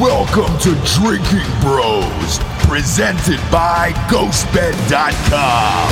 Welcome 0.00 0.58
to 0.58 0.74
Drinking 0.84 1.48
Bros, 1.62 2.38
presented 2.68 3.40
by 3.50 3.92
GhostBed.com. 4.10 5.88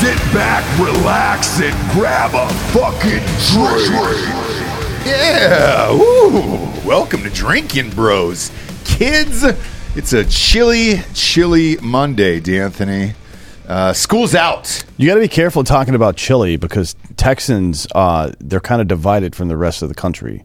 Sit 0.00 0.16
back, 0.32 0.64
relax, 0.78 1.60
and 1.60 1.92
grab 1.92 2.30
a 2.32 2.48
fucking 2.72 3.20
drink. 3.52 4.26
Yeah, 5.04 5.90
woo. 5.92 6.88
Welcome 6.88 7.24
to 7.24 7.30
Drinking 7.30 7.90
Bros. 7.90 8.50
Kids, 8.86 9.44
it's 9.94 10.14
a 10.14 10.24
chilly, 10.24 11.02
chilly 11.12 11.76
Monday, 11.82 12.40
D'Anthony. 12.40 13.12
Uh, 13.68 13.92
school's 13.92 14.34
out. 14.34 14.82
You 14.96 15.06
got 15.08 15.16
to 15.16 15.20
be 15.20 15.28
careful 15.28 15.62
talking 15.62 15.94
about 15.94 16.16
Chile 16.16 16.56
because 16.56 16.96
Texans, 17.18 17.86
uh, 17.94 18.32
they're 18.40 18.60
kind 18.60 18.80
of 18.80 18.88
divided 18.88 19.36
from 19.36 19.48
the 19.48 19.58
rest 19.58 19.82
of 19.82 19.90
the 19.90 19.94
country. 19.94 20.42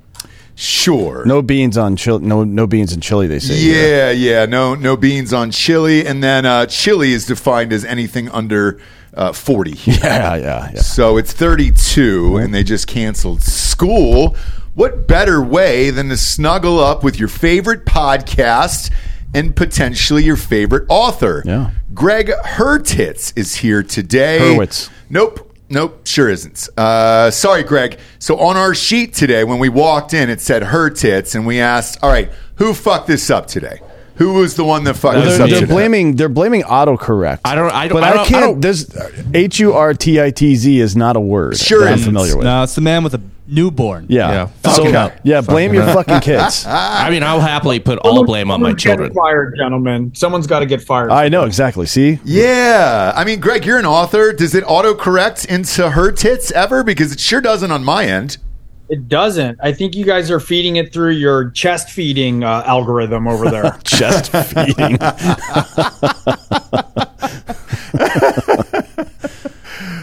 Sure. 0.60 1.24
No 1.26 1.44
beans 1.44 1.78
on 1.78 1.96
chili. 1.96 2.26
No, 2.26 2.44
no 2.44 2.66
beans 2.66 2.92
in 2.92 3.00
chili. 3.00 3.28
They 3.28 3.38
say. 3.38 3.56
here. 3.56 4.10
Yeah, 4.10 4.12
yeah. 4.12 4.46
No, 4.48 4.74
no 4.74 4.98
beans 4.98 5.32
on 5.32 5.52
chili, 5.52 6.06
and 6.06 6.24
then 6.24 6.48
uh, 6.48 6.66
chili 6.66 7.14
is 7.14 7.28
defined 7.28 7.72
as 7.72 7.86
anything 7.86 8.28
under 8.30 8.80
uh, 9.14 9.34
forty. 9.34 9.76
Yeah, 9.86 10.36
yeah, 10.36 10.72
yeah. 10.74 10.82
So 10.82 11.18
it's 11.18 11.32
thirty-two, 11.32 12.38
and 12.38 12.56
they 12.56 12.64
just 12.64 12.88
canceled 12.88 13.44
school. 13.44 14.36
What 14.74 15.08
better 15.08 15.44
way 15.44 15.92
than 15.92 16.10
to 16.10 16.18
snuggle 16.18 16.80
up 16.80 17.04
with 17.04 17.20
your 17.20 17.30
favorite 17.30 17.86
podcast 17.86 18.92
and 19.36 19.56
potentially 19.56 20.24
your 20.24 20.38
favorite 20.38 20.86
author? 20.90 21.44
Yeah. 21.46 21.70
Gregg 21.94 22.30
Hertitz 22.46 23.32
is 23.36 23.56
here 23.56 23.84
today. 23.84 24.40
Hurwitz. 24.40 24.90
Nope. 25.10 25.47
Nope, 25.70 26.08
sure 26.08 26.30
isn't. 26.30 26.70
Uh, 26.78 27.30
sorry, 27.30 27.64
Gregg. 27.64 28.00
So 28.20 28.38
on 28.40 28.56
our 28.56 28.74
sheet 28.74 29.14
today, 29.14 29.44
when 29.44 29.60
we 29.60 29.68
walked 29.68 30.14
in, 30.14 30.30
it 30.30 30.40
said 30.40 30.64
her 30.64 30.90
tits, 30.90 31.36
and 31.36 31.46
we 31.46 31.60
asked, 31.60 31.98
"All 32.02 32.10
right, 32.10 32.32
who 32.56 32.74
fucked 32.74 33.08
this 33.08 33.30
up 33.30 33.48
today? 33.48 33.82
Who 34.18 34.34
was 34.34 34.56
the 34.56 34.64
one 34.64 34.84
that 34.86 34.96
fucked 34.96 35.16
this 35.24 35.38
They're, 35.38 35.44
up 35.46 35.50
they're 35.50 35.60
today?" 35.62 35.74
blaming. 35.74 36.16
They're 36.16 36.30
blaming 36.30 36.64
autocorrect. 36.64 37.40
I 37.46 37.56
don't- 37.56 37.72
I 37.72 37.88
don't- 37.88 37.94
But 38.00 38.04
I 38.04 38.10
I, 38.10 38.14
don't- 38.14 38.20
I 38.20 38.26
can't. 38.30 38.42
don't- 38.42 38.62
This 38.62 38.90
H 39.34 39.60
U 39.60 39.74
R 39.74 39.94
T 39.94 40.22
I 40.22 40.32
T 40.32 40.56
Z 40.56 40.80
is 40.80 40.96
not 40.96 41.16
a 41.16 41.20
word. 41.20 41.58
Sure 41.58 41.84
that 41.84 41.94
I'm 41.94 42.00
familiar 42.00 42.36
with. 42.36 42.46
No, 42.46 42.64
it's 42.64 42.76
the 42.76 42.82
man 42.82 43.04
with 43.04 43.14
a 43.14 43.22
newborn. 43.50 44.06
Yeah. 44.10 44.30
Yeah. 44.64 44.72
So, 44.74 44.82
Fuck 44.84 44.86
it 44.90 44.96
up. 44.96 45.14
yeah. 45.24 45.42
Blame 45.42 45.74
your 45.74 45.86
fucking 45.86 46.20
kids. 46.20 46.66
I 46.68 47.10
mean, 47.10 47.24
I'll 47.24 47.40
happily 47.40 47.80
put 47.80 47.98
all 48.00 48.26
blame 48.26 48.52
on 48.52 48.62
my 48.62 48.74
children. 48.74 49.14
Fired, 49.14 49.54
gentlemen. 49.58 50.12
Someone's 50.16 50.48
got 50.48 50.60
to 50.60 50.66
get 50.66 50.82
fired. 50.82 51.12
I 51.12 51.30
know 51.30 51.44
exactly. 51.44 51.86
See. 51.86 52.20
yeah, 52.26 53.14
I 53.16 53.24
mean, 53.24 53.40
Gregg, 53.40 53.66
you're 53.66 53.78
an 53.80 53.86
author. 53.86 54.34
Does 54.34 54.54
it 54.56 54.64
autocorrect 54.66 55.46
into 55.46 55.92
her 55.92 56.12
tits 56.12 56.52
ever? 56.52 56.84
Because 56.84 57.12
it 57.14 57.20
sure 57.20 57.40
doesn't 57.40 57.72
on 57.72 57.84
my 57.84 58.06
end. 58.06 58.38
It 58.90 59.10
doesn't. 59.10 59.60
I 59.62 59.74
think 59.74 59.96
you 59.96 60.06
guys 60.06 60.32
are 60.32 60.40
feeding 60.40 60.78
it 60.78 60.94
through 60.94 61.12
your 61.12 61.50
chest 61.52 61.90
feeding 61.90 62.44
uh, 62.44 62.64
algorithm 62.66 63.28
over 63.28 63.50
there. 63.50 63.78
Chest 63.84 64.32
feeding. 64.32 64.98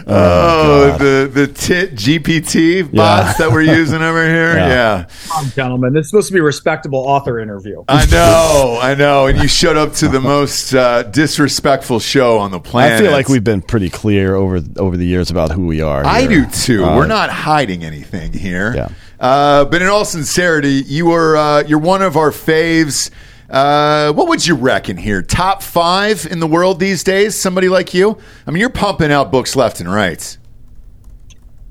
Oh, 0.07 0.97
the 0.97 1.29
the 1.33 1.47
tit 1.47 1.93
GPT 1.95 2.93
bots 2.93 3.37
that 3.39 3.51
we're 3.51 3.61
using 3.61 4.01
over 4.01 4.23
here. 4.27 4.55
Yeah. 4.55 4.67
yeah. 4.67 5.05
Come 5.27 5.45
on, 5.45 5.51
gentlemen. 5.51 5.93
This 5.93 6.05
is 6.05 6.09
supposed 6.11 6.27
to 6.27 6.33
be 6.33 6.39
a 6.39 6.43
respectable 6.43 6.99
author 6.99 7.39
interview. 7.39 7.83
I 7.87 8.05
know, 8.05 8.79
I 8.81 8.93
know, 8.95 9.27
and 9.27 9.39
you 9.39 9.47
showed 9.47 9.77
up 9.77 9.93
to 9.93 10.07
the 10.07 10.21
most 10.21 10.73
uh, 10.73 11.03
disrespectful 11.03 11.99
show 11.99 12.37
on 12.37 12.51
the 12.51 12.59
planet. 12.59 12.99
I 12.99 13.01
feel 13.01 13.11
like 13.11 13.27
we've 13.29 13.43
been 13.43 13.61
pretty 13.61 13.89
clear 13.89 14.35
over 14.35 14.61
over 14.77 14.95
the 14.97 15.05
years 15.05 15.31
about 15.31 15.51
who 15.51 15.65
we 15.65 15.81
are. 15.81 16.05
I 16.05 16.27
do 16.27 16.45
too. 16.45 16.85
Uh, 16.85 16.95
We're 16.97 17.07
not 17.07 17.29
hiding 17.29 17.83
anything 17.83 18.33
here. 18.33 18.75
Yeah. 18.75 18.89
Uh, 19.19 19.65
but 19.65 19.81
in 19.81 19.87
all 19.87 20.05
sincerity, 20.05 20.83
you 20.85 21.11
are 21.11 21.35
uh, 21.35 21.63
you're 21.63 21.79
one 21.79 22.01
of 22.01 22.17
our 22.17 22.31
faves. 22.31 23.09
Uh, 23.49 24.11
what 24.13 24.27
would 24.27 24.45
you 24.45 24.55
reckon 24.55 24.97
here? 24.97 25.21
Top 25.21 25.61
five 25.61 26.25
in 26.25 26.39
the 26.39 26.47
world 26.47 26.79
these 26.79 27.03
days? 27.03 27.35
Somebody 27.35 27.69
like 27.69 27.93
you? 27.93 28.17
I 28.47 28.51
mean, 28.51 28.59
you're 28.59 28.69
pumping 28.69 29.11
out 29.11 29.31
books 29.31 29.55
left 29.55 29.79
and 29.79 29.91
right. 29.91 30.37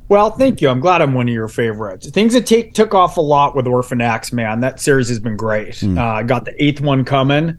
Well, 0.08 0.30
thank 0.30 0.60
you. 0.60 0.68
I'm 0.68 0.80
glad 0.80 1.00
I'm 1.00 1.14
one 1.14 1.28
of 1.28 1.34
your 1.34 1.48
favorites. 1.48 2.08
Things 2.10 2.34
that 2.34 2.46
take 2.46 2.74
took 2.74 2.94
off 2.94 3.16
a 3.16 3.22
lot 3.22 3.56
with 3.56 3.66
Orphan 3.66 4.00
X, 4.00 4.32
man. 4.32 4.60
That 4.60 4.78
series 4.78 5.08
has 5.08 5.18
been 5.18 5.36
great. 5.36 5.78
Hmm. 5.80 5.98
Uh, 5.98 6.22
got 6.22 6.44
the 6.44 6.62
eighth 6.62 6.80
one 6.80 7.04
coming. 7.04 7.58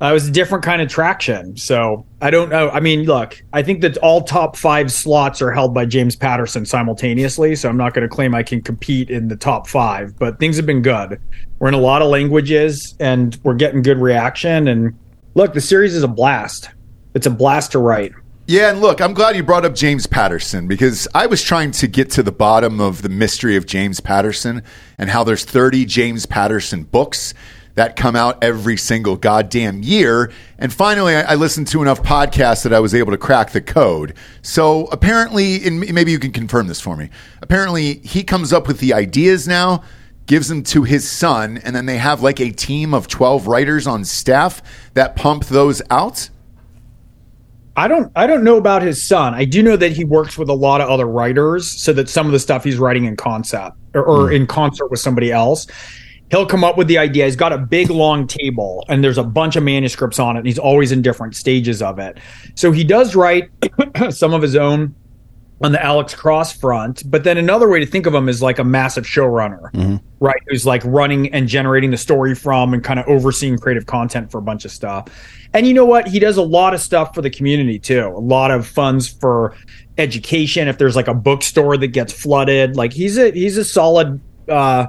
Uh, 0.00 0.06
it 0.06 0.12
was 0.12 0.28
a 0.28 0.30
different 0.30 0.62
kind 0.62 0.82
of 0.82 0.88
traction. 0.88 1.56
So 1.56 2.04
I 2.20 2.30
don't 2.30 2.50
know. 2.50 2.68
I 2.70 2.80
mean, 2.80 3.04
look, 3.04 3.42
I 3.52 3.62
think 3.62 3.80
that 3.80 3.96
all 3.98 4.22
top 4.22 4.56
five 4.56 4.92
slots 4.92 5.40
are 5.40 5.50
held 5.50 5.72
by 5.72 5.86
James 5.86 6.14
Patterson 6.14 6.66
simultaneously. 6.66 7.56
So 7.56 7.68
I'm 7.68 7.78
not 7.78 7.94
going 7.94 8.06
to 8.06 8.14
claim 8.14 8.34
I 8.34 8.42
can 8.42 8.60
compete 8.60 9.08
in 9.08 9.28
the 9.28 9.36
top 9.36 9.66
five, 9.66 10.18
but 10.18 10.38
things 10.38 10.56
have 10.56 10.66
been 10.66 10.82
good. 10.82 11.18
We're 11.58 11.68
in 11.68 11.74
a 11.74 11.78
lot 11.78 12.02
of 12.02 12.08
languages 12.08 12.94
and 13.00 13.38
we're 13.42 13.54
getting 13.54 13.80
good 13.80 13.98
reaction. 13.98 14.68
And 14.68 14.98
look, 15.34 15.54
the 15.54 15.62
series 15.62 15.94
is 15.94 16.02
a 16.02 16.08
blast. 16.08 16.68
It's 17.14 17.26
a 17.26 17.30
blast 17.30 17.72
to 17.72 17.78
write. 17.78 18.12
Yeah, 18.48 18.70
and 18.70 18.80
look, 18.80 19.00
I'm 19.00 19.12
glad 19.12 19.34
you 19.34 19.42
brought 19.42 19.64
up 19.64 19.74
James 19.74 20.06
Patterson 20.06 20.68
because 20.68 21.08
I 21.14 21.26
was 21.26 21.42
trying 21.42 21.72
to 21.72 21.88
get 21.88 22.10
to 22.12 22.22
the 22.22 22.30
bottom 22.30 22.80
of 22.80 23.02
the 23.02 23.08
mystery 23.08 23.56
of 23.56 23.66
James 23.66 23.98
Patterson 23.98 24.62
and 24.98 25.10
how 25.10 25.24
there's 25.24 25.44
30 25.44 25.84
James 25.86 26.26
Patterson 26.26 26.84
books 26.84 27.34
that 27.76 27.94
come 27.94 28.16
out 28.16 28.42
every 28.42 28.76
single 28.76 29.16
goddamn 29.16 29.82
year. 29.82 30.32
And 30.58 30.72
finally, 30.72 31.14
I, 31.14 31.32
I 31.32 31.34
listened 31.36 31.68
to 31.68 31.82
enough 31.82 32.02
podcasts 32.02 32.64
that 32.64 32.72
I 32.72 32.80
was 32.80 32.94
able 32.94 33.12
to 33.12 33.18
crack 33.18 33.52
the 33.52 33.60
code. 33.60 34.14
So 34.42 34.86
apparently, 34.86 35.64
and 35.64 35.80
maybe 35.94 36.10
you 36.10 36.18
can 36.18 36.32
confirm 36.32 36.66
this 36.66 36.80
for 36.80 36.96
me. 36.96 37.10
Apparently, 37.42 37.94
he 37.98 38.24
comes 38.24 38.52
up 38.52 38.66
with 38.66 38.80
the 38.80 38.94
ideas 38.94 39.46
now, 39.46 39.84
gives 40.24 40.48
them 40.48 40.62
to 40.64 40.82
his 40.82 41.08
son, 41.08 41.58
and 41.58 41.76
then 41.76 41.86
they 41.86 41.98
have 41.98 42.22
like 42.22 42.40
a 42.40 42.50
team 42.50 42.94
of 42.94 43.08
12 43.08 43.46
writers 43.46 43.86
on 43.86 44.04
staff 44.04 44.62
that 44.94 45.14
pump 45.14 45.44
those 45.44 45.82
out. 45.90 46.30
I 47.78 47.88
don't 47.88 48.10
I 48.16 48.26
don't 48.26 48.42
know 48.42 48.56
about 48.56 48.80
his 48.80 49.02
son. 49.02 49.34
I 49.34 49.44
do 49.44 49.62
know 49.62 49.76
that 49.76 49.92
he 49.92 50.02
works 50.02 50.38
with 50.38 50.48
a 50.48 50.54
lot 50.54 50.80
of 50.80 50.88
other 50.88 51.04
writers 51.04 51.70
so 51.70 51.92
that 51.92 52.08
some 52.08 52.24
of 52.24 52.32
the 52.32 52.38
stuff 52.38 52.64
he's 52.64 52.78
writing 52.78 53.04
in 53.04 53.16
concept 53.16 53.76
or, 53.92 54.02
or 54.02 54.28
hmm. 54.28 54.34
in 54.34 54.46
concert 54.46 54.90
with 54.90 54.98
somebody 54.98 55.30
else. 55.30 55.66
He'll 56.30 56.46
come 56.46 56.64
up 56.64 56.76
with 56.76 56.88
the 56.88 56.98
idea. 56.98 57.24
He's 57.24 57.36
got 57.36 57.52
a 57.52 57.58
big 57.58 57.90
long 57.90 58.26
table 58.26 58.84
and 58.88 59.02
there's 59.02 59.18
a 59.18 59.24
bunch 59.24 59.56
of 59.56 59.62
manuscripts 59.62 60.18
on 60.18 60.36
it 60.36 60.40
and 60.40 60.46
he's 60.46 60.58
always 60.58 60.92
in 60.92 61.02
different 61.02 61.36
stages 61.36 61.82
of 61.82 61.98
it. 61.98 62.18
So 62.54 62.72
he 62.72 62.82
does 62.84 63.14
write 63.14 63.50
some 64.10 64.34
of 64.34 64.42
his 64.42 64.56
own 64.56 64.94
on 65.62 65.72
the 65.72 65.82
Alex 65.82 66.14
Cross 66.14 66.54
front, 66.54 67.02
but 67.10 67.24
then 67.24 67.38
another 67.38 67.68
way 67.68 67.80
to 67.80 67.86
think 67.86 68.04
of 68.06 68.14
him 68.14 68.28
is 68.28 68.42
like 68.42 68.58
a 68.58 68.64
massive 68.64 69.04
showrunner, 69.04 69.70
right? 70.20 70.40
Who's 70.48 70.66
like 70.66 70.82
running 70.84 71.32
and 71.32 71.48
generating 71.48 71.90
the 71.90 71.96
story 71.96 72.34
from 72.34 72.74
and 72.74 72.84
kind 72.84 73.00
of 73.00 73.06
overseeing 73.06 73.56
creative 73.56 73.86
content 73.86 74.30
for 74.30 74.36
a 74.38 74.42
bunch 74.42 74.66
of 74.66 74.70
stuff. 74.70 75.08
And 75.54 75.66
you 75.66 75.72
know 75.72 75.86
what? 75.86 76.08
He 76.08 76.18
does 76.18 76.36
a 76.36 76.42
lot 76.42 76.74
of 76.74 76.80
stuff 76.80 77.14
for 77.14 77.22
the 77.22 77.30
community 77.30 77.78
too. 77.78 78.12
A 78.14 78.20
lot 78.20 78.50
of 78.50 78.66
funds 78.66 79.08
for 79.08 79.56
education. 79.96 80.68
If 80.68 80.76
there's 80.76 80.96
like 80.96 81.08
a 81.08 81.14
bookstore 81.14 81.78
that 81.78 81.88
gets 81.88 82.12
flooded, 82.12 82.76
like 82.76 82.92
he's 82.92 83.16
a 83.16 83.30
he's 83.30 83.56
a 83.56 83.64
solid 83.64 84.20
uh, 84.48 84.88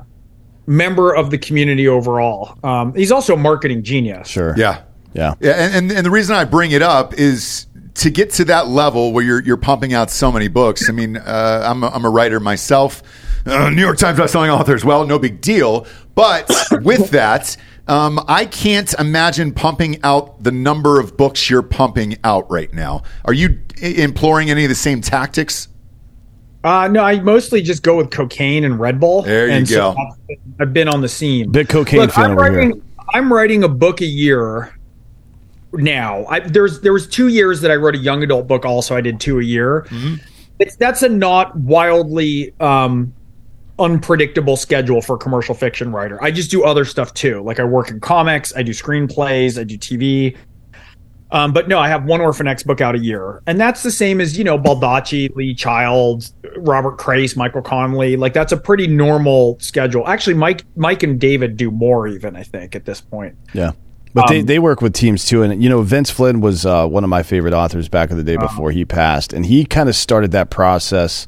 member 0.67 1.15
of 1.15 1.31
the 1.31 1.37
community 1.37 1.87
overall. 1.87 2.57
Um, 2.63 2.93
he's 2.93 3.11
also 3.11 3.33
a 3.33 3.37
marketing 3.37 3.83
genius. 3.83 4.27
Sure. 4.27 4.53
Yeah. 4.57 4.81
Yeah. 5.13 5.33
Yeah, 5.39 5.53
and, 5.53 5.73
and 5.75 5.91
and 5.91 6.05
the 6.05 6.11
reason 6.11 6.35
I 6.35 6.43
bring 6.45 6.71
it 6.71 6.81
up 6.83 7.15
is 7.15 7.65
to 7.95 8.11
get 8.11 8.29
to 8.33 8.45
that 8.45 8.67
level 8.67 9.13
where 9.13 9.23
you're 9.23 9.41
you're 9.41 9.57
pumping 9.57 9.93
out 9.93 10.11
so 10.11 10.31
many 10.31 10.47
books. 10.47 10.87
I 10.89 10.91
mean, 10.91 11.17
uh, 11.17 11.63
I'm 11.65 11.83
a, 11.83 11.87
I'm 11.87 12.05
a 12.05 12.09
writer 12.09 12.39
myself, 12.39 13.01
uh, 13.47 13.69
New 13.69 13.81
York 13.81 13.97
Times 13.97 14.19
bestselling 14.19 14.49
author 14.55 14.75
as 14.75 14.85
well. 14.85 15.07
No 15.07 15.17
big 15.17 15.41
deal. 15.41 15.87
But 16.13 16.51
with 16.83 17.09
that, 17.11 17.57
um, 17.87 18.19
I 18.27 18.45
can't 18.45 18.93
imagine 18.99 19.53
pumping 19.53 19.99
out 20.03 20.43
the 20.43 20.51
number 20.51 20.99
of 20.99 21.17
books 21.17 21.49
you're 21.49 21.63
pumping 21.63 22.17
out 22.23 22.51
right 22.51 22.71
now. 22.73 23.01
Are 23.25 23.33
you 23.33 23.59
i- 23.81 23.85
employing 23.85 24.51
any 24.51 24.65
of 24.65 24.69
the 24.69 24.75
same 24.75 25.01
tactics? 25.01 25.67
Uh, 26.67 26.85
no, 26.89 27.01
I 27.01 27.19
mostly 27.21 27.61
just 27.61 27.81
go 27.81 27.95
with 27.95 28.11
cocaine 28.11 28.65
and 28.65 28.77
Red 28.77 28.99
Bull. 28.99 29.21
There 29.21 29.47
you 29.47 29.53
and 29.53 29.69
go. 29.69 29.91
I've 29.97 30.27
been- 30.27 30.37
I've 30.59 30.73
been 30.73 30.89
on 30.89 30.99
the 30.99 31.07
scene. 31.07 31.49
Big 31.49 31.69
cocaine 31.69 32.01
Look, 32.01 32.11
fan 32.11 32.25
I'm 32.25 32.31
over 32.31 32.41
writing. 32.41 32.71
here. 32.73 32.81
I'm 33.13 33.31
writing 33.31 33.63
a 33.63 33.69
book 33.69 34.01
a 34.01 34.05
year 34.05 34.77
now. 35.71 36.25
I, 36.25 36.41
there's 36.41 36.81
there 36.81 36.91
was 36.91 37.07
two 37.07 37.29
years 37.29 37.61
that 37.61 37.71
I 37.71 37.75
wrote 37.75 37.95
a 37.95 37.99
young 37.99 38.21
adult 38.21 38.47
book. 38.47 38.65
Also, 38.65 38.97
I 38.97 39.01
did 39.01 39.21
two 39.21 39.39
a 39.39 39.43
year. 39.43 39.85
Mm-hmm. 39.89 40.15
It's 40.59 40.75
that's 40.75 41.03
a 41.03 41.09
not 41.09 41.55
wildly 41.55 42.53
um, 42.59 43.13
unpredictable 43.79 44.57
schedule 44.57 45.01
for 45.01 45.15
a 45.15 45.19
commercial 45.19 45.55
fiction 45.55 45.91
writer. 45.93 46.21
I 46.21 46.31
just 46.31 46.51
do 46.51 46.65
other 46.65 46.83
stuff 46.83 47.13
too. 47.13 47.41
Like 47.43 47.59
I 47.61 47.63
work 47.63 47.89
in 47.91 48.01
comics, 48.01 48.53
I 48.57 48.63
do 48.63 48.71
screenplays, 48.71 49.57
I 49.57 49.63
do 49.63 49.77
TV. 49.77 50.35
Um, 51.29 51.51
but 51.51 51.67
no, 51.67 51.77
I 51.77 51.89
have 51.89 52.05
one 52.05 52.21
Orphan 52.21 52.47
X 52.47 52.63
book 52.63 52.79
out 52.79 52.95
a 52.95 52.99
year, 52.99 53.41
and 53.47 53.59
that's 53.59 53.83
the 53.83 53.91
same 53.91 54.21
as 54.21 54.37
you 54.37 54.43
know 54.43 54.57
Baldacci, 54.57 55.35
Lee 55.35 55.53
Child, 55.53 56.31
Robert 56.57 56.97
Crais, 56.97 57.35
Michael 57.35 57.61
Connelly. 57.61 58.15
Like 58.15 58.33
that's 58.33 58.53
a 58.53 58.57
pretty 58.57 58.87
normal 58.87 59.57
schedule. 59.59 60.07
Actually, 60.07 60.35
Mike, 60.35 60.63
Mike 60.75 61.03
and 61.03 61.19
David 61.19 61.57
do 61.57 61.69
more 61.69 62.07
even. 62.07 62.35
I 62.35 62.43
think 62.43 62.75
at 62.75 62.85
this 62.85 63.01
point. 63.01 63.35
Yeah. 63.53 63.71
But 64.13 64.29
they, 64.29 64.39
Um, 64.39 64.45
they 64.45 64.57
work 64.57 64.81
with 64.81 64.93
teams 64.93 65.25
too. 65.25 65.43
And, 65.43 65.61
you 65.61 65.69
know, 65.69 65.81
Vince 65.81 66.09
Flynn 66.09 66.41
was 66.41 66.65
uh, 66.65 66.87
one 66.87 67.03
of 67.03 67.09
my 67.09 67.21
favorite 67.21 67.53
authors 67.53 67.87
back 67.87 68.09
in 68.09 68.17
the 68.17 68.23
day 68.23 68.37
before 68.37 68.71
he 68.71 68.83
passed. 68.83 69.31
And 69.31 69.45
he 69.45 69.63
kind 69.63 69.89
of 69.89 69.95
started 69.95 70.31
that 70.31 70.49
process 70.49 71.27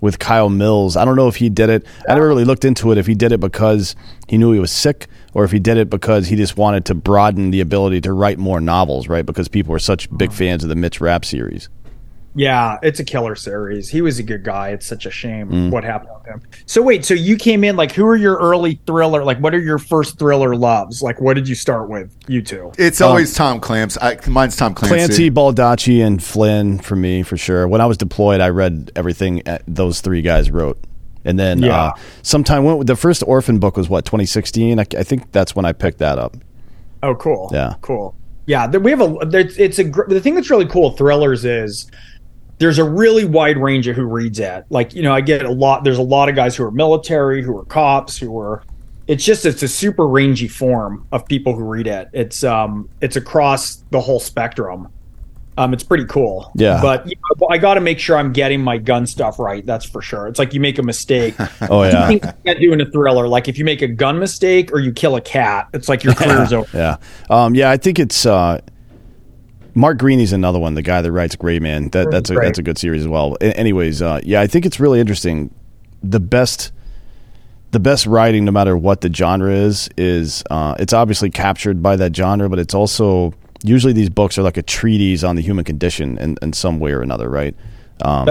with 0.00 0.18
Kyle 0.18 0.48
Mills. 0.48 0.96
I 0.96 1.04
don't 1.04 1.14
know 1.14 1.28
if 1.28 1.36
he 1.36 1.48
did 1.48 1.70
it. 1.70 1.86
I 2.08 2.14
never 2.14 2.26
really 2.26 2.44
looked 2.44 2.64
into 2.64 2.90
it 2.90 2.98
if 2.98 3.06
he 3.06 3.14
did 3.14 3.30
it 3.30 3.38
because 3.38 3.94
he 4.26 4.36
knew 4.36 4.50
he 4.52 4.58
was 4.58 4.72
sick 4.72 5.06
or 5.34 5.44
if 5.44 5.50
he 5.50 5.58
did 5.58 5.76
it 5.76 5.90
because 5.90 6.28
he 6.28 6.36
just 6.36 6.56
wanted 6.56 6.84
to 6.86 6.94
broaden 6.94 7.50
the 7.50 7.60
ability 7.60 8.00
to 8.02 8.12
write 8.12 8.38
more 8.38 8.60
novels, 8.60 9.08
right? 9.08 9.26
Because 9.26 9.48
people 9.48 9.72
were 9.72 9.78
such 9.78 10.08
big 10.16 10.32
fans 10.32 10.62
of 10.62 10.68
the 10.70 10.76
Mitch 10.76 11.00
Rapp 11.00 11.24
series. 11.24 11.68
Yeah, 12.36 12.78
it's 12.82 12.98
a 12.98 13.04
killer 13.04 13.36
series. 13.36 13.88
He 13.88 14.02
was 14.02 14.18
a 14.18 14.24
good 14.24 14.42
guy. 14.42 14.70
It's 14.70 14.84
such 14.86 15.06
a 15.06 15.10
shame 15.10 15.48
Mm. 15.50 15.70
what 15.70 15.84
happened 15.84 16.10
with 16.18 16.26
him. 16.26 16.42
So 16.66 16.82
wait, 16.82 17.04
so 17.04 17.14
you 17.14 17.36
came 17.36 17.62
in 17.62 17.76
like 17.76 17.92
who 17.92 18.04
are 18.06 18.16
your 18.16 18.36
early 18.38 18.80
thriller? 18.88 19.22
Like 19.22 19.38
what 19.38 19.54
are 19.54 19.60
your 19.60 19.78
first 19.78 20.18
thriller 20.18 20.56
loves? 20.56 21.00
Like 21.00 21.20
what 21.20 21.34
did 21.34 21.48
you 21.48 21.54
start 21.54 21.88
with? 21.88 22.12
You 22.26 22.42
two. 22.42 22.72
It's 22.76 23.00
always 23.00 23.34
Tom 23.34 23.60
Clancy. 23.60 24.00
I, 24.00 24.18
mine's 24.28 24.56
Tom 24.56 24.74
Clancy. 24.74 24.96
Clancy, 24.96 25.30
Baldacci, 25.30 26.04
and 26.04 26.20
Flynn 26.20 26.80
for 26.80 26.96
me 26.96 27.22
for 27.22 27.36
sure. 27.36 27.68
When 27.68 27.80
I 27.80 27.86
was 27.86 27.96
deployed, 27.98 28.40
I 28.40 28.48
read 28.48 28.90
everything 28.96 29.46
uh, 29.46 29.58
those 29.68 30.00
three 30.00 30.20
guys 30.22 30.50
wrote, 30.50 30.76
and 31.24 31.38
then 31.38 31.62
Yeah. 31.62 31.84
uh, 31.84 31.92
sometime 32.22 32.64
when 32.64 32.86
the 32.86 32.96
first 32.96 33.22
Orphan 33.26 33.58
book 33.58 33.76
was 33.76 33.88
what 33.88 34.04
2016. 34.04 34.78
I, 34.78 34.82
I 34.98 35.02
think 35.02 35.30
that's 35.32 35.54
when 35.56 35.64
I 35.64 35.72
picked 35.72 35.98
that 35.98 36.18
up. 36.18 36.36
Oh, 37.02 37.14
cool. 37.14 37.50
Yeah. 37.52 37.74
cool. 37.80 38.14
Yeah, 38.46 38.66
we 38.66 38.90
have 38.90 39.00
a. 39.00 39.16
It's 39.32 39.78
a. 39.78 39.84
The 39.84 40.20
thing 40.20 40.34
that's 40.34 40.50
really 40.50 40.66
cool 40.66 40.90
with 40.90 40.98
thrillers 40.98 41.46
is 41.46 41.90
there's 42.58 42.78
a 42.78 42.84
really 42.84 43.24
wide 43.24 43.56
range 43.56 43.88
of 43.88 43.96
who 43.96 44.04
reads 44.04 44.38
it. 44.38 44.64
Like 44.68 44.94
you 44.94 45.02
know, 45.02 45.14
I 45.14 45.22
get 45.22 45.42
a 45.44 45.50
lot. 45.50 45.82
There's 45.84 45.96
a 45.98 46.02
lot 46.02 46.28
of 46.28 46.34
guys 46.36 46.54
who 46.54 46.64
are 46.64 46.70
military, 46.70 47.42
who 47.42 47.56
are 47.56 47.64
cops, 47.64 48.18
who 48.18 48.38
are. 48.38 48.62
It's 49.06 49.24
just 49.24 49.46
it's 49.46 49.62
a 49.62 49.68
super 49.68 50.06
rangy 50.06 50.48
form 50.48 51.06
of 51.10 51.26
people 51.26 51.54
who 51.54 51.64
read 51.64 51.86
it. 51.86 52.08
It's 52.12 52.44
um 52.44 52.88
it's 53.00 53.16
across 53.16 53.76
the 53.90 54.00
whole 54.00 54.20
spectrum. 54.20 54.88
Um, 55.56 55.72
it's 55.72 55.84
pretty 55.84 56.04
cool. 56.06 56.50
Yeah. 56.56 56.80
but 56.82 57.06
you 57.08 57.14
know, 57.40 57.46
I 57.48 57.58
got 57.58 57.74
to 57.74 57.80
make 57.80 58.00
sure 58.00 58.16
I'm 58.16 58.32
getting 58.32 58.60
my 58.60 58.76
gun 58.78 59.06
stuff 59.06 59.38
right. 59.38 59.64
That's 59.64 59.84
for 59.84 60.02
sure. 60.02 60.26
It's 60.26 60.38
like 60.38 60.52
you 60.52 60.58
make 60.60 60.78
a 60.78 60.82
mistake. 60.82 61.34
Oh 61.70 61.82
yeah, 61.84 62.10
you 62.10 62.18
can't 62.20 62.58
do 62.60 62.72
in 62.72 62.80
a 62.80 62.90
thriller. 62.90 63.28
Like 63.28 63.46
if 63.48 63.56
you 63.58 63.64
make 63.64 63.80
a 63.80 63.86
gun 63.88 64.18
mistake 64.18 64.72
or 64.72 64.80
you 64.80 64.92
kill 64.92 65.14
a 65.16 65.20
cat, 65.20 65.68
it's 65.72 65.88
like 65.88 66.02
your 66.04 66.14
career's 66.14 66.52
over. 66.52 66.68
yeah, 66.76 66.96
um, 67.30 67.54
yeah. 67.54 67.70
I 67.70 67.76
think 67.76 67.98
it's 68.00 68.26
uh, 68.26 68.60
Mark 69.74 69.98
Greaney's 69.98 70.32
another 70.32 70.58
one, 70.58 70.74
the 70.74 70.82
guy 70.82 71.02
that 71.02 71.10
writes 71.12 71.36
Gray 71.36 71.58
Man. 71.60 71.88
That, 71.90 72.10
that's 72.10 72.30
a 72.30 72.34
Right. 72.34 72.46
that's 72.46 72.58
a 72.58 72.62
good 72.62 72.78
series 72.78 73.02
as 73.02 73.08
well. 73.08 73.36
Anyways, 73.40 74.02
uh, 74.02 74.20
yeah, 74.24 74.40
I 74.40 74.46
think 74.46 74.66
it's 74.66 74.78
really 74.80 75.00
interesting. 75.00 75.54
The 76.02 76.20
best. 76.20 76.72
The 77.70 77.80
best 77.80 78.06
writing, 78.06 78.44
no 78.44 78.52
matter 78.52 78.76
what 78.76 79.00
the 79.00 79.12
genre 79.12 79.50
is, 79.52 79.88
is 79.96 80.44
uh, 80.48 80.76
it's 80.78 80.92
obviously 80.92 81.28
captured 81.30 81.82
by 81.82 81.96
that 81.96 82.14
genre, 82.14 82.48
but 82.48 82.60
it's 82.60 82.72
also 82.72 83.34
usually 83.64 83.94
these 83.94 84.10
books 84.10 84.38
are 84.38 84.42
like 84.42 84.58
a 84.58 84.62
treatise 84.62 85.24
on 85.24 85.36
the 85.36 85.42
human 85.42 85.64
condition 85.64 86.18
in, 86.18 86.36
in 86.42 86.52
some 86.52 86.78
way 86.78 86.92
or 86.92 87.00
another, 87.00 87.28
right? 87.28 87.56
Um, 88.02 88.26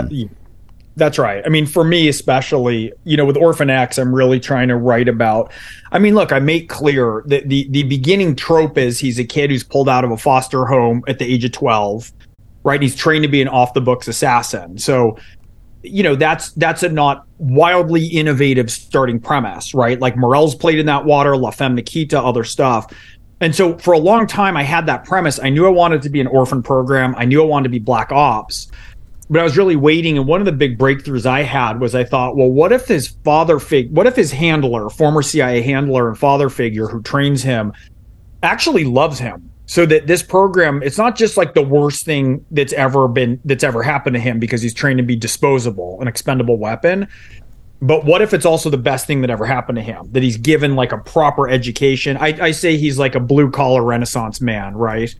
That's 0.96 1.18
right. 1.18 1.42
I 1.44 1.50
mean, 1.50 1.66
for 1.66 1.84
me 1.84 2.08
especially, 2.08 2.94
you 3.04 3.18
know, 3.18 3.26
with 3.26 3.36
Orphan 3.36 3.72
X, 3.72 3.98
I'm 3.98 4.14
really 4.14 4.40
trying 4.40 4.68
to 4.68 4.78
write 4.78 5.10
about. 5.10 5.52
I 5.92 5.98
mean, 5.98 6.14
look, 6.14 6.32
I 6.32 6.40
make 6.40 6.70
clear 6.70 7.24
that 7.26 7.50
the 7.50 7.68
the 7.72 7.84
beginning 7.84 8.36
trope 8.36 8.78
is 8.78 9.00
he's 9.00 9.18
a 9.18 9.24
kid 9.24 9.50
who's 9.50 9.64
pulled 9.64 9.90
out 9.90 10.04
of 10.04 10.12
a 10.12 10.18
foster 10.18 10.66
home 10.66 11.04
at 11.08 11.18
the 11.18 11.26
age 11.26 11.44
of 11.46 11.52
12, 11.52 12.14
right? 12.64 12.76
And 12.76 12.84
he's 12.84 12.96
trained 12.96 13.24
to 13.24 13.30
be 13.30 13.42
an 13.42 13.48
off 13.48 13.74
the 13.74 13.82
books 13.82 14.08
assassin. 14.08 14.78
So, 14.78 15.18
you 15.82 16.04
know, 16.04 16.16
that's 16.16 16.52
that's 16.52 16.84
a 16.84 16.90
not 16.90 17.26
wildly 17.40 18.06
innovative 18.06 18.72
starting 18.72 19.20
premise, 19.20 19.74
right? 19.74 20.00
Like 20.00 20.16
Morrell's 20.16 20.54
played 20.54 20.78
in 20.78 20.86
that 20.86 21.06
water, 21.06 21.36
La 21.36 21.50
Femme 21.50 21.74
Nikita, 21.74 22.22
other 22.22 22.44
stuff. 22.44 22.94
And 23.44 23.56
so 23.56 23.78
for 23.78 23.94
a 23.94 24.00
long 24.00 24.25
time, 24.25 24.57
I 24.57 24.63
had 24.63 24.86
that 24.88 25.06
premise. 25.06 25.40
I 25.40 25.50
knew 25.50 25.66
I 25.66 25.69
wanted 25.69 26.01
to 26.04 26.10
be 26.10 26.22
an 26.22 26.28
orphan 26.28 26.63
program. 26.63 27.13
I 27.18 27.25
knew 27.25 27.42
I 27.42 27.45
wanted 27.45 27.63
to 27.63 27.69
be 27.69 27.80
Black 27.80 28.12
Ops 28.12 28.69
but 29.30 29.40
I 29.40 29.44
was 29.44 29.57
really 29.57 29.75
waiting. 29.75 30.18
And 30.18 30.28
one 30.28 30.42
of 30.42 30.45
the 30.45 30.51
big 30.51 30.78
breakthroughs 30.78 31.25
I 31.25 31.42
had 31.42 31.80
was 31.80 31.95
I 31.95 32.04
thought, 32.04 32.36
well, 32.36 32.50
what 32.50 32.72
if 32.72 32.88
his 32.88 33.07
father 33.24 33.60
fig, 33.60 33.92
what 33.92 34.07
if 34.07 34.16
his 34.16 34.31
handler, 34.31 34.90
former 34.90 35.22
CIA 35.22 35.62
handler 35.62 36.10
and 36.10 36.18
father 36.18 36.50
figure 36.50 36.88
who 36.88 37.01
trains 37.01 37.42
him, 37.42 37.74
actually 38.44 38.84
loves 38.84 39.19
him, 39.19 39.50
so 39.66 39.86
that 39.86 40.07
this 40.07 40.22
program, 40.22 40.84
it's 40.84 40.98
not 40.98 41.16
just 41.16 41.38
like 41.38 41.54
the 41.54 41.62
worst 41.62 42.06
thing 42.06 42.46
that's 42.51 42.74
ever 42.74 43.07
been 43.07 43.39
that's 43.46 43.63
ever 43.63 43.81
happened 43.81 44.13
to 44.16 44.19
him 44.19 44.39
because 44.39 44.62
he's 44.62 44.74
trained 44.74 44.98
to 44.98 45.04
be 45.04 45.16
disposable, 45.16 46.00
an 46.01 46.07
expendable 46.07 46.57
weapon. 46.57 47.07
But 47.84 48.06
what 48.06 48.22
if 48.22 48.34
it's 48.34 48.46
also 48.46 48.70
the 48.70 48.78
best 48.78 49.06
thing 49.06 49.20
that 49.22 49.30
ever 49.30 49.46
happened 49.46 49.76
to 49.76 49.82
him? 49.82 50.10
That 50.14 50.24
he's 50.24 50.38
given 50.38 50.76
like 50.76 50.94
a 50.94 50.98
proper 50.98 51.50
education. 51.50 52.16
I, 52.16 52.28
I 52.42 52.52
say 52.52 52.78
he's 52.78 52.98
like 52.98 53.14
a 53.14 53.20
blue 53.20 53.52
collar 53.52 53.84
Renaissance 53.84 54.40
man, 54.40 54.74
right? 54.74 55.14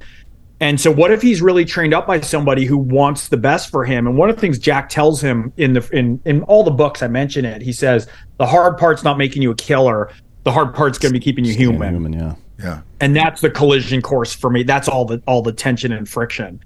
And 0.62 0.80
so, 0.80 0.89
what 0.89 1.12
if 1.12 1.21
he's 1.21 1.42
really 1.42 1.65
trained 1.65 1.94
up 1.94 2.07
by 2.07 2.21
somebody 2.21 2.63
who 2.63 2.77
wants 2.77 3.27
the 3.27 3.36
best 3.36 3.69
for 3.69 3.83
him? 3.83 4.07
And 4.07 4.18
one 4.18 4.30
of 4.30 4.38
the 4.38 4.39
things 4.39 4.57
Jack 4.57 4.88
tells 4.88 5.19
him 5.19 5.51
in 5.57 5.74
the 5.74 5.89
in 5.92 6.21
in 6.24 6.42
all 6.44 6.63
the 6.63 6.71
books 6.71 7.04
I 7.04 7.07
mention 7.10 7.44
it, 7.44 7.62
he 7.62 7.74
says 7.74 8.07
the 8.38 8.45
hard 8.45 8.77
part's 8.77 9.04
not 9.04 9.18
making 9.18 9.42
you 9.42 9.51
a 9.51 9.56
killer. 9.56 10.10
The 10.45 10.54
hard 10.54 10.74
part's 10.74 10.98
going 10.98 11.12
to 11.12 11.19
be 11.19 11.24
keeping 11.24 11.44
you 11.44 11.54
human 11.54 11.94
human, 11.94 12.13
yeah. 12.13 12.36
Yeah. 12.60 12.81
and 13.01 13.15
that's 13.15 13.42
the 13.42 13.50
collision 13.50 14.01
course 14.01 14.33
for 14.33 14.50
me 14.50 14.63
that's 14.63 14.88
all 14.88 15.06
the 15.06 15.21
all 15.25 15.42
the 15.42 15.54
tension 15.54 15.92
and 15.92 16.07
friction 16.07 16.62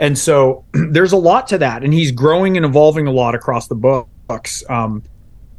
and 0.00 0.18
so 0.18 0.64
there's 0.90 1.12
a 1.12 1.16
lot 1.16 1.46
to 1.48 1.58
that 1.58 1.84
and 1.84 1.94
he's 1.94 2.10
growing 2.10 2.56
and 2.56 2.66
evolving 2.66 3.06
a 3.06 3.12
lot 3.12 3.36
across 3.36 3.68
the 3.68 3.74
books 3.74 4.64
um 4.68 5.02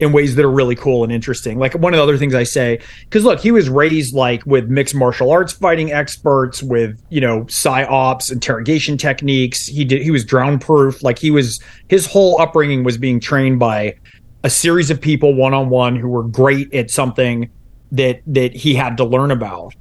in 0.02 0.12
ways 0.12 0.36
that 0.36 0.44
are 0.44 0.52
really 0.52 0.76
cool 0.76 1.04
and 1.04 1.14
interesting. 1.14 1.60
Like 1.60 1.74
one 1.76 1.94
of 1.94 1.98
the 1.98 2.04
other 2.04 2.18
things 2.18 2.34
i 2.34 2.44
say 2.44 2.82
because 3.04 3.24
look 3.24 3.40
he 3.40 3.52
was 3.52 3.70
raised 3.70 4.14
like 4.14 4.44
with 4.46 4.68
mixed 4.68 4.96
martial 4.96 5.32
arts 5.32 5.54
fighting 5.54 5.94
experts 5.94 6.62
with 6.62 7.02
you 7.10 7.22
know 7.22 7.44
psyops 7.44 8.32
interrogation 8.32 8.98
techniques. 8.98 9.68
He 9.68 9.86
did 9.86 10.02
he 10.02 10.12
was 10.12 10.26
drown 10.26 10.60
proof. 10.60 11.04
Like 11.04 11.20
he 11.20 11.32
was 11.32 11.62
his 11.88 12.06
whole 12.06 12.42
upbringing 12.42 12.84
was 12.84 12.98
being 12.98 13.20
trained 13.20 13.60
by 13.60 13.96
a 14.44 14.50
series 14.50 14.90
of 14.90 15.00
people 15.00 15.36
one-on-one 15.36 15.96
who 15.96 16.10
were 16.10 16.24
great 16.24 16.74
at 16.74 16.90
something 16.90 17.50
that 17.92 18.22
that 18.26 18.56
he 18.56 18.74
had 18.74 18.98
to 18.98 19.06
learn 19.06 19.30
about. 19.30 19.76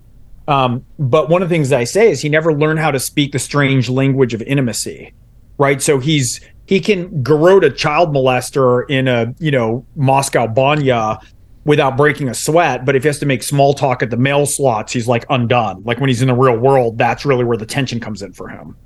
Um, 0.49 0.85
but 0.99 1.31
one 1.31 1.43
of 1.43 1.49
the 1.49 1.55
things 1.55 1.73
I 1.73 1.85
say 1.85 2.11
is 2.11 2.21
he 2.21 2.29
never 2.29 2.53
learned 2.53 2.79
how 2.79 2.91
to 2.91 3.01
speak 3.01 3.33
the 3.33 3.39
strange 3.39 3.89
language 3.89 4.35
of 4.35 4.43
intimacy, 4.43 5.15
right? 5.59 5.81
So 5.81 5.99
he's 5.99 6.41
he 6.71 6.79
can 6.79 7.25
garrote 7.25 7.65
a 7.65 7.71
child 7.71 8.15
molester 8.15 8.89
in 8.89 9.09
a 9.09 9.35
you 9.41 9.51
know 9.51 9.85
Moscow 9.97 10.47
banya 10.47 11.19
without 11.65 11.97
breaking 11.97 12.29
a 12.29 12.35
sweat, 12.35 12.87
but 12.87 12.95
if 12.95 13.03
he 13.03 13.09
has 13.09 13.19
to 13.19 13.27
make 13.27 13.43
small 13.43 13.75
talk 13.75 14.05
at 14.05 14.11
the 14.11 14.17
mail 14.17 14.47
slots, 14.47 14.93
he's 14.93 15.09
like 15.09 15.27
undone. 15.29 15.83
Like 15.83 15.99
when 15.99 16.09
he's 16.09 16.23
in 16.23 16.29
the 16.29 16.35
real 16.35 16.57
world, 16.57 16.97
that's 16.97 17.25
really 17.25 17.45
where 17.45 17.57
the 17.57 17.67
tension 17.67 17.99
comes 17.99 18.23
in 18.23 18.33
for 18.33 18.49
him. 18.49 18.77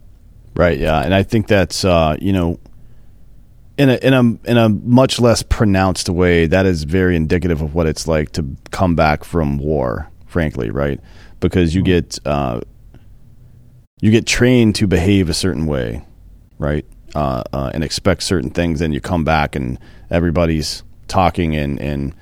Right. 0.57 0.79
Yeah, 0.79 0.99
and 0.99 1.15
I 1.15 1.25
think 1.25 1.47
that's 1.47 1.85
uh, 1.85 2.17
you 2.23 2.33
know, 2.33 2.59
in 3.77 3.91
a 3.91 3.97
in 3.97 4.15
a 4.15 4.51
in 4.51 4.57
a 4.57 4.71
much 4.71 5.21
less 5.21 5.43
pronounced 5.43 6.09
way, 6.09 6.47
that 6.47 6.65
is 6.65 6.85
very 6.85 7.15
indicative 7.17 7.61
of 7.61 7.75
what 7.75 7.87
it's 7.87 8.09
like 8.09 8.31
to 8.33 8.57
come 8.71 8.97
back 8.97 9.25
from 9.25 9.59
war. 9.59 10.11
Frankly, 10.25 10.71
right? 10.71 11.01
Because 11.39 11.75
you 11.75 11.83
get 11.83 12.19
uh, 12.25 12.63
you 14.01 14.11
get 14.11 14.27
trained 14.27 14.75
to 14.77 14.87
behave 14.87 15.29
a 15.29 15.35
certain 15.35 15.67
way, 15.67 16.03
right? 16.57 16.87
Uh, 17.15 17.45
uh, 17.53 17.71
and 17.73 17.85
expect 17.85 18.23
certain 18.25 18.51
things, 18.51 18.81
and 18.81 18.93
you 18.93 19.01
come 19.01 19.23
back 19.23 19.55
and 19.55 19.79
everybody's 20.11 20.83
talking 21.07 21.53
in 21.55 21.79
in 21.79 22.13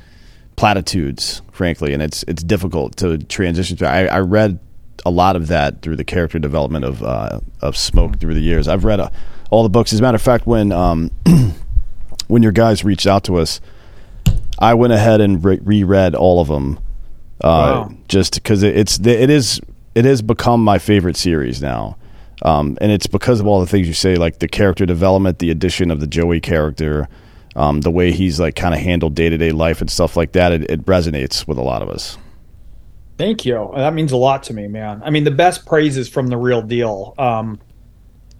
platitudes, 0.56 1.40
frankly, 1.50 1.92
and 1.94 2.02
it's 2.02 2.22
it's 2.28 2.42
difficult 2.42 2.96
to 2.96 3.18
transition 3.18 3.76
to. 3.78 3.86
I, 3.88 4.04
I 4.04 4.20
read 4.20 4.58
a 5.04 5.10
lot 5.10 5.34
of 5.34 5.48
that 5.48 5.80
through 5.82 5.96
the 5.96 6.04
character 6.04 6.38
development 6.38 6.84
of 6.84 7.02
uh, 7.02 7.40
of 7.60 7.76
Smoke 7.76 8.18
through 8.20 8.34
the 8.34 8.40
years. 8.42 8.68
I've 8.68 8.84
read 8.84 9.00
uh, 9.00 9.08
all 9.50 9.62
the 9.62 9.70
books. 9.70 9.92
As 9.92 9.98
a 10.00 10.02
matter 10.02 10.16
of 10.16 10.22
fact, 10.22 10.46
when 10.46 10.72
um, 10.72 11.10
when 12.28 12.42
your 12.42 12.52
guys 12.52 12.84
reached 12.84 13.06
out 13.06 13.24
to 13.24 13.36
us, 13.36 13.60
I 14.58 14.74
went 14.74 14.92
ahead 14.92 15.20
and 15.20 15.42
re- 15.42 15.60
reread 15.62 16.14
all 16.14 16.40
of 16.40 16.48
them, 16.48 16.78
uh, 17.40 17.88
Wow. 17.88 17.94
just 18.08 18.34
because 18.34 18.62
it, 18.62 18.76
it's 18.76 18.98
it 19.00 19.30
is 19.30 19.58
it 19.94 20.04
has 20.04 20.20
become 20.22 20.62
my 20.62 20.78
favorite 20.78 21.16
series 21.16 21.62
now. 21.62 21.96
Um, 22.44 22.76
and 22.80 22.90
it's 22.90 23.06
because 23.06 23.38
of 23.38 23.46
all 23.46 23.60
the 23.60 23.66
things 23.66 23.86
you 23.86 23.94
say, 23.94 24.16
like 24.16 24.40
the 24.40 24.48
character 24.48 24.84
development, 24.84 25.38
the 25.38 25.50
addition 25.50 25.90
of 25.90 26.00
the 26.00 26.08
Joey 26.08 26.40
character, 26.40 27.08
um, 27.54 27.82
the 27.82 27.90
way 27.90 28.10
he's 28.10 28.40
like 28.40 28.56
kind 28.56 28.74
of 28.74 28.80
handled 28.80 29.14
day 29.14 29.28
to 29.28 29.38
day 29.38 29.52
life 29.52 29.80
and 29.80 29.88
stuff 29.88 30.16
like 30.16 30.32
that. 30.32 30.52
It, 30.52 30.70
it 30.70 30.84
resonates 30.84 31.46
with 31.46 31.58
a 31.58 31.62
lot 31.62 31.82
of 31.82 31.88
us. 31.88 32.18
Thank 33.18 33.44
you. 33.44 33.70
That 33.76 33.94
means 33.94 34.10
a 34.10 34.16
lot 34.16 34.42
to 34.44 34.54
me, 34.54 34.66
man. 34.66 35.02
I 35.04 35.10
mean, 35.10 35.22
the 35.22 35.30
best 35.30 35.66
praise 35.66 35.96
is 35.96 36.08
from 36.08 36.28
the 36.28 36.36
real 36.36 36.62
deal. 36.62 37.14
Um, 37.18 37.60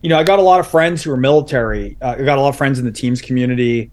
you 0.03 0.09
know, 0.09 0.19
I 0.19 0.25
got 0.25 0.41
a 0.41 0.43
lot 0.43 0.59
of 0.59 0.67
friends 0.67 1.05
who 1.05 1.13
are 1.13 1.17
military. 1.17 1.97
Uh, 2.01 2.17
I 2.19 2.23
got 2.23 2.39
a 2.39 2.41
lot 2.41 2.49
of 2.49 2.57
friends 2.57 2.81
in 2.81 2.85
the 2.85 2.91
teams 2.91 3.21
community. 3.21 3.93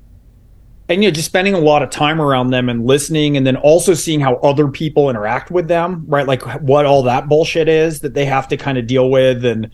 And, 0.87 1.03
you 1.03 1.09
know, 1.09 1.13
just 1.13 1.27
spending 1.27 1.53
a 1.53 1.59
lot 1.59 1.83
of 1.83 1.91
time 1.91 2.19
around 2.19 2.49
them 2.49 2.67
and 2.67 2.87
listening, 2.87 3.37
and 3.37 3.45
then 3.45 3.57
also 3.57 3.93
seeing 3.93 4.19
how 4.19 4.37
other 4.37 4.69
people 4.69 5.07
interact 5.11 5.51
with 5.51 5.67
them, 5.67 6.03
right? 6.07 6.25
Like 6.25 6.41
what 6.61 6.87
all 6.87 7.03
that 7.03 7.27
bullshit 7.29 7.69
is 7.69 7.99
that 7.99 8.15
they 8.15 8.25
have 8.25 8.47
to 8.47 8.57
kind 8.57 8.79
of 8.79 8.87
deal 8.87 9.11
with. 9.11 9.45
And, 9.45 9.69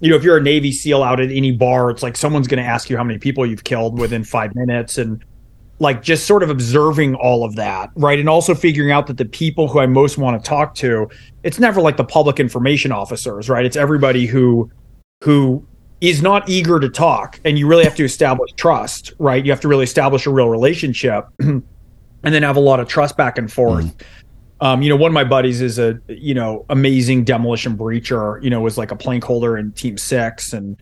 you 0.00 0.10
know, 0.10 0.16
if 0.16 0.22
you're 0.22 0.36
a 0.36 0.42
Navy 0.42 0.72
SEAL 0.72 1.02
out 1.02 1.20
at 1.20 1.30
any 1.30 1.52
bar, 1.52 1.90
it's 1.90 2.02
like 2.02 2.16
someone's 2.16 2.48
going 2.48 2.62
to 2.62 2.68
ask 2.68 2.90
you 2.90 2.96
how 2.96 3.04
many 3.04 3.18
people 3.18 3.46
you've 3.46 3.64
killed 3.64 3.98
within 3.98 4.24
five 4.24 4.54
minutes. 4.54 4.98
And, 4.98 5.24
like 5.78 6.02
just 6.02 6.26
sort 6.26 6.42
of 6.42 6.50
observing 6.50 7.14
all 7.16 7.44
of 7.44 7.54
that, 7.56 7.90
right? 7.96 8.18
And 8.18 8.28
also 8.28 8.54
figuring 8.54 8.90
out 8.90 9.06
that 9.08 9.18
the 9.18 9.24
people 9.24 9.68
who 9.68 9.78
I 9.78 9.86
most 9.86 10.16
want 10.16 10.42
to 10.42 10.48
talk 10.48 10.74
to, 10.76 11.08
it's 11.42 11.58
never 11.58 11.80
like 11.80 11.96
the 11.96 12.04
public 12.04 12.40
information 12.40 12.92
officers, 12.92 13.48
right? 13.48 13.64
It's 13.64 13.76
everybody 13.76 14.26
who 14.26 14.70
who 15.22 15.66
is 16.00 16.22
not 16.22 16.48
eager 16.48 16.78
to 16.78 16.88
talk, 16.88 17.40
and 17.44 17.58
you 17.58 17.66
really 17.66 17.84
have 17.84 17.96
to 17.96 18.04
establish 18.04 18.52
trust, 18.52 19.12
right? 19.18 19.44
You 19.44 19.50
have 19.50 19.60
to 19.62 19.68
really 19.68 19.84
establish 19.84 20.26
a 20.26 20.30
real 20.30 20.48
relationship, 20.48 21.26
and 21.40 21.62
then 22.22 22.42
have 22.42 22.56
a 22.56 22.60
lot 22.60 22.80
of 22.80 22.88
trust 22.88 23.16
back 23.16 23.38
and 23.38 23.50
forth. 23.52 23.84
Mm. 23.84 24.06
Um, 24.60 24.82
you 24.82 24.88
know, 24.88 24.96
one 24.96 25.10
of 25.10 25.14
my 25.14 25.24
buddies 25.24 25.60
is 25.60 25.78
a 25.78 26.00
you 26.08 26.34
know 26.34 26.64
amazing 26.70 27.24
demolition 27.24 27.76
breacher. 27.76 28.42
You 28.42 28.50
know, 28.50 28.60
was 28.60 28.78
like 28.78 28.90
a 28.90 28.96
plank 28.96 29.24
holder 29.24 29.56
in 29.56 29.72
Team 29.72 29.98
Six, 29.98 30.52
and 30.52 30.80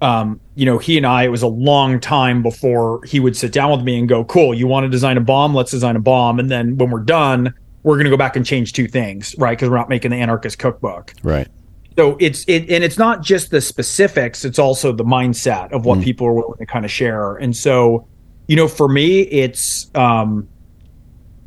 um, 0.00 0.40
you 0.54 0.66
know, 0.66 0.78
he 0.78 0.96
and 0.96 1.06
I. 1.06 1.24
It 1.24 1.28
was 1.28 1.42
a 1.42 1.48
long 1.48 2.00
time 2.00 2.42
before 2.42 3.02
he 3.04 3.18
would 3.20 3.36
sit 3.36 3.52
down 3.52 3.70
with 3.70 3.82
me 3.82 3.98
and 3.98 4.08
go, 4.08 4.24
"Cool, 4.24 4.54
you 4.54 4.66
want 4.66 4.84
to 4.84 4.90
design 4.90 5.16
a 5.16 5.22
bomb? 5.22 5.54
Let's 5.54 5.70
design 5.70 5.96
a 5.96 6.00
bomb." 6.00 6.38
And 6.38 6.50
then 6.50 6.76
when 6.76 6.90
we're 6.90 7.00
done, 7.00 7.54
we're 7.82 7.96
going 7.96 8.04
to 8.04 8.10
go 8.10 8.16
back 8.16 8.36
and 8.36 8.44
change 8.44 8.74
two 8.74 8.86
things, 8.86 9.34
right? 9.38 9.56
Because 9.56 9.70
we're 9.70 9.76
not 9.76 9.88
making 9.88 10.10
the 10.10 10.18
anarchist 10.18 10.58
cookbook. 10.58 11.14
Right. 11.22 11.48
So 11.96 12.16
it's 12.20 12.44
it, 12.46 12.70
and 12.70 12.84
it's 12.84 12.98
not 12.98 13.22
just 13.22 13.50
the 13.50 13.60
specifics; 13.60 14.44
it's 14.44 14.58
also 14.58 14.92
the 14.92 15.04
mindset 15.04 15.72
of 15.72 15.84
what 15.84 16.00
people 16.00 16.26
are 16.26 16.32
willing 16.32 16.58
to 16.58 16.66
kind 16.66 16.84
of 16.84 16.90
share. 16.92 17.34
And 17.36 17.56
so, 17.56 18.06
you 18.46 18.54
know, 18.54 18.68
for 18.68 18.88
me, 18.88 19.22
it's 19.22 19.90
um, 19.96 20.46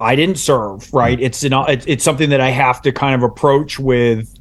I 0.01 0.15
didn't 0.15 0.37
serve, 0.37 0.91
right? 0.93 1.19
It's 1.19 1.43
an, 1.43 1.53
it's 1.67 2.03
something 2.03 2.29
that 2.31 2.41
I 2.41 2.49
have 2.49 2.81
to 2.81 2.91
kind 2.91 3.15
of 3.15 3.23
approach 3.23 3.79
with 3.79 4.33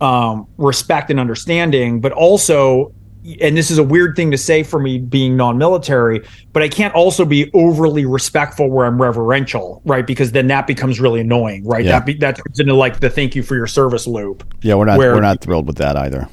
um, 0.00 0.46
respect 0.58 1.10
and 1.10 1.20
understanding, 1.20 2.00
but 2.00 2.12
also, 2.12 2.92
and 3.40 3.56
this 3.56 3.70
is 3.70 3.78
a 3.78 3.82
weird 3.82 4.14
thing 4.14 4.30
to 4.30 4.38
say 4.38 4.62
for 4.62 4.78
me 4.78 4.98
being 4.98 5.36
non-military, 5.36 6.24
but 6.52 6.62
I 6.62 6.68
can't 6.68 6.94
also 6.94 7.24
be 7.24 7.50
overly 7.54 8.04
respectful 8.04 8.70
where 8.70 8.86
I'm 8.86 9.00
reverential, 9.00 9.82
right? 9.84 10.06
Because 10.06 10.32
then 10.32 10.48
that 10.48 10.66
becomes 10.66 11.00
really 11.00 11.20
annoying, 11.20 11.64
right? 11.64 11.84
Yeah. 11.84 11.92
That 11.92 12.06
be, 12.06 12.14
that 12.14 12.36
turns 12.36 12.60
into 12.60 12.74
like 12.74 13.00
the 13.00 13.10
thank 13.10 13.34
you 13.34 13.42
for 13.42 13.56
your 13.56 13.66
service 13.66 14.06
loop. 14.06 14.44
Yeah, 14.62 14.74
we're 14.74 14.84
not 14.84 14.98
we're 14.98 15.20
not 15.20 15.40
thrilled 15.40 15.66
with 15.66 15.76
that 15.78 15.96
either. 15.96 16.28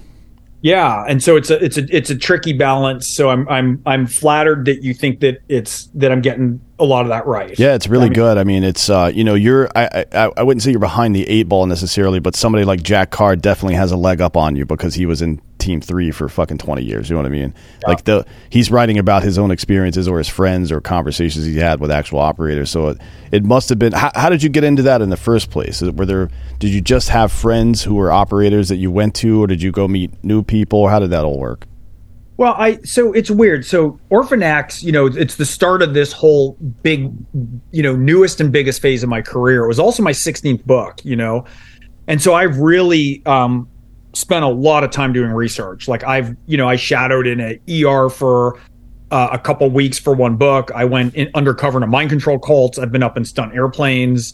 Yeah, 0.64 1.04
and 1.06 1.22
so 1.22 1.36
it's 1.36 1.50
a 1.50 1.62
it's 1.62 1.78
a 1.78 1.86
it's 1.96 2.10
a 2.10 2.16
tricky 2.18 2.54
balance. 2.54 3.10
So 3.10 3.30
I'm 3.30 3.48
I'm 3.50 3.84
I'm 3.86 4.08
flattered 4.08 4.64
that 4.66 4.82
you 4.82 4.94
think 4.94 5.20
that 5.20 5.40
it's 5.50 5.88
that 5.94 6.10
I'm 6.10 6.22
getting 6.22 6.62
a 6.80 6.86
lot 6.86 7.02
of 7.02 7.10
that 7.10 7.28
right. 7.28 7.58
Yeah, 7.60 7.76
it's 7.76 7.88
really 7.90 8.06
I 8.06 8.08
mean- 8.08 8.14
good. 8.14 8.38
I 8.38 8.46
mean, 8.46 8.64
it's 8.64 8.90
uh, 8.90 9.12
you 9.14 9.26
know, 9.26 9.36
you're 9.36 9.70
I, 9.76 10.06
I 10.14 10.32
I 10.38 10.42
wouldn't 10.42 10.64
say 10.64 10.72
you're 10.72 10.80
behind 10.80 11.16
the 11.16 11.28
eight 11.28 11.50
ball 11.50 11.66
necessarily, 11.66 12.22
but 12.22 12.34
somebody 12.34 12.64
like 12.64 12.82
Jack 12.82 13.12
Carr 13.12 13.36
definitely 13.36 13.76
has 13.76 13.92
a 13.92 13.98
leg 13.98 14.22
up 14.22 14.38
on 14.38 14.56
you 14.56 14.66
because 14.66 14.96
he 14.96 15.06
was 15.06 15.22
in 15.22 15.42
Team 15.64 15.82
Three 15.82 16.12
for 16.12 16.30
fucking 16.30 16.60
twenty 16.60 16.84
years. 16.84 17.10
You 17.10 17.16
know 17.16 17.22
what 17.22 17.28
I 17.28 17.30
mean? 17.30 17.54
Like 17.88 18.04
the 18.04 18.26
he's 18.50 18.70
writing 18.70 18.98
about 18.98 19.24
his 19.24 19.38
own 19.38 19.52
experiences 19.52 20.08
or 20.08 20.18
his 20.18 20.28
friends 20.28 20.72
or 20.72 20.82
conversations 20.82 21.46
he 21.46 21.58
had 21.58 21.80
with 21.80 21.90
actual 21.90 22.20
operators. 22.20 22.70
So 22.70 22.90
it, 22.90 23.02
it 23.32 23.44
must 23.44 23.70
have 23.70 23.80
been. 23.80 23.94
How, 23.94 24.12
how 24.14 24.30
did 24.30 24.44
you 24.44 24.50
get 24.50 24.64
into 24.64 24.84
that 24.84 25.02
in 25.02 25.10
the 25.10 25.18
first 25.18 25.50
place? 25.50 25.82
Were 25.82 26.06
there 26.06 26.30
did 26.60 26.72
you 26.72 26.82
just 26.82 27.10
have 27.10 27.32
friends 27.32 27.84
who 27.84 27.96
were 27.96 28.12
operators 28.12 28.70
that 28.70 28.78
you 28.78 28.92
went 28.92 29.16
to, 29.16 29.44
or 29.44 29.48
did 29.48 29.62
you 29.62 29.72
go 29.72 29.88
meet 29.88 30.24
new 30.24 30.44
people? 30.44 30.88
How 30.88 31.00
did 31.00 31.10
that 31.12 31.26
all 31.26 31.40
work? 31.40 31.68
Well, 32.38 32.56
I 32.58 32.80
so 32.84 33.14
it's 33.14 33.30
weird. 33.30 33.66
So 33.66 34.00
Orphan 34.10 34.42
X, 34.42 34.84
you 34.84 34.92
know, 34.92 35.06
it's 35.06 35.36
the 35.36 35.46
start 35.46 35.82
of 35.82 35.94
this 35.94 36.12
whole 36.12 36.54
big, 36.82 37.12
you 37.72 37.84
know, 37.84 37.96
newest 37.96 38.42
and 38.42 38.52
biggest 38.52 38.82
phase 38.82 39.04
of 39.04 39.10
my 39.10 39.22
career. 39.22 39.64
It 39.64 39.68
was 39.68 39.80
also 39.80 40.02
my 40.02 40.12
16th 40.12 40.66
book, 40.66 41.00
you 41.04 41.16
know, 41.16 41.46
and 42.08 42.22
so 42.22 42.34
I've 42.34 42.58
really 42.58 43.22
um, 43.26 43.70
spent 44.14 44.46
a 44.46 44.50
lot 44.50 44.84
of 44.84 44.92
time 44.92 45.14
doing 45.14 45.32
research. 45.32 45.88
Like 45.88 46.04
I've, 46.04 46.36
you 46.46 46.58
know, 46.58 46.70
I 46.70 46.76
shadowed 46.76 47.28
in 47.28 47.40
a 47.40 47.86
ER 47.86 48.10
for 48.10 48.60
uh, 49.12 49.30
a 49.32 49.40
couple 49.40 49.70
weeks 49.70 50.00
for 50.00 50.14
one 50.14 50.38
book. 50.38 50.72
I 50.74 50.86
went 50.86 51.16
in 51.16 51.30
undercover 51.36 51.78
in 51.78 51.84
a 51.84 51.88
mind 51.88 52.10
control 52.10 52.40
cults. 52.40 52.80
I've 52.80 52.92
been 52.92 53.04
up 53.04 53.18
in 53.18 53.26
stunt 53.26 53.54
airplanes. 53.56 54.34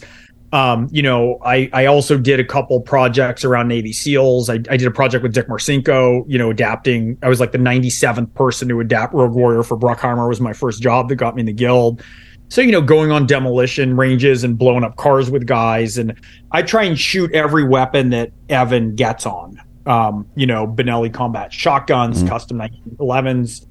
Um, 0.52 0.88
you 0.92 1.04
know, 1.04 1.38
I, 1.46 1.70
I 1.74 1.86
also 1.86 2.18
did 2.18 2.40
a 2.40 2.44
couple 2.44 2.82
projects 2.82 3.46
around 3.46 3.68
Navy 3.68 3.94
SEALs. 3.94 4.50
I, 4.50 4.56
I 4.56 4.78
did 4.78 4.86
a 4.86 4.92
project 4.92 5.22
with 5.22 5.34
Dick 5.34 5.48
Marcinko, 5.48 6.24
you 6.28 6.38
know, 6.38 6.50
adapting. 6.50 7.18
I 7.22 7.30
was 7.30 7.40
like 7.40 7.52
the 7.52 7.60
97th 7.60 8.34
person 8.34 8.68
to 8.70 8.80
adapt 8.80 9.14
Rogue 9.14 9.34
Warrior 9.34 9.64
for 9.64 9.78
Bruckheimer 9.78 10.28
was 10.28 10.42
my 10.42 10.54
first 10.54 10.82
job 10.82 11.10
that 11.10 11.18
got 11.18 11.36
me 11.36 11.42
in 11.42 11.46
the 11.46 11.54
guild. 11.54 12.02
So, 12.48 12.62
you 12.62 12.72
know, 12.72 12.82
going 12.82 13.12
on 13.12 13.28
demolition 13.28 13.96
ranges 13.96 14.44
and 14.44 14.58
blowing 14.58 14.84
up 14.84 14.96
cars 14.96 15.30
with 15.30 15.46
guys. 15.46 16.00
And 16.00 16.20
I 16.52 16.64
try 16.64 16.84
and 16.84 16.98
shoot 16.98 17.32
every 17.32 17.64
weapon 17.64 18.10
that 18.10 18.32
Evan 18.50 18.96
gets 18.96 19.28
on. 19.28 19.62
Um, 19.86 20.28
you 20.36 20.46
know, 20.46 20.68
Benelli 20.68 21.12
combat 21.12 21.52
shotguns, 21.52 22.22
custom 22.24 22.60
1911s. 22.60 23.66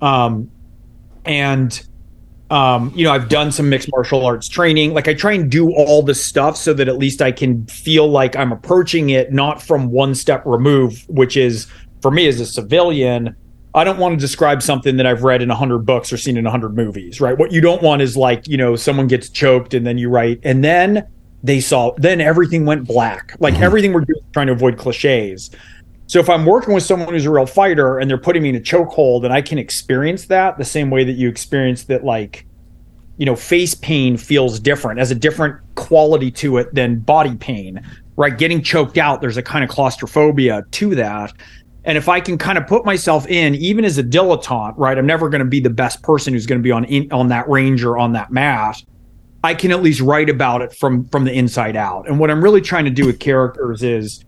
Um, 0.00 0.50
and 1.24 1.86
um, 2.50 2.92
you 2.96 3.04
know, 3.04 3.12
I've 3.12 3.28
done 3.28 3.52
some 3.52 3.68
mixed 3.68 3.88
martial 3.92 4.26
arts 4.26 4.48
training. 4.48 4.92
Like 4.92 5.06
I 5.06 5.14
try 5.14 5.32
and 5.32 5.50
do 5.50 5.72
all 5.72 6.02
the 6.02 6.14
stuff 6.14 6.56
so 6.56 6.74
that 6.74 6.88
at 6.88 6.98
least 6.98 7.22
I 7.22 7.30
can 7.30 7.64
feel 7.66 8.08
like 8.08 8.34
I'm 8.34 8.50
approaching 8.50 9.10
it 9.10 9.32
not 9.32 9.62
from 9.62 9.90
one 9.90 10.16
step 10.16 10.42
remove, 10.44 11.04
which 11.08 11.36
is 11.36 11.68
for 12.02 12.10
me 12.10 12.26
as 12.26 12.40
a 12.40 12.46
civilian. 12.46 13.36
I 13.72 13.84
don't 13.84 13.98
want 13.98 14.14
to 14.14 14.20
describe 14.20 14.62
something 14.62 14.96
that 14.96 15.06
I've 15.06 15.22
read 15.22 15.42
in 15.42 15.50
a 15.50 15.54
hundred 15.54 15.86
books 15.86 16.12
or 16.12 16.16
seen 16.16 16.36
in 16.36 16.44
a 16.44 16.50
hundred 16.50 16.74
movies, 16.74 17.20
right? 17.20 17.38
What 17.38 17.52
you 17.52 17.60
don't 17.60 17.82
want 17.82 18.02
is 18.02 18.16
like, 18.16 18.48
you 18.48 18.56
know, 18.56 18.74
someone 18.74 19.06
gets 19.06 19.28
choked 19.28 19.72
and 19.72 19.86
then 19.86 19.96
you 19.96 20.08
write, 20.08 20.40
and 20.42 20.64
then 20.64 21.06
they 21.42 21.60
saw, 21.60 21.92
then 21.96 22.20
everything 22.20 22.66
went 22.66 22.86
black. 22.86 23.34
Like 23.38 23.54
mm-hmm. 23.54 23.62
everything 23.62 23.92
we're 23.92 24.04
doing 24.04 24.20
trying 24.32 24.48
to 24.48 24.52
avoid 24.52 24.78
cliches. 24.78 25.50
So 26.06 26.18
if 26.18 26.28
I'm 26.28 26.44
working 26.44 26.74
with 26.74 26.82
someone 26.82 27.10
who's 27.10 27.24
a 27.24 27.30
real 27.30 27.46
fighter 27.46 27.98
and 27.98 28.10
they're 28.10 28.18
putting 28.18 28.42
me 28.42 28.48
in 28.48 28.56
a 28.56 28.60
chokehold 28.60 29.24
and 29.24 29.32
I 29.32 29.40
can 29.42 29.58
experience 29.58 30.26
that 30.26 30.58
the 30.58 30.64
same 30.64 30.90
way 30.90 31.04
that 31.04 31.12
you 31.12 31.28
experience 31.28 31.84
that 31.84 32.04
like 32.04 32.46
you 33.16 33.26
know 33.26 33.36
face 33.36 33.74
pain 33.74 34.16
feels 34.16 34.58
different 34.58 34.98
has 34.98 35.12
a 35.12 35.14
different 35.14 35.60
quality 35.76 36.30
to 36.32 36.58
it 36.58 36.74
than 36.74 36.98
body 36.98 37.36
pain 37.36 37.80
right? 38.16 38.36
Getting 38.36 38.60
choked 38.60 38.98
out 38.98 39.20
there's 39.20 39.36
a 39.36 39.42
kind 39.42 39.62
of 39.62 39.70
claustrophobia 39.70 40.64
to 40.68 40.94
that. 40.96 41.32
And 41.84 41.96
if 41.96 42.08
i 42.08 42.20
can 42.20 42.36
kind 42.36 42.58
of 42.58 42.66
put 42.66 42.84
myself 42.84 43.26
in 43.28 43.54
even 43.54 43.84
as 43.84 43.96
a 43.96 44.02
dilettante 44.02 44.74
right? 44.76 44.98
I'm 44.98 45.06
never 45.06 45.28
going 45.28 45.44
to 45.44 45.48
be 45.48 45.60
the 45.60 45.70
best 45.70 46.02
person 46.02 46.34
who's 46.34 46.44
going 46.44 46.58
to 46.58 46.62
be 46.64 46.72
on 46.72 46.84
in, 46.86 47.10
on 47.12 47.28
that 47.28 47.48
range 47.48 47.84
or 47.84 47.96
on 47.98 48.14
that 48.14 48.32
mat 48.32 48.82
i 49.42 49.54
can 49.54 49.70
at 49.70 49.82
least 49.82 50.00
write 50.00 50.28
about 50.28 50.62
it 50.62 50.72
from 50.74 51.06
from 51.08 51.24
the 51.24 51.32
inside 51.32 51.76
out. 51.76 52.08
And 52.08 52.18
what 52.18 52.30
i'm 52.30 52.42
really 52.42 52.60
trying 52.60 52.84
to 52.84 52.90
do 52.90 53.06
with 53.06 53.20
characters 53.20 53.82
is 53.82 54.24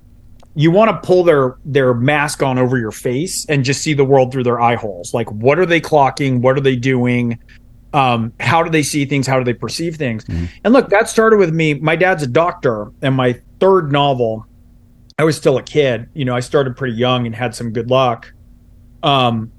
you 0.54 0.70
want 0.70 0.90
to 0.90 1.06
pull 1.06 1.24
their 1.24 1.56
their 1.64 1.94
mask 1.94 2.42
on 2.42 2.58
over 2.58 2.78
your 2.78 2.90
face 2.90 3.46
and 3.48 3.64
just 3.64 3.82
see 3.82 3.94
the 3.94 4.04
world 4.04 4.32
through 4.32 4.44
their 4.44 4.60
eye 4.60 4.76
holes. 4.76 5.14
Like 5.14 5.30
what 5.30 5.58
are 5.58 5.66
they 5.66 5.80
clocking? 5.80 6.40
What 6.40 6.56
are 6.56 6.60
they 6.60 6.76
doing? 6.76 7.38
Um, 7.94 8.32
how 8.40 8.62
do 8.62 8.70
they 8.70 8.82
see 8.82 9.04
things? 9.04 9.26
How 9.26 9.38
do 9.38 9.44
they 9.44 9.54
perceive 9.54 9.96
things? 9.96 10.24
And 10.64 10.72
look 10.72 10.88
that 10.90 11.08
started 11.08 11.38
with 11.38 11.52
me. 11.52 11.74
My 11.74 11.96
dad's 11.96 12.22
a 12.22 12.26
doctor 12.26 12.90
and 13.02 13.14
my 13.14 13.40
third 13.60 13.92
novel 13.92 14.46
i 15.18 15.24
was 15.24 15.36
still 15.36 15.58
a 15.58 15.62
kid. 15.62 16.08
You 16.14 16.24
know 16.24 16.34
i 16.34 16.40
started 16.40 16.76
pretty 16.76 16.96
young 16.96 17.26
and 17.26 17.34
had 17.34 17.54
some 17.54 17.72
good 17.72 17.90
luck. 17.90 18.32
Um, 19.02 19.50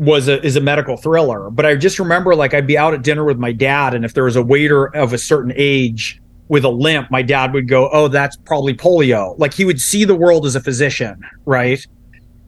was 0.00 0.28
a 0.28 0.42
is 0.42 0.56
a 0.56 0.60
medical 0.62 0.96
thriller 0.96 1.50
but 1.50 1.66
i 1.66 1.76
just 1.76 1.98
remember 1.98 2.34
like 2.34 2.54
i'd 2.54 2.66
be 2.66 2.78
out 2.78 2.94
at 2.94 3.02
dinner 3.02 3.22
with 3.22 3.36
my 3.36 3.52
dad 3.52 3.92
and 3.92 4.02
if 4.02 4.14
there 4.14 4.24
was 4.24 4.34
a 4.34 4.42
waiter 4.42 4.86
of 4.96 5.12
a 5.12 5.18
certain 5.18 5.52
age 5.56 6.22
with 6.48 6.64
a 6.64 6.70
limp 6.70 7.10
my 7.10 7.20
dad 7.20 7.52
would 7.52 7.68
go 7.68 7.90
oh 7.92 8.08
that's 8.08 8.34
probably 8.38 8.72
polio. 8.72 9.38
Like 9.38 9.52
he 9.52 9.66
would 9.66 9.78
see 9.78 10.06
the 10.06 10.14
world 10.14 10.46
as 10.46 10.56
a 10.56 10.60
physician 10.60 11.20
right? 11.44 11.86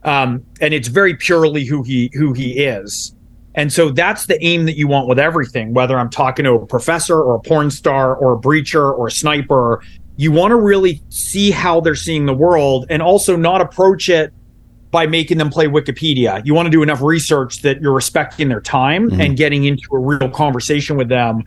Um, 0.01 0.43
and 0.61 0.73
it's 0.73 0.87
very 0.87 1.15
purely 1.15 1.63
who 1.63 1.83
he 1.83 2.09
who 2.15 2.33
he 2.33 2.63
is. 2.63 3.15
And 3.53 3.71
so 3.71 3.91
that's 3.91 4.25
the 4.25 4.43
aim 4.43 4.65
that 4.65 4.75
you 4.75 4.87
want 4.87 5.07
with 5.07 5.19
everything, 5.19 5.75
whether 5.75 5.99
I'm 5.99 6.09
talking 6.09 6.45
to 6.45 6.53
a 6.53 6.65
professor 6.65 7.21
or 7.21 7.35
a 7.35 7.39
porn 7.39 7.69
star 7.69 8.15
or 8.15 8.33
a 8.33 8.37
breacher 8.37 8.97
or 8.97 9.07
a 9.07 9.11
sniper. 9.11 9.83
You 10.17 10.31
want 10.31 10.51
to 10.51 10.55
really 10.55 11.03
see 11.09 11.51
how 11.51 11.79
they're 11.79 11.93
seeing 11.93 12.25
the 12.25 12.33
world 12.33 12.87
and 12.89 12.99
also 12.99 13.35
not 13.35 13.61
approach 13.61 14.09
it 14.09 14.33
by 14.93 15.07
making 15.07 15.39
them 15.39 15.49
play 15.49 15.65
Wikipedia. 15.65 16.45
You 16.45 16.53
want 16.53 16.67
to 16.67 16.69
do 16.69 16.83
enough 16.83 17.01
research 17.01 17.63
that 17.63 17.81
you're 17.81 17.91
respecting 17.91 18.47
their 18.47 18.61
time 18.61 19.09
and 19.19 19.35
getting 19.35 19.63
into 19.63 19.87
a 19.91 19.97
real 19.97 20.29
conversation 20.29 20.97
with 20.97 21.09
them, 21.09 21.43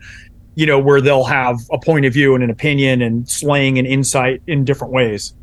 you 0.55 0.65
know, 0.65 0.77
where 0.77 0.99
they'll 0.99 1.23
have 1.23 1.57
a 1.71 1.79
point 1.79 2.05
of 2.05 2.11
view 2.11 2.35
and 2.35 2.43
an 2.43 2.49
opinion 2.49 3.01
and 3.01 3.27
slaying 3.29 3.79
and 3.79 3.87
insight 3.87 4.41
in 4.47 4.65
different 4.65 4.91
ways. 4.91 5.33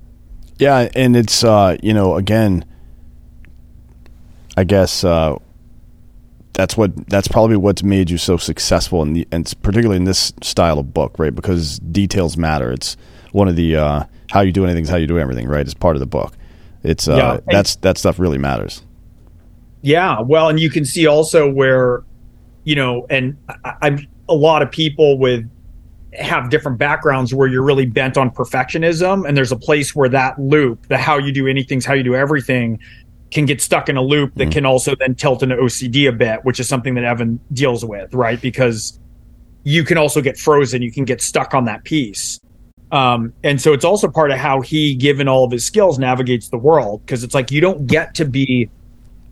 Yeah, 0.59 0.91
and 0.95 1.17
it's 1.17 1.43
uh, 1.43 1.79
you 1.83 1.95
know, 1.95 2.17
again, 2.17 2.67
I 4.55 4.65
guess 4.65 5.03
uh, 5.03 5.39
that's 6.53 6.77
what 6.77 7.09
that's 7.09 7.27
probably 7.27 7.57
what's 7.57 7.83
made 7.83 8.11
you 8.11 8.19
so 8.19 8.37
successful, 8.37 9.01
in 9.01 9.15
the, 9.15 9.29
and 9.33 9.51
particularly 9.63 9.97
in 9.97 10.05
this 10.05 10.35
style 10.43 10.79
of 10.79 10.93
book, 10.93 11.19
right? 11.19 11.35
Because 11.35 11.79
details 11.79 12.37
matter. 12.37 12.71
It's 12.71 12.99
one 13.33 13.49
of 13.49 13.57
the 13.57 13.77
uh, 13.77 14.05
how 14.29 14.43
you 14.43 14.53
do 14.53 14.65
anything 14.67 14.85
is 14.85 14.91
how 14.91 14.99
you 14.99 15.07
do 15.07 15.19
everything, 15.19 15.49
right? 15.49 15.63
It's 15.63 15.73
part 15.73 15.97
of 15.97 16.01
the 16.01 16.07
book. 16.07 16.35
It's 16.85 17.09
uh, 17.09 17.17
Yeah, 17.17 17.41
that's 17.47 17.77
that 17.77 17.99
stuff 17.99 18.19
really 18.19 18.39
matters. 18.39 18.83
Yeah, 19.83 20.21
well, 20.21 20.49
and 20.49 20.61
you 20.61 20.71
can 20.71 20.85
see 20.85 21.07
also 21.07 21.51
where, 21.51 22.05
you 22.65 22.75
know, 22.75 23.07
and 23.11 23.37
I, 23.65 23.75
I'm 23.83 24.07
a 24.29 24.35
lot 24.35 24.63
of 24.63 24.71
people 24.71 25.19
with 25.19 25.51
have 26.15 26.49
different 26.49 26.79
backgrounds 26.79 27.35
where 27.35 27.49
you're 27.49 27.65
really 27.65 27.87
bent 27.87 28.17
on 28.17 28.31
perfectionism, 28.31 29.27
and 29.27 29.37
there's 29.37 29.53
a 29.53 29.57
place 29.57 29.95
where 29.95 30.09
that 30.09 30.39
loop, 30.39 30.87
the 30.89 30.97
how 30.97 31.19
you 31.19 31.33
do 31.33 31.49
anything's 31.49 31.85
how 31.85 31.95
you 31.95 32.03
do 32.03 32.15
everything, 32.15 32.79
can 33.31 33.47
get 33.47 33.61
stuck 33.61 33.89
in 33.89 33.97
a 33.97 34.03
loop 34.03 34.33
that 34.37 34.53
can 34.53 34.65
also 34.65 34.95
then 34.95 35.15
tilt 35.15 35.43
into 35.43 35.57
OCD 35.57 36.09
a 36.09 36.13
bit, 36.13 36.45
which 36.45 36.61
is 36.61 36.69
something 36.69 36.95
that 36.95 37.03
Evan 37.03 37.41
deals 37.53 37.85
with, 37.85 38.15
right? 38.15 38.41
Because 38.41 38.99
you 39.65 39.83
can 39.83 39.99
also 39.99 40.21
get 40.21 40.39
frozen, 40.39 40.83
you 40.83 40.93
can 40.93 41.05
get 41.05 41.21
stuck 41.21 41.53
on 41.53 41.65
that 41.65 41.83
piece. 41.85 42.39
Um, 42.95 43.33
and 43.43 43.61
so 43.61 43.73
it's 43.73 43.85
also 43.85 44.07
part 44.07 44.31
of 44.31 44.39
how 44.39 44.61
he, 44.61 44.95
given 44.95 45.27
all 45.27 45.43
of 45.43 45.51
his 45.51 45.65
skills, 45.65 45.99
navigates 45.99 46.51
the 46.51 46.59
world 46.59 47.05
because 47.05 47.25
it's 47.25 47.35
like 47.35 47.51
you 47.51 47.61
don't 47.61 47.89
get 47.89 48.15
to 48.15 48.25
be 48.25 48.71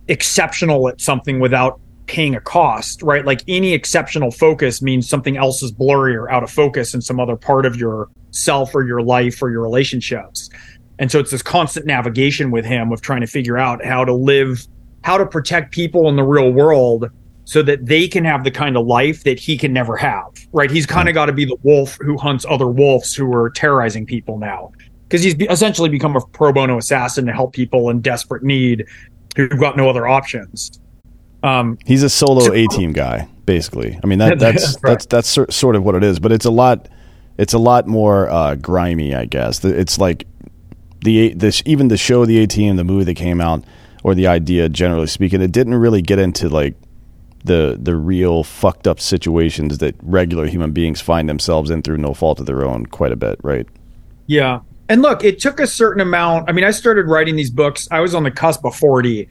exceptional 0.09 0.89
at 0.89 1.01
something 1.01 1.39
without 1.39 1.79
paying 2.07 2.35
a 2.35 2.41
cost, 2.41 3.03
right? 3.03 3.25
Like 3.25 3.45
any 3.47 3.73
exceptional 3.73 4.33
focus 4.33 4.83
means 4.83 5.09
something 5.09 5.37
else 5.37 5.63
is 5.63 5.71
blurry 5.71 6.17
or 6.17 6.29
out 6.29 6.43
of 6.43 6.51
focus 6.51 6.93
in 6.93 7.01
some 7.01 7.21
other 7.21 7.37
part 7.37 7.65
of 7.65 7.77
your 7.77 8.09
self 8.33 8.75
or 8.75 8.85
your 8.85 9.01
life 9.01 9.41
or 9.41 9.49
your 9.49 9.63
relationships. 9.63 10.51
And 10.99 11.13
so 11.13 11.21
it's 11.21 11.31
this 11.31 11.43
constant 11.43 11.87
navigation 11.87 12.51
with 12.51 12.65
him 12.65 12.91
of 12.91 13.01
trying 13.01 13.21
to 13.21 13.29
figure 13.29 13.59
out 13.59 13.85
how 13.85 14.05
to 14.05 14.13
live, 14.13 14.67
how 15.05 15.17
to 15.19 15.25
protect 15.25 15.71
people 15.71 16.09
in 16.09 16.17
the 16.17 16.25
real 16.25 16.51
world 16.51 17.09
so 17.45 17.63
that 17.63 17.87
they 17.87 18.07
can 18.07 18.25
have 18.25 18.45
the 18.45 18.51
kind 18.51 18.77
of 18.77 18.87
life 18.87 19.25
that 19.25 19.39
he 19.39 19.57
can 19.57 19.73
never 19.73 19.97
have, 19.97 20.29
right? 20.53 20.71
He's 20.71 20.87
kind 20.87 21.09
of 21.09 21.15
got 21.15 21.27
to 21.27 21.33
be 21.33 21.45
the 21.45 21.57
wolf 21.63 21.99
who 22.01 22.17
hunts 22.17 22.47
other 22.49 22.69
wolves 22.69 23.15
who 23.15 23.33
are 23.35 23.51
terrorizing 23.51 24.07
people 24.07 24.39
now. 24.39 24.73
Because 25.09 25.23
he's 25.25 25.35
essentially 25.51 25.89
become 25.91 26.17
a 26.17 26.21
pro 26.21 26.53
bono 26.53 26.79
assassin 26.79 27.27
to 27.27 27.33
help 27.33 27.53
people 27.53 27.91
in 27.91 28.01
desperate 28.01 28.43
need 28.43 28.87
who've 29.37 29.59
got 29.59 29.77
no 29.77 29.91
other 29.91 30.07
options. 30.07 30.81
Um, 31.43 31.77
He's 31.85 32.03
a 32.03 32.09
solo 32.09 32.53
A 32.53 32.67
team 32.69 32.93
guy, 32.93 33.29
basically. 33.45 33.99
I 34.03 34.07
mean 34.07 34.21
that 34.21 34.39
that's 34.39 34.77
Right. 34.83 34.99
that's 35.07 35.37
that's 35.37 35.55
sort 35.55 35.77
of 35.77 35.85
what 35.85 35.95
it 35.97 36.05
is, 36.05 36.19
but 36.21 36.33
it's 36.33 36.47
a 36.47 36.51
lot 36.51 36.89
it's 37.37 37.53
a 37.53 37.59
lot 37.59 37.87
more 37.87 38.31
uh, 38.31 38.55
grimy, 38.55 39.15
I 39.15 39.27
guess. 39.27 39.65
It's 39.65 39.99
like 39.99 40.27
the 41.01 41.35
this 41.35 41.63
even 41.67 41.89
the 41.89 41.97
show 41.97 42.25
the 42.25 42.39
A 42.43 42.47
team, 42.47 42.77
the 42.77 42.85
movie 42.85 43.05
that 43.05 43.15
came 43.15 43.41
out, 43.41 43.65
or 44.05 44.15
the 44.15 44.29
idea 44.29 44.69
generally 44.69 45.09
speaking, 45.09 45.43
it 45.43 45.53
didn't 45.53 45.75
really 45.75 46.01
get 46.01 46.19
into 46.19 46.49
like 46.49 46.75
the 47.45 47.79
the 47.81 47.97
real 47.97 48.45
fucked 48.45 48.87
up 48.87 49.01
situations 49.01 49.79
that 49.79 49.95
regular 50.03 50.47
human 50.47 50.73
beings 50.73 51.01
find 51.01 51.29
themselves 51.29 51.71
in 51.71 51.83
through 51.83 51.99
no 51.99 52.15
fault 52.15 52.41
of 52.41 52.47
their 52.47 52.65
own 52.65 52.87
quite 52.87 53.13
a 53.13 53.17
bit, 53.17 53.39
right? 53.43 53.67
Yeah. 54.27 54.61
And 54.89 55.03
look, 55.03 55.25
it 55.25 55.39
took 55.39 55.61
a 55.61 55.67
certain 55.67 56.01
amount. 56.01 56.49
I 56.49 56.53
mean, 56.53 56.65
I 56.65 56.71
started 56.71 57.07
writing 57.07 57.37
these 57.37 57.51
books. 57.51 57.89
I 57.91 58.01
was 58.01 58.15
on 58.15 58.25
the 58.25 58.31
cusp 58.31 58.65
of 58.65 58.75
40. 58.77 59.29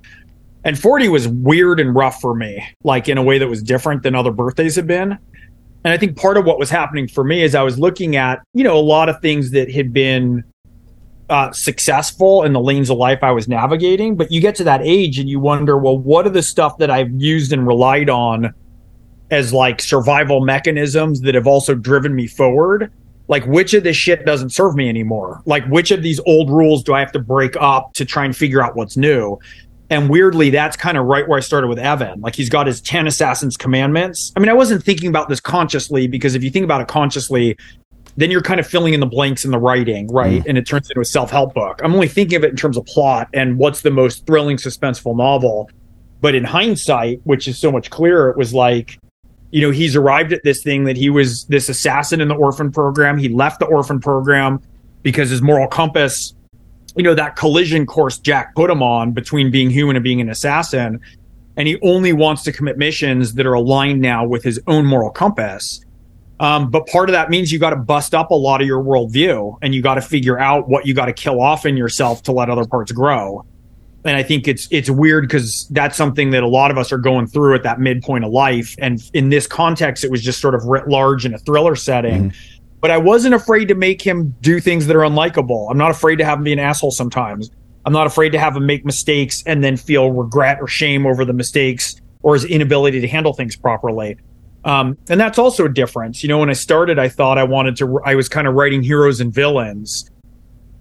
And 0.63 0.77
40 0.77 1.09
was 1.09 1.27
weird 1.27 1.79
and 1.79 1.95
rough 1.95 2.21
for 2.21 2.35
me, 2.35 2.63
like 2.83 3.09
in 3.09 3.17
a 3.17 3.23
way 3.23 3.37
that 3.37 3.47
was 3.47 3.63
different 3.63 4.03
than 4.03 4.15
other 4.15 4.31
birthdays 4.31 4.75
had 4.75 4.87
been. 4.87 5.17
And 5.83 5.93
I 5.93 5.97
think 5.97 6.17
part 6.17 6.37
of 6.37 6.45
what 6.45 6.59
was 6.59 6.69
happening 6.69 7.07
for 7.07 7.23
me 7.23 7.41
is 7.41 7.55
I 7.55 7.63
was 7.63 7.79
looking 7.79 8.15
at, 8.15 8.43
you 8.53 8.63
know, 8.63 8.77
a 8.77 8.81
lot 8.81 9.09
of 9.09 9.19
things 9.21 9.51
that 9.51 9.71
had 9.71 9.91
been 9.91 10.43
uh, 11.31 11.51
successful 11.53 12.43
in 12.43 12.51
the 12.51 12.59
lanes 12.59 12.89
of 12.89 12.97
life 12.97 13.19
I 13.23 13.31
was 13.31 13.47
navigating. 13.47 14.15
But 14.15 14.31
you 14.31 14.41
get 14.41 14.53
to 14.55 14.65
that 14.65 14.81
age 14.83 15.17
and 15.17 15.29
you 15.29 15.39
wonder, 15.39 15.77
well, 15.77 15.97
what 15.97 16.27
are 16.27 16.31
the 16.31 16.43
stuff 16.43 16.77
that 16.79 16.91
I've 16.91 17.09
used 17.11 17.53
and 17.53 17.65
relied 17.65 18.09
on 18.09 18.53
as 19.31 19.53
like 19.53 19.81
survival 19.81 20.41
mechanisms 20.41 21.21
that 21.21 21.33
have 21.33 21.47
also 21.47 21.73
driven 21.73 22.13
me 22.13 22.27
forward? 22.27 22.91
Like, 23.29 23.45
which 23.45 23.73
of 23.73 23.83
this 23.83 23.95
shit 23.95 24.25
doesn't 24.25 24.49
serve 24.49 24.75
me 24.75 24.89
anymore? 24.89 25.41
Like, 25.45 25.65
which 25.67 25.91
of 25.91 26.03
these 26.03 26.19
old 26.25 26.49
rules 26.49 26.83
do 26.83 26.93
I 26.93 26.99
have 26.99 27.13
to 27.13 27.19
break 27.19 27.55
up 27.61 27.93
to 27.93 28.03
try 28.03 28.25
and 28.25 28.35
figure 28.35 28.61
out 28.61 28.75
what's 28.75 28.97
new? 28.97 29.39
And 29.89 30.09
weirdly, 30.09 30.49
that's 30.49 30.75
kind 30.75 30.97
of 30.97 31.05
right 31.05 31.25
where 31.25 31.37
I 31.37 31.41
started 31.41 31.67
with 31.67 31.79
Evan. 31.79 32.19
Like, 32.19 32.35
he's 32.35 32.49
got 32.49 32.67
his 32.67 32.81
10 32.81 33.07
Assassin's 33.07 33.55
Commandments. 33.55 34.33
I 34.35 34.41
mean, 34.41 34.49
I 34.49 34.53
wasn't 34.53 34.83
thinking 34.83 35.07
about 35.07 35.29
this 35.29 35.39
consciously 35.39 36.07
because 36.07 36.35
if 36.35 36.43
you 36.43 36.49
think 36.49 36.65
about 36.65 36.81
it 36.81 36.89
consciously, 36.89 37.57
then 38.17 38.31
you're 38.31 38.41
kind 38.41 38.59
of 38.59 38.67
filling 38.67 38.93
in 38.93 38.99
the 38.99 39.05
blanks 39.05 39.45
in 39.45 39.51
the 39.51 39.59
writing, 39.59 40.07
right? 40.07 40.41
Mm. 40.43 40.49
And 40.49 40.57
it 40.57 40.65
turns 40.65 40.89
into 40.89 41.01
a 41.01 41.05
self 41.05 41.31
help 41.31 41.53
book. 41.53 41.79
I'm 41.83 41.93
only 41.93 42.07
thinking 42.07 42.37
of 42.37 42.43
it 42.43 42.51
in 42.51 42.55
terms 42.55 42.77
of 42.77 42.85
plot 42.85 43.29
and 43.33 43.57
what's 43.57 43.81
the 43.81 43.91
most 43.91 44.25
thrilling, 44.25 44.57
suspenseful 44.57 45.15
novel. 45.15 45.69
But 46.19 46.35
in 46.35 46.43
hindsight, 46.43 47.21
which 47.23 47.47
is 47.47 47.57
so 47.57 47.71
much 47.71 47.89
clearer, 47.89 48.29
it 48.29 48.37
was 48.37 48.53
like, 48.53 48.99
you 49.51 49.61
know, 49.61 49.71
he's 49.71 49.95
arrived 49.95 50.33
at 50.33 50.43
this 50.43 50.61
thing 50.63 50.85
that 50.85 50.95
he 50.95 51.09
was 51.09 51.45
this 51.45 51.67
assassin 51.67 52.21
in 52.21 52.27
the 52.27 52.35
orphan 52.35 52.71
program. 52.71 53.17
He 53.17 53.29
left 53.29 53.59
the 53.59 53.65
orphan 53.65 53.99
program 53.99 54.61
because 55.01 55.29
his 55.29 55.41
moral 55.41 55.67
compass, 55.67 56.33
you 56.95 57.03
know, 57.03 57.15
that 57.15 57.35
collision 57.35 57.85
course 57.85 58.17
Jack 58.19 58.55
put 58.55 58.69
him 58.69 58.83
on 58.83 59.11
between 59.11 59.51
being 59.51 59.69
human 59.69 59.95
and 59.95 60.03
being 60.03 60.21
an 60.21 60.29
assassin. 60.29 60.99
And 61.57 61.67
he 61.67 61.79
only 61.81 62.13
wants 62.13 62.43
to 62.43 62.51
commit 62.51 62.77
missions 62.77 63.33
that 63.33 63.45
are 63.45 63.53
aligned 63.53 63.99
now 63.99 64.25
with 64.25 64.43
his 64.43 64.59
own 64.67 64.85
moral 64.85 65.09
compass. 65.09 65.83
Um, 66.41 66.71
but 66.71 66.87
part 66.87 67.07
of 67.07 67.13
that 67.13 67.29
means 67.29 67.51
you 67.51 67.59
got 67.59 67.69
to 67.69 67.75
bust 67.75 68.15
up 68.15 68.31
a 68.31 68.35
lot 68.35 68.61
of 68.61 68.67
your 68.67 68.83
worldview 68.83 69.59
and 69.61 69.75
you 69.75 69.83
got 69.83 69.93
to 69.95 70.01
figure 70.01 70.39
out 70.39 70.67
what 70.67 70.87
you 70.87 70.95
got 70.95 71.05
to 71.05 71.13
kill 71.13 71.39
off 71.39 71.67
in 71.67 71.77
yourself 71.77 72.23
to 72.23 72.31
let 72.31 72.49
other 72.49 72.65
parts 72.65 72.91
grow. 72.91 73.45
And 74.03 74.17
I 74.17 74.23
think 74.23 74.47
it's 74.47 74.67
it's 74.71 74.89
weird 74.89 75.27
because 75.27 75.67
that's 75.69 75.95
something 75.95 76.31
that 76.31 76.41
a 76.41 76.47
lot 76.47 76.71
of 76.71 76.79
us 76.79 76.91
are 76.91 76.97
going 76.97 77.27
through 77.27 77.53
at 77.53 77.61
that 77.61 77.79
midpoint 77.79 78.25
of 78.25 78.31
life. 78.31 78.73
And 78.79 78.99
in 79.13 79.29
this 79.29 79.45
context, 79.45 80.03
it 80.03 80.09
was 80.09 80.23
just 80.23 80.41
sort 80.41 80.55
of 80.55 80.65
writ 80.65 80.87
large 80.87 81.27
in 81.27 81.35
a 81.35 81.37
thriller 81.37 81.75
setting. 81.75 82.33
But 82.79 82.89
I 82.89 82.97
wasn't 82.97 83.35
afraid 83.35 83.67
to 83.67 83.75
make 83.75 84.01
him 84.01 84.35
do 84.41 84.59
things 84.59 84.87
that 84.87 84.95
are 84.95 85.01
unlikable. 85.01 85.69
I'm 85.69 85.77
not 85.77 85.91
afraid 85.91 86.15
to 86.15 86.25
have 86.25 86.39
him 86.39 86.45
be 86.45 86.53
an 86.53 86.57
asshole 86.57 86.89
sometimes. 86.89 87.51
I'm 87.85 87.93
not 87.93 88.07
afraid 88.07 88.31
to 88.31 88.39
have 88.39 88.55
him 88.55 88.65
make 88.65 88.83
mistakes 88.83 89.43
and 89.45 89.63
then 89.63 89.77
feel 89.77 90.11
regret 90.11 90.57
or 90.59 90.67
shame 90.67 91.05
over 91.05 91.23
the 91.23 91.33
mistakes 91.33 92.01
or 92.23 92.33
his 92.33 92.45
inability 92.45 92.99
to 93.01 93.07
handle 93.07 93.33
things 93.33 93.55
properly. 93.55 94.17
Um, 94.63 94.97
and 95.09 95.19
that's 95.19 95.39
also 95.39 95.65
a 95.65 95.69
difference. 95.69 96.21
You 96.23 96.29
know, 96.29 96.37
when 96.37 96.49
I 96.49 96.53
started, 96.53 96.99
I 96.99 97.09
thought 97.09 97.37
I 97.37 97.43
wanted 97.43 97.75
to, 97.77 97.99
I 98.05 98.15
was 98.15 98.29
kind 98.29 98.47
of 98.47 98.53
writing 98.53 98.83
heroes 98.83 99.19
and 99.19 99.33
villains. 99.33 100.09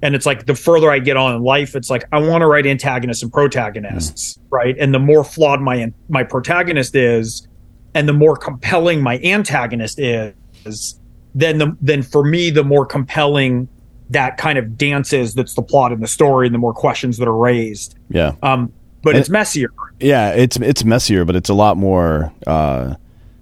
And 0.03 0.15
it's 0.15 0.25
like 0.27 0.47
the 0.47 0.55
further 0.55 0.91
I 0.91 0.99
get 0.99 1.17
on 1.17 1.35
in 1.35 1.43
life, 1.43 1.75
it's 1.77 1.91
like 1.91 2.05
I 2.13 2.19
want 2.21 2.41
to 2.43 2.47
write 2.47 2.67
antagonists 2.67 3.23
and 3.23 3.31
protagonists, 3.33 4.39
right? 4.51 4.75
And 4.79 4.95
the 4.95 4.99
more 4.99 5.25
flawed 5.25 5.61
my 5.61 5.93
my 6.09 6.25
protagonist 6.25 6.95
is, 6.97 7.47
and 7.95 8.09
the 8.09 8.15
more 8.15 8.35
compelling 8.37 9.03
my 9.03 9.19
antagonist 9.19 9.99
is, 10.01 10.99
then 11.35 11.59
the 11.59 11.77
then 11.83 12.03
for 12.03 12.25
me, 12.25 12.49
the 12.49 12.65
more 12.65 12.87
compelling 12.87 13.69
that 14.09 14.39
kind 14.39 14.59
of 14.59 14.79
dance 14.79 15.13
is. 15.13 15.35
That's 15.35 15.53
the 15.53 15.63
plot 15.63 15.93
in 15.93 16.01
the 16.01 16.09
story, 16.09 16.47
and 16.47 16.55
the 16.55 16.59
more 16.59 16.73
questions 16.73 17.19
that 17.19 17.29
are 17.29 17.37
raised. 17.37 17.95
Yeah. 18.09 18.33
Um, 18.43 18.73
but 19.03 19.11
And- 19.11 19.21
it's 19.21 19.29
messier. 19.29 19.69
Yeah, 20.01 20.31
it's 20.31 20.57
it's 20.57 20.83
messier, 20.83 21.27
but 21.27 21.37
it's 21.37 21.51
a 21.51 21.55
lot 21.55 21.77
more. 21.77 22.33
Uh, 22.47 22.95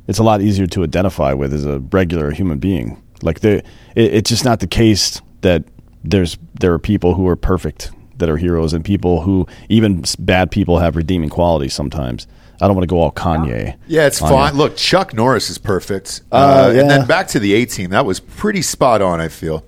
it's 0.08 0.18
a 0.18 0.22
lot 0.24 0.40
easier 0.40 0.66
to 0.66 0.82
identify 0.82 1.32
with 1.34 1.52
as 1.54 1.64
a 1.64 1.78
regular 1.78 2.30
human 2.32 2.58
being. 2.58 3.00
Like 3.22 3.40
the, 3.40 3.58
it, 3.94 4.14
it's 4.14 4.30
just 4.30 4.44
not 4.44 4.58
the 4.60 4.66
case 4.66 5.20
that 5.42 5.64
there's 6.02 6.38
there 6.58 6.72
are 6.72 6.78
people 6.78 7.14
who 7.14 7.28
are 7.28 7.36
perfect 7.36 7.90
that 8.16 8.28
are 8.28 8.36
heroes 8.36 8.72
and 8.72 8.84
people 8.84 9.20
who 9.22 9.46
even 9.68 10.04
bad 10.18 10.50
people 10.50 10.78
have 10.80 10.96
redeeming 10.96 11.28
qualities. 11.28 11.74
Sometimes 11.74 12.26
I 12.60 12.66
don't 12.66 12.74
want 12.74 12.82
to 12.88 12.92
go 12.92 12.98
all 13.00 13.12
Kanye. 13.12 13.76
Yeah, 13.86 14.06
it's 14.06 14.18
fine. 14.18 14.54
Look, 14.54 14.76
Chuck 14.76 15.14
Norris 15.14 15.50
is 15.50 15.58
perfect. 15.58 16.22
Uh, 16.32 16.34
Uh, 16.74 16.80
And 16.80 16.90
then 16.90 17.06
back 17.06 17.28
to 17.28 17.38
the 17.38 17.54
A 17.54 17.64
team. 17.66 17.90
That 17.90 18.04
was 18.06 18.18
pretty 18.18 18.62
spot 18.62 19.00
on, 19.02 19.20
I 19.20 19.28
feel. 19.28 19.64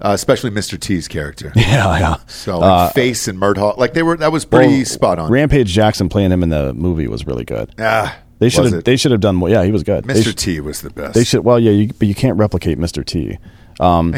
Uh, 0.00 0.10
especially 0.12 0.50
Mr. 0.50 0.78
T's 0.78 1.08
character. 1.08 1.52
Yeah, 1.56 1.98
yeah. 1.98 2.16
So 2.26 2.58
like, 2.58 2.92
Face 2.94 3.28
and 3.28 3.38
Murdock, 3.38 3.78
like 3.78 3.94
they 3.94 4.02
were 4.02 4.16
that 4.18 4.32
was 4.32 4.44
pretty 4.44 4.76
Well, 4.78 4.84
spot 4.84 5.18
on. 5.18 5.30
Rampage 5.30 5.68
Jackson 5.72 6.08
playing 6.10 6.32
him 6.32 6.42
in 6.42 6.50
the 6.50 6.74
movie 6.74 7.06
was 7.08 7.26
really 7.26 7.44
good. 7.44 7.74
ah, 7.78 8.14
They 8.44 8.50
should 8.50 8.72
have 8.72 8.84
they 8.84 8.96
should 8.96 9.10
have 9.12 9.20
done 9.20 9.36
more. 9.36 9.48
Yeah, 9.48 9.64
he 9.64 9.72
was 9.72 9.82
good. 9.82 10.04
Mr. 10.04 10.32
sh- 10.32 10.34
T 10.34 10.60
was 10.60 10.82
the 10.82 10.90
best. 10.90 11.14
They 11.14 11.24
should. 11.24 11.44
Well, 11.44 11.58
yeah, 11.58 11.70
you, 11.70 11.88
but 11.98 12.06
you 12.08 12.14
can't 12.14 12.36
replicate 12.38 12.78
Mr. 12.78 13.04
T. 13.04 13.38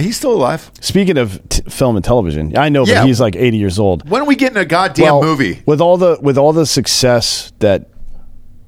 He's 0.03 0.17
still 0.17 0.33
alive. 0.33 0.71
Speaking 0.81 1.17
of 1.17 1.41
t- 1.49 1.63
film 1.71 1.97
and 1.97 2.05
television, 2.05 2.57
I 2.59 2.69
know, 2.69 2.85
Yeah. 2.85 3.01
but 3.01 3.07
he's 3.07 3.21
like 3.21 3.37
80 3.37 3.57
years 3.57 3.79
old. 3.79 4.09
When 4.09 4.21
are 4.23 4.27
we 4.27 4.37
getting 4.37 4.59
a 4.59 4.65
goddamn 4.65 5.05
Well, 5.05 5.23
movie? 5.23 5.63
with 5.65 5.81
all 5.81 5.97
the 5.97 6.19
with 6.21 6.37
all 6.37 6.53
the 6.53 6.67
success 6.67 7.53
that 7.61 7.89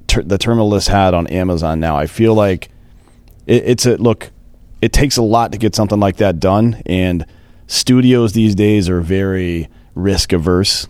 ter- 0.06 0.22
the 0.22 0.38
Terminal 0.38 0.68
List 0.68 0.88
had 0.88 1.12
on 1.14 1.26
Amazon 1.26 1.80
now. 1.80 1.96
I 1.96 2.06
feel 2.06 2.34
like 2.34 2.68
it, 3.46 3.64
it's 3.66 3.84
a 3.86 3.96
look. 3.96 4.30
It 4.80 4.92
takes 4.92 5.16
a 5.16 5.22
lot 5.22 5.50
to 5.52 5.58
get 5.58 5.74
something 5.74 5.98
like 5.98 6.16
that 6.18 6.38
done, 6.40 6.80
and 6.86 7.26
studios 7.66 8.32
these 8.32 8.54
days 8.54 8.88
are 8.88 9.00
very 9.00 9.68
risk 9.94 10.32
averse. 10.32 10.86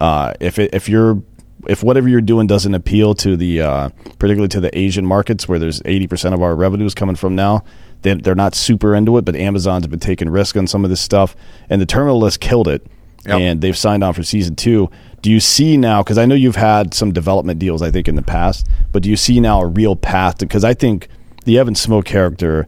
Uh, 0.00 0.32
if 0.40 0.58
it, 0.58 0.70
if 0.72 0.88
you're 0.88 1.22
if 1.68 1.82
whatever 1.82 2.08
you're 2.08 2.20
doing 2.20 2.46
doesn't 2.46 2.74
appeal 2.74 3.14
to 3.16 3.36
the 3.36 3.60
uh, 3.62 3.88
particularly 4.18 4.48
to 4.48 4.60
the 4.60 4.76
Asian 4.76 5.06
markets 5.06 5.48
where 5.48 5.58
there's 5.58 5.80
80% 5.82 6.34
of 6.34 6.42
our 6.42 6.54
revenues 6.56 6.94
coming 6.94 7.16
from 7.16 7.34
now, 7.34 7.64
they, 8.02 8.14
they're 8.14 8.34
not 8.34 8.54
super 8.54 8.94
into 8.94 9.16
it. 9.18 9.24
But 9.24 9.36
Amazon's 9.36 9.86
been 9.86 10.00
taking 10.00 10.28
risk 10.28 10.56
on 10.56 10.66
some 10.66 10.84
of 10.84 10.90
this 10.90 11.00
stuff, 11.00 11.36
and 11.70 11.80
the 11.80 11.86
Terminal 11.86 12.18
List 12.18 12.40
killed 12.40 12.68
it 12.68 12.86
Yep. 13.24 13.38
and 13.40 13.60
they've 13.60 13.78
signed 13.78 14.02
on 14.02 14.14
for 14.14 14.24
season 14.24 14.56
two. 14.56 14.90
Do 15.20 15.30
you 15.30 15.38
see 15.38 15.76
now? 15.76 16.02
Because 16.02 16.18
I 16.18 16.26
know 16.26 16.34
you've 16.34 16.56
had 16.56 16.92
some 16.92 17.12
development 17.12 17.60
deals, 17.60 17.80
I 17.80 17.92
think, 17.92 18.08
in 18.08 18.16
the 18.16 18.22
past, 18.22 18.66
but 18.90 19.04
do 19.04 19.08
you 19.10 19.16
see 19.16 19.38
now 19.38 19.60
a 19.60 19.66
real 19.66 19.94
path? 19.94 20.38
Because 20.38 20.64
I 20.64 20.74
think 20.74 21.06
the 21.44 21.56
Evan 21.56 21.76
Smoke 21.76 22.04
character 22.04 22.66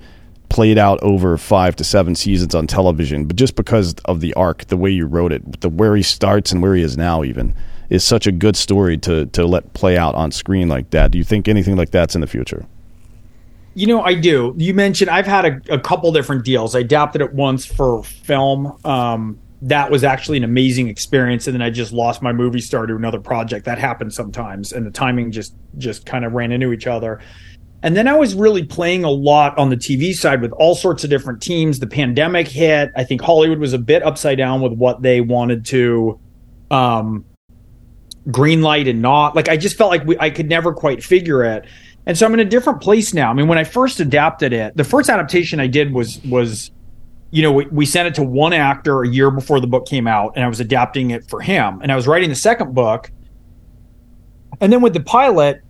played 0.51 0.79
out 0.79 1.03
over 1.03 1.37
five 1.37 1.75
to 1.75 1.83
seven 1.83 2.15
seasons 2.15 2.55
on 2.55 2.69
television, 2.69 3.25
but 3.25 3.35
just 3.35 3.57
because 3.57 3.95
of 4.05 4.21
the 4.21 4.33
arc, 4.35 4.67
the 4.67 4.77
way 4.77 4.91
you 4.91 5.07
wrote 5.07 5.33
it, 5.33 5.61
the 5.61 5.69
where 5.69 5.97
he 5.97 6.03
starts 6.05 6.53
and 6.53 6.63
where 6.63 6.77
he 6.77 6.83
is 6.83 6.97
now, 6.97 7.25
even 7.25 7.53
is 7.91 8.05
such 8.05 8.27
a 8.27 8.33
good 8.33 8.57
story 8.57 8.97
to 8.99 9.27
to 9.27 9.47
let 9.47 9.73
play 9.75 9.97
out 9.97 10.15
on 10.15 10.31
screen 10.31 10.69
like 10.69 10.91
that. 10.91 11.11
Do 11.11 11.19
you 11.19 11.25
think 11.25 11.49
anything 11.49 11.77
like 11.77 11.91
that's 11.91 12.15
in 12.15 12.21
the 12.21 12.27
future? 12.27 12.67
You 13.75 13.89
know, 13.89 14.03
I 14.03 14.15
do. 14.15 14.55
You 14.57 14.73
mentioned 14.73 15.11
I've 15.11 15.27
had 15.27 15.45
a, 15.45 15.75
a 15.75 15.81
couple 15.81 16.13
different 16.13 16.45
deals. 16.45 16.77
I 16.77 16.81
adapted 16.81 17.21
it 17.21 17.35
once 17.35 17.67
for 17.67 18.05
film. 18.05 18.79
Um, 18.85 19.39
that 19.63 19.91
was 19.91 20.05
actually 20.05 20.37
an 20.37 20.45
amazing 20.45 20.89
experience, 20.89 21.47
and 21.47 21.55
then 21.55 21.63
I 21.63 21.71
just 21.71 21.93
lost 21.93 22.23
my 22.23 22.33
movie 22.33 22.61
star 22.61 22.87
to 22.87 22.95
another 22.95 23.19
project. 23.19 23.65
That 23.65 23.79
happens 23.79 24.15
sometimes, 24.15 24.73
and 24.73 24.87
the 24.87 24.91
timing 24.91 25.33
just 25.33 25.55
just 25.79 26.07
kind 26.07 26.25
of 26.25 26.33
ran 26.33 26.53
into 26.53 26.73
each 26.73 26.87
other. 26.87 27.21
And 27.83 27.95
then 27.95 28.09
I 28.09 28.15
was 28.15 28.35
really 28.35 28.63
playing 28.63 29.05
a 29.05 29.11
lot 29.11 29.59
on 29.59 29.69
the 29.69 29.77
TV 29.77 30.15
side 30.15 30.41
with 30.41 30.53
all 30.53 30.75
sorts 30.75 31.05
of 31.05 31.11
different 31.11 31.43
teams. 31.43 31.81
The 31.81 31.87
pandemic 31.87 32.49
hit. 32.49 32.91
I 32.97 33.05
think 33.05 33.21
Hollywood 33.21 33.59
was 33.59 33.75
a 33.75 33.79
bit 33.79 34.03
upside 34.03 34.39
down 34.39 34.63
with 34.63 34.73
what 34.73 35.03
they 35.03 35.21
wanted 35.21 35.67
to 35.67 36.19
um, 36.71 37.27
green 38.31 38.63
light 38.63 38.89
and 38.89 39.03
not. 39.03 39.35
Like 39.37 39.49
I 39.49 39.57
just 39.57 39.77
felt 39.77 39.91
like 39.91 40.05
we, 40.05 40.17
I 40.19 40.31
could 40.31 40.49
never 40.49 40.73
quite 40.73 41.03
figure 41.03 41.45
it. 41.45 41.67
And 42.07 42.17
so 42.17 42.27
I'm 42.27 42.35
in 42.35 42.41
a 42.41 42.45
different 42.45 42.81
place 42.81 43.15
now. 43.15 43.31
I 43.31 43.35
mean, 43.35 43.49
when 43.49 43.59
I 43.59 43.65
first 43.65 44.01
adapted 44.01 44.53
it, 44.53 44.77
the 44.77 44.85
first 44.85 45.09
adaptation 45.09 45.61
I 45.61 45.67
did 45.67 45.93
was 45.93 46.23
was 46.25 46.71
you 47.35 47.43
know, 47.43 47.51
we, 47.51 47.67
we 47.67 47.85
sent 47.85 48.07
it 48.07 48.15
to 48.15 48.23
one 48.23 48.53
actor 48.53 49.03
a 49.03 49.09
year 49.09 49.29
before 49.29 49.59
the 49.59 49.67
book 49.67 49.89
came 49.89 50.07
out, 50.07 50.35
and 50.37 50.45
I 50.45 50.49
was 50.49 50.61
adapting 50.61 51.11
it 51.11 51.29
for 51.29 51.41
him. 51.41 51.81
And 51.83 51.91
I 51.91 51.97
was 51.97 52.07
writing 52.07 52.29
the 52.29 52.37
second 52.37 52.77
book. 52.77 53.11
And 54.61 54.73
then 54.73 54.81
with 54.81 54.93
the 54.93 55.01
pilot, 55.01 55.61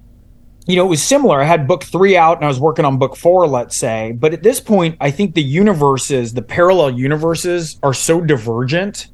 you 0.66 0.76
know, 0.76 0.84
it 0.84 0.88
was 0.88 1.02
similar. 1.02 1.40
I 1.40 1.44
had 1.44 1.66
book 1.66 1.82
three 1.82 2.18
out 2.18 2.36
and 2.36 2.44
I 2.44 2.48
was 2.48 2.60
working 2.60 2.84
on 2.84 2.98
book 2.98 3.16
four, 3.16 3.46
let's 3.46 3.76
say. 3.76 4.12
But 4.12 4.34
at 4.34 4.42
this 4.42 4.60
point, 4.60 4.98
I 5.00 5.10
think 5.10 5.34
the 5.34 5.42
universes, 5.42 6.34
the 6.34 6.42
parallel 6.42 6.90
universes, 6.90 7.78
are 7.82 7.94
so 7.94 8.20
divergent 8.20 9.08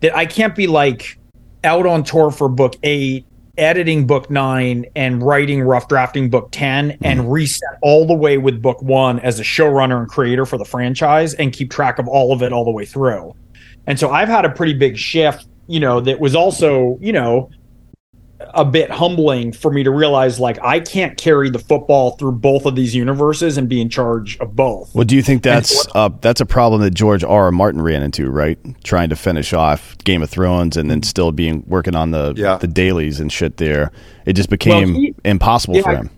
that 0.00 0.16
I 0.16 0.26
can't 0.26 0.54
be 0.54 0.68
like 0.68 1.18
out 1.66 1.86
on 1.86 2.02
tour 2.02 2.30
for 2.30 2.48
book 2.48 2.76
eight, 2.82 3.26
editing 3.58 4.06
book 4.06 4.30
nine, 4.30 4.86
and 4.96 5.22
writing 5.22 5.60
rough 5.60 5.88
drafting 5.88 6.30
book 6.30 6.48
10 6.52 6.98
and 7.02 7.20
mm-hmm. 7.20 7.28
reset 7.28 7.78
all 7.82 8.06
the 8.06 8.14
way 8.14 8.38
with 8.38 8.62
book 8.62 8.80
one 8.80 9.18
as 9.20 9.38
a 9.40 9.42
showrunner 9.42 9.98
and 9.98 10.08
creator 10.08 10.46
for 10.46 10.56
the 10.56 10.64
franchise 10.64 11.34
and 11.34 11.52
keep 11.52 11.70
track 11.70 11.98
of 11.98 12.08
all 12.08 12.32
of 12.32 12.42
it 12.42 12.52
all 12.52 12.64
the 12.64 12.70
way 12.70 12.84
through. 12.84 13.34
And 13.86 13.98
so 13.98 14.10
I've 14.10 14.28
had 14.28 14.44
a 14.44 14.50
pretty 14.50 14.74
big 14.74 14.96
shift, 14.96 15.46
you 15.66 15.80
know, 15.80 16.00
that 16.00 16.20
was 16.20 16.34
also, 16.34 16.98
you 17.00 17.12
know, 17.12 17.50
a 18.54 18.64
bit 18.64 18.90
humbling 18.90 19.52
for 19.52 19.70
me 19.70 19.82
to 19.82 19.90
realize 19.90 20.38
like 20.40 20.58
I 20.62 20.80
can't 20.80 21.16
carry 21.16 21.50
the 21.50 21.58
football 21.58 22.12
through 22.16 22.32
both 22.32 22.66
of 22.66 22.74
these 22.76 22.94
universes 22.94 23.56
and 23.58 23.68
be 23.68 23.80
in 23.80 23.88
charge 23.88 24.38
of 24.38 24.54
both. 24.56 24.94
Well, 24.94 25.04
do 25.04 25.14
you 25.16 25.22
think 25.22 25.42
that's 25.42 25.86
uh, 25.94 26.10
that's 26.20 26.40
a 26.40 26.46
problem 26.46 26.80
that 26.82 26.92
George 26.94 27.22
R. 27.24 27.44
R. 27.46 27.52
Martin 27.52 27.80
ran 27.82 28.02
into, 28.02 28.30
right? 28.30 28.58
Trying 28.84 29.08
to 29.10 29.16
finish 29.16 29.52
off 29.52 29.96
Game 29.98 30.22
of 30.22 30.30
Thrones 30.30 30.76
and 30.76 30.90
then 30.90 31.02
still 31.02 31.32
being 31.32 31.62
working 31.66 31.94
on 31.94 32.10
the 32.10 32.34
Yeah. 32.36 32.56
the 32.56 32.66
dailies 32.66 33.20
and 33.20 33.30
shit. 33.32 33.56
There, 33.58 33.90
it 34.24 34.32
just 34.34 34.50
became 34.50 34.94
he- 34.94 35.14
impossible 35.24 35.80
for 35.82 35.90
him. 35.96 36.10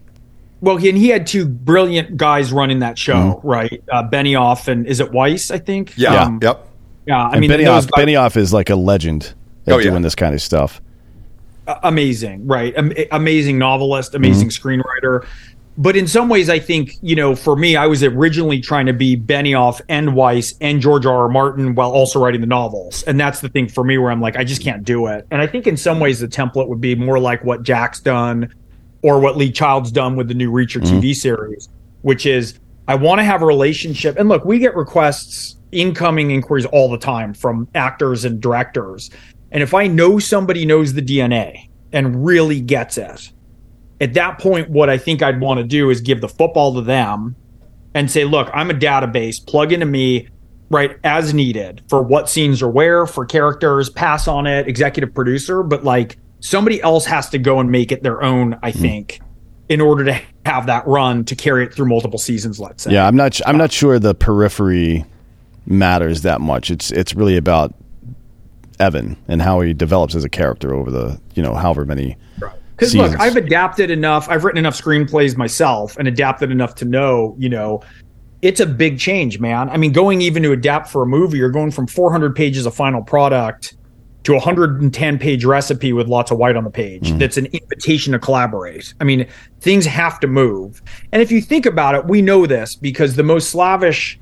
Well, 0.61 0.77
he, 0.77 0.89
and 0.89 0.99
he 0.99 1.09
had 1.09 1.27
two 1.27 1.47
brilliant 1.47 2.17
guys 2.17 2.51
running 2.53 2.81
that 2.81 2.99
show, 2.99 3.15
Mm-hmm. 3.43 3.47
right? 3.47 3.83
Uh, 3.93 4.03
Benioff 4.09 4.67
and 4.67 4.87
is 4.89 4.99
it 5.01 5.13
Weiss? 5.13 5.51
I 5.53 5.59
think. 5.59 5.95
Yeah. 5.97 6.23
Um, 6.25 6.41
Yep. 6.43 6.67
Yeah. 7.07 7.27
I 7.27 7.31
And 7.33 7.41
mean, 7.41 7.51
Benioff, 7.51 7.89
guys- 7.91 8.07
Benioff 8.07 8.37
is 8.37 8.53
like 8.53 8.69
a 8.71 8.75
legend 8.77 9.35
at 9.67 9.75
Oh, 9.75 9.79
yeah. 9.79 9.91
doing 9.91 10.03
this 10.03 10.15
kind 10.17 10.35
of 10.35 10.43
stuff. 10.43 10.81
Amazing, 11.83 12.47
right? 12.47 12.75
Am- 12.77 12.93
amazing 13.13 13.59
novelist, 13.59 14.15
amazing 14.15 14.49
Mm-hmm. 14.49 14.69
screenwriter. 14.69 15.27
But 15.81 15.97
in 15.97 16.09
some 16.09 16.29
ways, 16.29 16.51
I 16.51 16.59
think 16.59 16.95
you 17.03 17.15
know, 17.15 17.37
for 17.37 17.55
me, 17.55 17.77
I 17.77 17.87
was 17.87 18.03
originally 18.03 18.61
trying 18.61 18.87
to 18.87 18.93
be 18.93 19.17
Benioff 19.17 19.81
and 19.89 20.15
Weiss 20.17 20.55
and 20.61 20.81
George 20.81 21.07
R. 21.07 21.23
R. 21.23 21.29
Martin 21.29 21.77
while 21.77 21.93
also 21.93 22.19
writing 22.19 22.41
the 22.41 22.49
novels, 22.49 23.05
and 23.05 23.19
that's 23.21 23.41
the 23.41 23.49
thing 23.49 23.69
for 23.69 23.85
me 23.85 23.97
where 23.97 24.11
I'm 24.11 24.21
like, 24.21 24.37
I 24.37 24.43
just 24.43 24.61
can't 24.63 24.83
do 24.83 25.07
it. 25.07 25.25
And 25.31 25.41
I 25.41 25.47
think 25.47 25.69
in 25.69 25.77
some 25.77 26.01
ways, 26.01 26.19
the 26.19 26.27
template 26.27 26.69
would 26.69 26.81
be 26.81 26.97
more 26.97 27.21
like 27.21 27.45
what 27.45 27.63
Jack's 27.63 28.01
done, 28.01 28.53
or 29.03 29.21
what 29.21 29.37
Lee 29.37 29.53
Child's 29.53 29.93
done 29.93 30.17
with 30.17 30.27
the 30.27 30.35
new 30.35 30.51
Reacher 30.51 30.81
TV 30.83 31.15
series, 31.15 31.69
which 32.03 32.27
is 32.27 32.59
I 32.89 32.97
want 32.97 33.21
to 33.21 33.25
have 33.25 33.43
a 33.43 33.47
relationship. 33.47 34.19
And 34.19 34.29
look, 34.29 34.45
we 34.45 34.59
get 34.59 34.75
requests, 34.75 35.59
incoming 35.71 36.33
inquiries 36.33 36.67
all 36.67 36.91
the 36.91 36.99
time 36.99 37.35
from 37.35 37.69
actors 37.77 38.25
and 38.25 38.41
directors. 38.41 39.11
And 39.51 39.63
if 39.63 39.75
I 39.75 39.87
know 39.87 40.19
somebody 40.19 40.67
knows 40.67 40.95
the 40.95 41.03
DNA 41.03 41.69
and 41.93 42.25
really 42.25 42.61
gets 42.61 42.99
it, 42.99 43.33
at 44.01 44.15
that 44.15 44.39
point, 44.39 44.71
what 44.71 44.91
I 44.91 44.99
think 44.99 45.23
I'd 45.23 45.41
want 45.41 45.59
to 45.59 45.65
do 45.65 45.91
is 45.91 46.01
give 46.01 46.21
the 46.21 46.29
football 46.29 46.75
to 46.75 46.83
them 46.83 47.35
and 47.95 48.11
say, 48.11 48.25
look, 48.25 48.49
I'm 48.53 48.71
a 48.71 48.75
database, 48.75 49.45
plug 49.45 49.73
into 49.73 49.87
me 49.87 50.29
right 50.71 50.99
as 51.03 51.33
needed 51.33 51.83
for 51.89 52.03
what 52.03 52.29
scenes 52.29 52.63
are 52.63 52.69
where, 52.69 53.07
for 53.07 53.25
characters, 53.25 53.89
pass 53.91 54.29
on 54.29 54.47
it, 54.47 54.69
executive 54.69 55.15
producer. 55.15 55.63
But 55.63 55.85
like 55.85 56.19
somebody 56.41 56.81
else 56.83 57.07
has 57.07 57.29
to 57.31 57.39
go 57.39 57.59
and 57.59 57.71
make 57.71 57.91
it 57.91 58.03
their 58.03 58.23
own, 58.23 58.59
I 58.63 58.71
hmm. 58.71 58.79
think, 58.79 59.21
in 59.69 59.81
order 59.81 60.05
to 60.05 60.21
have 60.47 60.67
that 60.67 60.87
run 60.87 61.25
to 61.27 61.35
carry 61.35 61.65
it 61.65 61.75
through 61.75 61.87
multiple 61.87 62.19
seasons, 62.19 62.61
let's 62.61 62.85
say. 62.85 62.93
Yeah, 62.93 63.07
I'm 63.07 63.17
not. 63.17 63.41
I'm 63.47 63.59
not 63.59 63.73
sure 63.73 63.99
the 63.99 64.15
periphery 64.15 65.05
matters 65.67 66.23
that 66.23 66.41
much. 66.41 66.71
It's 66.71 66.91
it's 66.91 67.15
really 67.15 67.37
about 67.37 67.75
Evan 68.81 69.17
and 69.29 69.43
how 69.43 69.61
he 69.61 69.75
develops 69.75 70.15
as 70.15 70.25
a 70.25 70.29
character 70.29 70.75
over 70.75 70.91
the 70.91 71.21
you 71.35 71.43
know 71.43 71.55
however 71.55 71.85
many. 71.85 72.17
Because 72.77 72.95
look. 72.95 73.19
I've 73.19 73.37
adapted 73.37 73.91
enough. 73.91 74.29
I've 74.29 74.45
written 74.45 74.59
enough 74.59 74.81
screenplays 74.81 75.37
myself 75.37 75.97
and 75.97 76.07
adapted 76.07 76.53
enough 76.53 76.77
to 76.77 76.85
know, 76.85 77.35
you 77.37 77.49
know, 77.49 77.83
it's 78.41 78.61
a 78.61 78.67
big 78.67 79.01
change, 79.01 79.41
man. 79.41 79.69
I 79.69 79.77
mean, 79.77 79.93
going 79.93 80.21
even 80.21 80.45
to 80.45 80.53
adapt 80.53 80.89
for 80.89 81.03
a 81.03 81.07
movie, 81.07 81.39
you're 81.39 81.51
going 81.51 81.73
from 81.73 81.89
400 81.89 82.37
pages 82.37 82.67
of 82.67 82.75
final 82.77 83.03
product 83.03 83.75
to 84.25 84.33
a 84.33 84.37
110 84.37 85.19
page 85.19 85.45
recipe 85.45 85.93
with 85.93 86.07
lots 86.07 86.31
of 86.31 86.39
white 86.39 86.55
on 86.55 86.63
the 86.63 86.71
page. 86.71 87.09
Mm-hmm. 87.09 87.19
That's 87.19 87.37
an 87.37 87.47
invitation 87.47 88.13
to 88.13 88.19
collaborate. 88.19 88.95
I 89.01 89.05
mean, 89.05 89.27
things 89.61 89.85
have 89.87 90.21
to 90.21 90.27
move. 90.27 90.81
And 91.13 91.21
if 91.21 91.33
you 91.33 91.41
think 91.41 91.67
about 91.67 91.95
it, 91.95 92.05
we 92.07 92.23
know 92.23 92.47
this 92.47 92.77
because 92.77 93.17
the 93.17 93.23
most 93.23 93.51
slavish 93.51 94.21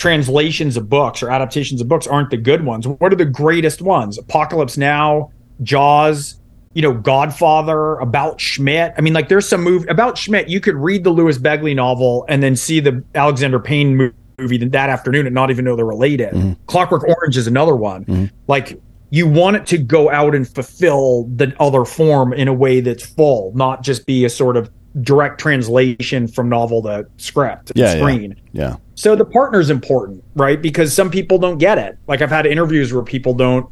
translations 0.00 0.78
of 0.78 0.88
books 0.88 1.22
or 1.22 1.28
adaptations 1.28 1.78
of 1.78 1.86
books 1.86 2.06
aren't 2.06 2.30
the 2.30 2.36
good 2.38 2.64
ones. 2.64 2.88
What 2.88 3.12
are 3.12 3.16
the 3.16 3.26
greatest 3.26 3.82
ones? 3.82 4.16
Apocalypse 4.16 4.78
Now, 4.78 5.30
Jaws, 5.62 6.40
you 6.72 6.80
know, 6.80 6.94
Godfather, 6.94 7.96
About 7.96 8.40
Schmidt. 8.40 8.94
I 8.96 9.02
mean, 9.02 9.12
like 9.12 9.28
there's 9.28 9.46
some 9.46 9.62
move 9.62 9.84
about 9.90 10.16
Schmidt. 10.16 10.48
You 10.48 10.58
could 10.58 10.76
read 10.76 11.04
the 11.04 11.10
Louis 11.10 11.36
Begley 11.36 11.76
novel 11.76 12.24
and 12.30 12.42
then 12.42 12.56
see 12.56 12.80
the 12.80 13.04
Alexander 13.14 13.60
Payne 13.60 13.94
mo- 13.94 14.12
movie 14.38 14.56
that 14.56 14.88
afternoon 14.88 15.26
and 15.26 15.34
not 15.34 15.50
even 15.50 15.66
know 15.66 15.76
they're 15.76 15.84
related. 15.84 16.32
Mm-hmm. 16.32 16.52
Clockwork 16.66 17.06
Orange 17.06 17.36
is 17.36 17.46
another 17.46 17.76
one. 17.76 18.06
Mm-hmm. 18.06 18.34
Like 18.46 18.80
you 19.10 19.28
want 19.28 19.56
it 19.56 19.66
to 19.66 19.76
go 19.76 20.10
out 20.10 20.34
and 20.34 20.48
fulfill 20.48 21.24
the 21.36 21.54
other 21.60 21.84
form 21.84 22.32
in 22.32 22.48
a 22.48 22.54
way 22.54 22.80
that's 22.80 23.04
full, 23.04 23.52
not 23.54 23.82
just 23.82 24.06
be 24.06 24.24
a 24.24 24.30
sort 24.30 24.56
of 24.56 24.70
direct 25.02 25.40
translation 25.40 26.26
from 26.26 26.48
novel 26.48 26.82
to 26.82 27.06
script 27.16 27.66
to 27.66 27.72
Yeah, 27.76 27.94
yeah. 27.94 28.00
screen. 28.00 28.40
Yeah. 28.52 28.76
So 28.94 29.14
the 29.14 29.24
partner's 29.24 29.70
important, 29.70 30.22
right? 30.34 30.60
Because 30.60 30.92
some 30.92 31.10
people 31.10 31.38
don't 31.38 31.58
get 31.58 31.78
it. 31.78 31.96
Like 32.06 32.22
I've 32.22 32.30
had 32.30 32.46
interviews 32.46 32.92
where 32.92 33.02
people 33.02 33.34
don't, 33.34 33.66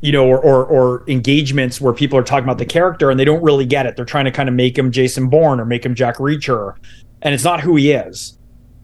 you 0.00 0.12
know, 0.12 0.26
or, 0.26 0.38
or 0.40 0.64
or 0.64 1.04
engagements 1.08 1.80
where 1.80 1.92
people 1.92 2.18
are 2.18 2.22
talking 2.22 2.44
about 2.44 2.58
the 2.58 2.66
character 2.66 3.10
and 3.10 3.18
they 3.18 3.24
don't 3.24 3.42
really 3.42 3.66
get 3.66 3.86
it. 3.86 3.96
They're 3.96 4.04
trying 4.04 4.26
to 4.26 4.30
kind 4.30 4.48
of 4.48 4.54
make 4.54 4.78
him 4.78 4.92
Jason 4.92 5.28
Bourne 5.28 5.58
or 5.58 5.64
make 5.64 5.84
him 5.84 5.94
Jack 5.94 6.16
Reacher, 6.16 6.76
and 7.22 7.34
it's 7.34 7.44
not 7.44 7.60
who 7.60 7.76
he 7.76 7.92
is. 7.92 8.38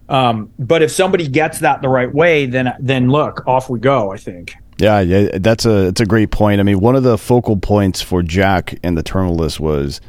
Um, 0.08 0.50
but 0.58 0.82
if 0.82 0.90
somebody 0.90 1.28
gets 1.28 1.60
that 1.60 1.80
the 1.80 1.88
right 1.88 2.12
way, 2.12 2.46
then 2.46 2.74
then 2.80 3.08
look, 3.08 3.46
off 3.46 3.70
we 3.70 3.78
go. 3.78 4.12
I 4.12 4.16
think. 4.16 4.54
Yeah, 4.78 5.00
yeah, 5.00 5.38
that's 5.38 5.64
a 5.64 5.86
it's 5.88 6.00
a 6.00 6.06
great 6.06 6.30
point. 6.30 6.60
I 6.60 6.64
mean, 6.64 6.80
one 6.80 6.96
of 6.96 7.02
the 7.02 7.16
focal 7.16 7.56
points 7.56 8.02
for 8.02 8.22
Jack 8.22 8.74
in 8.82 8.94
the 8.94 9.02
Terminal 9.02 9.36
List 9.36 9.60
was 9.60 10.00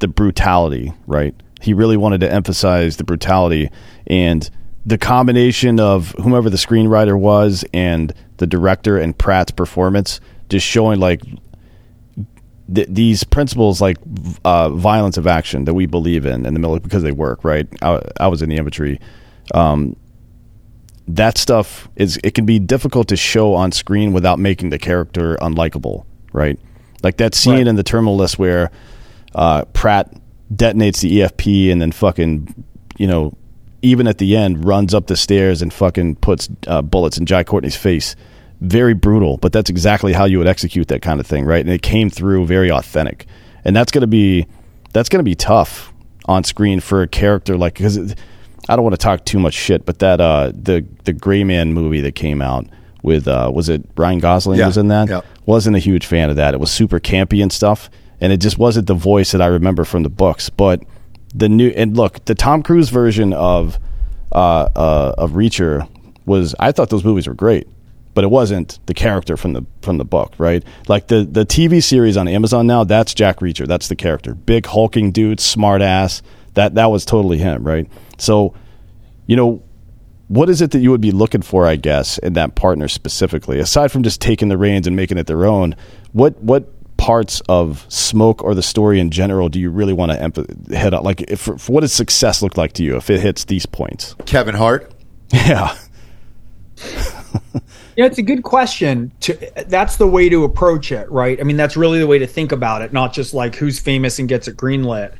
the 0.00 0.08
brutality, 0.08 0.92
right? 1.06 1.34
He 1.60 1.72
really 1.74 1.96
wanted 1.96 2.20
to 2.20 2.30
emphasize 2.32 2.96
the 2.96 3.04
brutality 3.04 3.70
and 4.06 4.48
the 4.84 4.98
combination 4.98 5.80
of 5.80 6.10
whomever 6.22 6.50
the 6.50 6.58
screenwriter 6.58 7.18
was 7.18 7.64
and 7.72 8.12
the 8.36 8.46
director 8.46 8.98
and 8.98 9.16
Pratt's 9.16 9.50
performance 9.52 10.20
just 10.50 10.66
showing 10.66 11.00
like 11.00 11.22
th- 12.72 12.88
these 12.90 13.24
principles 13.24 13.80
like 13.80 13.96
uh, 14.44 14.68
violence 14.70 15.16
of 15.16 15.26
action 15.26 15.64
that 15.64 15.74
we 15.74 15.86
believe 15.86 16.26
in 16.26 16.44
in 16.44 16.54
the 16.54 16.60
military 16.60 16.84
because 16.84 17.02
they 17.02 17.12
work, 17.12 17.44
right? 17.44 17.66
I, 17.82 18.00
I 18.20 18.28
was 18.28 18.42
in 18.42 18.48
the 18.50 18.56
infantry. 18.56 19.00
Um, 19.54 19.96
that 21.06 21.36
stuff 21.38 21.88
is 21.96 22.18
it 22.24 22.34
can 22.34 22.46
be 22.46 22.58
difficult 22.58 23.08
to 23.08 23.16
show 23.16 23.54
on 23.54 23.72
screen 23.72 24.12
without 24.12 24.38
making 24.38 24.70
the 24.70 24.78
character 24.78 25.36
unlikable, 25.36 26.04
right? 26.32 26.58
Like 27.02 27.18
that 27.18 27.34
scene 27.34 27.54
Right. 27.54 27.66
in 27.66 27.76
the 27.76 27.82
terminal 27.82 28.16
list 28.16 28.38
where 28.38 28.70
uh, 29.34 29.64
Pratt 29.72 30.12
detonates 30.54 31.00
the 31.00 31.20
EFP 31.20 31.70
and 31.72 31.80
then 31.82 31.92
fucking, 31.92 32.54
you 32.96 33.06
know, 33.06 33.32
even 33.82 34.06
at 34.06 34.18
the 34.18 34.36
end 34.36 34.64
runs 34.64 34.94
up 34.94 35.06
the 35.08 35.16
stairs 35.16 35.60
and 35.62 35.72
fucking 35.72 36.16
puts 36.16 36.48
uh, 36.66 36.80
bullets 36.82 37.18
in 37.18 37.26
Jai 37.26 37.44
Courtney's 37.44 37.76
face. 37.76 38.16
Very 38.60 38.94
brutal, 38.94 39.36
but 39.36 39.52
that's 39.52 39.68
exactly 39.68 40.12
how 40.12 40.24
you 40.24 40.38
would 40.38 40.46
execute 40.46 40.88
that 40.88 41.02
kind 41.02 41.20
of 41.20 41.26
thing, 41.26 41.44
right? 41.44 41.60
And 41.60 41.68
it 41.74 41.82
came 41.82 42.08
through 42.08 42.46
very 42.46 42.70
authentic, 42.70 43.26
and 43.64 43.74
that's 43.76 43.90
gonna 43.92 44.06
be 44.06 44.46
that's 44.92 45.08
gonna 45.10 45.24
be 45.24 45.34
tough 45.34 45.92
on 46.26 46.44
screen 46.44 46.80
for 46.80 47.02
a 47.02 47.08
character 47.08 47.58
like 47.58 47.74
because 47.74 48.14
I 48.68 48.76
don't 48.76 48.82
want 48.84 48.94
to 48.94 49.02
talk 49.02 49.26
too 49.26 49.38
much 49.38 49.52
shit, 49.52 49.84
but 49.84 49.98
that 49.98 50.20
uh 50.20 50.52
the 50.54 50.86
the 51.04 51.12
Gray 51.12 51.44
Man 51.44 51.74
movie 51.74 52.00
that 52.02 52.14
came 52.14 52.40
out 52.40 52.66
with 53.02 53.28
uh 53.28 53.50
was 53.52 53.68
it 53.68 53.84
Ryan 53.98 54.20
Gosling 54.20 54.58
Yeah, 54.60 54.66
was 54.66 54.78
in 54.78 54.88
that 54.88 55.08
yeah. 55.10 55.20
wasn't 55.44 55.76
a 55.76 55.80
huge 55.80 56.06
fan 56.06 56.30
of 56.30 56.36
that. 56.36 56.54
It 56.54 56.60
was 56.60 56.70
super 56.70 56.98
campy 57.00 57.42
and 57.42 57.52
stuff, 57.52 57.90
and 58.24 58.32
it 58.32 58.38
just 58.38 58.56
wasn't 58.56 58.86
the 58.86 58.94
voice 58.94 59.32
that 59.32 59.42
I 59.42 59.46
remember 59.48 59.84
from 59.84 60.02
the 60.02 60.08
books. 60.08 60.48
But 60.48 60.82
the 61.34 61.46
new 61.46 61.68
and 61.76 61.94
look, 61.94 62.24
the 62.24 62.34
Tom 62.34 62.62
Cruise 62.62 62.88
version 62.88 63.34
of 63.34 63.78
uh, 64.32 64.70
uh, 64.74 65.14
of 65.18 65.32
Reacher 65.32 65.86
was 66.24 66.54
I 66.58 66.72
thought 66.72 66.88
those 66.88 67.04
movies 67.04 67.26
were 67.26 67.34
great, 67.34 67.68
but 68.14 68.24
it 68.24 68.28
wasn't 68.28 68.78
the 68.86 68.94
character 68.94 69.36
from 69.36 69.52
the 69.52 69.66
from 69.82 69.98
the 69.98 70.06
book, 70.06 70.32
right? 70.38 70.64
Like 70.88 71.08
the 71.08 71.28
the 71.30 71.44
TV 71.44 71.82
series 71.82 72.16
on 72.16 72.26
Amazon 72.26 72.66
now, 72.66 72.82
that's 72.82 73.12
Jack 73.12 73.40
Reacher, 73.40 73.66
that's 73.66 73.88
the 73.88 73.96
character, 73.96 74.32
big 74.34 74.64
hulking 74.64 75.12
dude, 75.12 75.38
smart 75.38 75.82
ass. 75.82 76.22
That 76.54 76.76
that 76.76 76.86
was 76.86 77.04
totally 77.04 77.36
him, 77.36 77.62
right? 77.62 77.86
So, 78.16 78.54
you 79.26 79.36
know, 79.36 79.62
what 80.28 80.48
is 80.48 80.62
it 80.62 80.70
that 80.70 80.78
you 80.78 80.90
would 80.90 81.02
be 81.02 81.12
looking 81.12 81.42
for, 81.42 81.66
I 81.66 81.76
guess, 81.76 82.16
in 82.16 82.32
that 82.32 82.54
partner 82.54 82.88
specifically, 82.88 83.58
aside 83.58 83.92
from 83.92 84.02
just 84.02 84.22
taking 84.22 84.48
the 84.48 84.56
reins 84.56 84.86
and 84.86 84.96
making 84.96 85.18
it 85.18 85.26
their 85.26 85.44
own? 85.44 85.76
What 86.12 86.42
what 86.42 86.72
parts 87.04 87.42
of 87.50 87.84
Smoke 87.90 88.42
or 88.42 88.54
the 88.54 88.62
story 88.62 88.98
in 88.98 89.10
general 89.10 89.50
do 89.50 89.60
you 89.60 89.68
really 89.68 89.92
want 89.92 90.10
to 90.10 90.22
emp- 90.22 90.70
hit 90.70 90.94
on? 90.94 91.04
Like, 91.04 91.20
if, 91.20 91.40
for, 91.40 91.56
what 91.70 91.82
does 91.82 91.92
success 91.92 92.40
look 92.40 92.56
like 92.56 92.72
to 92.74 92.82
you 92.82 92.96
if 92.96 93.10
it 93.10 93.20
hits 93.20 93.44
these 93.44 93.66
points? 93.66 94.16
Kevin 94.26 94.54
Hart. 94.54 94.90
Yeah. 95.32 95.76
Yeah, 97.96 98.06
it's 98.06 98.18
a 98.18 98.22
good 98.22 98.42
question. 98.42 99.12
To 99.20 99.38
that's 99.68 99.98
the 99.98 100.06
way 100.08 100.28
to 100.28 100.42
approach 100.42 100.90
it, 100.90 101.08
right? 101.12 101.38
I 101.38 101.44
mean, 101.44 101.56
that's 101.56 101.76
really 101.76 102.00
the 102.00 102.08
way 102.08 102.18
to 102.18 102.26
think 102.26 102.50
about 102.50 102.82
it, 102.82 102.92
not 102.92 103.12
just 103.12 103.34
like 103.34 103.54
who's 103.54 103.78
famous 103.78 104.18
and 104.18 104.28
gets 104.28 104.48
it 104.48 104.56
greenlit. 104.56 105.14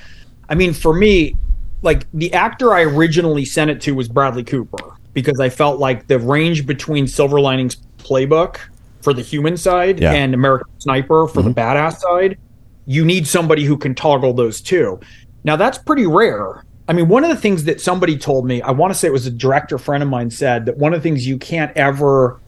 I 0.49 0.57
mean, 0.57 0.73
for 0.73 0.93
me, 0.93 1.37
like 1.83 2.09
the 2.13 2.33
actor 2.33 2.75
I 2.75 2.83
originally 2.83 3.45
sent 3.45 3.71
it 3.71 3.81
to 3.83 3.95
was 3.95 4.09
Bradley 4.09 4.43
Cooper 4.43 4.97
because 5.13 5.39
I 5.39 5.51
felt 5.51 5.79
like 5.79 6.09
the 6.09 6.19
range 6.19 6.67
between 6.67 7.07
Silver 7.07 7.41
Linings 7.41 7.77
Playbook 7.99 8.57
for 9.05 9.13
the 9.13 9.23
human 9.23 9.57
side 9.57 10.01
Yeah. 10.01 10.13
and 10.13 10.35
American 10.35 10.69
Sniper 10.81 11.29
for 11.29 11.43
the 11.43 11.51
badass 11.51 11.99
side, 11.99 12.39
you 12.87 13.05
need 13.05 13.27
somebody 13.27 13.65
who 13.65 13.77
can 13.77 13.95
toggle 13.95 14.33
those 14.33 14.61
two. 14.61 14.99
Now 15.45 15.57
that's 15.57 15.79
pretty 15.79 16.07
rare. 16.07 16.65
I 16.89 16.93
mean, 16.95 17.09
one 17.09 17.23
of 17.23 17.31
the 17.31 17.37
things 17.37 17.65
that 17.65 17.81
somebody 17.81 18.17
told 18.19 18.47
me, 18.47 18.61
I 18.63 18.71
want 18.71 18.93
to 18.93 18.99
say 18.99 19.07
it 19.09 19.13
was 19.13 19.27
a 19.27 19.31
director 19.31 19.79
friend 19.79 20.03
of 20.03 20.09
mine 20.09 20.31
said 20.31 20.67
that 20.67 20.77
one 20.77 20.93
of 20.93 21.01
the 21.01 21.03
things 21.03 21.27
you 21.27 21.39
can't 21.39 21.75
ever 21.77 22.41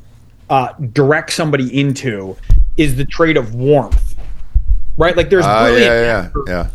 uh, 0.50 0.72
direct 0.92 1.32
somebody 1.32 1.78
into 1.78 2.36
is 2.76 2.96
the 2.96 3.04
trait 3.04 3.36
of 3.36 3.54
warmth. 3.54 4.14
Right? 4.96 5.16
Like 5.16 5.30
there's 5.30 5.44
Ah, 5.44 5.64
brilliant 5.64 5.86
yeah, 5.86 6.00
yeah, 6.02 6.18
actors 6.24 6.44
yeah. 6.48 6.68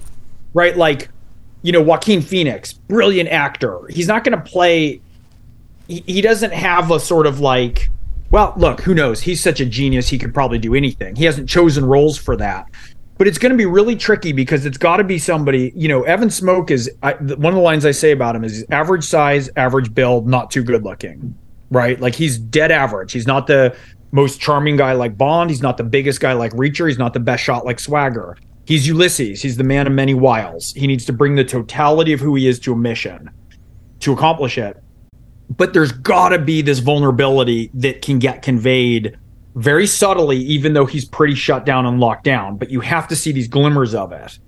right? 0.54 0.78
Like, 0.78 1.10
you 1.64 1.72
know, 1.72 1.82
Joaquin 1.82 2.22
Phoenix, 2.22 2.74
brilliant 2.74 3.30
actor. 3.30 3.80
He's 3.90 4.08
not 4.08 4.24
going 4.24 4.38
to 4.38 4.44
play. 4.44 5.02
He, 5.88 6.04
he 6.08 6.22
doesn't 6.22 6.54
have 6.54 6.90
a 6.92 7.00
sort 7.00 7.26
of 7.28 7.40
like. 7.40 7.90
Well, 8.32 8.54
look, 8.56 8.80
who 8.80 8.94
knows? 8.94 9.22
He's 9.22 9.42
such 9.42 9.60
a 9.60 9.66
genius. 9.66 10.08
He 10.08 10.18
could 10.18 10.34
probably 10.34 10.58
do 10.58 10.74
anything. 10.74 11.16
He 11.16 11.26
hasn't 11.26 11.50
chosen 11.50 11.86
roles 11.86 12.18
for 12.18 12.38
that. 12.38 12.66
But 13.18 13.28
it's 13.28 13.38
going 13.38 13.52
to 13.52 13.58
be 13.58 13.66
really 13.66 13.96
tricky 13.96 14.32
because 14.32 14.66
it's 14.66 14.78
got 14.78 14.98
to 14.98 15.04
be 15.04 15.20
somebody. 15.20 15.72
You 15.76 15.90
know, 15.90 16.04
Evan 16.04 16.30
Smoke 16.30 16.72
is 16.72 16.90
I, 17.04 17.14
one 17.14 17.54
of 17.54 17.56
the 17.56 17.62
lines 17.62 17.86
I 17.86 17.92
say 17.92 18.12
about 18.12 18.36
him 18.36 18.44
is 18.44 18.66
average 18.72 19.04
size, 19.04 19.50
average 19.58 19.94
build, 19.94 20.28
not 20.28 20.50
too 20.50 20.64
good 20.64 20.84
looking. 20.84 21.38
Right? 21.70 22.00
Like 22.00 22.16
he's 22.16 22.38
dead 22.38 22.72
average. 22.72 23.12
He's 23.12 23.28
not 23.28 23.48
the 23.48 23.76
most 24.12 24.40
charming 24.40 24.78
guy 24.78 24.94
like 24.94 25.18
Bond. 25.18 25.50
He's 25.50 25.62
not 25.62 25.78
the 25.78 25.84
biggest 25.84 26.20
guy 26.20 26.34
like 26.34 26.52
Reacher. 26.54 26.88
He's 26.88 26.98
not 26.98 27.14
the 27.14 27.20
best 27.20 27.44
shot 27.44 27.66
like 27.66 27.80
Swagger. 27.80 28.38
He's 28.66 28.88
Ulysses. 28.88 29.42
He's 29.42 29.58
the 29.58 29.64
man 29.64 29.88
of 29.88 29.94
many 29.94 30.14
wiles. 30.14 30.74
He 30.74 30.88
needs 30.88 31.06
to 31.06 31.14
bring 31.14 31.36
the 31.36 31.44
totality 31.44 32.14
of 32.14 32.20
who 32.20 32.36
he 32.36 32.48
is 32.48 32.60
to 32.62 32.74
a 32.74 32.76
mission 32.76 33.30
to 34.00 34.14
accomplish 34.14 34.58
it. 34.58 34.82
But 35.58 35.74
there's 35.74 35.92
got 35.92 36.30
to 36.30 36.40
be 36.40 36.62
this 36.62 36.80
vulnerability 36.80 37.70
that 37.74 38.02
can 38.02 38.20
get 38.20 38.42
conveyed 38.42 39.18
very 39.56 39.86
subtly, 39.86 40.38
even 40.38 40.74
though 40.74 40.86
he's 40.86 41.06
pretty 41.06 41.36
shut 41.36 41.66
down 41.66 41.86
and 41.86 42.00
locked 42.00 42.24
down. 42.24 42.58
But 42.58 42.70
you 42.70 42.80
have 42.80 43.08
to 43.10 43.16
see 43.16 43.32
these 43.32 43.48
glimmers 43.48 43.94
of 43.94 44.12
it. 44.12 44.40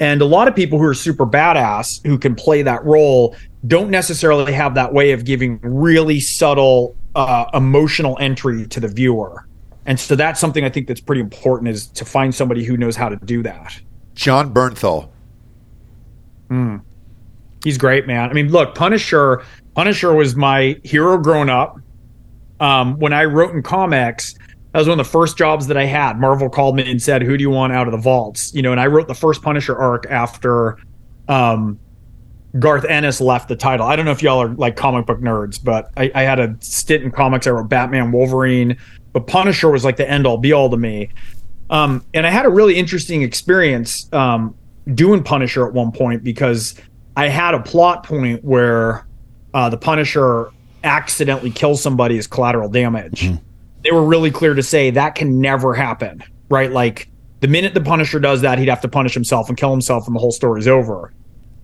And 0.00 0.22
a 0.22 0.24
lot 0.24 0.48
of 0.48 0.54
people 0.54 0.78
who 0.78 0.84
are 0.84 0.94
super 0.94 1.26
badass 1.26 2.06
who 2.06 2.18
can 2.18 2.34
play 2.34 2.62
that 2.62 2.84
role 2.84 3.36
don't 3.66 3.90
necessarily 3.90 4.52
have 4.52 4.74
that 4.76 4.94
way 4.94 5.12
of 5.12 5.24
giving 5.24 5.58
really 5.62 6.20
subtle 6.20 6.96
uh, 7.14 7.46
emotional 7.52 8.16
entry 8.20 8.66
to 8.68 8.80
the 8.80 8.88
viewer. 8.88 9.46
And 9.86 9.98
so 9.98 10.14
that's 10.14 10.38
something 10.38 10.64
I 10.64 10.70
think 10.70 10.86
that's 10.86 11.00
pretty 11.00 11.20
important 11.20 11.68
is 11.68 11.86
to 11.88 12.04
find 12.04 12.34
somebody 12.34 12.64
who 12.64 12.76
knows 12.76 12.94
how 12.94 13.08
to 13.08 13.16
do 13.16 13.42
that. 13.42 13.80
Jon 14.14 14.52
Bernthal. 14.52 15.08
He's 17.64 17.78
great, 17.78 18.06
man. 18.06 18.30
I 18.30 18.32
mean, 18.32 18.50
look, 18.50 18.74
Punisher. 18.74 19.42
Punisher 19.74 20.12
was 20.12 20.34
my 20.34 20.76
hero 20.82 21.18
growing 21.18 21.48
up. 21.48 21.78
Um, 22.60 22.98
when 22.98 23.12
I 23.12 23.24
wrote 23.24 23.54
in 23.54 23.62
comics, 23.62 24.34
that 24.72 24.78
was 24.78 24.88
one 24.88 24.98
of 24.98 25.06
the 25.06 25.10
first 25.10 25.38
jobs 25.38 25.66
that 25.68 25.76
I 25.76 25.84
had. 25.84 26.18
Marvel 26.18 26.50
called 26.50 26.76
me 26.76 26.88
and 26.88 27.00
said, 27.00 27.22
"Who 27.22 27.36
do 27.36 27.42
you 27.42 27.50
want 27.50 27.72
out 27.72 27.86
of 27.86 27.92
the 27.92 27.98
vaults?" 27.98 28.52
You 28.54 28.62
know, 28.62 28.72
and 28.72 28.80
I 28.80 28.86
wrote 28.86 29.08
the 29.08 29.14
first 29.14 29.42
Punisher 29.42 29.76
arc 29.76 30.06
after 30.10 30.78
um, 31.28 31.78
Garth 32.58 32.84
Ennis 32.84 33.20
left 33.20 33.48
the 33.48 33.56
title. 33.56 33.86
I 33.86 33.96
don't 33.96 34.04
know 34.04 34.10
if 34.10 34.22
y'all 34.22 34.40
are 34.42 34.48
like 34.48 34.76
comic 34.76 35.06
book 35.06 35.20
nerds, 35.20 35.62
but 35.62 35.90
I, 35.96 36.10
I 36.14 36.22
had 36.22 36.40
a 36.40 36.56
stint 36.60 37.04
in 37.04 37.10
comics. 37.10 37.46
I 37.46 37.50
wrote 37.50 37.68
Batman, 37.68 38.10
Wolverine, 38.12 38.76
but 39.12 39.26
Punisher 39.26 39.70
was 39.70 39.84
like 39.84 39.96
the 39.96 40.08
end 40.08 40.26
all 40.26 40.38
be 40.38 40.52
all 40.52 40.70
to 40.70 40.76
me. 40.76 41.10
Um, 41.70 42.04
and 42.14 42.26
I 42.26 42.30
had 42.30 42.46
a 42.46 42.50
really 42.50 42.76
interesting 42.76 43.22
experience 43.22 44.10
um, 44.12 44.54
doing 44.94 45.22
Punisher 45.22 45.66
at 45.66 45.74
one 45.74 45.92
point 45.92 46.24
because 46.24 46.74
I 47.18 47.26
had 47.26 47.52
a 47.54 47.60
plot 47.60 48.04
point 48.04 48.44
where 48.44 49.04
uh, 49.52 49.68
the 49.68 49.76
Punisher 49.76 50.52
accidentally 50.84 51.50
kills 51.50 51.82
somebody 51.82 52.16
as 52.16 52.28
collateral 52.28 52.68
damage. 52.68 53.28
They 53.82 53.90
were 53.90 54.04
really 54.04 54.30
clear 54.30 54.54
to 54.54 54.62
say 54.62 54.90
that 54.90 55.16
can 55.16 55.40
never 55.40 55.74
happen, 55.74 56.22
right? 56.48 56.70
Like 56.70 57.10
the 57.40 57.48
minute 57.48 57.74
the 57.74 57.80
Punisher 57.80 58.20
does 58.20 58.42
that, 58.42 58.60
he'd 58.60 58.68
have 58.68 58.82
to 58.82 58.88
punish 58.88 59.14
himself 59.14 59.48
and 59.48 59.58
kill 59.58 59.72
himself, 59.72 60.06
and 60.06 60.14
the 60.14 60.20
whole 60.20 60.30
story's 60.30 60.68
over. 60.68 61.12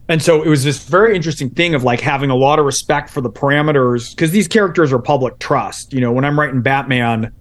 And 0.09 0.21
so 0.21 0.43
it 0.43 0.49
was 0.49 0.65
this 0.65 0.89
very 0.89 1.15
interesting 1.15 1.51
thing 1.51 1.77
of 1.77 1.85
like 1.85 2.01
having 2.01 2.31
a 2.31 2.37
lot 2.37 2.59
of 2.59 2.65
respect 2.65 3.09
for 3.09 3.21
the 3.21 3.31
parameters 3.31 4.11
because 4.11 4.33
these 4.33 4.49
characters 4.49 4.93
are 4.93 4.99
public 4.99 5.39
trust. 5.39 5.93
You 5.93 6.01
know, 6.01 6.11
when 6.11 6.25
I'm 6.25 6.37
writing 6.37 6.63
Batman, 6.63 7.33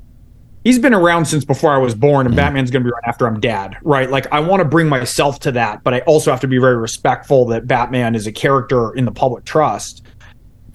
he's 0.63 0.79
been 0.79 0.93
around 0.93 1.25
since 1.25 1.45
before 1.45 1.73
I 1.73 1.77
was 1.77 1.93
born, 1.95 2.25
and 2.25 2.33
mm. 2.33 2.37
Batman's 2.37 2.71
going 2.71 2.83
to 2.83 2.89
be 2.89 2.91
around 2.91 3.03
after 3.05 3.27
I'm 3.27 3.39
dead, 3.39 3.77
right? 3.83 4.09
Like, 4.09 4.31
I 4.31 4.39
want 4.39 4.61
to 4.61 4.67
bring 4.67 4.87
myself 4.87 5.39
to 5.41 5.51
that, 5.53 5.83
but 5.83 5.93
I 5.93 5.99
also 6.01 6.31
have 6.31 6.39
to 6.41 6.47
be 6.47 6.57
very 6.57 6.77
respectful 6.77 7.45
that 7.47 7.67
Batman 7.67 8.15
is 8.15 8.27
a 8.27 8.31
character 8.31 8.93
in 8.95 9.05
the 9.05 9.11
public 9.11 9.45
trust. 9.45 10.03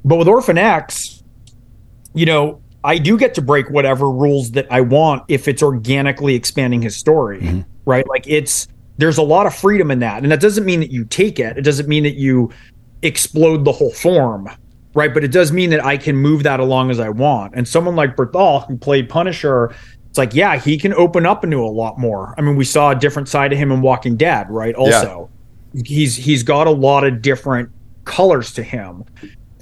But 0.05 0.17
with 0.17 0.29
Orphan 0.29 0.59
X, 0.59 1.23
you 2.15 2.27
know, 2.27 2.61
I 2.85 2.99
do 2.99 3.19
get 3.19 3.35
to 3.35 3.43
break 3.43 3.69
whatever 3.71 4.11
rules 4.11 4.53
that 4.53 4.67
I 4.71 4.81
want 4.81 5.25
if 5.29 5.49
it's 5.49 5.63
organically 5.63 6.35
expanding 6.35 6.81
his 6.81 6.97
story, 6.97 7.41
mm-hmm. 7.41 7.61
right? 7.85 8.07
Like, 8.09 8.27
it's 8.27 8.69
there's 8.99 9.19
a 9.19 9.23
lot 9.23 9.47
of 9.47 9.55
freedom 9.55 9.91
in 9.91 10.01
that, 10.01 10.23
and 10.23 10.33
that 10.33 10.41
doesn't 10.41 10.65
mean 10.65 10.81
that 10.81 10.91
you 10.91 11.05
take 11.05 11.39
it. 11.39 11.57
It 11.57 11.63
doesn't 11.63 11.89
mean 11.89 12.03
that 12.03 12.17
you 12.17 12.51
explode 13.03 13.65
the 13.65 13.73
whole 13.73 13.93
form, 13.93 14.49
right? 14.99 15.15
But 15.15 15.23
it 15.23 15.31
does 15.31 15.53
mean 15.53 15.71
that 15.71 15.85
I 15.85 15.97
can 15.97 16.17
move 16.17 16.43
that 16.43 16.59
along 16.59 16.91
as 16.91 16.99
I 16.99 17.09
want. 17.09 17.55
And 17.55 17.67
someone 17.67 17.95
like 17.95 18.17
Bernthal, 18.17 18.67
who 18.67 18.77
played 18.77 19.09
Punisher, 19.09 19.73
it's 20.11 20.19
like, 20.19 20.35
yeah, 20.35 20.59
he 20.59 20.77
can 20.77 20.93
open 20.95 21.25
up 21.25 21.45
into 21.45 21.59
a 21.59 21.71
lot 21.71 21.99
more. 21.99 22.35
I 22.37 22.41
mean, 22.41 22.57
we 22.57 22.65
saw 22.65 22.91
a 22.91 22.95
different 22.95 23.29
side 23.29 23.53
of 23.53 23.59
him 23.59 23.71
in 23.71 23.81
Walking 23.81 24.17
Dead, 24.17 24.51
right? 24.51 24.75
Also, 24.75 25.31
he's 25.85 26.17
he's 26.17 26.43
got 26.43 26.67
a 26.67 26.71
lot 26.71 27.05
of 27.05 27.23
different 27.23 27.71
colors 28.05 28.53
to 28.55 28.63
him, 28.63 29.05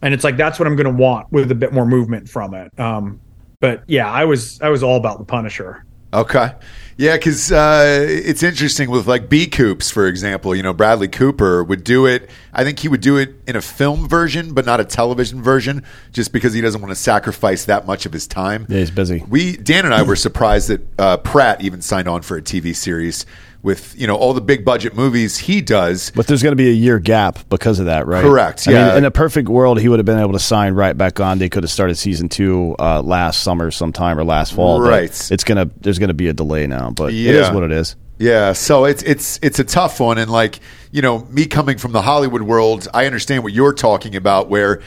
and 0.02 0.14
it's 0.14 0.24
like 0.24 0.36
that's 0.36 0.58
what 0.58 0.66
I'm 0.66 0.74
going 0.76 0.96
to 0.96 1.02
want 1.02 1.30
with 1.32 1.50
a 1.50 1.54
bit 1.54 1.72
more 1.72 1.84
movement 1.84 2.28
from 2.28 2.54
it. 2.54 2.78
Um, 2.80 3.20
but 3.60 3.82
yeah, 3.86 4.10
I 4.10 4.24
was 4.24 4.60
I 4.62 4.70
was 4.70 4.82
all 4.82 4.96
about 4.96 5.18
the 5.18 5.24
Punisher. 5.24 5.84
Okay. 6.16 6.52
Yeah, 6.98 7.16
because 7.16 7.52
uh, 7.52 8.06
it's 8.08 8.42
interesting 8.42 8.90
with 8.90 9.06
like 9.06 9.28
B 9.28 9.46
Coops, 9.48 9.90
for 9.90 10.06
example. 10.06 10.54
You 10.56 10.62
know, 10.62 10.72
Bradley 10.72 11.08
Cooper 11.08 11.62
would 11.62 11.84
do 11.84 12.06
it. 12.06 12.30
I 12.54 12.64
think 12.64 12.78
he 12.78 12.88
would 12.88 13.02
do 13.02 13.18
it 13.18 13.34
in 13.46 13.54
a 13.54 13.60
film 13.60 14.08
version, 14.08 14.54
but 14.54 14.64
not 14.64 14.80
a 14.80 14.84
television 14.84 15.42
version, 15.42 15.84
just 16.12 16.32
because 16.32 16.54
he 16.54 16.62
doesn't 16.62 16.80
want 16.80 16.90
to 16.90 17.00
sacrifice 17.00 17.66
that 17.66 17.86
much 17.86 18.06
of 18.06 18.14
his 18.14 18.26
time. 18.26 18.64
Yeah, 18.70 18.78
he's 18.78 18.90
busy. 18.90 19.22
We 19.28 19.58
Dan 19.58 19.84
and 19.84 19.92
I 19.92 20.04
were 20.04 20.16
surprised 20.16 20.68
that 20.68 20.80
uh, 20.98 21.18
Pratt 21.18 21.60
even 21.60 21.82
signed 21.82 22.08
on 22.08 22.22
for 22.22 22.38
a 22.38 22.42
TV 22.42 22.74
series 22.74 23.26
with 23.66 23.98
you 23.98 24.06
know 24.06 24.14
all 24.14 24.32
the 24.32 24.40
big 24.40 24.64
budget 24.64 24.94
movies 24.94 25.36
he 25.36 25.60
does. 25.60 26.12
But 26.14 26.28
there's 26.28 26.42
going 26.42 26.52
to 26.52 26.56
be 26.56 26.68
a 26.70 26.72
year 26.72 26.98
gap 27.00 27.40
because 27.50 27.80
of 27.80 27.86
that, 27.86 28.06
right? 28.06 28.22
Correct, 28.22 28.66
I 28.68 28.70
yeah. 28.72 28.88
mean, 28.88 28.98
in 28.98 29.04
a 29.04 29.10
perfect 29.10 29.48
world, 29.48 29.80
he 29.80 29.88
would 29.88 29.98
have 29.98 30.06
been 30.06 30.20
able 30.20 30.32
to 30.34 30.38
sign 30.38 30.72
right 30.74 30.96
back 30.96 31.18
on. 31.20 31.38
They 31.38 31.48
could 31.48 31.64
have 31.64 31.70
started 31.70 31.96
season 31.96 32.28
two 32.28 32.76
uh, 32.78 33.02
last 33.02 33.42
summer, 33.42 33.70
sometime, 33.72 34.18
or 34.18 34.24
last 34.24 34.54
fall. 34.54 34.78
but 34.80 34.88
Right. 34.88 35.30
It's 35.32 35.44
gonna. 35.44 35.68
There's 35.80 35.98
going 35.98 36.08
to 36.08 36.14
be 36.14 36.28
a 36.28 36.32
delay 36.32 36.66
now, 36.66 36.90
but 36.90 37.12
it 37.12 37.16
Yeah. 37.16 37.48
is 37.48 37.50
what 37.50 37.64
it 37.64 37.72
is. 37.72 37.96
Yeah, 38.18 38.54
so 38.54 38.86
it's 38.86 39.02
it's 39.02 39.38
it's 39.42 39.58
a 39.58 39.64
tough 39.64 40.00
one, 40.00 40.16
and 40.16 40.30
like 40.30 40.60
you 40.92 41.02
know, 41.02 41.26
me 41.30 41.44
coming 41.44 41.76
from 41.76 41.92
the 41.92 42.00
Hollywood 42.00 42.42
world, 42.42 42.88
I 42.94 43.04
understand 43.04 43.42
what 43.42 43.52
you're 43.52 43.74
talking 43.74 44.16
about, 44.16 44.48
where 44.48 44.80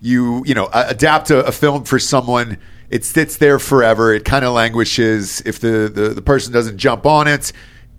you 0.00 0.42
you 0.46 0.54
know 0.54 0.68
adapt 0.72 1.30
a, 1.30 1.44
a 1.46 1.52
film 1.52 1.84
for 1.84 1.98
someone, 2.00 2.58
it 2.90 3.04
sits 3.04 3.36
there 3.36 3.58
forever, 3.60 4.12
it 4.14 4.24
kind 4.24 4.44
of 4.44 4.52
languishes. 4.54 5.42
If 5.46 5.60
the, 5.60 5.88
the 5.94 6.08
the 6.08 6.22
person 6.22 6.52
doesn't 6.52 6.78
jump 6.78 7.06
on 7.06 7.28
it, 7.28 7.52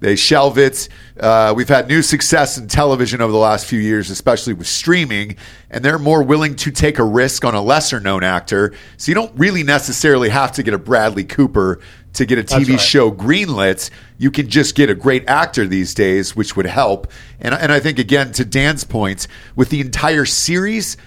they 0.04 0.18
shelve 0.18 0.58
it. 0.58 0.89
Uh, 1.18 1.54
we've 1.56 1.70
had 1.70 1.88
new 1.88 2.02
success 2.02 2.58
in 2.58 2.68
television 2.68 3.22
over 3.22 3.32
the 3.32 3.38
last 3.38 3.66
few 3.66 3.80
years, 3.80 4.10
especially 4.10 4.52
with 4.52 4.68
streaming, 4.68 5.38
and 5.70 5.84
they're 5.84 5.98
more 5.98 6.22
willing 6.22 6.58
to 6.58 6.72
take 6.72 7.00
a 7.00 7.04
risk 7.06 7.46
on 7.46 7.56
a 7.56 7.62
lesser 7.62 8.02
known 8.02 8.22
actor. 8.22 8.74
So 8.98 9.10
you 9.10 9.16
don't 9.16 9.32
really 9.38 9.63
necessarily 9.63 10.28
have 10.28 10.52
to 10.54 10.63
get 10.63 10.74
a 10.74 10.78
Bradley 10.78 11.24
Cooper 11.24 11.80
to 12.16 12.26
get 12.26 12.38
a 12.38 12.44
TV 12.44 12.72
right. 12.72 12.82
show 12.82 13.12
greenlit. 13.12 13.89
You 14.18 14.30
can 14.30 14.50
just 14.50 14.76
get 14.76 14.89
a 14.89 14.94
great 14.94 15.24
actor 15.30 15.66
these 15.66 15.94
days, 15.94 16.36
which 16.36 16.58
would 16.58 16.66
help. 16.66 17.10
And, 17.39 17.56
and 17.56 17.72
I 17.72 17.80
think, 17.80 17.98
again, 17.98 18.34
to 18.34 18.44
Dan's 18.44 18.84
point, 18.84 19.28
with 19.56 19.70
the 19.70 19.80
entire 19.80 20.26
series, 20.26 20.98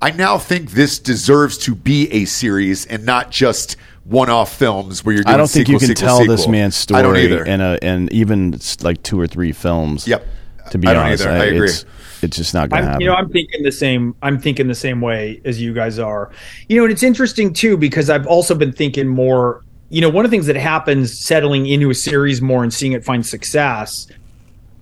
I 0.00 0.12
now 0.12 0.38
think 0.38 0.70
this 0.70 0.98
deserves 0.98 1.58
to 1.58 1.74
be 1.74 2.10
a 2.10 2.24
series 2.24 2.86
and 2.86 3.04
not 3.04 3.30
just 3.30 3.76
one-off 4.08 4.56
films 4.56 5.04
where 5.04 5.14
you're 5.14 5.24
doing 5.24 5.34
I 5.34 5.36
don't 5.36 5.50
think 5.50 5.68
you 5.68 5.78
can 5.78 5.88
sequel, 5.88 6.06
tell 6.06 6.18
sequel. 6.18 6.36
this 6.36 6.48
man's 6.48 6.76
story 6.76 7.00
I 7.00 7.02
don't 7.02 7.16
either. 7.16 7.44
in 7.44 7.60
a 7.60 7.78
in 7.82 8.08
even 8.12 8.58
like 8.82 9.02
two 9.02 9.20
or 9.20 9.26
three 9.26 9.52
films. 9.52 10.06
Yep. 10.06 10.26
To 10.70 10.78
be 10.78 10.88
I 10.88 10.94
don't 10.94 11.06
honest, 11.06 11.24
either. 11.24 11.32
I 11.32 11.44
agree. 11.46 11.68
It's, 11.68 11.84
it's 12.22 12.36
just 12.36 12.54
not 12.54 12.70
going 12.70 12.82
to 12.82 12.86
I'm, 12.86 12.90
happen. 12.92 13.00
you 13.02 13.06
know, 13.08 13.14
I'm 13.14 13.28
thinking 13.30 13.62
the 13.62 13.70
same. 13.70 14.14
I'm 14.22 14.38
thinking 14.38 14.66
the 14.66 14.74
same 14.74 15.00
way 15.00 15.40
as 15.44 15.60
you 15.60 15.72
guys 15.72 15.98
are. 15.98 16.30
You 16.68 16.78
know, 16.78 16.84
and 16.84 16.92
it's 16.92 17.02
interesting 17.02 17.52
too 17.52 17.76
because 17.76 18.10
I've 18.10 18.26
also 18.26 18.54
been 18.54 18.72
thinking 18.72 19.06
more 19.06 19.62
you 19.88 20.00
know, 20.00 20.08
one 20.08 20.24
of 20.24 20.30
the 20.30 20.34
things 20.34 20.46
that 20.46 20.56
happens 20.56 21.16
settling 21.16 21.66
into 21.66 21.90
a 21.90 21.94
series 21.94 22.42
more 22.42 22.62
and 22.62 22.72
seeing 22.74 22.92
it 22.92 23.04
find 23.04 23.24
success 23.24 24.08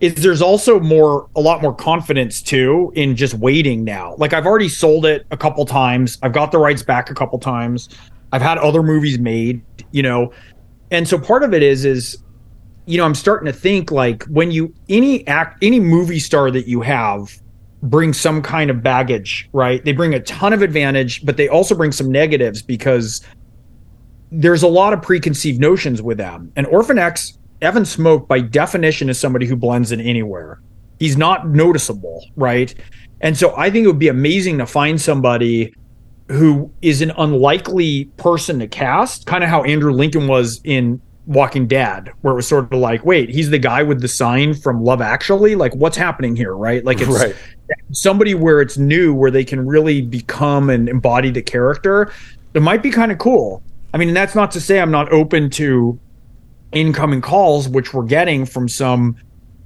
is 0.00 0.14
there's 0.14 0.42
also 0.42 0.80
more 0.80 1.28
a 1.36 1.40
lot 1.40 1.62
more 1.62 1.74
confidence 1.74 2.42
too 2.42 2.92
in 2.94 3.14
just 3.14 3.34
waiting 3.34 3.84
now. 3.84 4.14
Like 4.16 4.32
I've 4.32 4.46
already 4.46 4.68
sold 4.68 5.06
it 5.06 5.26
a 5.30 5.36
couple 5.36 5.64
times. 5.66 6.18
I've 6.22 6.32
got 6.32 6.52
the 6.52 6.58
rights 6.58 6.82
back 6.82 7.10
a 7.10 7.14
couple 7.14 7.38
times. 7.38 7.88
I've 8.32 8.42
had 8.42 8.58
other 8.58 8.82
movies 8.82 9.18
made, 9.18 9.62
you 9.92 10.02
know. 10.02 10.32
And 10.90 11.08
so 11.08 11.18
part 11.18 11.42
of 11.42 11.54
it 11.54 11.62
is 11.62 11.84
is 11.84 12.18
you 12.86 12.98
know, 12.98 13.04
I'm 13.04 13.14
starting 13.14 13.46
to 13.46 13.52
think 13.52 13.90
like 13.90 14.24
when 14.24 14.50
you 14.50 14.74
any 14.88 15.26
act 15.26 15.62
any 15.62 15.80
movie 15.80 16.18
star 16.18 16.50
that 16.50 16.68
you 16.68 16.82
have 16.82 17.30
brings 17.82 18.18
some 18.18 18.42
kind 18.42 18.70
of 18.70 18.82
baggage, 18.82 19.48
right? 19.52 19.84
They 19.84 19.92
bring 19.92 20.14
a 20.14 20.20
ton 20.20 20.52
of 20.52 20.62
advantage, 20.62 21.24
but 21.24 21.36
they 21.36 21.48
also 21.48 21.74
bring 21.74 21.92
some 21.92 22.10
negatives 22.10 22.62
because 22.62 23.22
there's 24.30 24.62
a 24.62 24.68
lot 24.68 24.92
of 24.92 25.02
preconceived 25.02 25.60
notions 25.60 26.02
with 26.02 26.18
them. 26.18 26.50
And 26.56 26.66
Orphan 26.66 26.98
X, 26.98 27.38
Evan 27.60 27.84
Smoak, 27.84 28.26
by 28.26 28.40
definition, 28.40 29.08
is 29.08 29.18
somebody 29.18 29.46
who 29.46 29.54
blends 29.54 29.92
in 29.92 30.00
anywhere. 30.00 30.60
He's 30.98 31.16
not 31.16 31.48
noticeable, 31.48 32.24
right? 32.36 32.74
And 33.20 33.36
so 33.36 33.54
I 33.56 33.70
think 33.70 33.84
it 33.84 33.86
would 33.86 33.98
be 33.98 34.08
amazing 34.08 34.58
to 34.58 34.66
find 34.66 35.00
somebody 35.00 35.74
who 36.28 36.70
is 36.82 37.02
an 37.02 37.12
unlikely 37.18 38.06
person 38.16 38.58
to 38.60 38.66
cast, 38.66 39.26
kind 39.26 39.44
of 39.44 39.50
how 39.50 39.62
Andrew 39.64 39.92
Lincoln 39.92 40.26
was 40.26 40.60
in 40.64 41.00
Walking 41.26 41.66
Dead, 41.66 42.10
where 42.22 42.32
it 42.32 42.36
was 42.36 42.46
sort 42.48 42.64
of 42.72 42.78
like, 42.78 43.04
wait, 43.04 43.28
he's 43.30 43.50
the 43.50 43.58
guy 43.58 43.82
with 43.82 44.00
the 44.00 44.08
sign 44.08 44.54
from 44.54 44.82
Love 44.82 45.00
Actually? 45.00 45.54
Like, 45.54 45.74
what's 45.74 45.96
happening 45.96 46.36
here, 46.36 46.54
right? 46.54 46.84
Like, 46.84 47.00
it's 47.00 47.10
Right. 47.10 47.34
somebody 47.92 48.34
where 48.34 48.60
it's 48.60 48.76
new, 48.78 49.14
where 49.14 49.30
they 49.30 49.44
can 49.44 49.66
really 49.66 50.00
become 50.02 50.70
and 50.70 50.88
embody 50.88 51.30
the 51.30 51.42
character. 51.42 52.10
It 52.54 52.62
might 52.62 52.82
be 52.82 52.90
kind 52.90 53.10
of 53.12 53.18
cool. 53.18 53.62
I 53.92 53.98
mean, 53.98 54.08
and 54.08 54.16
that's 54.16 54.34
not 54.34 54.50
to 54.52 54.60
say 54.60 54.80
I'm 54.80 54.90
not 54.90 55.12
open 55.12 55.50
to 55.50 55.98
incoming 56.72 57.20
calls, 57.20 57.68
which 57.68 57.94
we're 57.94 58.04
getting 58.04 58.44
from 58.44 58.68
some, 58.68 59.16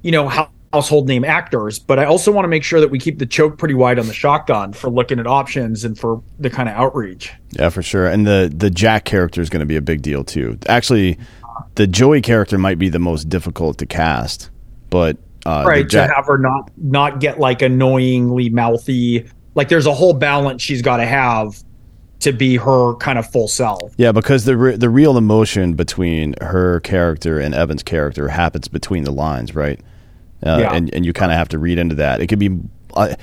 you 0.01 0.11
know, 0.11 0.29
hou- 0.29 0.47
household 0.73 1.07
name 1.07 1.23
actors. 1.25 1.79
But 1.79 1.99
I 1.99 2.05
also 2.05 2.31
want 2.31 2.45
to 2.45 2.49
make 2.49 2.63
sure 2.63 2.79
that 2.79 2.89
we 2.89 2.99
keep 2.99 3.19
the 3.19 3.25
choke 3.25 3.57
pretty 3.57 3.73
wide 3.73 3.99
on 3.99 4.07
the 4.07 4.13
shotgun 4.13 4.73
for 4.73 4.89
looking 4.89 5.19
at 5.19 5.27
options 5.27 5.83
and 5.83 5.97
for 5.97 6.21
the 6.39 6.49
kind 6.49 6.69
of 6.69 6.75
outreach. 6.75 7.33
Yeah, 7.51 7.69
for 7.69 7.81
sure. 7.81 8.07
And 8.07 8.25
the 8.27 8.51
the 8.55 8.69
Jack 8.69 9.05
character 9.05 9.41
is 9.41 9.49
going 9.49 9.61
to 9.61 9.65
be 9.65 9.75
a 9.75 9.81
big 9.81 10.01
deal 10.01 10.23
too. 10.23 10.57
Actually, 10.67 11.17
the 11.75 11.87
Joey 11.87 12.21
character 12.21 12.57
might 12.57 12.79
be 12.79 12.89
the 12.89 12.99
most 12.99 13.29
difficult 13.29 13.77
to 13.79 13.85
cast, 13.85 14.49
but 14.89 15.17
uh, 15.45 15.63
right 15.67 15.87
Jack- 15.87 16.09
to 16.09 16.15
have 16.15 16.25
her 16.25 16.37
not 16.37 16.71
not 16.77 17.19
get 17.19 17.39
like 17.39 17.61
annoyingly 17.61 18.49
mouthy. 18.49 19.29
Like 19.55 19.69
there's 19.69 19.87
a 19.87 19.93
whole 19.93 20.13
balance 20.13 20.61
she's 20.61 20.81
got 20.81 20.97
to 20.97 21.05
have 21.05 21.63
to 22.19 22.33
be 22.33 22.57
her 22.57 22.95
kind 22.95 23.17
of 23.17 23.29
full 23.31 23.47
self. 23.47 23.93
Yeah, 23.97 24.11
because 24.11 24.45
the 24.45 24.57
re- 24.57 24.75
the 24.75 24.89
real 24.89 25.17
emotion 25.17 25.73
between 25.73 26.35
her 26.41 26.79
character 26.81 27.39
and 27.39 27.55
Evan's 27.55 27.83
character 27.83 28.27
happens 28.27 28.67
between 28.67 29.05
the 29.05 29.11
lines, 29.11 29.55
right? 29.55 29.79
Uh, 30.45 30.57
Yeah. 30.61 30.73
and 30.73 30.93
and 30.93 31.05
you 31.05 31.13
kind 31.13 31.31
of 31.31 31.37
have 31.37 31.49
to 31.49 31.59
read 31.59 31.77
into 31.77 31.95
that. 31.95 32.21
It 32.21 32.27
could 32.27 32.39
be 32.39 32.57
uh, 32.93 33.15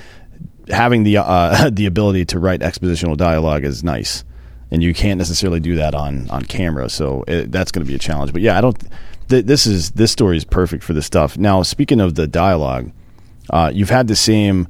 having 0.69 1.03
the 1.03 1.17
uh, 1.17 1.69
the 1.73 1.85
ability 1.85 2.25
to 2.25 2.39
write 2.39 2.61
expositional 2.61 3.17
dialogue 3.17 3.63
is 3.65 3.83
nice, 3.83 4.23
and 4.71 4.83
you 4.83 4.93
can't 4.93 5.17
necessarily 5.17 5.59
do 5.59 5.75
that 5.77 5.95
on 5.95 6.29
on 6.29 6.43
camera. 6.43 6.89
So 6.89 7.23
it, 7.27 7.51
that's 7.51 7.71
going 7.71 7.85
to 7.85 7.89
be 7.89 7.95
a 7.95 7.99
challenge. 7.99 8.33
But 8.33 8.41
yeah, 8.41 8.57
I 8.57 8.61
don't. 8.61 8.77
Th- 9.29 9.45
this 9.45 9.65
is 9.65 9.91
this 9.91 10.11
story 10.11 10.37
is 10.37 10.45
perfect 10.45 10.83
for 10.83 10.93
this 10.93 11.05
stuff. 11.05 11.37
Now, 11.37 11.63
speaking 11.63 11.99
of 11.99 12.15
the 12.15 12.27
dialogue, 12.27 12.91
uh, 13.49 13.71
you've 13.73 13.89
had 13.89 14.07
the 14.07 14.15
same. 14.15 14.67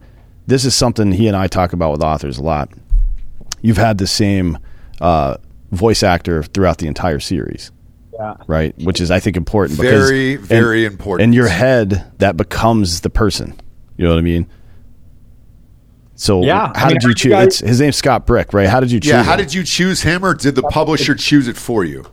This 0.47 0.63
is 0.63 0.73
something 0.73 1.11
he 1.11 1.27
and 1.27 1.35
I 1.35 1.47
talk 1.47 1.73
about 1.73 1.91
with 1.91 2.01
authors 2.03 2.37
a 2.37 2.43
lot 2.43 2.69
you've 3.61 3.75
had 3.77 3.97
the 3.97 4.05
same 4.07 4.55
uh, 5.01 5.35
voice 5.71 6.03
actor 6.03 6.43
throughout 6.43 6.77
the 6.77 6.85
entire 6.87 7.19
series. 7.19 7.71
Yeah. 8.17 8.33
Right, 8.47 8.73
which 8.79 8.99
is 8.99 9.11
I 9.11 9.19
think 9.19 9.37
important. 9.37 9.79
Very, 9.79 10.35
because 10.35 10.47
very 10.47 10.85
in- 10.85 10.91
important. 10.91 11.23
In 11.25 11.33
your 11.33 11.47
head, 11.47 12.11
that 12.17 12.35
becomes 12.35 13.01
the 13.01 13.09
person. 13.09 13.59
You 13.95 14.05
know 14.05 14.11
what 14.11 14.19
I 14.19 14.23
mean? 14.23 14.47
So 16.15 16.43
Yeah, 16.43 16.71
I 16.73 16.79
how 16.79 16.87
mean, 16.87 16.95
did 16.95 17.03
you 17.03 17.13
choose? 17.13 17.31
guys- 17.31 17.45
it's, 17.47 17.59
his 17.59 17.79
name's 17.81 17.95
Scott 17.95 18.25
Brick, 18.25 18.53
right? 18.53 18.67
How 18.67 18.79
did 18.79 18.91
you 18.91 18.99
choose? 18.99 19.11
Yeah, 19.11 19.23
how 19.23 19.33
him? 19.33 19.39
did 19.39 19.53
you 19.53 19.63
choose 19.63 20.01
him, 20.01 20.25
or 20.25 20.33
did 20.33 20.55
the 20.55 20.63
publisher 20.63 21.13
choose 21.13 21.47
it 21.47 21.57
for 21.57 21.83
you? 21.85 22.05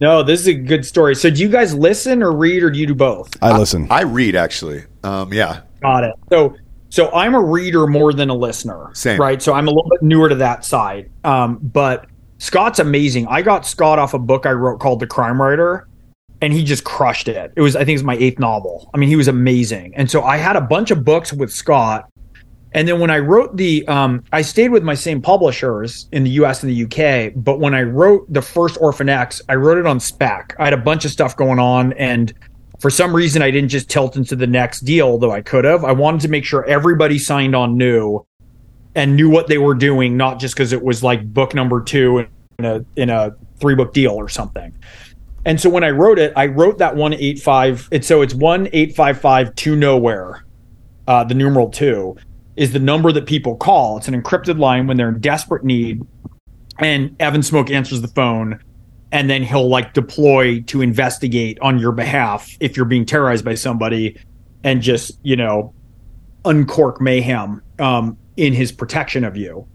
No, 0.00 0.22
this 0.22 0.42
is 0.42 0.48
a 0.48 0.54
good 0.54 0.86
story. 0.86 1.16
So 1.16 1.28
do 1.28 1.42
you 1.42 1.48
guys 1.48 1.74
listen 1.74 2.22
or 2.22 2.30
read 2.30 2.62
or 2.62 2.70
do 2.70 2.78
you 2.78 2.86
do 2.86 2.94
both? 2.94 3.30
I 3.42 3.58
listen? 3.58 3.88
I 3.90 4.02
read 4.02 4.36
actually. 4.36 4.84
Um, 5.02 5.32
yeah, 5.32 5.62
Got 5.82 6.04
it. 6.04 6.14
So 6.30 6.54
so 6.88 7.10
I'm 7.12 7.34
a 7.34 7.40
reader 7.40 7.86
more 7.88 8.12
than 8.12 8.30
a 8.30 8.34
listener. 8.34 8.90
Same. 8.94 9.20
Right. 9.20 9.42
So 9.42 9.52
I'm 9.54 9.66
a 9.66 9.70
little 9.70 9.90
bit 9.90 10.02
newer 10.02 10.28
to 10.28 10.36
that 10.36 10.64
side. 10.64 11.10
Um, 11.24 11.58
but 11.60 12.06
Scott's 12.38 12.78
amazing. 12.78 13.26
I 13.26 13.42
got 13.42 13.66
Scott 13.66 13.98
off 13.98 14.14
a 14.14 14.18
book 14.18 14.46
I 14.46 14.52
wrote 14.52 14.78
called 14.78 15.00
The 15.00 15.06
Crime 15.06 15.40
Writer, 15.40 15.88
and 16.40 16.52
he 16.52 16.62
just 16.64 16.84
crushed 16.84 17.28
it. 17.28 17.52
It 17.56 17.60
was 17.60 17.76
I 17.76 17.84
think 17.84 17.96
was 17.96 18.04
my 18.04 18.16
eighth 18.16 18.38
novel. 18.38 18.90
I 18.94 18.98
mean, 18.98 19.08
he 19.08 19.16
was 19.16 19.28
amazing. 19.28 19.94
And 19.96 20.10
so 20.10 20.22
I 20.22 20.36
had 20.36 20.56
a 20.56 20.60
bunch 20.60 20.90
of 20.90 21.04
books 21.04 21.32
with 21.32 21.52
Scott. 21.52 22.08
And 22.72 22.86
then 22.86 23.00
when 23.00 23.10
I 23.10 23.18
wrote 23.18 23.56
the, 23.56 23.86
um, 23.88 24.22
I 24.30 24.42
stayed 24.42 24.68
with 24.68 24.84
my 24.84 24.94
same 24.94 25.22
publishers 25.22 26.06
in 26.12 26.22
the 26.22 26.30
US 26.30 26.62
and 26.62 26.70
the 26.70 26.84
UK. 26.84 27.32
But 27.34 27.60
when 27.60 27.74
I 27.74 27.82
wrote 27.82 28.30
the 28.32 28.42
first 28.42 28.76
Orphan 28.80 29.08
X, 29.08 29.40
I 29.48 29.54
wrote 29.54 29.78
it 29.78 29.86
on 29.86 29.98
spec. 29.98 30.54
I 30.58 30.64
had 30.64 30.74
a 30.74 30.78
bunch 30.78 31.04
of 31.04 31.10
stuff 31.10 31.34
going 31.34 31.58
on. 31.58 31.94
And 31.94 32.32
for 32.78 32.90
some 32.90 33.16
reason, 33.16 33.42
I 33.42 33.50
didn't 33.50 33.70
just 33.70 33.88
tilt 33.88 34.16
into 34.16 34.36
the 34.36 34.46
next 34.46 34.80
deal, 34.80 35.18
though 35.18 35.32
I 35.32 35.40
could 35.40 35.64
have. 35.64 35.82
I 35.82 35.92
wanted 35.92 36.20
to 36.20 36.28
make 36.28 36.44
sure 36.44 36.64
everybody 36.66 37.18
signed 37.18 37.56
on 37.56 37.76
new 37.76 38.24
and 38.94 39.16
knew 39.16 39.30
what 39.30 39.46
they 39.46 39.58
were 39.58 39.74
doing, 39.74 40.16
not 40.16 40.40
just 40.40 40.54
because 40.54 40.72
it 40.72 40.82
was 40.82 41.02
like 41.02 41.32
book 41.32 41.54
number 41.54 41.82
two 41.82 42.26
in 42.58 42.64
a, 42.64 42.84
in 42.96 43.10
a 43.10 43.32
three 43.60 43.74
book 43.74 43.92
deal 43.92 44.12
or 44.12 44.28
something. 44.28 44.74
And 45.44 45.60
so 45.60 45.70
when 45.70 45.84
I 45.84 45.90
wrote 45.90 46.18
it, 46.18 46.32
I 46.36 46.46
wrote 46.46 46.78
that 46.78 46.96
one 46.96 47.14
eight 47.14 47.40
five. 47.40 47.88
It's 47.90 48.06
so 48.06 48.22
it's 48.22 48.34
one 48.34 48.68
eight 48.72 48.94
five 48.94 49.20
five 49.20 49.54
to 49.56 49.76
nowhere. 49.76 50.44
Uh, 51.06 51.24
the 51.24 51.34
numeral 51.34 51.70
two 51.70 52.16
is 52.56 52.72
the 52.72 52.78
number 52.78 53.12
that 53.12 53.24
people 53.24 53.56
call. 53.56 53.96
It's 53.96 54.08
an 54.08 54.20
encrypted 54.20 54.58
line 54.58 54.86
when 54.86 54.96
they're 54.96 55.08
in 55.08 55.20
desperate 55.20 55.64
need, 55.64 56.02
and 56.78 57.16
Evan 57.20 57.40
Smoak 57.40 57.70
answers 57.70 58.02
the 58.02 58.08
phone, 58.08 58.60
and 59.12 59.30
then 59.30 59.42
he'll 59.42 59.68
like 59.68 59.94
deploy 59.94 60.60
to 60.62 60.82
investigate 60.82 61.58
on 61.60 61.78
your 61.78 61.92
behalf 61.92 62.50
if 62.60 62.76
you're 62.76 62.84
being 62.84 63.06
terrorized 63.06 63.44
by 63.44 63.54
somebody, 63.54 64.18
and 64.64 64.82
just 64.82 65.18
you 65.22 65.36
know 65.36 65.72
uncork 66.44 67.00
mayhem 67.00 67.62
um, 67.78 68.18
in 68.38 68.52
his 68.52 68.72
protection 68.72 69.24
of 69.24 69.36
you 69.36 69.66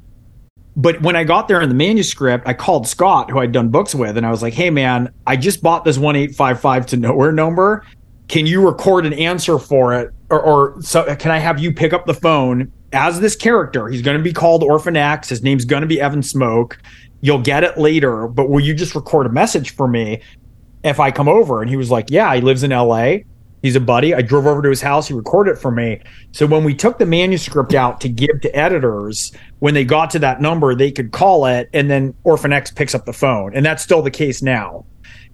but 0.76 1.02
when 1.02 1.16
I 1.16 1.24
got 1.24 1.48
there 1.48 1.62
in 1.62 1.70
the 1.70 1.76
manuscript, 1.76 2.48
I 2.48 2.54
called 2.54 2.88
Scott, 2.88 3.30
who 3.30 3.40
I'd 3.40 3.52
done 3.52 3.70
books 3.70 3.94
with, 3.94 4.18
and 4.18 4.26
I 4.26 4.32
was 4.32 4.42
like, 4.42 4.54
"Hey, 4.54 4.70
man, 4.70 5.14
I 5.28 5.36
just 5.36 5.62
bought 5.62 5.86
this 5.86 5.98
one 5.98 6.16
eight 6.16 6.36
five 6.36 6.60
five 6.60 6.86
to 6.88 6.98
nowhere 6.98 7.32
number. 7.32 7.86
Can 8.28 8.48
you 8.48 8.66
record 8.66 9.06
an 9.06 9.14
answer 9.14 9.60
for 9.60 9.94
it, 9.94 10.12
or, 10.30 10.42
or 10.42 10.82
so 10.82 11.16
can 11.16 11.32
I 11.32 11.38
have 11.38 11.60
you 11.60 11.72
pick 11.72 11.94
up 11.94 12.06
the 12.06 12.14
phone 12.14 12.72
as 12.92 13.20
this 13.20 13.36
character? 13.36 13.88
He's 13.88 14.02
going 14.02 14.18
to 14.18 14.24
be 14.24 14.34
called 14.34 14.64
Orphan 14.64 14.98
X. 14.98 15.30
His 15.30 15.44
name's 15.44 15.66
going 15.66 15.82
to 15.82 15.88
be 15.88 16.02
Evan 16.02 16.22
Smoak. 16.22 16.78
You'll 17.22 17.42
get 17.42 17.64
it 17.64 17.78
later, 17.78 18.28
but 18.28 18.50
will 18.50 18.60
you 18.60 18.74
just 18.74 18.96
record 18.96 19.28
a 19.28 19.30
message 19.30 19.76
for 19.76 19.88
me 19.88 20.22
if 20.84 21.00
I 21.00 21.12
come 21.12 21.28
over?" 21.28 21.62
And 21.62 21.70
he 21.70 21.76
was 21.78 21.92
like, 21.92 22.10
"Yeah, 22.10 22.34
he 22.34 22.42
lives 22.42 22.64
in 22.64 22.72
L.A." 22.72 23.26
He's 23.64 23.78
a 23.78 23.80
buddy. 23.80 24.14
I 24.14 24.22
drove 24.22 24.46
over 24.46 24.62
to 24.62 24.70
his 24.70 24.82
house. 24.82 25.08
He 25.08 25.14
recorded 25.14 25.52
it 25.52 25.58
for 25.58 25.72
me. 25.72 26.02
So 26.34 26.46
when 26.46 26.66
we 26.66 26.76
took 26.76 27.00
the 27.00 27.06
manuscript 27.06 27.74
out 27.74 28.02
to 28.02 28.10
give 28.10 28.42
to 28.42 28.54
editors, 28.56 29.32
when 29.60 29.74
they 29.74 29.86
got 29.86 30.10
to 30.12 30.20
that 30.20 30.42
number, 30.42 30.76
they 30.76 30.92
could 30.92 31.14
call 31.14 31.46
it, 31.46 31.70
and 31.74 31.90
then 31.90 32.14
Orphan 32.26 32.52
X 32.52 32.70
picks 32.70 32.94
up 32.94 33.06
the 33.06 33.14
phone, 33.14 33.56
and 33.56 33.66
that's 33.66 33.82
still 33.82 34.02
the 34.02 34.12
case 34.12 34.42
now. 34.42 34.86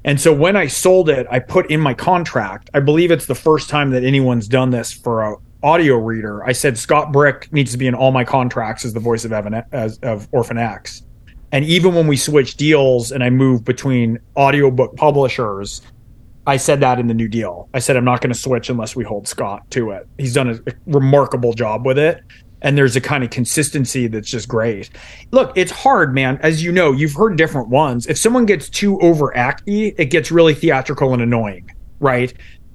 And 0.06 0.22
so 0.22 0.32
when 0.32 0.56
I 0.56 0.68
sold 0.68 1.10
it, 1.10 1.26
I 1.30 1.40
put 1.40 1.72
in 1.72 1.82
my 1.82 1.96
contract. 1.96 2.70
I 2.74 2.80
believe 2.80 3.10
it's 3.10 3.26
the 3.26 3.36
first 3.36 3.68
time 3.68 3.90
that 3.90 4.04
anyone's 4.04 4.48
done 4.48 4.70
this 4.70 4.94
for 4.94 5.24
a 5.24 5.36
audio 5.64 5.98
reader. 5.98 6.44
I 6.46 6.52
said 6.54 6.78
Scott 6.78 7.12
Brick 7.12 7.52
needs 7.52 7.72
to 7.72 7.78
be 7.78 7.88
in 7.88 7.96
all 7.96 8.12
my 8.12 8.24
contracts 8.24 8.86
as 8.86 8.94
the 8.94 9.00
voice 9.00 9.26
of 9.26 9.34
Evan 9.34 9.62
as 9.72 9.98
of 10.04 10.30
Orphan 10.32 10.58
X. 10.58 11.04
And 11.52 11.66
even 11.66 11.96
when 11.96 12.06
we 12.06 12.16
switch 12.16 12.56
deals 12.56 13.12
and 13.12 13.24
I 13.24 13.32
move 13.32 13.66
between 13.66 14.20
audiobook 14.38 14.96
publishers, 14.96 15.82
I 16.50 16.58
said 16.58 16.80
that 16.80 17.00
in 17.00 17.06
the 17.06 17.14
new 17.14 17.28
deal. 17.28 17.70
I 17.76 17.80
said 17.80 17.96
I'm 17.96 18.04
not 18.04 18.22
going 18.22 18.34
to 18.34 18.40
switch 18.40 18.70
unless 18.70 18.96
we 18.96 19.04
hold 19.04 19.28
Scott 19.28 19.70
to 19.72 19.92
it. 19.92 20.08
He's 20.18 20.34
done 20.34 20.50
a, 20.50 20.54
a 20.56 20.74
remarkable 20.88 21.54
job 21.54 21.86
with 21.86 22.00
it. 22.00 22.24
And 22.62 22.78
there's 22.78 22.96
a 22.96 23.02
kind 23.02 23.24
of 23.24 23.30
consistency 23.30 24.08
that's 24.08 24.30
just 24.30 24.48
great. 24.50 24.90
Look, 25.32 25.54
it's 25.56 25.72
hard, 25.72 26.14
man. 26.14 26.40
As 26.42 26.64
you 26.64 26.72
know, 26.72 26.92
you've 26.92 27.14
heard 27.14 27.38
different 27.38 27.70
ones. 27.70 28.08
If 28.08 28.18
someone 28.18 28.46
gets 28.46 28.68
too 28.68 28.98
overacty, 28.98 29.94
it 29.98 30.06
gets 30.06 30.32
really 30.32 30.56
theatrical 30.56 31.14
and 31.14 31.22
annoying, 31.22 31.72
right? 32.00 32.34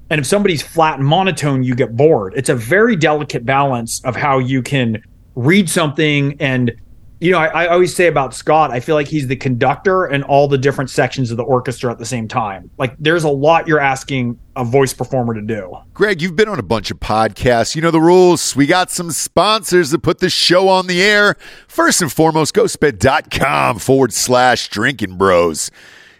And 0.09 0.19
if 0.19 0.25
somebody's 0.25 0.61
flat 0.61 0.99
and 0.99 1.05
monotone, 1.05 1.61
you 1.61 1.75
get 1.75 1.95
bored. 1.95 2.33
It's 2.35 2.49
a 2.49 2.55
very 2.55 2.95
delicate 2.95 3.45
balance 3.45 4.01
of 4.05 4.15
how 4.15 4.39
you 4.39 4.63
can 4.63 5.03
read 5.35 5.69
something 5.69 6.37
and 6.39 6.71
you 7.19 7.31
know, 7.31 7.39
I, 7.39 7.65
I 7.65 7.67
always 7.67 7.95
say 7.95 8.07
about 8.07 8.33
Scott, 8.33 8.71
I 8.71 8.79
feel 8.79 8.95
like 8.95 9.07
he's 9.07 9.27
the 9.27 9.35
conductor 9.35 10.05
and 10.05 10.23
all 10.25 10.47
the 10.47 10.57
different 10.57 10.89
sections 10.89 11.31
of 11.31 11.37
the 11.37 11.43
orchestra 11.43 11.91
at 11.91 11.97
the 11.97 12.05
same 12.05 12.27
time. 12.27 12.69
Like, 12.77 12.95
there's 12.99 13.23
a 13.23 13.29
lot 13.29 13.67
you're 13.67 13.79
asking 13.79 14.39
a 14.55 14.63
voice 14.63 14.93
performer 14.93 15.33
to 15.33 15.41
do. 15.41 15.75
Gregg, 15.93 16.21
you've 16.21 16.35
been 16.35 16.49
on 16.49 16.59
a 16.59 16.63
bunch 16.63 16.91
of 16.91 16.99
podcasts. 16.99 17.75
You 17.75 17.81
know 17.81 17.91
the 17.91 18.01
rules. 18.01 18.55
We 18.55 18.65
got 18.65 18.91
some 18.91 19.11
sponsors 19.11 19.91
that 19.91 19.99
put 19.99 20.19
the 20.19 20.29
show 20.29 20.67
on 20.69 20.87
the 20.87 21.01
air. 21.01 21.35
First 21.67 22.01
and 22.01 22.11
foremost, 22.11 22.53
ghostbed.com 22.55 23.79
forward 23.79 24.13
slash 24.13 24.67
drinking 24.69 25.17
bros. 25.17 25.71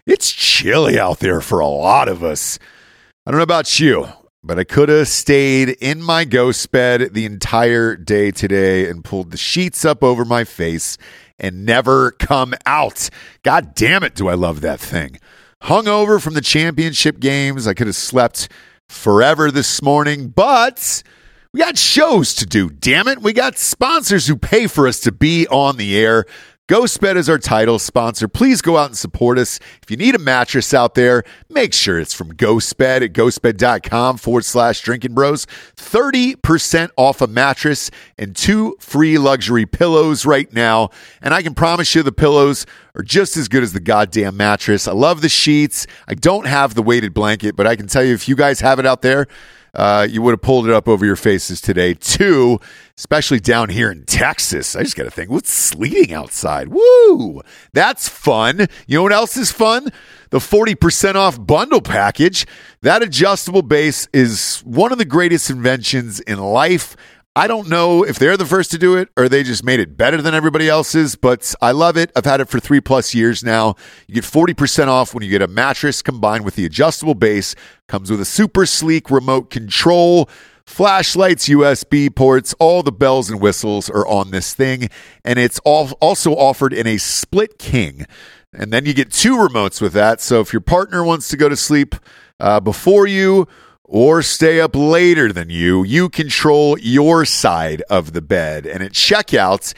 It's 0.05 0.31
chilly 0.31 0.99
out 0.99 1.19
there 1.19 1.41
for 1.41 1.59
a 1.59 1.67
lot 1.67 2.07
of 2.07 2.23
us. 2.23 2.59
I 3.25 3.31
don't 3.31 3.39
know 3.39 3.43
about 3.43 3.79
you, 3.79 4.07
but 4.45 4.59
I 4.59 4.63
could 4.63 4.89
have 4.89 5.07
stayed 5.07 5.69
in 5.81 6.03
my 6.03 6.23
ghost 6.23 6.71
bed 6.71 7.13
the 7.13 7.25
entire 7.25 7.95
day 7.95 8.29
today 8.29 8.87
and 8.87 9.03
pulled 9.03 9.31
the 9.31 9.37
sheets 9.37 9.83
up 9.83 10.03
over 10.03 10.23
my 10.23 10.43
face 10.43 10.99
and 11.39 11.65
never 11.65 12.11
come 12.11 12.53
out. 12.67 13.09
God 13.41 13.73
damn 13.73 14.03
it, 14.03 14.13
do 14.13 14.27
I 14.27 14.35
love 14.35 14.61
that 14.61 14.79
thing. 14.79 15.17
Hungover 15.63 16.21
from 16.21 16.35
the 16.35 16.41
championship 16.41 17.19
games. 17.19 17.65
I 17.65 17.73
could 17.73 17.87
have 17.87 17.95
slept 17.95 18.47
forever 18.87 19.49
this 19.49 19.81
morning, 19.81 20.27
but 20.27 21.01
we 21.51 21.59
got 21.59 21.75
shows 21.75 22.35
to 22.35 22.45
do, 22.45 22.69
damn 22.69 23.07
it. 23.07 23.23
We 23.23 23.33
got 23.33 23.57
sponsors 23.57 24.27
who 24.27 24.37
pay 24.37 24.67
for 24.67 24.87
us 24.87 24.99
to 25.01 25.11
be 25.11 25.47
on 25.47 25.77
the 25.77 25.97
air. 25.97 26.25
GhostBed 26.67 27.15
is 27.15 27.29
our 27.29 27.37
title 27.37 27.77
sponsor. 27.77 28.27
Please 28.27 28.59
go 28.59 28.75
out 28.75 28.87
and 28.87 28.97
support 28.97 29.37
us. 29.37 29.59
If 29.83 29.91
you 29.91 29.97
need 29.97 30.15
a 30.15 30.19
mattress 30.19 30.73
out 30.73 30.95
there, 30.95 31.23
make 31.47 31.75
sure 31.75 31.99
it's 31.99 32.15
from 32.15 32.33
GhostBed 32.33 33.03
at 33.03 33.13
ghostbed.com 33.13 34.17
forward 34.17 34.45
slash 34.45 34.81
drinking 34.81 35.13
bros. 35.13 35.45
30% 35.75 36.89
off 36.97 37.21
a 37.21 37.27
mattress 37.27 37.91
and 38.17 38.35
two 38.35 38.75
free 38.79 39.19
luxury 39.19 39.67
pillows 39.67 40.25
right 40.25 40.51
now. 40.53 40.89
And 41.21 41.35
I 41.35 41.43
can 41.43 41.53
promise 41.53 41.93
you 41.93 42.01
the 42.01 42.11
pillows 42.11 42.65
are 42.95 43.03
just 43.03 43.37
as 43.37 43.47
good 43.47 43.61
as 43.61 43.73
the 43.73 43.79
goddamn 43.79 44.35
mattress. 44.35 44.87
I 44.87 44.93
love 44.93 45.21
the 45.21 45.29
sheets. 45.29 45.85
I 46.07 46.15
don't 46.15 46.47
have 46.47 46.73
the 46.73 46.81
weighted 46.81 47.13
blanket, 47.13 47.55
but 47.55 47.67
I 47.67 47.75
can 47.75 47.85
tell 47.85 48.03
you 48.03 48.15
if 48.15 48.27
you 48.27 48.35
guys 48.35 48.61
have 48.61 48.79
it 48.79 48.87
out 48.87 49.03
there, 49.03 49.27
uh, 49.75 50.07
you 50.09 50.21
would 50.21 50.31
have 50.31 50.41
pulled 50.41 50.67
it 50.67 50.73
up 50.73 50.87
over 50.87 51.05
your 51.05 51.15
faces 51.15 51.59
today, 51.59 51.93
too, 51.93 52.59
especially 52.97 53.39
down 53.39 53.69
here 53.69 53.91
in 53.91 54.05
Texas. 54.05 54.75
I 54.75 54.83
just 54.83 54.95
got 54.95 55.03
to 55.03 55.11
think, 55.11 55.29
what's 55.29 55.51
sleeting 55.51 56.13
outside? 56.13 56.69
Woo! 56.69 57.41
That's 57.73 58.07
fun. 58.07 58.67
You 58.87 58.97
know 58.97 59.03
what 59.03 59.11
else 59.11 59.35
is 59.37 59.51
fun? 59.51 59.91
The 60.29 60.39
40% 60.39 61.15
off 61.15 61.45
bundle 61.45 61.81
package. 61.81 62.45
That 62.81 63.03
adjustable 63.03 63.61
base 63.61 64.07
is 64.13 64.59
one 64.65 64.91
of 64.91 64.97
the 64.97 65.05
greatest 65.05 65.49
inventions 65.49 66.19
in 66.21 66.39
life. 66.39 66.95
I 67.37 67.47
don't 67.47 67.67
know 67.67 68.03
if 68.03 68.17
they're 68.17 68.37
the 68.37 68.45
first 68.45 68.71
to 68.71 68.77
do 68.77 68.95
it 68.95 69.09
or 69.17 69.27
they 69.27 69.43
just 69.43 69.61
made 69.61 69.81
it 69.81 69.97
better 69.97 70.21
than 70.21 70.33
everybody 70.33 70.69
else's, 70.69 71.17
but 71.17 71.53
I 71.61 71.71
love 71.71 71.97
it. 71.97 72.09
I've 72.15 72.23
had 72.23 72.39
it 72.39 72.47
for 72.47 72.61
three 72.61 72.79
plus 72.79 73.13
years 73.13 73.43
now. 73.43 73.75
You 74.07 74.15
get 74.15 74.23
40% 74.23 74.87
off 74.87 75.13
when 75.13 75.21
you 75.21 75.29
get 75.29 75.41
a 75.41 75.47
mattress 75.47 76.01
combined 76.01 76.45
with 76.45 76.55
the 76.55 76.63
adjustable 76.65 77.13
base. 77.13 77.53
Comes 77.89 78.09
with 78.09 78.21
a 78.21 78.25
super 78.25 78.65
sleek 78.65 79.11
remote 79.11 79.49
control, 79.49 80.29
flashlights, 80.65 81.49
USB 81.49 82.13
ports, 82.15 82.55
all 82.57 82.83
the 82.83 82.91
bells 82.93 83.29
and 83.29 83.41
whistles 83.41 83.89
are 83.89 84.07
on 84.07 84.31
this 84.31 84.53
thing. 84.53 84.87
And 85.25 85.37
it's 85.37 85.59
also 85.59 86.31
offered 86.35 86.71
in 86.71 86.87
a 86.87 86.97
split 86.97 87.59
king. 87.59 88.05
And 88.53 88.71
then 88.71 88.85
you 88.85 88.93
get 88.93 89.11
two 89.11 89.35
remotes 89.35 89.81
with 89.81 89.91
that. 89.91 90.21
So 90.21 90.39
if 90.39 90.53
your 90.53 90.61
partner 90.61 91.03
wants 91.03 91.27
to 91.27 91.35
go 91.35 91.49
to 91.49 91.57
sleep 91.57 91.95
uh, 92.39 92.61
before 92.61 93.07
you, 93.07 93.45
or 93.85 94.21
stay 94.21 94.59
up 94.59 94.75
later 94.75 95.31
than 95.31 95.49
you, 95.49 95.83
you 95.83 96.09
control 96.09 96.77
your 96.79 97.23
side 97.25 97.81
of 97.89 98.13
the 98.13 98.21
bed. 98.21 98.65
And 98.65 98.83
at 98.83 98.91
checkouts, 98.91 99.73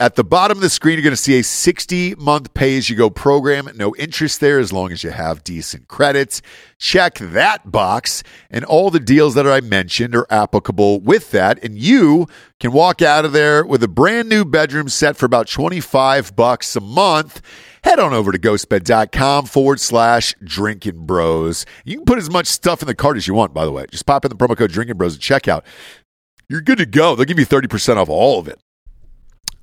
at 0.00 0.14
the 0.14 0.24
bottom 0.24 0.56
of 0.56 0.62
the 0.62 0.70
screen, 0.70 0.94
you're 0.94 1.02
going 1.02 1.12
to 1.12 1.16
see 1.16 1.38
a 1.38 1.44
60 1.44 2.14
month 2.14 2.54
pay 2.54 2.78
as 2.78 2.88
you 2.88 2.96
go 2.96 3.10
program. 3.10 3.68
No 3.74 3.94
interest 3.96 4.40
there 4.40 4.58
as 4.58 4.72
long 4.72 4.92
as 4.92 5.04
you 5.04 5.10
have 5.10 5.44
decent 5.44 5.88
credits. 5.88 6.40
Check 6.78 7.18
that 7.18 7.70
box, 7.70 8.22
and 8.50 8.64
all 8.64 8.90
the 8.90 8.98
deals 8.98 9.34
that 9.34 9.46
I 9.46 9.60
mentioned 9.60 10.14
are 10.14 10.26
applicable 10.30 11.00
with 11.00 11.32
that. 11.32 11.62
And 11.62 11.76
you 11.76 12.28
can 12.60 12.72
walk 12.72 13.02
out 13.02 13.26
of 13.26 13.32
there 13.32 13.62
with 13.62 13.82
a 13.82 13.88
brand 13.88 14.30
new 14.30 14.46
bedroom 14.46 14.88
set 14.88 15.18
for 15.18 15.26
about 15.26 15.48
25 15.48 16.34
bucks 16.34 16.74
a 16.76 16.80
month 16.80 17.42
head 17.82 17.98
on 17.98 18.12
over 18.12 18.32
to 18.32 18.38
ghostbed.com 18.38 19.46
forward 19.46 19.80
slash 19.80 20.34
drinking 20.42 21.06
bros. 21.06 21.66
You 21.84 21.96
can 21.96 22.04
put 22.04 22.18
as 22.18 22.30
much 22.30 22.46
stuff 22.46 22.82
in 22.82 22.86
the 22.86 22.94
cart 22.94 23.16
as 23.16 23.26
you 23.26 23.34
want, 23.34 23.54
by 23.54 23.64
the 23.64 23.72
way. 23.72 23.86
Just 23.90 24.06
pop 24.06 24.24
in 24.24 24.28
the 24.28 24.36
promo 24.36 24.56
code 24.56 24.72
drinking 24.72 24.96
bros 24.96 25.16
at 25.16 25.20
checkout. 25.20 25.62
You're 26.48 26.60
good 26.60 26.78
to 26.78 26.86
go. 26.86 27.14
They'll 27.14 27.26
give 27.26 27.38
you 27.38 27.46
30% 27.46 27.96
off 27.96 28.08
all 28.08 28.38
of 28.38 28.48
it. 28.48 28.60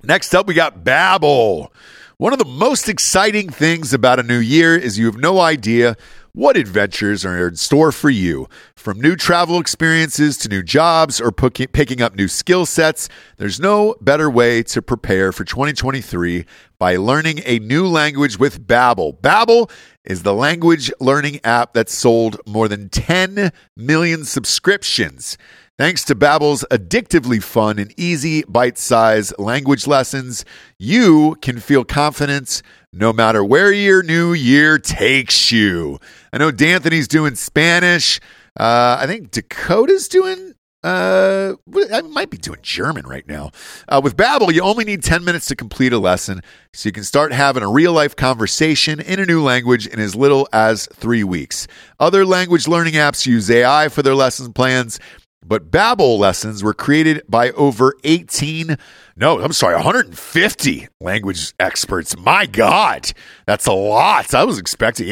Next 0.04 0.34
up, 0.34 0.48
we 0.48 0.54
got 0.54 0.84
Babbel. 0.84 1.70
One 2.18 2.34
of 2.34 2.40
the 2.40 2.46
most 2.46 2.90
exciting 2.90 3.50
things 3.50 3.94
about 3.94 4.20
a 4.20 4.24
new 4.24 4.40
year 4.40 4.76
is 4.76 4.98
you 4.98 5.06
have 5.06 5.18
no 5.18 5.40
idea 5.40 5.96
what 6.38 6.56
adventures 6.56 7.26
are 7.26 7.48
in 7.48 7.56
store 7.56 7.92
for 7.92 8.12
you? 8.12 8.48
From 8.76 9.02
new 9.02 9.16
travel 9.16 9.60
experiences 9.60 10.38
to 10.38 10.48
new 10.48 10.62
jobs 10.62 11.20
or 11.20 11.32
picking 11.32 12.00
up 12.00 12.16
new 12.16 12.28
skill 12.28 12.68
sets, 12.68 13.10
there's 13.38 13.60
no 13.60 13.96
better 14.02 14.30
way 14.30 14.62
to 14.62 14.84
prepare 14.84 15.32
for 15.32 15.44
2023 15.44 16.46
by 16.78 16.96
learning 16.96 17.42
a 17.44 17.58
new 17.58 17.88
language 17.88 18.38
with 18.38 18.68
Babbel. 18.68 19.20
Babbel 19.20 19.72
is 20.04 20.22
the 20.22 20.36
language 20.36 20.92
learning 21.00 21.40
app 21.44 21.74
that 21.74 21.90
sold 21.90 22.40
more 22.46 22.68
than 22.68 22.90
10 22.90 23.52
million 23.76 24.24
subscriptions. 24.24 25.40
Thanks 25.80 26.04
to 26.06 26.16
Babbel's 26.16 26.64
addictively 26.70 27.42
fun 27.42 27.80
and 27.80 27.94
easy 27.98 28.44
bite-sized 28.48 29.34
language 29.40 29.88
lessons, 29.88 30.46
you 30.78 31.36
can 31.42 31.60
feel 31.60 31.84
confidence 31.84 32.62
no 32.92 33.14
matter 33.14 33.44
where 33.44 33.72
your 33.72 34.02
new 34.02 34.34
year 34.34 34.80
takes 34.80 35.52
you. 35.52 36.00
I 36.32 36.38
know 36.38 36.52
D'Anthony's 36.52 37.08
doing 37.08 37.36
Spanish. 37.36 38.20
Uh, 38.60 38.98
I 39.00 39.08
think 39.08 39.32
Dakota's 39.32 40.08
doing. 40.08 40.54
Uh, 40.84 41.56
I 41.92 42.02
might 42.02 42.30
be 42.30 42.38
doing 42.38 42.60
German 42.62 43.06
right 43.08 43.28
now. 43.28 43.52
Uh, 43.88 44.00
with 44.02 44.16
Babbel, 44.16 44.54
you 44.54 44.62
only 44.62 44.86
need 44.86 45.04
10 45.04 45.24
minutes 45.26 45.48
to 45.48 45.56
complete 45.56 45.92
a 45.92 46.00
lesson, 46.00 46.42
so 46.74 46.88
you 46.88 46.94
can 46.94 47.04
start 47.04 47.34
having 47.34 47.64
a 47.64 47.70
real 47.70 47.94
life 47.94 48.16
conversation 48.16 49.00
in 49.00 49.20
a 49.20 49.26
new 49.26 49.42
language 49.44 49.88
in 49.88 50.00
as 50.00 50.16
little 50.16 50.48
as 50.54 50.88
three 50.94 51.24
weeks. 51.24 51.68
Other 52.00 52.26
language 52.26 52.68
learning 52.68 52.94
apps 52.94 53.26
use 53.26 53.50
AI 53.50 53.90
for 53.90 54.02
their 54.02 54.16
lesson 54.16 54.54
plans, 54.54 55.00
but 55.44 55.72
Babbel 55.72 56.18
lessons 56.20 56.64
were 56.64 56.74
created 56.74 57.24
by 57.28 57.52
over 57.52 57.96
18, 58.04 58.78
no, 59.16 59.42
I'm 59.42 59.54
sorry, 59.54 59.76
150 59.76 60.88
language 61.02 61.54
experts. 61.60 62.18
My 62.18 62.46
God, 62.46 63.12
that's 63.46 63.66
a 63.66 63.74
lot. 63.74 64.34
I 64.34 64.44
was 64.44 64.60
expecting 64.60 65.08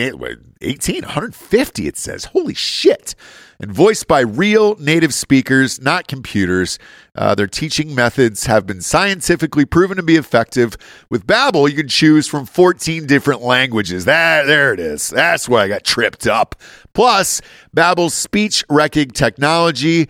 18, 0.65 1.03
150, 1.03 1.87
it 1.87 1.97
says. 1.97 2.25
Holy 2.25 2.53
shit 2.53 3.15
and 3.59 3.71
voiced 3.71 4.07
by 4.07 4.19
real 4.21 4.75
native 4.79 5.13
speakers, 5.13 5.81
not 5.81 6.07
computers. 6.07 6.77
Uh, 7.15 7.35
their 7.35 7.47
teaching 7.47 7.95
methods 7.95 8.45
have 8.45 8.65
been 8.65 8.81
scientifically 8.81 9.65
proven 9.65 9.97
to 9.97 10.03
be 10.03 10.15
effective. 10.15 10.75
With 11.09 11.25
Babbel, 11.25 11.69
you 11.69 11.75
can 11.75 11.87
choose 11.87 12.27
from 12.27 12.45
14 12.45 13.05
different 13.05 13.41
languages. 13.41 14.05
That 14.05 14.45
there 14.45 14.73
it 14.73 14.79
is. 14.79 15.09
That's 15.09 15.47
why 15.47 15.63
I 15.63 15.67
got 15.67 15.83
tripped 15.83 16.27
up. 16.27 16.55
Plus, 16.93 17.41
Babbel's 17.75 18.13
speech 18.13 18.67
recog 18.67 19.13
technology 19.13 20.09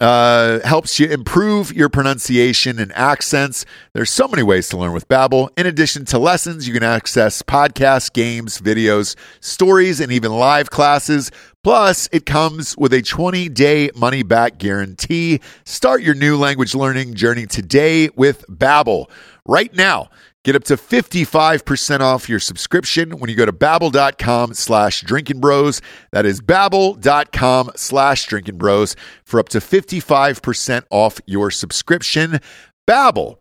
uh, 0.00 0.60
helps 0.60 0.98
you 0.98 1.08
improve 1.08 1.72
your 1.72 1.88
pronunciation 1.88 2.78
and 2.78 2.92
accents. 2.92 3.64
There's 3.92 4.10
so 4.10 4.26
many 4.26 4.42
ways 4.42 4.68
to 4.70 4.76
learn 4.76 4.92
with 4.92 5.08
Babbel. 5.08 5.50
In 5.56 5.66
addition 5.66 6.04
to 6.06 6.18
lessons, 6.18 6.66
you 6.66 6.74
can 6.74 6.82
access 6.82 7.42
podcasts, 7.42 8.12
games, 8.12 8.60
videos, 8.60 9.14
stories, 9.40 10.00
and 10.00 10.10
even 10.10 10.32
live 10.32 10.70
classes. 10.70 11.30
Plus, 11.62 12.08
it 12.12 12.26
comes 12.26 12.76
with 12.76 12.92
a 12.92 13.02
20-day 13.02 13.90
money-back 13.96 14.58
guarantee. 14.58 15.40
Start 15.64 16.02
your 16.02 16.14
new 16.14 16.36
language 16.36 16.74
learning 16.74 17.14
journey 17.14 17.46
today 17.46 18.10
with 18.16 18.44
Babbel. 18.48 19.08
Right 19.46 19.74
now, 19.74 20.10
Get 20.44 20.54
up 20.54 20.62
to 20.64 20.76
55% 20.76 22.00
off 22.00 22.28
your 22.28 22.38
subscription 22.38 23.18
when 23.18 23.30
you 23.30 23.36
go 23.36 23.46
to 23.46 23.52
babbel.com 23.52 24.52
slash 24.52 25.00
drinking 25.00 25.40
bros. 25.40 25.80
That 26.12 26.26
is 26.26 26.42
babbel.com 26.42 27.70
slash 27.76 28.26
drinking 28.26 28.58
bros 28.58 28.94
for 29.24 29.40
up 29.40 29.48
to 29.48 29.58
55% 29.58 30.82
off 30.90 31.18
your 31.24 31.50
subscription. 31.50 32.40
Babbel, 32.86 33.38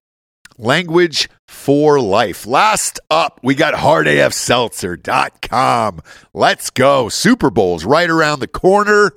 language 0.57 1.27
for 1.45 1.99
life. 1.99 2.45
Last 2.45 3.01
up, 3.09 3.37
we 3.43 3.53
got 3.53 3.73
hardafseltzer.com. 3.73 6.01
Let's 6.33 6.69
go. 6.69 7.09
Super 7.09 7.49
Bowl's 7.49 7.83
right 7.83 8.09
around 8.09 8.39
the 8.39 8.47
corner. 8.47 9.11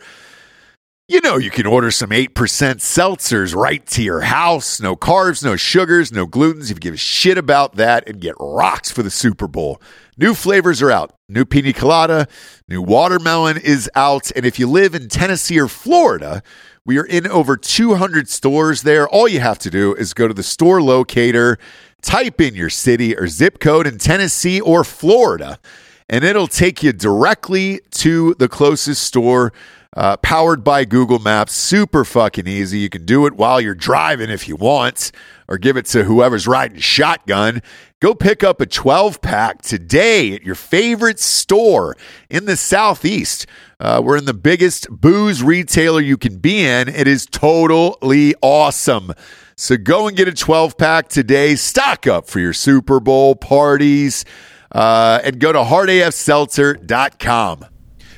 You 1.08 1.20
know, 1.20 1.36
you 1.36 1.52
can 1.52 1.66
order 1.66 1.92
some 1.92 2.10
8% 2.10 2.30
seltzers 2.30 3.54
right 3.54 3.86
to 3.86 4.02
your 4.02 4.22
house. 4.22 4.80
No 4.80 4.96
carbs, 4.96 5.44
no 5.44 5.54
sugars, 5.54 6.10
no 6.10 6.26
glutens. 6.26 6.64
If 6.64 6.70
you 6.70 6.74
give 6.76 6.94
a 6.94 6.96
shit 6.96 7.38
about 7.38 7.76
that 7.76 8.08
and 8.08 8.20
get 8.20 8.34
rocks 8.40 8.90
for 8.90 9.04
the 9.04 9.10
Super 9.10 9.46
Bowl. 9.46 9.80
New 10.18 10.34
flavors 10.34 10.82
are 10.82 10.90
out. 10.90 11.14
New 11.28 11.44
pina 11.44 11.72
colada, 11.72 12.26
new 12.66 12.82
watermelon 12.82 13.56
is 13.56 13.88
out. 13.94 14.32
And 14.34 14.44
if 14.44 14.58
you 14.58 14.68
live 14.68 14.96
in 14.96 15.06
Tennessee 15.06 15.60
or 15.60 15.68
Florida, 15.68 16.42
we 16.84 16.98
are 16.98 17.06
in 17.06 17.28
over 17.28 17.56
200 17.56 18.28
stores 18.28 18.82
there. 18.82 19.08
All 19.08 19.28
you 19.28 19.38
have 19.38 19.60
to 19.60 19.70
do 19.70 19.94
is 19.94 20.12
go 20.12 20.26
to 20.26 20.34
the 20.34 20.42
store 20.42 20.82
locator, 20.82 21.56
type 22.02 22.40
in 22.40 22.56
your 22.56 22.70
city 22.70 23.16
or 23.16 23.28
zip 23.28 23.60
code 23.60 23.86
in 23.86 23.98
Tennessee 23.98 24.60
or 24.60 24.82
Florida, 24.82 25.60
and 26.08 26.24
it'll 26.24 26.48
take 26.48 26.82
you 26.82 26.92
directly 26.92 27.80
to 27.92 28.34
the 28.40 28.48
closest 28.48 29.04
store 29.04 29.52
Uh, 29.96 30.16
powered 30.18 30.62
by 30.62 30.84
Google 30.84 31.18
Maps, 31.18 31.54
super 31.54 32.04
fucking 32.04 32.46
easy. 32.46 32.80
You 32.80 32.90
can 32.90 33.06
do 33.06 33.24
it 33.24 33.32
while 33.32 33.62
you're 33.62 33.74
driving 33.74 34.28
if 34.28 34.46
you 34.46 34.54
want, 34.54 35.10
or 35.48 35.56
give 35.56 35.78
it 35.78 35.86
to 35.86 36.04
whoever's 36.04 36.46
riding 36.46 36.80
shotgun. 36.80 37.62
Go 38.00 38.14
pick 38.14 38.44
up 38.44 38.60
a 38.60 38.66
12 38.66 39.22
pack 39.22 39.62
today 39.62 40.34
at 40.34 40.42
your 40.42 40.54
favorite 40.54 41.18
store 41.18 41.96
in 42.28 42.44
the 42.44 42.58
Southeast. 42.58 43.46
Uh, 43.80 44.02
we're 44.04 44.18
in 44.18 44.26
the 44.26 44.34
biggest 44.34 44.86
booze 44.90 45.42
retailer 45.42 46.02
you 46.02 46.18
can 46.18 46.40
be 46.40 46.66
in. 46.66 46.90
It 46.90 47.08
is 47.08 47.24
totally 47.24 48.34
awesome. 48.42 49.14
So 49.56 49.78
go 49.78 50.08
and 50.08 50.14
get 50.14 50.28
a 50.28 50.34
12 50.34 50.76
pack 50.76 51.08
today. 51.08 51.54
Stock 51.54 52.06
up 52.06 52.28
for 52.28 52.38
your 52.38 52.52
Super 52.52 53.00
Bowl 53.00 53.34
parties 53.34 54.26
uh, 54.72 55.20
and 55.24 55.40
go 55.40 55.52
to 55.52 55.60
hardafseltzer.com. 55.60 57.64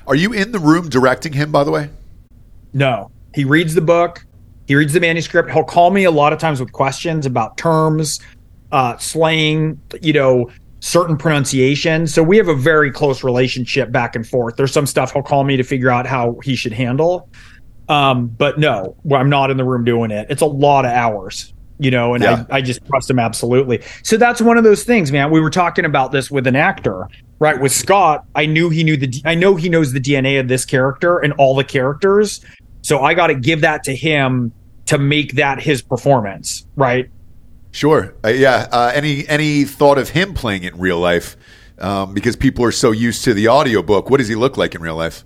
Are 0.09 0.14
you 0.14 0.32
in 0.32 0.52
the 0.52 0.59
room 0.59 0.88
directing 0.88 1.34
him, 1.34 1.52
by 1.52 1.64
the 1.64 1.70
way? 1.70 1.90
No, 2.72 3.11
he 3.34 3.44
reads 3.44 3.74
the 3.74 3.82
book. 3.82 4.24
He 4.66 4.74
reads 4.74 4.94
the 4.94 5.00
manuscript. 5.00 5.50
He'll 5.50 5.64
call 5.64 5.90
me 5.90 6.04
a 6.04 6.11
lot 6.11 6.32
of 6.32 6.38
times 6.38 6.61
with 6.61 6.72
questions 6.72 7.26
about 7.26 7.59
terms, 7.59 8.18
uh, 8.72 8.96
slang, 8.96 9.78
you 10.00 10.14
know, 10.14 10.50
certain 10.80 11.18
pronunciation. 11.18 12.06
So 12.06 12.22
we 12.22 12.38
have 12.38 12.48
a 12.48 12.54
very 12.54 12.90
close 12.90 13.22
relationship 13.22 13.92
back 13.92 14.16
and 14.16 14.26
forth. 14.26 14.56
There's 14.56 14.72
some 14.72 14.86
stuff 14.86 15.12
he'll 15.12 15.22
call 15.22 15.44
me 15.44 15.59
to 15.59 15.62
figure 15.62 15.90
out 15.90 16.06
how 16.06 16.38
he 16.42 16.56
should 16.56 16.72
handle. 16.72 17.28
Um, 17.90 18.28
but 18.28 18.59
no, 18.59 18.96
I'm 19.12 19.28
not 19.28 19.50
in 19.50 19.59
the 19.59 19.64
room 19.64 19.84
doing 19.84 20.11
it. 20.11 20.26
It's 20.30 20.42
a 20.42 20.46
lot 20.46 20.86
of 20.86 20.90
hours, 20.90 21.52
you 21.79 21.91
know, 21.91 22.14
and 22.14 22.22
Yeah. 22.22 22.45
I, 22.51 22.57
I 22.57 22.61
just 22.61 22.85
trust 22.87 23.09
him 23.11 23.18
absolutely. 23.18 23.83
So 24.03 24.16
that's 24.16 24.41
one 24.41 24.59
of 24.59 24.64
those 24.64 24.85
things, 24.85 25.12
man. 25.12 25.31
We 25.31 25.41
were 25.41 25.51
talking 25.51 25.85
about 25.85 26.12
this 26.12 26.31
with 26.31 26.47
an 26.47 26.57
actor, 26.57 27.09
right? 27.39 27.61
With 27.61 27.72
Scott, 27.72 28.24
I 28.35 28.47
knew 28.47 28.68
he 28.70 28.85
knew 28.85 28.97
the, 28.97 29.22
I 29.24 29.35
know 29.35 29.55
he 29.57 29.68
knows 29.68 29.93
the 29.93 30.01
DNA 30.01 30.41
of 30.41 30.49
this 30.49 30.64
character 30.64 31.18
and 31.18 31.33
all 31.35 31.55
the 31.55 31.64
characters. 31.64 32.45
So 32.83 33.01
I 33.01 33.14
got 33.14 33.29
to 33.29 33.35
give 33.35 33.61
that 33.62 33.85
to 33.85 33.95
him 33.95 34.53
to 34.87 34.99
make 34.99 35.35
that 35.35 35.61
his 35.61 35.83
performance, 35.83 36.66
right? 36.76 37.11
Sure. 37.70 38.14
Uh, 38.24 38.29
yeah. 38.29 38.66
Uh, 38.72 38.91
any 38.95 39.29
any 39.29 39.64
thought 39.64 39.99
of 39.99 40.09
him 40.09 40.33
playing 40.35 40.64
it 40.64 40.74
in 40.74 40.81
real 40.81 40.99
life? 40.99 41.37
Um, 41.79 42.12
because 42.14 42.35
people 42.35 42.64
are 42.64 42.72
so 42.72 42.91
used 42.91 43.22
to 43.24 43.35
the 43.35 43.49
audiobook. 43.49 44.11
What 44.11 44.16
does 44.16 44.26
he 44.29 44.35
look 44.35 44.57
like 44.57 44.74
in 44.74 44.81
real 44.81 44.97
life? 44.97 45.24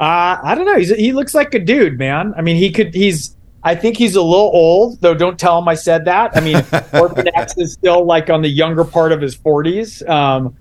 Uh, 0.00 0.38
I 0.42 0.54
don't 0.56 0.64
know. 0.64 0.76
He's, 0.76 0.90
he 0.90 1.12
looks 1.12 1.34
like 1.34 1.54
a 1.54 1.60
dude, 1.60 1.98
man. 1.98 2.34
I 2.36 2.42
mean, 2.42 2.56
he 2.56 2.70
could. 2.72 2.94
He's. 2.94 3.36
I 3.66 3.74
think 3.74 3.96
he's 3.96 4.14
a 4.14 4.22
little 4.22 4.50
old, 4.52 5.00
though. 5.00 5.14
Don't 5.14 5.38
tell 5.38 5.58
him 5.58 5.66
I 5.68 5.74
said 5.74 6.04
that. 6.04 6.36
I 6.36 6.40
mean, 6.40 6.56
Orphan 6.92 7.28
X 7.34 7.56
is 7.56 7.72
still 7.72 8.04
like 8.04 8.28
on 8.28 8.42
the 8.42 8.48
younger 8.48 8.84
part 8.84 9.10
of 9.10 9.20
his 9.22 9.34
forties. 9.34 10.02
Um, 10.02 10.54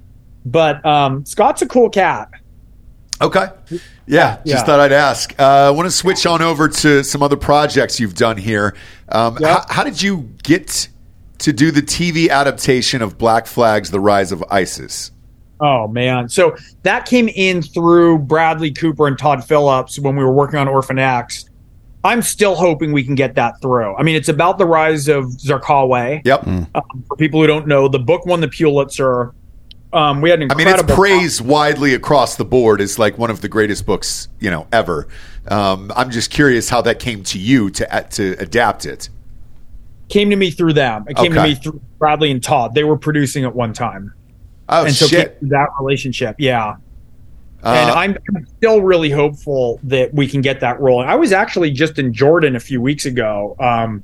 but 0.46 0.86
um, 0.86 1.26
Scott's 1.26 1.62
a 1.62 1.68
cool 1.68 1.90
cat. 1.90 2.30
Okay. 3.22 3.48
Yeah, 4.06 4.36
just 4.38 4.46
Yeah. 4.46 4.64
thought 4.64 4.80
I'd 4.80 4.92
ask. 4.92 5.34
Uh, 5.40 5.44
I 5.44 5.70
want 5.72 5.86
to 5.86 5.92
switch 5.92 6.26
on 6.26 6.42
over 6.42 6.68
to 6.68 7.04
some 7.04 7.22
other 7.24 7.38
projects 7.38 8.00
you've 8.00 8.16
done 8.16 8.38
here. 8.38 8.74
Um, 9.10 9.38
Yeah. 9.40 9.54
how, 9.54 9.66
how 9.70 9.84
did 9.84 10.02
you 10.02 10.30
get 10.44 10.88
to 11.40 11.54
do 11.54 11.72
the 11.72 11.82
TV 11.82 12.30
adaptation 12.30 13.02
of 13.02 13.18
Black 13.18 13.48
Flags: 13.48 13.92
The 13.92 14.00
Rise 14.00 14.32
of 14.32 14.44
ISIS? 14.50 15.12
Oh 15.60 15.88
man! 15.88 16.28
So 16.30 16.56
that 16.84 17.06
came 17.06 17.30
in 17.30 17.62
through 17.62 18.20
Bradley 18.20 18.72
Cooper 18.72 19.08
and 19.08 19.18
Todd 19.18 19.44
Phillips 19.46 20.00
when 20.00 20.16
we 20.16 20.24
were 20.24 20.34
working 20.34 20.60
on 20.60 20.68
Orphan 20.68 21.00
X. 21.00 21.46
I'm 22.04 22.22
still 22.22 22.56
hoping 22.56 22.92
we 22.92 23.04
can 23.04 23.16
get 23.16 23.36
that 23.36 23.62
through. 23.62 23.96
I 23.96 24.04
mean, 24.04 24.16
it's 24.16 24.30
about 24.30 24.58
the 24.58 24.66
rise 24.66 25.08
of 25.08 25.26
Zarqawi. 25.26 26.22
Yep. 26.26 26.46
Um, 26.48 26.68
for 27.08 27.16
people 27.18 27.40
who 27.42 27.48
don't 27.48 27.66
know, 27.68 27.88
the 27.88 28.00
book 28.00 28.26
won 28.26 28.42
the 28.42 28.48
Pulitzer. 28.50 29.34
Um, 29.94 30.22
we 30.22 30.30
had 30.30 30.42
an 30.42 30.52
I 30.52 30.56
mean, 30.56 30.68
incredible. 30.68 30.90
it's 30.92 30.98
praised 31.00 31.42
widely 31.46 31.94
across 31.94 32.36
the 32.36 32.44
board 32.46 32.82
as 32.82 32.98
like 33.00 33.18
one 33.18 33.30
of 33.30 33.42
the 33.42 33.48
greatest 33.48 33.86
books 33.86 34.28
you 34.40 34.50
know 34.50 34.68
ever. 34.74 35.08
Um, 35.48 35.92
I'm 35.96 36.10
just 36.10 36.32
curious 36.32 36.68
how 36.68 36.82
that 36.82 37.00
came 37.00 37.24
to 37.26 37.40
you 37.40 37.70
to 37.70 38.06
to 38.12 38.36
adapt 38.40 38.86
it. 38.86 39.10
came 40.10 40.30
to 40.32 40.36
me 40.36 40.50
through 40.52 40.74
them. 40.74 41.06
It 41.08 41.16
came 41.16 41.32
to 41.34 41.44
me 41.44 41.56
through 41.56 41.80
Bradley 42.00 42.32
and 42.32 42.42
Todd. 42.44 42.74
They 42.74 42.84
were 42.84 42.98
producing 42.98 43.44
at 43.46 43.56
one 43.56 43.72
time, 43.72 44.14
Oh 44.68 44.84
and 44.86 44.96
so 44.96 45.08
came 45.08 45.20
shit! 45.22 45.38
that 45.50 45.70
relationship. 45.80 46.38
Yeah, 46.40 46.78
Uh, 47.64 47.70
and 47.70 47.92
I'm 47.92 48.18
I'm 48.36 48.46
still 48.58 48.82
really 48.82 49.10
hopeful 49.10 49.80
that 49.84 50.14
we 50.14 50.28
can 50.28 50.42
get 50.42 50.60
that 50.60 50.80
rolling. 50.82 51.08
I 51.08 51.16
was 51.16 51.32
actually 51.32 51.72
just 51.72 51.98
in 51.98 52.14
Jordan 52.14 52.56
a 52.56 52.60
few 52.60 52.82
weeks 52.82 53.06
ago. 53.06 53.56
Um, 53.60 54.04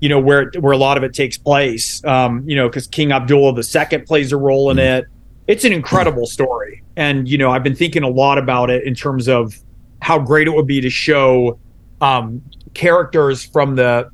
you 0.00 0.08
know 0.08 0.20
where 0.20 0.50
where 0.60 0.72
a 0.72 0.78
lot 0.78 0.96
of 0.96 1.02
it 1.02 1.12
takes 1.12 1.36
place. 1.36 2.02
Um, 2.04 2.48
you 2.48 2.56
know 2.56 2.68
because 2.68 2.86
King 2.86 3.12
Abdullah 3.12 3.54
II 3.54 3.98
plays 3.98 4.32
a 4.32 4.36
role 4.36 4.70
in 4.70 4.78
it. 4.78 5.04
It's 5.46 5.64
an 5.64 5.72
incredible 5.72 6.26
story, 6.26 6.82
and 6.96 7.28
you 7.28 7.36
know 7.36 7.50
I've 7.50 7.62
been 7.62 7.74
thinking 7.74 8.04
a 8.04 8.08
lot 8.08 8.38
about 8.38 8.70
it 8.70 8.84
in 8.84 8.94
terms 8.94 9.28
of 9.28 9.54
how 10.00 10.18
great 10.18 10.46
it 10.46 10.50
would 10.54 10.66
be 10.66 10.80
to 10.80 10.90
show 10.90 11.58
um, 12.00 12.42
characters 12.74 13.44
from 13.44 13.76
the 13.76 14.08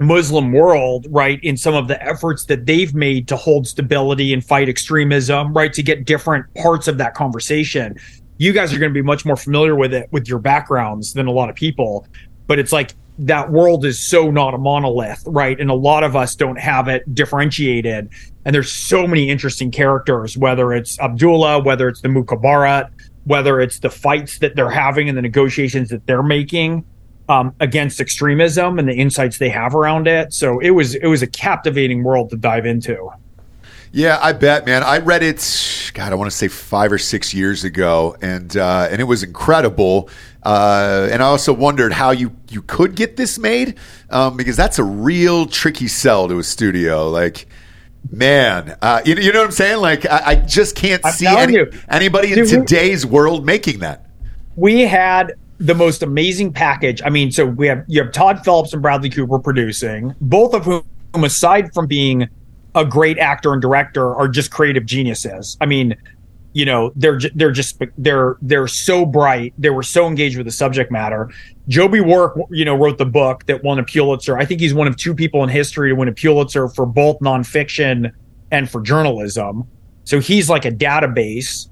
Muslim 0.00 0.52
world, 0.52 1.06
right, 1.10 1.42
in 1.42 1.56
some 1.56 1.74
of 1.74 1.88
the 1.88 2.02
efforts 2.02 2.44
that 2.46 2.66
they've 2.66 2.94
made 2.94 3.28
to 3.28 3.36
hold 3.36 3.66
stability 3.66 4.32
and 4.32 4.44
fight 4.44 4.68
extremism, 4.68 5.52
right, 5.54 5.72
to 5.72 5.82
get 5.82 6.04
different 6.04 6.46
parts 6.54 6.86
of 6.86 6.98
that 6.98 7.14
conversation. 7.14 7.96
You 8.38 8.52
guys 8.52 8.72
are 8.74 8.78
going 8.78 8.92
to 8.92 8.94
be 8.94 9.02
much 9.02 9.24
more 9.24 9.36
familiar 9.36 9.74
with 9.74 9.94
it 9.94 10.08
with 10.12 10.28
your 10.28 10.38
backgrounds 10.38 11.14
than 11.14 11.26
a 11.26 11.32
lot 11.32 11.48
of 11.48 11.56
people, 11.56 12.06
but 12.46 12.58
it's 12.58 12.72
like 12.72 12.94
that 13.18 13.50
world 13.50 13.86
is 13.86 13.98
so 13.98 14.30
not 14.30 14.52
a 14.52 14.58
monolith, 14.58 15.22
right? 15.26 15.58
And 15.58 15.70
a 15.70 15.74
lot 15.74 16.04
of 16.04 16.14
us 16.14 16.34
don't 16.34 16.58
have 16.58 16.88
it 16.88 17.14
differentiated. 17.14 18.10
And 18.44 18.54
there's 18.54 18.70
so 18.70 19.06
many 19.06 19.30
interesting 19.30 19.70
characters, 19.70 20.36
whether 20.36 20.74
it's 20.74 21.00
Abdullah, 21.00 21.62
whether 21.62 21.88
it's 21.88 22.02
the 22.02 22.08
Mukhabarat, 22.08 22.90
whether 23.24 23.60
it's 23.60 23.78
the 23.78 23.90
fights 23.90 24.38
that 24.40 24.54
they're 24.54 24.70
having 24.70 25.08
and 25.08 25.16
the 25.16 25.22
negotiations 25.22 25.88
that 25.88 26.06
they're 26.06 26.22
making 26.22 26.84
um, 27.28 27.54
against 27.60 28.00
extremism 28.00 28.78
and 28.78 28.88
the 28.88 28.94
insights 28.94 29.38
they 29.38 29.48
have 29.48 29.74
around 29.74 30.06
it. 30.06 30.32
So 30.32 30.58
it 30.60 30.70
was 30.70 30.94
it 30.94 31.06
was 31.06 31.22
a 31.22 31.26
captivating 31.26 32.02
world 32.04 32.30
to 32.30 32.36
dive 32.36 32.66
into. 32.66 33.10
Yeah, 33.92 34.18
I 34.20 34.32
bet, 34.32 34.66
man. 34.66 34.82
I 34.82 34.98
read 34.98 35.22
it. 35.22 35.90
God, 35.94 36.12
I 36.12 36.16
want 36.16 36.30
to 36.30 36.36
say 36.36 36.48
five 36.48 36.92
or 36.92 36.98
six 36.98 37.32
years 37.32 37.64
ago, 37.64 38.16
and 38.20 38.54
uh, 38.56 38.88
and 38.90 39.00
it 39.00 39.04
was 39.04 39.22
incredible. 39.22 40.10
Uh, 40.42 41.08
and 41.10 41.22
I 41.22 41.26
also 41.26 41.52
wondered 41.52 41.92
how 41.92 42.10
you 42.10 42.36
you 42.50 42.62
could 42.62 42.94
get 42.94 43.16
this 43.16 43.38
made 43.38 43.78
um, 44.10 44.36
because 44.36 44.56
that's 44.56 44.78
a 44.78 44.84
real 44.84 45.46
tricky 45.46 45.88
sell 45.88 46.28
to 46.28 46.38
a 46.38 46.42
studio. 46.42 47.08
Like, 47.08 47.46
man, 48.10 48.76
uh, 48.82 49.00
you, 49.04 49.14
you 49.16 49.32
know 49.32 49.40
what 49.40 49.46
I'm 49.46 49.52
saying? 49.52 49.80
Like, 49.80 50.04
I, 50.04 50.22
I 50.24 50.34
just 50.36 50.76
can't 50.76 51.04
I'm 51.04 51.12
see 51.12 51.26
any, 51.26 51.58
anybody 51.88 52.28
in 52.28 52.34
Dude, 52.34 52.50
we- 52.50 52.66
today's 52.66 53.06
world 53.06 53.46
making 53.46 53.78
that. 53.80 54.04
We 54.56 54.82
had 54.82 55.34
the 55.58 55.74
most 55.74 56.02
amazing 56.02 56.52
package. 56.52 57.00
I 57.04 57.10
mean, 57.10 57.30
so 57.30 57.46
we 57.46 57.66
have 57.66 57.84
you 57.86 58.02
have 58.02 58.12
Todd 58.12 58.44
Phillips 58.44 58.72
and 58.72 58.82
Bradley 58.82 59.10
Cooper 59.10 59.38
producing, 59.38 60.14
both 60.20 60.54
of 60.54 60.64
whom, 60.64 60.84
aside 61.14 61.72
from 61.72 61.86
being 61.86 62.28
a 62.74 62.84
great 62.84 63.18
actor 63.18 63.52
and 63.52 63.62
director, 63.62 64.14
are 64.14 64.28
just 64.28 64.50
creative 64.50 64.84
geniuses. 64.84 65.56
I 65.60 65.66
mean, 65.66 65.96
you 66.52 66.64
know, 66.64 66.92
they're 66.96 67.20
they're 67.34 67.52
just 67.52 67.82
they're 67.98 68.36
they're 68.42 68.68
so 68.68 69.06
bright. 69.06 69.54
They 69.58 69.70
were 69.70 69.82
so 69.82 70.06
engaged 70.06 70.36
with 70.36 70.46
the 70.46 70.52
subject 70.52 70.90
matter. 70.90 71.30
Joby 71.68 72.00
Warrick, 72.00 72.34
you 72.50 72.64
know, 72.64 72.74
wrote 72.74 72.98
the 72.98 73.06
book 73.06 73.44
that 73.46 73.62
won 73.62 73.78
a 73.78 73.84
Pulitzer. 73.84 74.38
I 74.38 74.44
think 74.44 74.60
he's 74.60 74.74
one 74.74 74.86
of 74.86 74.96
two 74.96 75.14
people 75.14 75.42
in 75.42 75.48
history 75.48 75.90
to 75.90 75.94
win 75.94 76.08
a 76.08 76.12
Pulitzer 76.12 76.68
for 76.68 76.86
both 76.86 77.18
nonfiction 77.20 78.12
and 78.50 78.70
for 78.70 78.80
journalism. 78.80 79.64
So 80.04 80.20
he's 80.20 80.48
like 80.48 80.64
a 80.64 80.70
database 80.70 81.68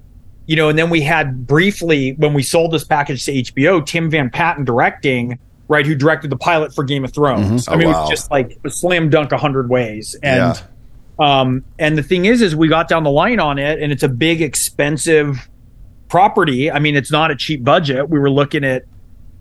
you 0.47 0.57
know, 0.57 0.69
and 0.69 0.79
then 0.79 0.91
we 0.91 1.01
had 1.01 1.47
briefly 1.47 2.13
when 2.19 2.35
we 2.35 2.43
sold 2.43 2.73
this 2.73 2.85
package 2.85 3.25
to 3.27 3.33
HBO, 3.33 3.85
Tim 3.85 4.11
Van 4.11 4.29
Patten 4.31 4.65
directing, 4.65 5.39
right, 5.69 5.87
who 5.87 5.95
directed 5.95 6.31
the 6.31 6.37
pilot 6.37 6.75
for 6.75 6.85
Game 6.85 7.05
of 7.05 7.13
Thrones. 7.15 7.67
I 7.69 7.73
Oh, 7.75 7.77
mean, 7.77 7.89
it 7.89 7.93
was 7.93 8.11
just 8.11 8.31
like 8.31 8.59
a 8.65 8.71
slam 8.71 9.09
dunk 9.11 9.33
a 9.33 9.39
hundred 9.39 9.71
ways. 9.71 10.15
And 10.23 10.55
Yeah. 11.19 11.41
um, 11.41 11.65
and 11.79 11.97
the 11.97 12.03
thing 12.03 12.25
is, 12.27 12.43
is 12.43 12.55
we 12.55 12.69
got 12.69 12.89
down 12.89 13.05
the 13.05 13.11
line 13.11 13.41
on 13.41 13.59
it, 13.59 13.81
and 13.83 13.91
it's 13.93 14.03
a 14.03 14.09
big, 14.09 14.43
expensive 14.43 15.49
property. 16.09 16.71
I 16.71 16.79
mean, 16.79 16.97
it's 16.97 17.11
not 17.11 17.31
a 17.31 17.37
cheap 17.37 17.65
budget. 17.65 18.09
We 18.09 18.19
were 18.19 18.31
looking 18.31 18.65
at 18.65 18.85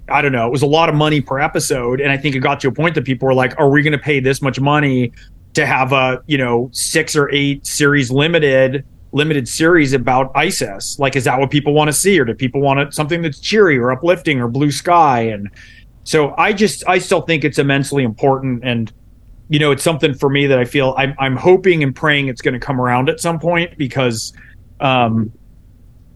I 0.10 0.22
don't 0.22 0.34
know, 0.34 0.46
it 0.46 0.52
was 0.52 0.62
a 0.64 0.68
lot 0.68 0.90
of 0.90 0.96
money 0.96 1.22
per 1.22 1.40
episode. 1.40 2.02
And 2.02 2.12
I 2.12 2.18
think 2.18 2.36
it 2.36 2.40
got 2.40 2.60
to 2.60 2.68
a 2.68 2.72
point 2.74 2.94
that 2.96 3.06
people 3.06 3.26
were 3.26 3.34
like, 3.34 3.58
are 3.58 3.70
we 3.70 3.82
going 3.82 3.94
to 3.94 3.98
pay 3.98 4.20
this 4.20 4.42
much 4.42 4.60
money 4.60 5.14
to 5.54 5.66
have 5.66 5.94
a, 5.94 6.22
you 6.28 6.38
know, 6.38 6.70
six 6.74 7.16
or 7.16 7.30
eight 7.32 7.66
series 7.66 8.12
limited, 8.12 8.84
limited 9.14 9.48
series 9.48 9.94
about 9.94 10.32
ISIS? 10.36 11.00
Like, 11.00 11.16
is 11.16 11.24
that 11.24 11.40
what 11.40 11.50
people 11.50 11.74
want 11.74 11.88
to 11.88 11.94
see? 11.94 12.20
Or 12.20 12.26
do 12.26 12.34
people 12.34 12.60
want 12.60 12.80
it, 12.82 12.94
something 12.94 13.22
that's 13.22 13.40
cheery 13.40 13.78
or 13.78 13.92
uplifting 13.92 14.42
or 14.42 14.48
blue 14.48 14.72
sky? 14.72 15.22
And 15.22 15.50
so 16.04 16.36
I 16.38 16.52
just, 16.52 16.84
I 16.88 16.98
still 16.98 17.22
think 17.22 17.46
it's 17.46 17.60
immensely 17.60 18.04
important. 18.04 18.64
And, 18.66 18.92
you 19.48 19.60
know, 19.60 19.72
it's 19.72 19.84
something 19.84 20.14
for 20.14 20.30
me 20.30 20.48
that 20.48 20.60
I 20.60 20.66
feel 20.66 20.94
I'm, 20.98 21.16
I'm 21.20 21.38
hoping 21.38 21.84
and 21.84 21.96
praying 21.96 22.28
it's 22.28 22.42
going 22.42 22.54
to 22.54 22.60
come 22.60 22.82
around 22.82 23.08
at 23.08 23.20
some 23.22 23.40
point 23.40 23.78
because, 23.78 24.34
um, 24.82 25.32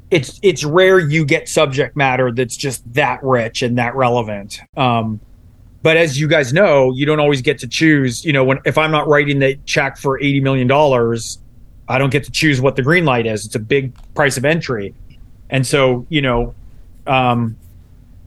it's 0.10 0.40
it's 0.42 0.64
rare 0.64 1.00
you 1.00 1.26
get 1.26 1.50
subject 1.50 1.98
matter 1.98 2.32
that's 2.32 2.56
just 2.56 2.82
that 2.94 3.22
rich 3.24 3.62
and 3.62 3.78
that 3.78 3.96
relevant. 3.96 4.62
Um, 4.78 5.20
but 5.84 5.98
as 5.98 6.20
you 6.20 6.28
guys 6.28 6.54
know, 6.54 6.94
you 6.94 7.06
don't 7.06 7.20
always 7.20 7.42
get 7.42 7.60
to 7.60 7.68
choose. 7.68 8.24
You 8.24 8.34
know, 8.34 8.44
when 8.44 8.60
if 8.66 8.78
I'm 8.78 8.92
not 8.92 9.08
writing 9.08 9.40
the 9.40 9.56
check 9.66 9.98
for 9.98 10.20
eighty 10.20 10.40
million 10.40 10.68
dollars, 10.68 11.40
I 11.88 11.98
don't 11.98 12.10
get 12.10 12.24
to 12.26 12.32
choose 12.32 12.60
what 12.62 12.76
the 12.76 12.82
green 12.82 13.06
light 13.06 13.26
is. 13.26 13.46
It's 13.46 13.56
a 13.56 13.60
big 13.60 13.94
price 14.14 14.38
of 14.38 14.46
entry, 14.46 14.94
and 15.50 15.66
so 15.66 16.06
you 16.10 16.22
know, 16.22 16.56
um, 17.06 17.58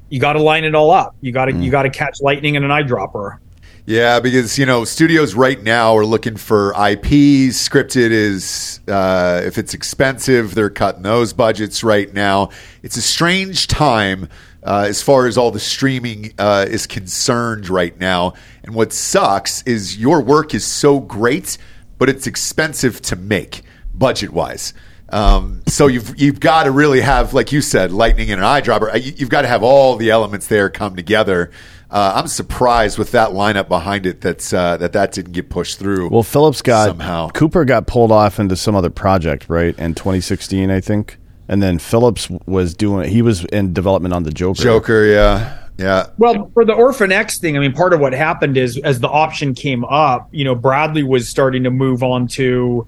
you 0.08 0.20
got 0.20 0.34
to 0.34 0.42
line 0.42 0.64
it 0.64 0.74
all 0.74 0.90
up. 0.90 1.14
You 1.20 1.32
got 1.32 1.46
to 1.46 1.52
you 1.52 1.70
got 1.70 1.82
to 1.82 1.90
catch 1.90 2.20
lightning 2.20 2.54
in 2.54 2.64
an 2.64 2.70
eyedropper. 2.70 3.38
Yeah, 3.86 4.20
because 4.20 4.58
you 4.58 4.66
know 4.66 4.84
studios 4.84 5.34
right 5.34 5.60
now 5.60 5.96
are 5.96 6.06
looking 6.06 6.36
for 6.36 6.70
IPs. 6.72 7.68
Scripted 7.68 8.10
is 8.10 8.80
uh, 8.86 9.42
if 9.44 9.58
it's 9.58 9.74
expensive, 9.74 10.54
they're 10.54 10.70
cutting 10.70 11.02
those 11.02 11.32
budgets 11.32 11.82
right 11.82 12.12
now. 12.12 12.50
It's 12.82 12.96
a 12.96 13.02
strange 13.02 13.66
time 13.66 14.28
uh, 14.62 14.86
as 14.88 15.02
far 15.02 15.26
as 15.26 15.38
all 15.38 15.50
the 15.50 15.60
streaming 15.60 16.34
uh, 16.38 16.66
is 16.68 16.86
concerned 16.86 17.68
right 17.68 17.98
now. 17.98 18.34
And 18.62 18.74
what 18.74 18.92
sucks 18.92 19.62
is 19.62 19.96
your 19.96 20.20
work 20.20 20.54
is 20.54 20.64
so 20.64 21.00
great, 21.00 21.56
but 22.00 22.08
it's 22.08 22.26
expensive 22.26 23.00
to 23.02 23.14
make 23.14 23.62
budget 23.94 24.30
wise. 24.30 24.74
Um, 25.10 25.62
so 25.66 25.86
you've 25.88 26.18
you've 26.20 26.40
got 26.40 26.64
to 26.64 26.70
really 26.70 27.00
have, 27.00 27.34
like 27.34 27.52
you 27.52 27.60
said, 27.60 27.92
lightning 27.92 28.28
in 28.28 28.38
an 28.38 28.44
eyedropper. 28.44 28.92
Uh, 28.92 28.96
you- 28.96 29.12
You've 29.16 29.28
got 29.30 29.42
to 29.42 29.48
have 29.48 29.62
all 29.62 29.96
the 29.96 30.10
elements 30.10 30.46
there 30.48 30.70
come 30.70 30.94
together. 30.96 31.50
Uh, 31.90 32.12
I'm 32.14 32.28
surprised 32.28 32.98
with 32.98 33.10
that 33.10 33.30
lineup 33.30 33.66
behind 33.66 34.06
it 34.06 34.20
that's 34.20 34.52
uh, 34.52 34.76
that 34.76 34.92
that 34.92 35.10
didn't 35.12 35.32
get 35.32 35.50
pushed 35.50 35.80
through. 35.80 36.08
Well, 36.10 36.22
Phillips 36.22 36.62
got 36.62 36.86
Somehow. 36.86 37.28
Cooper 37.30 37.64
got 37.64 37.88
pulled 37.88 38.12
off 38.12 38.38
into 38.38 38.54
some 38.54 38.76
other 38.76 38.90
project, 38.90 39.46
right? 39.48 39.76
In 39.78 39.94
2016, 39.94 40.70
I 40.70 40.80
think. 40.80 41.18
And 41.48 41.60
then 41.60 41.80
Phillips 41.80 42.30
was 42.46 42.74
doing 42.74 43.10
he 43.10 43.22
was 43.22 43.44
in 43.46 43.72
development 43.72 44.14
on 44.14 44.22
the 44.22 44.30
Joker. 44.30 44.62
Joker, 44.62 45.04
yeah, 45.06 45.58
yeah, 45.80 46.08
Well, 46.18 46.50
for 46.52 46.64
the 46.66 46.74
Orphan 46.74 47.10
X 47.10 47.38
thing, 47.38 47.56
I 47.56 47.60
mean, 47.60 47.72
part 47.72 47.94
of 47.94 48.00
what 48.00 48.12
happened 48.12 48.58
is 48.58 48.76
as 48.78 49.00
the 49.00 49.08
option 49.08 49.54
came 49.54 49.82
up, 49.86 50.28
you 50.30 50.44
know, 50.44 50.54
Bradley 50.54 51.02
was 51.02 51.26
starting 51.26 51.64
to 51.64 51.70
move 51.70 52.02
on 52.02 52.26
to 52.28 52.86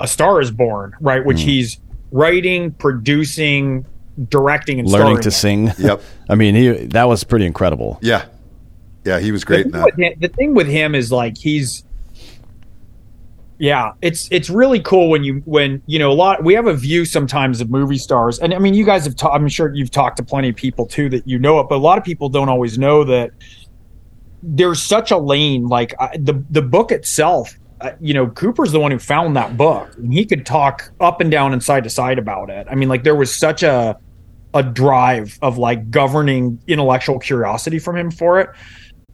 A 0.00 0.08
Star 0.08 0.40
is 0.40 0.50
Born, 0.50 0.96
right? 1.00 1.24
Which 1.24 1.40
hmm. 1.40 1.46
he's 1.46 1.78
writing, 2.10 2.72
producing, 2.72 3.86
directing, 4.28 4.80
and 4.80 4.88
learning 4.88 5.18
to 5.18 5.28
in. 5.28 5.30
sing. 5.30 5.72
Yep. 5.78 6.02
I 6.28 6.34
mean, 6.34 6.56
he 6.56 6.68
that 6.86 7.04
was 7.04 7.22
pretty 7.22 7.46
incredible. 7.46 8.00
yeah, 8.02 8.24
yeah. 9.04 9.20
He 9.20 9.30
was 9.30 9.44
great 9.44 9.70
the, 9.70 9.78
that. 9.78 9.84
thing 9.84 9.84
with 9.84 9.98
him, 9.98 10.20
the 10.20 10.28
thing 10.28 10.54
with 10.54 10.66
him 10.66 10.94
is 10.96 11.12
like 11.12 11.38
he's 11.38 11.84
yeah 13.62 13.92
it's 14.02 14.28
it's 14.32 14.50
really 14.50 14.80
cool 14.80 15.08
when 15.08 15.22
you 15.22 15.40
when 15.44 15.80
you 15.86 15.96
know 15.96 16.10
a 16.10 16.12
lot 16.12 16.42
we 16.42 16.52
have 16.52 16.66
a 16.66 16.74
view 16.74 17.04
sometimes 17.04 17.60
of 17.60 17.70
movie 17.70 17.96
stars 17.96 18.40
and 18.40 18.52
i 18.52 18.58
mean 18.58 18.74
you 18.74 18.84
guys 18.84 19.04
have 19.04 19.14
ta- 19.14 19.30
i'm 19.30 19.46
sure 19.46 19.72
you've 19.72 19.90
talked 19.90 20.16
to 20.16 20.22
plenty 20.24 20.48
of 20.48 20.56
people 20.56 20.84
too 20.84 21.08
that 21.08 21.26
you 21.28 21.38
know 21.38 21.60
it 21.60 21.68
but 21.68 21.76
a 21.76 21.78
lot 21.78 21.96
of 21.96 22.02
people 22.02 22.28
don't 22.28 22.48
always 22.48 22.76
know 22.76 23.04
that 23.04 23.30
there's 24.42 24.82
such 24.82 25.12
a 25.12 25.16
lane 25.16 25.68
like 25.68 25.94
I, 26.00 26.16
the 26.16 26.42
the 26.50 26.60
book 26.60 26.90
itself 26.90 27.56
uh, 27.80 27.92
you 28.00 28.12
know 28.12 28.26
cooper's 28.26 28.72
the 28.72 28.80
one 28.80 28.90
who 28.90 28.98
found 28.98 29.36
that 29.36 29.56
book 29.56 29.94
and 29.96 30.12
he 30.12 30.24
could 30.24 30.44
talk 30.44 30.90
up 31.00 31.20
and 31.20 31.30
down 31.30 31.52
and 31.52 31.62
side 31.62 31.84
to 31.84 31.90
side 31.90 32.18
about 32.18 32.50
it. 32.50 32.66
I 32.68 32.74
mean 32.74 32.88
like 32.88 33.04
there 33.04 33.14
was 33.14 33.32
such 33.34 33.62
a 33.62 33.96
a 34.54 34.62
drive 34.62 35.38
of 35.40 35.56
like 35.56 35.90
governing 35.90 36.60
intellectual 36.66 37.20
curiosity 37.20 37.78
from 37.78 37.96
him 37.96 38.10
for 38.10 38.40
it 38.40 38.50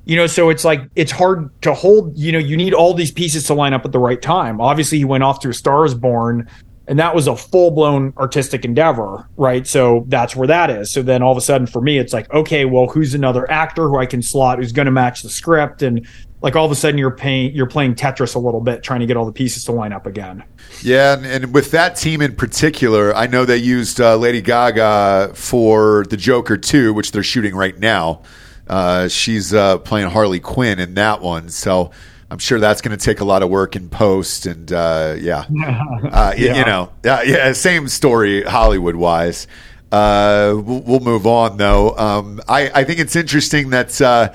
you 0.05 0.17
know 0.17 0.27
so 0.27 0.49
it's 0.51 0.65
like 0.65 0.83
it's 0.97 1.13
hard 1.13 1.51
to 1.63 1.75
hold 1.75 2.17
you 2.17 2.33
know 2.33 2.39
you 2.39 2.57
need 2.57 2.75
all 2.75 2.95
these 2.95 3.13
pieces 3.13 3.45
to 3.45 3.55
line 3.55 3.73
up 3.73 3.85
at 3.85 3.93
the 3.93 3.99
right 3.99 4.23
time. 4.23 4.61
Obviously 4.61 4.99
he 4.99 5.05
went 5.05 5.23
off 5.23 5.41
to 5.41 5.49
a 5.49 5.55
star 5.55 5.89
born 5.95 6.49
and 6.87 6.99
that 6.99 7.15
was 7.15 7.27
a 7.27 7.37
full-blown 7.37 8.15
artistic 8.17 8.65
endeavor 8.65 9.29
right? 9.37 9.67
So 9.67 10.05
that's 10.09 10.35
where 10.35 10.49
that 10.49 10.71
is. 10.71 10.91
So 10.91 11.03
then 11.03 11.23
all 11.23 11.33
of 11.33 11.39
a 11.39 11.43
sudden 11.43 11.67
for 11.67 11.81
me 11.81 11.99
it's 11.99 12.13
like 12.13 12.33
okay 12.33 12.65
well 12.65 12.87
who's 12.87 13.15
another 13.15 13.51
actor 13.51 13.89
who 13.89 13.99
i 13.99 14.07
can 14.07 14.23
slot 14.23 14.59
who's 14.59 14.73
going 14.73 14.87
to 14.87 14.93
match 14.93 15.23
the 15.23 15.31
script? 15.31 15.83
And 15.83 16.07
like 16.41 16.55
all 16.55 16.65
of 16.65 16.71
a 16.71 16.77
sudden 16.77 16.99
you're 16.99 17.11
paying 17.11 17.53
you're 17.55 17.67
playing 17.67 17.95
tetris 17.95 18.35
a 18.35 18.39
little 18.39 18.61
bit 18.61 18.83
trying 18.83 19.01
to 19.01 19.07
get 19.07 19.17
all 19.17 19.27
the 19.27 19.33
pieces 19.33 19.65
to 19.65 19.73
line 19.73 19.93
up 19.93 20.07
again. 20.07 20.45
Yeah, 20.83 21.15
and, 21.15 21.27
and 21.27 21.55
with 21.55 21.71
that 21.73 21.97
team 21.97 22.23
in 22.23 22.37
particular, 22.37 23.15
I 23.15 23.27
know 23.27 23.45
they 23.45 23.57
used 23.57 24.01
uh, 24.01 24.17
Lady 24.17 24.41
Gaga 24.41 25.33
for 25.35 26.05
the 26.11 26.17
Joker 26.17 26.57
2, 26.57 26.95
which 26.95 27.13
they're 27.13 27.23
shooting 27.23 27.55
right 27.55 27.79
now. 27.79 28.23
Uh, 28.69 29.09
she's 29.09 29.53
uh, 29.55 29.79
playing 29.79 30.11
Harley 30.11 30.41
Quinn 30.41 30.79
in 30.79 30.95
that 30.95 31.21
one, 31.21 31.49
so 31.49 31.91
I'm 32.31 32.39
sure 32.39 32.61
that's 32.61 32.81
going 32.83 32.97
to 32.97 33.03
take 33.03 33.21
a 33.21 33.25
lot 33.25 33.43
of 33.43 33.49
work 33.51 33.75
in 33.77 33.89
post. 33.89 34.47
And 34.47 34.71
uh, 34.73 35.16
yeah, 35.19 35.45
uh, 35.49 36.33
y- 36.35 36.35
you 36.37 36.64
know, 36.64 36.93
uh, 37.05 37.23
yeah, 37.25 37.53
same 37.53 37.89
story 37.89 38.43
Hollywood 38.43 38.97
wise. 38.97 39.47
Uh, 39.91 40.53
we'll, 40.55 40.81
we'll 40.83 41.01
move 41.01 41.27
on 41.27 41.57
though. 41.57 41.97
Um, 41.97 42.41
I, 42.47 42.71
I 42.75 42.85
think 42.85 43.01
it's 43.01 43.16
interesting 43.16 43.71
that 43.71 43.99
uh, 44.03 44.33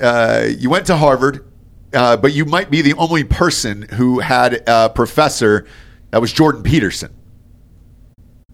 uh, 0.00 0.46
you 0.56 0.70
went 0.70 0.86
to 0.86 0.96
Harvard, 0.96 1.44
uh, 1.92 2.16
but 2.16 2.32
you 2.32 2.44
might 2.44 2.70
be 2.70 2.80
the 2.82 2.94
only 2.94 3.24
person 3.24 3.82
who 3.82 4.20
had 4.20 4.62
a 4.68 4.90
professor 4.90 5.66
that 6.10 6.20
was 6.20 6.32
Jordan 6.32 6.62
Peterson. 6.62 7.12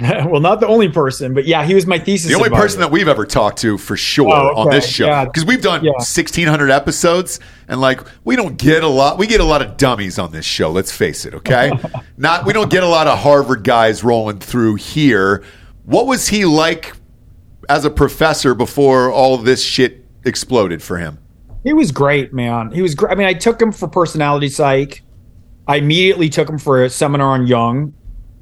well 0.30 0.40
not 0.40 0.60
the 0.60 0.66
only 0.66 0.88
person 0.88 1.34
but 1.34 1.44
yeah 1.46 1.64
he 1.64 1.74
was 1.74 1.86
my 1.86 1.98
thesis 1.98 2.28
The 2.30 2.34
only 2.36 2.46
advisor. 2.46 2.62
person 2.62 2.80
that 2.80 2.90
we've 2.90 3.08
ever 3.08 3.26
talked 3.26 3.58
to 3.58 3.76
for 3.78 3.96
sure 3.96 4.28
Oh, 4.32 4.54
on 4.56 4.70
this 4.70 4.86
show. 4.88 5.06
Yeah. 5.06 5.24
Because 5.26 5.44
we've 5.44 5.60
done 5.62 5.84
Yeah. 5.84 5.92
1,600 5.92 6.70
episodes, 6.70 7.38
and 7.68 7.80
like, 7.80 8.00
we 8.24 8.34
don't 8.36 8.56
get 8.56 8.82
a 8.82 8.88
lot. 8.88 9.18
We 9.18 9.26
get 9.26 9.40
a 9.40 9.44
lot 9.44 9.62
of 9.62 9.76
dummies 9.76 10.18
on 10.18 10.32
this 10.32 10.44
show, 10.46 10.70
let's 10.70 10.90
face 10.92 11.24
it, 11.26 11.34
okay? 11.34 11.70
Not 12.16 12.46
We 12.46 12.52
don't 12.52 12.70
get 12.70 12.82
a 12.82 12.88
lot 12.88 13.06
of 13.06 13.18
Harvard 13.18 13.62
guys 13.64 14.02
rolling 14.02 14.38
through 14.38 14.76
here. 14.76 15.42
What 15.84 16.06
was 16.06 16.28
he 16.28 16.44
like 16.44 16.94
as 17.68 17.84
a 17.84 17.90
professor 17.90 18.54
before 18.54 19.10
all 19.12 19.34
of 19.34 19.44
this 19.44 19.62
shit 19.62 20.04
exploded 20.24 20.82
for 20.82 20.98
him? 20.98 21.18
He 21.62 21.72
was 21.72 21.92
great, 21.92 22.32
man. 22.32 22.70
He 22.72 22.80
was 22.80 22.94
great. 22.94 23.12
I 23.12 23.14
mean, 23.16 23.26
I 23.26 23.34
took 23.34 23.60
him 23.60 23.70
for 23.72 23.86
personality 23.88 24.48
psych. 24.48 25.02
I 25.68 25.76
immediately 25.76 26.28
took 26.30 26.48
him 26.48 26.58
for 26.58 26.82
a 26.84 26.90
seminar 26.90 27.28
on 27.34 27.46
Jung. 27.46 27.92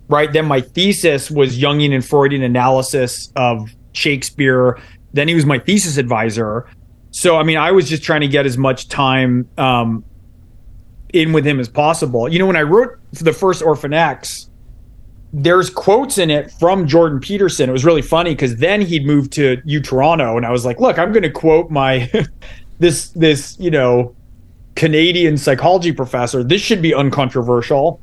Right 0.09 0.33
then, 0.33 0.47
my 0.47 0.61
thesis 0.61 1.31
was 1.31 1.59
Jungian 1.59 1.95
and 1.95 2.05
Freudian 2.05 2.43
analysis 2.43 3.31
of 3.37 3.71
Shakespeare. 3.93 4.81
Then 5.13 5.29
he 5.29 5.35
was 5.35 5.45
my 5.45 5.59
thesis 5.59 5.99
advisor. 5.99 6.67
So, 7.11 7.37
I 7.37 7.43
mean, 7.43 7.59
I 7.59 7.73
was 7.73 7.89
just 7.89 8.03
trying 8.03 8.23
to 8.23 8.29
get 8.29 8.47
as 8.47 8.57
much 8.57 8.89
time 8.89 9.49
um, 9.59 10.05
in 11.13 11.33
with 11.33 11.47
him 11.47 11.61
as 11.61 11.69
possible. 11.69 12.29
You 12.29 12.39
know, 12.39 12.47
when 12.47 12.57
I 12.57 12.63
wrote 12.63 12.99
the 13.13 13.33
first 13.33 13.63
Orphan 13.63 13.93
X, 13.93 14.49
there's 15.33 15.69
quotes 15.69 16.19
in 16.19 16.31
it 16.31 16.51
from 16.53 16.87
Jordan 16.87 17.21
Peterson. 17.21 17.69
It 17.69 17.73
was 17.73 17.85
really 17.85 18.03
funny 18.03 18.31
because 18.31 18.57
then 18.57 18.81
he'd 18.81 19.05
moved 19.05 19.33
to 19.33 19.61
U 19.65 19.81
Toronto, 19.81 20.37
and 20.37 20.47
I 20.47 20.51
was 20.51 20.65
like, 20.65 20.81
"Look, 20.81 20.99
I'm 20.99 21.13
going 21.13 21.23
to 21.23 21.31
quote 21.31 21.71
my 21.71 22.11
this 22.79 23.11
this 23.11 23.57
you 23.59 23.71
know 23.71 24.15
Canadian 24.75 25.37
psychology 25.37 25.93
professor. 25.93 26.43
This 26.43 26.63
should 26.63 26.81
be 26.81 26.95
uncontroversial." 26.95 28.01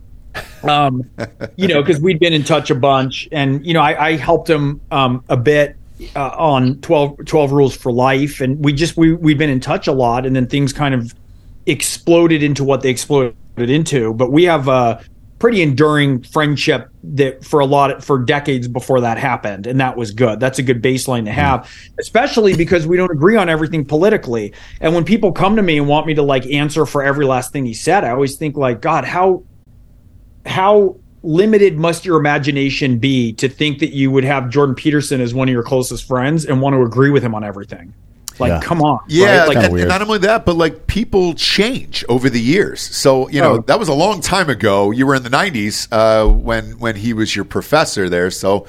Um, 0.63 1.09
you 1.55 1.67
know, 1.67 1.81
because 1.81 2.01
we'd 2.01 2.19
been 2.19 2.33
in 2.33 2.43
touch 2.43 2.71
a 2.71 2.75
bunch, 2.75 3.27
and 3.31 3.65
you 3.65 3.73
know, 3.73 3.81
I, 3.81 4.07
I 4.07 4.15
helped 4.15 4.49
him 4.49 4.81
um, 4.91 5.23
a 5.29 5.37
bit 5.37 5.75
uh, 6.15 6.29
on 6.29 6.79
12, 6.81 7.25
12 7.25 7.51
rules 7.51 7.75
for 7.75 7.91
life, 7.91 8.41
and 8.41 8.63
we 8.63 8.73
just 8.73 8.97
we 8.97 9.13
we'd 9.13 9.37
been 9.37 9.49
in 9.49 9.59
touch 9.59 9.87
a 9.87 9.91
lot, 9.91 10.25
and 10.25 10.35
then 10.35 10.47
things 10.47 10.73
kind 10.73 10.95
of 10.95 11.13
exploded 11.65 12.43
into 12.43 12.63
what 12.63 12.81
they 12.81 12.89
exploded 12.89 13.35
into. 13.57 14.13
But 14.13 14.31
we 14.31 14.43
have 14.43 14.67
a 14.67 15.03
pretty 15.39 15.61
enduring 15.61 16.23
friendship 16.23 16.89
that 17.03 17.43
for 17.43 17.59
a 17.59 17.65
lot 17.65 17.91
of, 17.91 18.03
for 18.03 18.17
decades 18.17 18.67
before 18.67 19.01
that 19.01 19.17
happened, 19.17 19.67
and 19.67 19.79
that 19.79 19.95
was 19.95 20.11
good. 20.11 20.39
That's 20.39 20.59
a 20.59 20.63
good 20.63 20.81
baseline 20.81 21.25
to 21.25 21.31
have, 21.31 21.69
especially 21.99 22.55
because 22.55 22.87
we 22.87 22.97
don't 22.97 23.11
agree 23.11 23.35
on 23.35 23.49
everything 23.49 23.85
politically. 23.85 24.53
And 24.81 24.93
when 24.93 25.03
people 25.03 25.31
come 25.31 25.55
to 25.57 25.61
me 25.61 25.77
and 25.77 25.87
want 25.87 26.07
me 26.07 26.13
to 26.15 26.23
like 26.23 26.45
answer 26.47 26.85
for 26.85 27.03
every 27.03 27.25
last 27.25 27.51
thing 27.51 27.65
he 27.65 27.73
said, 27.73 28.03
I 28.03 28.11
always 28.11 28.37
think 28.37 28.57
like, 28.57 28.81
God, 28.81 29.05
how 29.05 29.43
how 30.45 30.95
limited 31.23 31.77
must 31.77 32.05
your 32.05 32.17
imagination 32.19 32.99
be 32.99 33.33
to 33.33 33.49
think 33.49 33.79
that 33.79 33.91
you 33.93 34.11
would 34.11 34.23
have 34.23 34.49
Jordan 34.49 34.75
Peterson 34.75 35.21
as 35.21 35.33
one 35.33 35.47
of 35.49 35.53
your 35.53 35.63
closest 35.63 36.07
friends 36.07 36.45
and 36.45 36.61
want 36.61 36.75
to 36.75 36.81
agree 36.83 37.09
with 37.09 37.23
him 37.23 37.33
on 37.33 37.43
everything? 37.43 37.93
Like, 38.37 38.49
Yeah. 38.49 38.59
come 38.61 38.81
on. 38.81 38.99
Yeah, 39.07 39.39
right? 39.39 39.47
Like, 39.47 39.57
and, 39.69 39.79
and 39.79 39.87
not 39.87 40.01
only 40.01 40.19
that, 40.19 40.45
but 40.45 40.55
like 40.57 40.87
people 40.87 41.33
change 41.35 42.03
over 42.09 42.29
the 42.29 42.41
years. 42.41 42.81
So 42.81 43.29
you 43.29 43.39
know 43.41 43.53
Oh. 43.53 43.63
that 43.67 43.79
was 43.79 43.87
a 43.87 43.93
long 43.93 44.19
time 44.21 44.49
ago. 44.49 44.91
You 44.91 45.07
were 45.07 45.15
in 45.15 45.23
the 45.23 45.29
'90s 45.29 45.87
uh, 45.91 46.27
when 46.29 46.71
when 46.79 46.97
he 46.97 47.13
was 47.13 47.33
your 47.35 47.45
professor 47.45 48.09
there. 48.09 48.29
So 48.29 48.67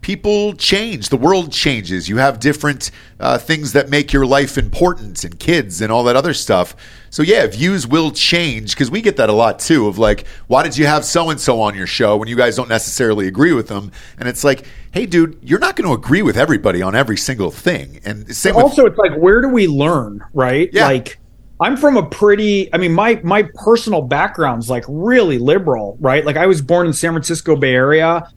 people 0.00 0.54
change. 0.54 1.08
The 1.08 1.16
world 1.16 1.52
changes. 1.52 2.08
You 2.08 2.18
have 2.18 2.40
different 2.40 2.90
uh, 3.20 3.38
things 3.38 3.72
that 3.72 3.88
make 3.90 4.12
your 4.12 4.26
life 4.26 4.56
important, 4.56 5.24
and 5.24 5.38
kids, 5.38 5.80
and 5.80 5.90
all 5.92 6.04
that 6.04 6.16
other 6.16 6.34
stuff. 6.34 6.74
So 7.10 7.22
yeah, 7.22 7.46
views 7.46 7.86
will 7.86 8.10
change 8.10 8.74
because 8.74 8.90
we 8.90 9.00
get 9.00 9.16
that 9.16 9.28
a 9.28 9.32
lot 9.32 9.58
too. 9.58 9.88
Of 9.88 9.98
like, 9.98 10.26
why 10.46 10.62
did 10.62 10.76
you 10.76 10.86
have 10.86 11.04
so 11.04 11.30
and 11.30 11.40
so 11.40 11.60
on 11.60 11.74
your 11.74 11.86
show 11.86 12.16
when 12.16 12.28
you 12.28 12.36
guys 12.36 12.56
don't 12.56 12.68
necessarily 12.68 13.26
agree 13.28 13.52
with 13.52 13.68
them? 13.68 13.90
And 14.18 14.28
it's 14.28 14.44
like, 14.44 14.64
hey, 14.92 15.06
dude, 15.06 15.38
you're 15.42 15.58
not 15.58 15.76
going 15.76 15.88
to 15.88 15.94
agree 15.94 16.22
with 16.22 16.36
everybody 16.36 16.80
on 16.82 16.94
every 16.94 17.16
single 17.16 17.50
thing. 17.50 18.00
And 18.04 18.34
same 18.34 18.56
also 18.56 18.86
it's 18.86 18.98
like 18.98 19.14
where 19.16 19.40
do 19.40 19.48
we 19.48 19.66
learn 19.66 20.22
right 20.34 20.68
Yeah. 20.72 20.86
like 20.86 21.18
i'm 21.60 21.76
from 21.76 21.96
a 21.96 22.08
pretty 22.08 22.72
i 22.74 22.78
mean 22.78 22.92
my 22.92 23.20
my 23.24 23.48
personal 23.54 24.00
background's 24.02 24.68
like 24.70 24.84
really 24.88 25.38
liberal 25.38 25.96
right 26.00 26.24
like 26.24 26.36
i 26.36 26.46
was 26.46 26.62
born 26.62 26.86
in 26.86 26.92
san 26.92 27.12
francisco 27.12 27.56
bay 27.56 27.74
area 27.74 28.28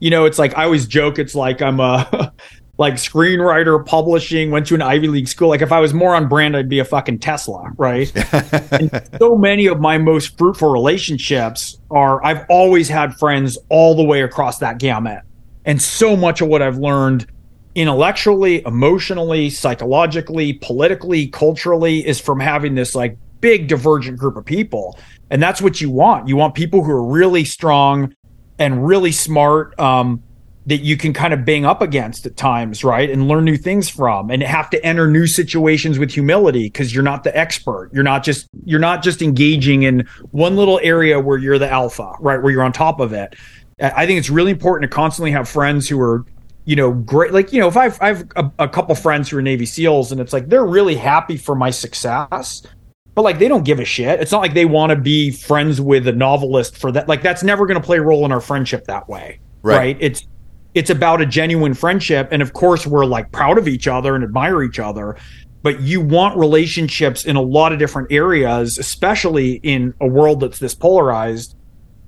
you 0.00 0.10
know 0.10 0.24
it's 0.24 0.38
like 0.38 0.56
i 0.58 0.64
always 0.64 0.86
joke 0.86 1.18
it's 1.18 1.34
like 1.34 1.62
i'm 1.62 1.80
a 1.80 2.32
like 2.78 2.94
screenwriter 2.94 3.84
publishing 3.84 4.50
went 4.50 4.66
to 4.66 4.74
an 4.74 4.82
ivy 4.82 5.06
league 5.08 5.28
school 5.28 5.48
like 5.48 5.62
if 5.62 5.70
i 5.70 5.78
was 5.78 5.94
more 5.94 6.14
on 6.14 6.28
brand 6.28 6.56
i'd 6.56 6.68
be 6.68 6.78
a 6.78 6.84
fucking 6.84 7.18
tesla 7.18 7.70
right 7.76 8.12
and 8.72 8.90
so 9.18 9.36
many 9.36 9.66
of 9.66 9.80
my 9.80 9.98
most 9.98 10.36
fruitful 10.36 10.70
relationships 10.70 11.78
are 11.90 12.24
I've 12.24 12.44
always 12.48 12.88
had 12.88 13.14
friends 13.16 13.58
all 13.68 13.94
the 13.94 14.04
way 14.04 14.22
across 14.22 14.58
that 14.58 14.78
gamut. 14.78 15.22
And 15.64 15.80
so 15.80 16.16
much 16.16 16.40
of 16.40 16.48
what 16.48 16.62
I've 16.62 16.78
learned 16.78 17.26
intellectually, 17.74 18.62
emotionally, 18.66 19.50
psychologically, 19.50 20.54
politically, 20.54 21.28
culturally 21.28 22.06
is 22.06 22.20
from 22.20 22.40
having 22.40 22.74
this 22.74 22.94
like 22.94 23.16
big 23.40 23.68
divergent 23.68 24.18
group 24.18 24.36
of 24.36 24.44
people. 24.44 24.98
And 25.30 25.42
that's 25.42 25.62
what 25.62 25.80
you 25.80 25.90
want. 25.90 26.28
You 26.28 26.36
want 26.36 26.54
people 26.54 26.82
who 26.82 26.90
are 26.90 27.04
really 27.04 27.44
strong 27.44 28.14
and 28.60 28.86
really 28.86 29.10
smart 29.10 29.78
um, 29.80 30.22
that 30.66 30.82
you 30.82 30.96
can 30.96 31.12
kind 31.12 31.32
of 31.32 31.44
bang 31.44 31.64
up 31.64 31.80
against 31.80 32.26
at 32.26 32.36
times, 32.36 32.84
right? 32.84 33.10
And 33.10 33.26
learn 33.26 33.44
new 33.44 33.56
things 33.56 33.88
from 33.88 34.30
and 34.30 34.42
have 34.42 34.70
to 34.70 34.84
enter 34.84 35.08
new 35.08 35.26
situations 35.26 35.98
with 35.98 36.12
humility 36.12 36.64
because 36.64 36.94
you're 36.94 37.02
not 37.02 37.24
the 37.24 37.36
expert. 37.36 37.90
You're 37.92 38.04
not 38.04 38.22
just 38.22 38.46
you're 38.64 38.78
not 38.78 39.02
just 39.02 39.22
engaging 39.22 39.82
in 39.82 40.06
one 40.30 40.54
little 40.56 40.78
area 40.82 41.18
where 41.18 41.38
you're 41.38 41.58
the 41.58 41.68
alpha, 41.68 42.12
right? 42.20 42.40
Where 42.40 42.52
you're 42.52 42.62
on 42.62 42.72
top 42.72 43.00
of 43.00 43.12
it. 43.12 43.34
I 43.80 44.06
think 44.06 44.18
it's 44.18 44.30
really 44.30 44.50
important 44.50 44.88
to 44.88 44.94
constantly 44.94 45.30
have 45.30 45.48
friends 45.48 45.88
who 45.88 45.98
are 46.00 46.24
you 46.66 46.76
know, 46.76 46.92
great. 46.92 47.32
Like, 47.32 47.52
you 47.52 47.58
know, 47.58 47.68
if 47.68 47.76
I've, 47.76 48.00
I've 48.00 48.30
a, 48.36 48.52
a 48.60 48.68
couple 48.68 48.94
friends 48.94 49.28
who 49.30 49.38
are 49.38 49.42
Navy 49.42 49.66
SEALs 49.66 50.12
and 50.12 50.20
it's 50.20 50.32
like 50.32 50.48
they're 50.48 50.66
really 50.66 50.94
happy 50.94 51.36
for 51.36 51.54
my 51.54 51.70
success, 51.70 52.62
but 53.14 53.22
like 53.22 53.38
they 53.38 53.48
don't 53.48 53.64
give 53.64 53.80
a 53.80 53.84
shit. 53.84 54.20
It's 54.20 54.32
not 54.32 54.40
like 54.40 54.54
they 54.54 54.64
want 54.64 54.90
to 54.90 54.96
be 54.96 55.30
friends 55.30 55.80
with 55.80 56.06
a 56.06 56.12
novelist 56.12 56.76
for 56.76 56.92
that. 56.92 57.08
Like, 57.08 57.22
that's 57.22 57.42
never 57.42 57.66
going 57.66 57.80
to 57.80 57.84
play 57.84 57.98
a 57.98 58.02
role 58.02 58.24
in 58.24 58.32
our 58.32 58.40
friendship 58.40 58.84
that 58.84 59.08
way. 59.08 59.40
Right. 59.62 59.76
right? 59.76 59.96
It's, 60.00 60.26
it's 60.74 60.90
about 60.90 61.20
a 61.20 61.26
genuine 61.26 61.74
friendship. 61.74 62.28
And 62.30 62.42
of 62.42 62.52
course, 62.52 62.86
we're 62.86 63.04
like 63.04 63.30
proud 63.32 63.58
of 63.58 63.68
each 63.68 63.88
other 63.88 64.14
and 64.14 64.24
admire 64.24 64.62
each 64.62 64.78
other. 64.78 65.16
But 65.62 65.80
you 65.80 66.00
want 66.00 66.38
relationships 66.38 67.26
in 67.26 67.36
a 67.36 67.42
lot 67.42 67.72
of 67.72 67.78
different 67.78 68.10
areas, 68.10 68.78
especially 68.78 69.54
in 69.62 69.92
a 70.00 70.06
world 70.06 70.40
that's 70.40 70.58
this 70.58 70.74
polarized 70.74 71.54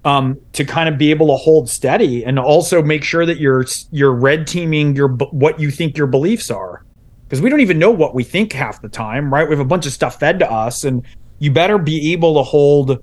um, 0.04 0.40
to 0.52 0.64
kind 0.64 0.88
of 0.88 0.98
be 0.98 1.10
able 1.10 1.28
to 1.28 1.36
hold 1.36 1.68
steady 1.68 2.24
and 2.24 2.38
also 2.38 2.82
make 2.82 3.04
sure 3.04 3.24
that 3.26 3.38
you're 3.38 3.64
you're 3.90 4.12
red 4.12 4.46
teaming 4.46 4.96
your 4.96 5.08
what 5.08 5.60
you 5.60 5.70
think 5.70 5.96
your 5.96 6.06
beliefs 6.06 6.50
are 6.50 6.84
because 7.32 7.40
we 7.40 7.48
don't 7.48 7.60
even 7.60 7.78
know 7.78 7.90
what 7.90 8.14
we 8.14 8.22
think 8.22 8.52
half 8.52 8.82
the 8.82 8.90
time 8.90 9.32
right? 9.32 9.48
We 9.48 9.54
have 9.54 9.64
a 9.64 9.64
bunch 9.64 9.86
of 9.86 9.92
stuff 9.92 10.20
fed 10.20 10.38
to 10.40 10.52
us 10.52 10.84
and 10.84 11.02
you 11.38 11.50
better 11.50 11.78
be 11.78 12.12
able 12.12 12.34
to 12.34 12.42
hold 12.42 13.02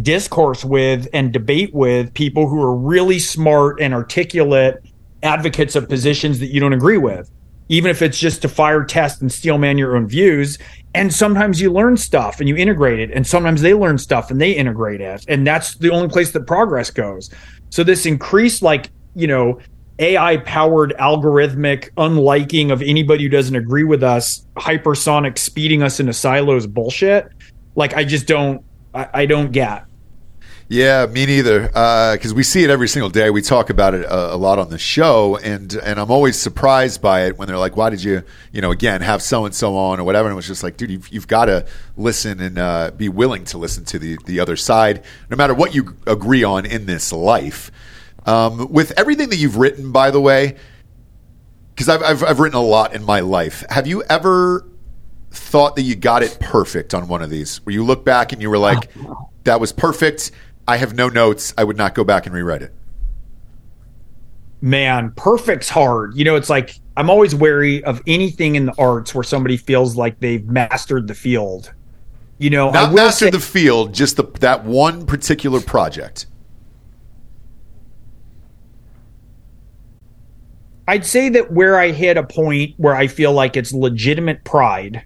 discourse 0.00 0.64
with 0.64 1.08
and 1.12 1.32
debate 1.32 1.74
with 1.74 2.14
people 2.14 2.48
who 2.48 2.62
are 2.62 2.72
really 2.72 3.18
smart 3.18 3.80
and 3.80 3.92
articulate 3.92 4.76
advocates 5.24 5.74
of 5.74 5.88
positions 5.88 6.38
that 6.38 6.52
you 6.52 6.60
don't 6.60 6.72
agree 6.72 6.98
with 6.98 7.28
even 7.68 7.90
if 7.90 8.00
it's 8.00 8.16
just 8.16 8.42
to 8.42 8.48
fire 8.48 8.84
test 8.84 9.20
and 9.22 9.32
steel 9.32 9.58
man 9.58 9.76
your 9.76 9.96
own 9.96 10.06
views. 10.06 10.58
And 10.94 11.12
sometimes 11.12 11.60
you 11.60 11.72
learn 11.72 11.96
stuff 11.96 12.38
and 12.38 12.48
you 12.48 12.54
integrate 12.54 13.00
it 13.00 13.10
and 13.10 13.26
sometimes 13.26 13.60
they 13.60 13.74
learn 13.74 13.98
stuff 13.98 14.30
and 14.30 14.40
they 14.40 14.52
integrate 14.52 15.00
it. 15.00 15.24
And 15.26 15.44
that's 15.44 15.74
the 15.78 15.90
only 15.90 16.08
place 16.08 16.30
that 16.30 16.46
progress 16.46 16.90
goes. 16.90 17.28
So 17.70 17.82
this 17.82 18.06
increased 18.06 18.62
like 18.62 18.90
you 19.16 19.26
know 19.26 19.58
ai 19.98 20.36
powered 20.38 20.92
algorithmic 20.98 21.90
unliking 21.96 22.70
of 22.72 22.82
anybody 22.82 23.24
who 23.24 23.28
doesn't 23.28 23.56
agree 23.56 23.84
with 23.84 24.02
us 24.02 24.46
hypersonic 24.56 25.38
speeding 25.38 25.82
us 25.82 26.00
into 26.00 26.12
silos 26.12 26.66
bullshit 26.66 27.28
like 27.76 27.94
i 27.94 28.04
just 28.04 28.26
don't 28.26 28.64
i, 28.94 29.08
I 29.14 29.26
don't 29.26 29.52
get 29.52 29.84
Yeah, 30.68 31.06
me 31.06 31.26
neither. 31.26 31.68
Because 31.68 32.32
we 32.32 32.42
see 32.42 32.64
it 32.64 32.70
every 32.70 32.88
single 32.88 33.10
day. 33.10 33.28
We 33.30 33.42
talk 33.42 33.68
about 33.68 33.92
it 33.94 34.04
a, 34.04 34.34
a 34.34 34.36
lot 34.36 34.58
on 34.58 34.70
the 34.70 34.78
show, 34.78 35.36
and 35.36 35.72
and 35.74 36.00
I'm 36.00 36.10
always 36.10 36.38
surprised 36.38 37.02
by 37.02 37.26
it 37.26 37.38
when 37.38 37.48
they're 37.48 37.58
like, 37.58 37.76
"Why 37.76 37.90
did 37.90 38.02
you, 38.02 38.22
you 38.50 38.62
know, 38.62 38.70
again 38.70 39.02
have 39.02 39.20
so 39.22 39.44
and 39.44 39.54
so 39.54 39.76
on 39.76 40.00
or 40.00 40.04
whatever?" 40.04 40.28
And 40.28 40.32
it 40.32 40.36
was 40.36 40.46
just 40.46 40.62
like, 40.62 40.78
dude, 40.78 40.90
you've, 40.90 41.08
you've 41.10 41.28
got 41.28 41.46
to 41.46 41.66
listen 41.96 42.40
and 42.40 42.58
uh, 42.58 42.92
be 42.96 43.10
willing 43.10 43.44
to 43.46 43.58
listen 43.58 43.84
to 43.86 43.98
the 43.98 44.18
the 44.24 44.40
other 44.40 44.56
side, 44.56 45.04
no 45.28 45.36
matter 45.36 45.52
what 45.54 45.74
you 45.74 45.96
agree 46.06 46.44
on 46.44 46.64
in 46.64 46.86
this 46.86 47.12
life. 47.12 47.70
Um, 48.26 48.72
with 48.72 48.92
everything 48.98 49.28
that 49.30 49.36
you've 49.36 49.56
written, 49.56 49.92
by 49.92 50.10
the 50.10 50.20
way, 50.20 50.56
because 51.74 51.88
I've, 51.88 52.02
I've 52.02 52.22
I've 52.24 52.40
written 52.40 52.56
a 52.58 52.62
lot 52.62 52.94
in 52.94 53.04
my 53.04 53.20
life. 53.20 53.64
Have 53.70 53.86
you 53.86 54.02
ever 54.04 54.66
thought 55.30 55.76
that 55.76 55.82
you 55.82 55.94
got 55.96 56.22
it 56.22 56.38
perfect 56.40 56.94
on 56.94 57.08
one 57.08 57.20
of 57.20 57.28
these, 57.30 57.58
where 57.66 57.72
you 57.74 57.84
look 57.84 58.04
back 58.04 58.32
and 58.32 58.40
you 58.40 58.48
were 58.48 58.58
like, 58.58 58.90
"That 59.44 59.60
was 59.60 59.72
perfect." 59.72 60.30
I 60.66 60.78
have 60.78 60.94
no 60.94 61.08
notes. 61.08 61.52
I 61.58 61.64
would 61.64 61.76
not 61.76 61.94
go 61.94 62.04
back 62.04 62.24
and 62.26 62.34
rewrite 62.34 62.62
it. 62.62 62.72
man, 64.60 65.12
perfect's 65.16 65.68
hard. 65.68 66.16
You 66.16 66.24
know, 66.24 66.36
it's 66.36 66.48
like 66.48 66.78
I'm 66.96 67.10
always 67.10 67.34
wary 67.34 67.84
of 67.84 68.00
anything 68.06 68.54
in 68.56 68.66
the 68.66 68.74
arts 68.78 69.14
where 69.14 69.24
somebody 69.24 69.56
feels 69.56 69.96
like 69.96 70.20
they've 70.20 70.44
mastered 70.46 71.06
the 71.08 71.14
field. 71.14 71.72
You 72.38 72.50
know, 72.50 72.70
Not 72.70 72.88
will 72.90 72.96
master 72.96 73.26
say- 73.26 73.30
the 73.30 73.40
field, 73.40 73.92
just 73.92 74.16
the, 74.16 74.24
that 74.40 74.64
one 74.64 75.06
particular 75.06 75.60
project. 75.60 76.26
I'd 80.86 81.06
say 81.06 81.28
that 81.30 81.52
where 81.52 81.78
I 81.78 81.92
hit 81.92 82.16
a 82.16 82.22
point 82.22 82.74
where 82.76 82.94
I 82.94 83.06
feel 83.06 83.32
like 83.32 83.56
it's 83.56 83.72
legitimate 83.72 84.44
pride 84.44 85.04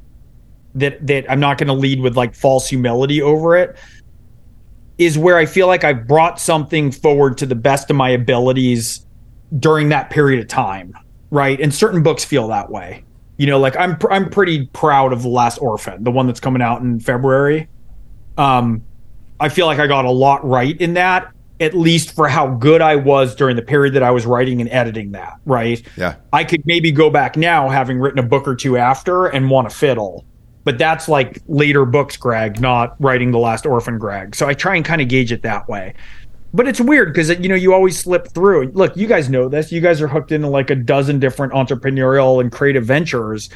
that 0.74 1.06
that 1.06 1.30
I'm 1.30 1.40
not 1.40 1.58
going 1.58 1.68
to 1.68 1.74
lead 1.74 2.00
with 2.00 2.16
like 2.16 2.34
false 2.34 2.68
humility 2.68 3.22
over 3.22 3.56
it 3.56 3.76
is 4.98 5.16
where 5.16 5.36
I 5.36 5.46
feel 5.46 5.68
like 5.68 5.84
I've 5.84 6.06
brought 6.08 6.40
something 6.40 6.90
forward 6.90 7.38
to 7.38 7.46
the 7.46 7.54
best 7.54 7.88
of 7.88 7.96
my 7.96 8.10
abilities 8.10 9.06
during 9.60 9.88
that 9.90 10.10
period 10.10 10.40
of 10.40 10.48
time, 10.48 10.92
right? 11.30 11.60
And 11.60 11.72
certain 11.72 12.02
books 12.02 12.24
feel 12.24 12.48
that 12.48 12.70
way. 12.70 13.04
You 13.36 13.46
know, 13.46 13.60
like 13.60 13.76
I'm 13.76 13.96
pr- 13.96 14.10
I'm 14.10 14.28
pretty 14.28 14.66
proud 14.66 15.12
of 15.12 15.22
The 15.22 15.28
Last 15.28 15.58
Orphan, 15.58 16.02
the 16.02 16.10
one 16.10 16.26
that's 16.26 16.40
coming 16.40 16.60
out 16.60 16.82
in 16.82 16.98
February. 16.98 17.68
Um 18.36 18.82
I 19.40 19.48
feel 19.48 19.66
like 19.66 19.78
I 19.78 19.86
got 19.86 20.04
a 20.04 20.10
lot 20.10 20.44
right 20.44 20.78
in 20.80 20.94
that, 20.94 21.32
at 21.60 21.74
least 21.74 22.14
for 22.14 22.28
how 22.28 22.48
good 22.54 22.80
I 22.80 22.96
was 22.96 23.34
during 23.34 23.56
the 23.56 23.62
period 23.62 23.94
that 23.94 24.02
I 24.02 24.10
was 24.10 24.26
writing 24.26 24.60
and 24.60 24.70
editing 24.70 25.12
that, 25.12 25.38
right? 25.44 25.82
Yeah. 25.96 26.16
I 26.32 26.44
could 26.44 26.62
maybe 26.64 26.92
go 26.92 27.10
back 27.10 27.36
now, 27.36 27.68
having 27.68 27.98
written 27.98 28.18
a 28.18 28.22
book 28.22 28.46
or 28.46 28.54
two 28.54 28.76
after, 28.76 29.26
and 29.26 29.50
want 29.50 29.68
to 29.68 29.74
fiddle. 29.74 30.24
But 30.64 30.78
that's 30.78 31.08
like 31.08 31.40
later 31.48 31.84
books, 31.84 32.16
Gregg, 32.16 32.60
not 32.60 32.94
writing 33.00 33.30
The 33.30 33.38
Last 33.38 33.66
Orphan, 33.66 33.98
Gregg. 33.98 34.34
So 34.34 34.46
I 34.46 34.54
try 34.54 34.76
and 34.76 34.84
kind 34.84 35.00
of 35.00 35.08
gauge 35.08 35.32
it 35.32 35.42
that 35.42 35.68
way. 35.68 35.94
But 36.54 36.66
it's 36.66 36.80
weird 36.80 37.12
because 37.12 37.28
you 37.28 37.48
know 37.48 37.54
you 37.54 37.74
always 37.74 37.98
slip 37.98 38.28
through. 38.28 38.70
Look, 38.72 38.96
you 38.96 39.06
guys 39.06 39.28
know 39.28 39.48
this. 39.48 39.70
You 39.70 39.82
guys 39.82 40.00
are 40.00 40.08
hooked 40.08 40.32
into 40.32 40.48
like 40.48 40.70
a 40.70 40.74
dozen 40.74 41.18
different 41.18 41.52
entrepreneurial 41.52 42.40
and 42.40 42.50
creative 42.50 42.84
ventures, 42.84 43.50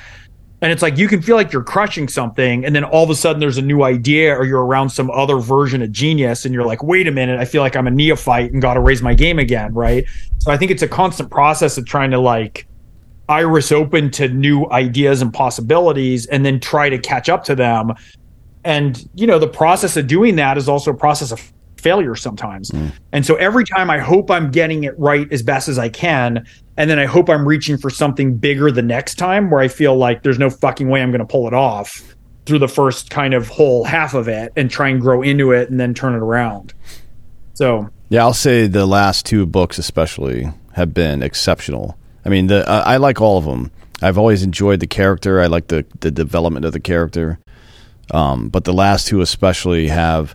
and 0.63 0.71
it's 0.71 0.81
like 0.81 0.97
you 0.97 1.09
can 1.09 1.21
feel 1.21 1.35
like 1.35 1.53
you're 1.53 1.65
crushing 1.65 2.07
something, 2.07 2.65
and 2.65 2.75
then 2.75 2.85
all 2.85 3.03
of 3.03 3.11
a 3.11 3.17
sudden 3.17 3.41
there's 3.41 3.59
a 3.59 3.63
new 3.63 3.83
idea, 3.83 4.33
or 4.33 4.45
you're 4.45 4.65
around 4.65 4.91
some 4.91 5.11
other 5.11 5.39
version 5.39 5.83
of 5.83 5.91
genius, 5.91 6.45
and 6.45 6.55
you're 6.55 6.65
like, 6.65 6.83
wait 6.85 7.09
a 7.09 7.11
minute, 7.11 7.41
I 7.41 7.45
feel 7.45 7.63
like 7.63 7.75
I'm 7.77 7.89
a 7.89 7.91
neophyte 7.91 8.53
and 8.53 8.63
got 8.63 8.75
to 8.75 8.81
raise 8.81 9.03
my 9.03 9.13
game 9.13 9.41
again, 9.41 9.75
right? 9.75 10.07
So 10.39 10.53
I 10.53 10.57
think 10.57 10.71
it's 10.71 10.83
a 10.83 10.89
constant 10.89 11.31
process 11.31 11.77
of 11.77 11.85
trying 11.85 12.13
to 12.13 12.19
like 12.19 12.67
iris 13.29 13.73
open 13.73 14.11
to 14.13 14.29
new 14.29 14.71
ideas 14.71 15.21
and 15.21 15.35
possibilities, 15.35 16.27
and 16.27 16.47
then 16.47 16.61
try 16.61 16.89
to 16.89 16.99
catch 16.99 17.29
up 17.29 17.43
to 17.45 17.57
them. 17.57 17.93
And 18.65 19.09
you 19.17 19.27
know, 19.27 19.41
the 19.41 19.49
process 19.49 19.97
of 19.97 20.07
doing 20.07 20.37
that 20.37 20.57
is 20.57 20.69
also 20.69 20.93
a 20.93 20.97
process 20.97 21.33
of 21.33 21.53
failure 21.77 22.15
sometimes. 22.15 22.71
Mm. 22.71 22.93
And 23.11 23.27
so 23.27 23.35
every 23.35 23.65
time 23.65 23.91
I 23.91 23.99
hope 23.99 24.31
I'm 24.31 24.53
getting 24.53 24.85
it 24.85 24.97
right 24.97 25.27
as 25.33 25.43
best 25.43 25.69
as 25.69 25.81
I 25.81 25.89
can, 25.89 26.47
and 26.77 26.89
then 26.89 26.99
I 26.99 27.07
hope 27.07 27.29
I'm 27.29 27.47
reaching 27.47 27.77
for 27.77 27.91
something 27.91 28.37
bigger 28.37 28.71
the 28.71 28.83
next 28.83 29.17
time 29.17 29.51
where 29.51 29.61
I 29.61 29.69
feel 29.69 29.97
like 29.97 30.23
there's 30.23 30.39
no 30.39 30.51
fucking 30.51 30.89
way 30.89 31.03
I'm 31.03 31.11
going 31.11 31.21
to 31.21 31.27
pull 31.27 31.47
it 31.47 31.55
off 31.55 32.15
through 32.47 32.59
the 32.59 32.69
first 32.69 33.11
kind 33.11 33.35
of 33.35 33.49
whole 33.49 33.85
half 33.85 34.15
of 34.15 34.29
it 34.29 34.53
and 34.57 34.71
try 34.71 34.89
and 34.89 35.01
grow 35.01 35.23
into 35.23 35.53
it 35.53 35.71
and 35.71 35.79
then 35.79 35.95
turn 35.95 36.15
it 36.15 36.19
around. 36.19 36.75
So, 37.55 37.89
Yeah, 38.09 38.23
I'll 38.23 38.35
say 38.35 38.67
the 38.67 38.87
last 38.87 39.27
two 39.27 39.47
books 39.47 39.79
especially 39.79 40.49
have 40.73 40.95
been 40.95 41.23
exceptional. 41.23 41.97
I 42.25 42.29
mean, 42.31 42.47
the 42.47 42.69
I 42.69 42.95
I 42.95 42.97
like 42.97 43.21
all 43.21 43.39
of 43.39 43.45
them. 43.45 43.71
I've 44.01 44.19
always 44.19 44.43
enjoyed 44.43 44.81
the 44.81 44.87
character. 44.87 45.41
I 45.41 45.47
like 45.47 45.69
the 45.69 45.85
the 46.01 46.11
development 46.11 46.65
of 46.65 46.73
the 46.73 46.81
character. 46.81 47.39
Um, 48.11 48.49
but 48.49 48.65
the 48.65 48.73
last 48.73 49.07
two 49.07 49.21
especially 49.21 49.89
have. 49.89 50.35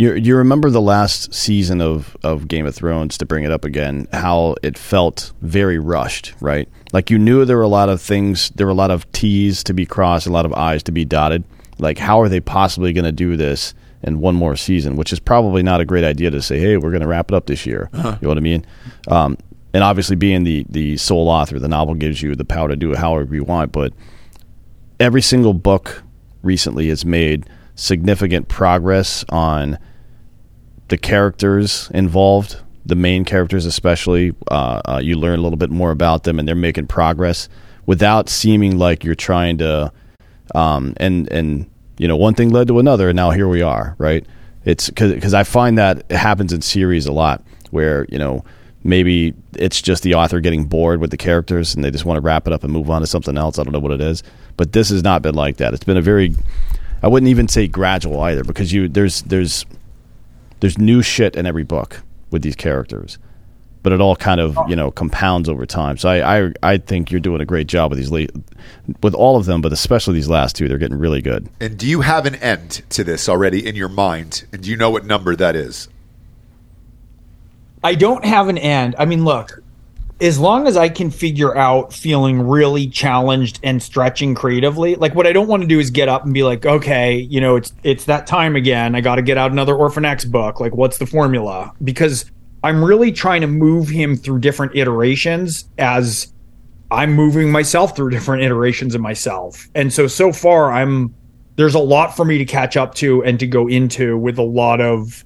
You 0.00 0.14
you 0.14 0.34
remember 0.34 0.70
the 0.70 0.80
last 0.80 1.34
season 1.34 1.82
of 1.82 2.16
of 2.22 2.48
Game 2.48 2.64
of 2.64 2.74
Thrones 2.74 3.18
to 3.18 3.26
bring 3.26 3.44
it 3.44 3.50
up 3.50 3.66
again? 3.66 4.08
How 4.14 4.54
it 4.62 4.78
felt 4.78 5.30
very 5.42 5.78
rushed, 5.78 6.32
right? 6.40 6.66
Like 6.94 7.10
you 7.10 7.18
knew 7.18 7.44
there 7.44 7.58
were 7.58 7.62
a 7.62 7.68
lot 7.68 7.90
of 7.90 8.00
things, 8.00 8.48
there 8.54 8.66
were 8.66 8.72
a 8.72 8.74
lot 8.74 8.90
of 8.90 9.12
T's 9.12 9.62
to 9.64 9.74
be 9.74 9.84
crossed, 9.84 10.26
a 10.26 10.32
lot 10.32 10.46
of 10.46 10.54
I's 10.54 10.82
to 10.84 10.92
be 10.92 11.04
dotted. 11.04 11.44
Like 11.78 11.98
how 11.98 12.18
are 12.22 12.30
they 12.30 12.40
possibly 12.40 12.94
going 12.94 13.04
to 13.04 13.12
do 13.12 13.36
this? 13.36 13.74
in 14.02 14.18
one 14.18 14.34
more 14.34 14.56
season, 14.56 14.96
which 14.96 15.12
is 15.12 15.20
probably 15.20 15.62
not 15.62 15.82
a 15.82 15.84
great 15.84 16.04
idea 16.04 16.30
to 16.30 16.40
say, 16.40 16.58
"Hey, 16.58 16.78
we're 16.78 16.88
going 16.88 17.02
to 17.02 17.06
wrap 17.06 17.30
it 17.30 17.34
up 17.34 17.44
this 17.44 17.66
year." 17.66 17.90
You 17.92 18.00
know 18.00 18.28
what 18.28 18.38
I 18.38 18.40
mean? 18.40 18.64
Um, 19.08 19.36
and 19.74 19.84
obviously, 19.84 20.16
being 20.16 20.44
the 20.44 20.64
the 20.70 20.96
sole 20.96 21.28
author, 21.28 21.58
the 21.58 21.68
novel 21.68 21.94
gives 21.94 22.22
you 22.22 22.34
the 22.34 22.46
power 22.46 22.68
to 22.68 22.76
do 22.76 22.92
it 22.92 22.96
however 22.96 23.34
you 23.34 23.44
want. 23.44 23.72
But 23.72 23.92
every 24.98 25.20
single 25.20 25.52
book 25.52 26.02
recently 26.42 26.88
has 26.88 27.04
made 27.04 27.50
significant 27.74 28.48
progress 28.48 29.22
on 29.28 29.78
the 30.90 30.98
characters 30.98 31.90
involved, 31.94 32.60
the 32.84 32.94
main 32.94 33.24
characters 33.24 33.64
especially. 33.64 34.34
Uh, 34.50 34.82
uh, 34.84 35.00
you 35.02 35.16
learn 35.16 35.38
a 35.38 35.42
little 35.42 35.56
bit 35.56 35.70
more 35.70 35.90
about 35.90 36.24
them, 36.24 36.38
and 36.38 36.46
they're 36.46 36.54
making 36.54 36.86
progress 36.88 37.48
without 37.86 38.28
seeming 38.28 38.78
like 38.78 39.02
you're 39.02 39.14
trying 39.14 39.58
to. 39.58 39.92
Um, 40.54 40.94
and 40.98 41.30
and 41.32 41.70
you 41.96 42.08
know, 42.08 42.16
one 42.16 42.34
thing 42.34 42.50
led 42.50 42.68
to 42.68 42.78
another, 42.78 43.08
and 43.08 43.16
now 43.16 43.30
here 43.30 43.48
we 43.48 43.62
are, 43.62 43.94
right? 43.98 44.26
It's 44.64 44.90
because 44.90 45.32
I 45.32 45.44
find 45.44 45.78
that 45.78 46.04
it 46.10 46.16
happens 46.16 46.52
in 46.52 46.60
series 46.60 47.06
a 47.06 47.12
lot, 47.12 47.42
where 47.70 48.04
you 48.10 48.18
know 48.18 48.44
maybe 48.82 49.34
it's 49.56 49.80
just 49.80 50.02
the 50.02 50.14
author 50.14 50.40
getting 50.40 50.64
bored 50.64 51.00
with 51.00 51.10
the 51.10 51.16
characters 51.16 51.74
and 51.74 51.84
they 51.84 51.90
just 51.90 52.06
want 52.06 52.16
to 52.16 52.20
wrap 52.22 52.46
it 52.46 52.52
up 52.52 52.64
and 52.64 52.72
move 52.72 52.88
on 52.88 53.02
to 53.02 53.06
something 53.06 53.36
else. 53.36 53.58
I 53.58 53.62
don't 53.62 53.74
know 53.74 53.78
what 53.78 53.92
it 53.92 54.00
is, 54.00 54.22
but 54.56 54.72
this 54.72 54.88
has 54.88 55.02
not 55.02 55.20
been 55.20 55.34
like 55.34 55.58
that. 55.58 55.74
It's 55.74 55.84
been 55.84 55.98
a 55.98 56.02
very, 56.02 56.34
I 57.02 57.08
wouldn't 57.08 57.28
even 57.28 57.46
say 57.46 57.68
gradual 57.68 58.20
either, 58.22 58.42
because 58.42 58.72
you 58.72 58.88
there's 58.88 59.22
there's 59.22 59.64
there's 60.60 60.78
new 60.78 61.02
shit 61.02 61.36
in 61.36 61.46
every 61.46 61.64
book 61.64 62.02
with 62.30 62.42
these 62.42 62.56
characters, 62.56 63.18
but 63.82 63.92
it 63.92 64.00
all 64.00 64.16
kind 64.16 64.40
of 64.40 64.56
you 64.68 64.76
know 64.76 64.90
compounds 64.90 65.48
over 65.48 65.66
time. 65.66 65.96
So 65.96 66.08
I 66.08 66.38
I, 66.38 66.52
I 66.62 66.78
think 66.78 67.10
you're 67.10 67.20
doing 67.20 67.40
a 67.40 67.46
great 67.46 67.66
job 67.66 67.90
with 67.90 67.98
these 67.98 68.10
late, 68.10 68.30
with 69.02 69.14
all 69.14 69.36
of 69.36 69.46
them, 69.46 69.60
but 69.60 69.72
especially 69.72 70.14
these 70.14 70.28
last 70.28 70.56
two. 70.56 70.68
They're 70.68 70.78
getting 70.78 70.98
really 70.98 71.22
good. 71.22 71.48
And 71.60 71.78
do 71.78 71.86
you 71.86 72.02
have 72.02 72.26
an 72.26 72.36
end 72.36 72.82
to 72.90 73.04
this 73.04 73.28
already 73.28 73.66
in 73.66 73.74
your 73.74 73.88
mind? 73.88 74.44
And 74.52 74.62
do 74.62 74.70
you 74.70 74.76
know 74.76 74.90
what 74.90 75.04
number 75.04 75.34
that 75.36 75.56
is? 75.56 75.88
I 77.82 77.94
don't 77.94 78.24
have 78.24 78.48
an 78.48 78.58
end. 78.58 78.94
I 78.98 79.06
mean, 79.06 79.24
look, 79.24 79.59
as 80.20 80.38
long 80.38 80.66
as 80.66 80.76
I 80.76 80.88
can 80.88 81.10
figure 81.10 81.56
out 81.56 81.92
feeling 81.92 82.42
really 82.42 82.86
challenged 82.86 83.58
and 83.62 83.82
stretching 83.82 84.34
creatively, 84.34 84.94
like 84.96 85.14
what 85.14 85.26
I 85.26 85.32
don't 85.32 85.48
want 85.48 85.62
to 85.62 85.68
do 85.68 85.80
is 85.80 85.90
get 85.90 86.08
up 86.08 86.24
and 86.24 86.34
be 86.34 86.42
like, 86.42 86.66
okay, 86.66 87.16
you 87.16 87.40
know, 87.40 87.56
it's 87.56 87.72
it's 87.82 88.04
that 88.04 88.26
time 88.26 88.54
again. 88.54 88.94
I 88.94 89.00
got 89.00 89.16
to 89.16 89.22
get 89.22 89.38
out 89.38 89.50
another 89.50 89.74
Orphan 89.74 90.04
X 90.04 90.24
book. 90.24 90.60
Like, 90.60 90.74
what's 90.74 90.98
the 90.98 91.06
formula? 91.06 91.72
Because 91.82 92.30
I'm 92.62 92.84
really 92.84 93.12
trying 93.12 93.40
to 93.40 93.46
move 93.46 93.88
him 93.88 94.16
through 94.16 94.40
different 94.40 94.76
iterations 94.76 95.64
as 95.78 96.32
I'm 96.90 97.14
moving 97.14 97.50
myself 97.50 97.96
through 97.96 98.10
different 98.16 98.42
iterations 98.42 98.94
of 98.94 99.00
myself. 99.00 99.68
And 99.74 99.92
so 99.92 100.06
so 100.06 100.32
far 100.32 100.70
I'm 100.70 101.14
there's 101.56 101.74
a 101.74 101.80
lot 101.80 102.16
for 102.16 102.24
me 102.24 102.38
to 102.38 102.44
catch 102.44 102.76
up 102.76 102.94
to 102.96 103.22
and 103.24 103.38
to 103.40 103.46
go 103.46 103.68
into 103.68 104.16
with 104.16 104.38
a 104.38 104.42
lot 104.42 104.80
of 104.80 105.24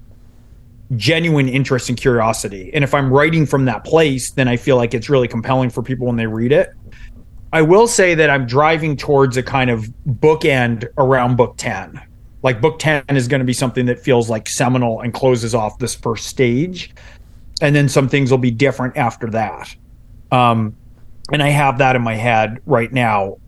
genuine 0.97 1.49
interest 1.49 1.89
and 1.89 1.99
curiosity. 1.99 2.70
And 2.74 2.85
if 2.85 2.95
I'm 2.95 3.12
writing 3.12 3.47
from 3.47 3.64
that 3.66 3.85
place, 3.85 4.30
then 4.30 4.49
I 4.49 4.57
feel 4.57 4.76
like 4.76 4.95
it's 4.95 5.09
really 5.09 5.28
compelling 5.28 5.70
for 5.70 5.82
people 5.82 6.07
when 6.07 6.16
they 6.16 6.26
read 6.26 6.53
it. 6.53 6.72
I 7.53 7.62
will 7.62 7.87
say 7.87 8.14
that 8.16 8.30
I'm 8.30 8.47
driving 8.47 8.97
towards 8.97 9.37
a 9.37 9.43
kind 9.43 9.70
of 9.70 9.89
bookend 10.09 10.89
around 10.99 11.37
book 11.37 11.55
10. 11.57 12.01
Like 12.43 12.61
book 12.61 12.78
10 12.78 13.05
is 13.11 13.28
going 13.28 13.39
to 13.39 13.45
be 13.45 13.53
something 13.53 13.87
that 13.87 13.99
feels 13.99 14.28
like 14.28 14.49
seminal 14.49 15.01
and 15.01 15.14
closes 15.14 15.55
off 15.55 15.78
this 15.78 15.95
first 15.95 16.26
stage. 16.26 16.93
And 17.62 17.74
then 17.74 17.89
some 17.89 18.09
things 18.09 18.30
will 18.30 18.39
be 18.39 18.51
different 18.51 18.97
after 18.97 19.30
that. 19.30 19.74
Um, 20.32 20.76
and 21.32 21.43
I 21.43 21.49
have 21.49 21.78
that 21.78 21.97
in 21.97 22.03
my 22.03 22.16
head 22.16 22.59
right 22.66 22.93
now, 22.93 23.39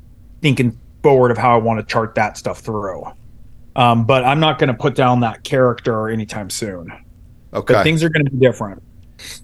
thinking 0.40 0.78
forward 1.02 1.30
of 1.30 1.36
how 1.36 1.54
I 1.54 1.58
want 1.58 1.80
to 1.80 1.92
chart 1.92 2.14
that 2.14 2.38
stuff 2.38 2.60
through. 2.60 3.04
Um, 3.74 4.06
but 4.06 4.24
I'm 4.24 4.40
not 4.40 4.58
going 4.58 4.68
to 4.68 4.74
put 4.74 4.94
down 4.94 5.20
that 5.20 5.44
character 5.44 6.08
anytime 6.08 6.48
soon. 6.48 6.92
Okay. 7.56 7.74
But 7.74 7.82
things 7.82 8.04
are 8.04 8.10
going 8.10 8.26
to 8.26 8.30
be 8.30 8.38
different. 8.38 8.82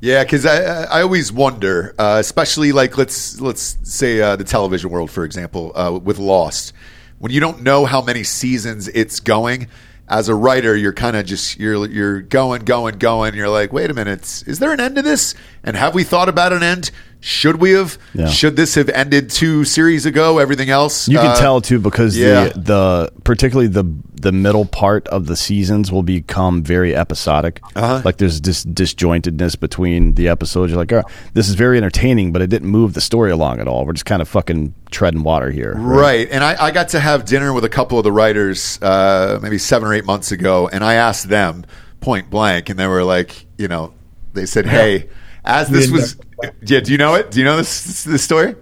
Yeah, 0.00 0.22
because 0.22 0.44
I 0.44 0.84
I 0.84 1.02
always 1.02 1.32
wonder, 1.32 1.94
uh, 1.98 2.18
especially 2.20 2.72
like 2.72 2.98
let's 2.98 3.40
let's 3.40 3.78
say 3.82 4.20
uh, 4.20 4.36
the 4.36 4.44
television 4.44 4.90
world, 4.90 5.10
for 5.10 5.24
example, 5.24 5.72
uh, 5.74 5.98
with 5.98 6.18
Lost, 6.18 6.74
when 7.18 7.32
you 7.32 7.40
don't 7.40 7.62
know 7.62 7.86
how 7.86 8.02
many 8.02 8.22
seasons 8.22 8.88
it's 8.88 9.20
going. 9.20 9.68
As 10.08 10.28
a 10.28 10.34
writer, 10.34 10.76
you're 10.76 10.92
kind 10.92 11.16
of 11.16 11.24
just 11.24 11.58
you're 11.58 11.88
you're 11.88 12.20
going, 12.20 12.64
going, 12.66 12.98
going. 12.98 13.34
You're 13.34 13.48
like, 13.48 13.72
wait 13.72 13.90
a 13.90 13.94
minute, 13.94 14.42
is 14.46 14.58
there 14.58 14.72
an 14.72 14.80
end 14.80 14.96
to 14.96 15.02
this? 15.02 15.34
And 15.64 15.74
have 15.74 15.94
we 15.94 16.04
thought 16.04 16.28
about 16.28 16.52
an 16.52 16.62
end? 16.62 16.90
Should 17.24 17.60
we 17.60 17.70
have? 17.70 17.98
Yeah. 18.14 18.26
Should 18.26 18.56
this 18.56 18.74
have 18.74 18.88
ended 18.88 19.30
two 19.30 19.64
series 19.64 20.06
ago? 20.06 20.38
Everything 20.38 20.70
else, 20.70 21.06
You 21.06 21.18
can 21.18 21.28
uh, 21.28 21.36
tell 21.36 21.60
too 21.60 21.78
because 21.78 22.18
yeah. 22.18 22.48
the 22.48 22.58
the 22.58 23.12
particularly 23.22 23.68
the 23.68 23.84
the 24.20 24.32
middle 24.32 24.64
part 24.64 25.06
of 25.06 25.26
the 25.26 25.36
seasons 25.36 25.92
will 25.92 26.02
become 26.02 26.64
very 26.64 26.96
episodic. 26.96 27.60
Uh-huh. 27.76 28.02
Like 28.04 28.16
there's 28.16 28.40
this 28.40 28.64
disjointedness 28.64 29.58
between 29.58 30.14
the 30.14 30.26
episodes. 30.26 30.72
You're 30.72 30.80
like, 30.80 30.92
oh, 30.92 31.04
this 31.32 31.48
is 31.48 31.54
very 31.54 31.78
entertaining, 31.78 32.32
but 32.32 32.42
it 32.42 32.50
didn't 32.50 32.68
move 32.68 32.94
the 32.94 33.00
story 33.00 33.30
along 33.30 33.60
at 33.60 33.68
all. 33.68 33.86
We're 33.86 33.92
just 33.92 34.04
kind 34.04 34.20
of 34.20 34.28
fucking 34.28 34.74
treading 34.90 35.22
water 35.22 35.52
here. 35.52 35.74
Right. 35.76 36.28
And 36.28 36.42
I, 36.42 36.56
I 36.60 36.70
got 36.72 36.88
to 36.88 37.00
have 37.00 37.24
dinner 37.24 37.52
with 37.52 37.64
a 37.64 37.68
couple 37.68 37.98
of 37.98 38.04
the 38.04 38.12
writers 38.12 38.82
uh, 38.82 39.38
maybe 39.40 39.58
seven 39.58 39.86
or 39.88 39.94
eight 39.94 40.04
months 40.04 40.32
ago, 40.32 40.68
and 40.72 40.82
I 40.82 40.94
asked 40.94 41.28
them 41.28 41.66
point 42.00 42.30
blank, 42.30 42.68
and 42.68 42.76
they 42.76 42.88
were 42.88 43.04
like, 43.04 43.46
you 43.58 43.68
know, 43.68 43.94
they 44.32 44.46
said, 44.46 44.66
hey, 44.66 45.08
as 45.44 45.68
this 45.68 45.88
was. 45.88 46.16
Yeah, 46.62 46.80
do 46.80 46.92
you 46.92 46.98
know 46.98 47.14
it? 47.14 47.30
Do 47.30 47.38
you 47.38 47.44
know 47.44 47.56
this, 47.56 48.04
this 48.04 48.22
story? 48.22 48.54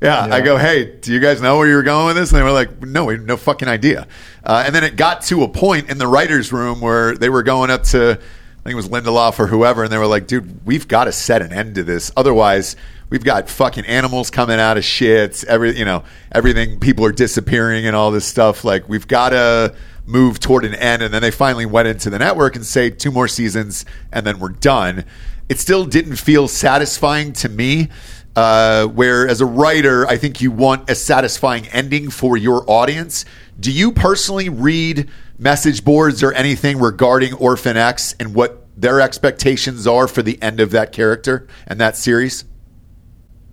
Yeah, 0.00 0.28
I 0.30 0.42
go, 0.42 0.58
hey, 0.58 0.96
do 1.00 1.12
you 1.12 1.20
guys 1.20 1.40
know 1.40 1.56
where 1.56 1.66
you 1.66 1.74
were 1.74 1.82
going 1.82 2.06
with 2.06 2.16
this? 2.16 2.30
And 2.30 2.38
they 2.38 2.42
were 2.42 2.52
like, 2.52 2.82
no, 2.82 3.06
we 3.06 3.14
have 3.14 3.24
no 3.24 3.38
fucking 3.38 3.66
idea. 3.66 4.06
Uh, 4.44 4.62
and 4.66 4.74
then 4.74 4.84
it 4.84 4.96
got 4.96 5.22
to 5.22 5.42
a 5.42 5.48
point 5.48 5.88
in 5.88 5.96
the 5.96 6.06
writers' 6.06 6.52
room 6.52 6.82
where 6.82 7.16
they 7.16 7.30
were 7.30 7.42
going 7.42 7.70
up 7.70 7.82
to, 7.84 8.10
I 8.10 8.62
think 8.62 8.72
it 8.72 8.74
was 8.74 8.88
Lindelof 8.88 9.38
or 9.38 9.46
whoever, 9.46 9.84
and 9.84 9.92
they 9.92 9.96
were 9.96 10.06
like, 10.06 10.26
dude, 10.26 10.66
we've 10.66 10.86
got 10.86 11.04
to 11.04 11.12
set 11.12 11.40
an 11.40 11.50
end 11.50 11.76
to 11.76 11.82
this. 11.82 12.12
Otherwise, 12.14 12.76
we've 13.08 13.24
got 13.24 13.48
fucking 13.48 13.86
animals 13.86 14.30
coming 14.30 14.60
out 14.60 14.76
of 14.76 14.84
shits, 14.84 15.44
every, 15.44 15.76
you 15.78 15.86
know, 15.86 16.04
everything, 16.30 16.78
people 16.78 17.06
are 17.06 17.12
disappearing 17.12 17.86
and 17.86 17.96
all 17.96 18.10
this 18.10 18.26
stuff. 18.26 18.64
Like, 18.64 18.90
we've 18.90 19.08
got 19.08 19.30
to 19.30 19.74
move 20.04 20.40
toward 20.40 20.64
an 20.64 20.74
end. 20.74 21.02
And 21.02 21.12
then 21.12 21.22
they 21.22 21.30
finally 21.30 21.66
went 21.66 21.88
into 21.88 22.10
the 22.10 22.18
network 22.18 22.54
and 22.54 22.64
say, 22.64 22.90
two 22.90 23.10
more 23.10 23.28
seasons, 23.28 23.84
and 24.12 24.26
then 24.26 24.38
we're 24.38 24.50
done. 24.50 25.04
It 25.48 25.60
still 25.60 25.84
didn't 25.84 26.16
feel 26.16 26.48
satisfying 26.48 27.32
to 27.34 27.48
me. 27.48 27.88
Uh, 28.34 28.86
where 28.88 29.26
as 29.26 29.40
a 29.40 29.46
writer, 29.46 30.06
I 30.06 30.18
think 30.18 30.42
you 30.42 30.50
want 30.50 30.90
a 30.90 30.94
satisfying 30.94 31.68
ending 31.68 32.10
for 32.10 32.36
your 32.36 32.70
audience. 32.70 33.24
Do 33.58 33.72
you 33.72 33.92
personally 33.92 34.50
read 34.50 35.08
message 35.38 35.84
boards 35.84 36.22
or 36.22 36.34
anything 36.34 36.78
regarding 36.78 37.32
Orphan 37.32 37.78
X 37.78 38.14
and 38.20 38.34
what 38.34 38.66
their 38.76 39.00
expectations 39.00 39.86
are 39.86 40.06
for 40.06 40.22
the 40.22 40.40
end 40.42 40.60
of 40.60 40.70
that 40.72 40.92
character 40.92 41.48
and 41.66 41.80
that 41.80 41.96
series? 41.96 42.44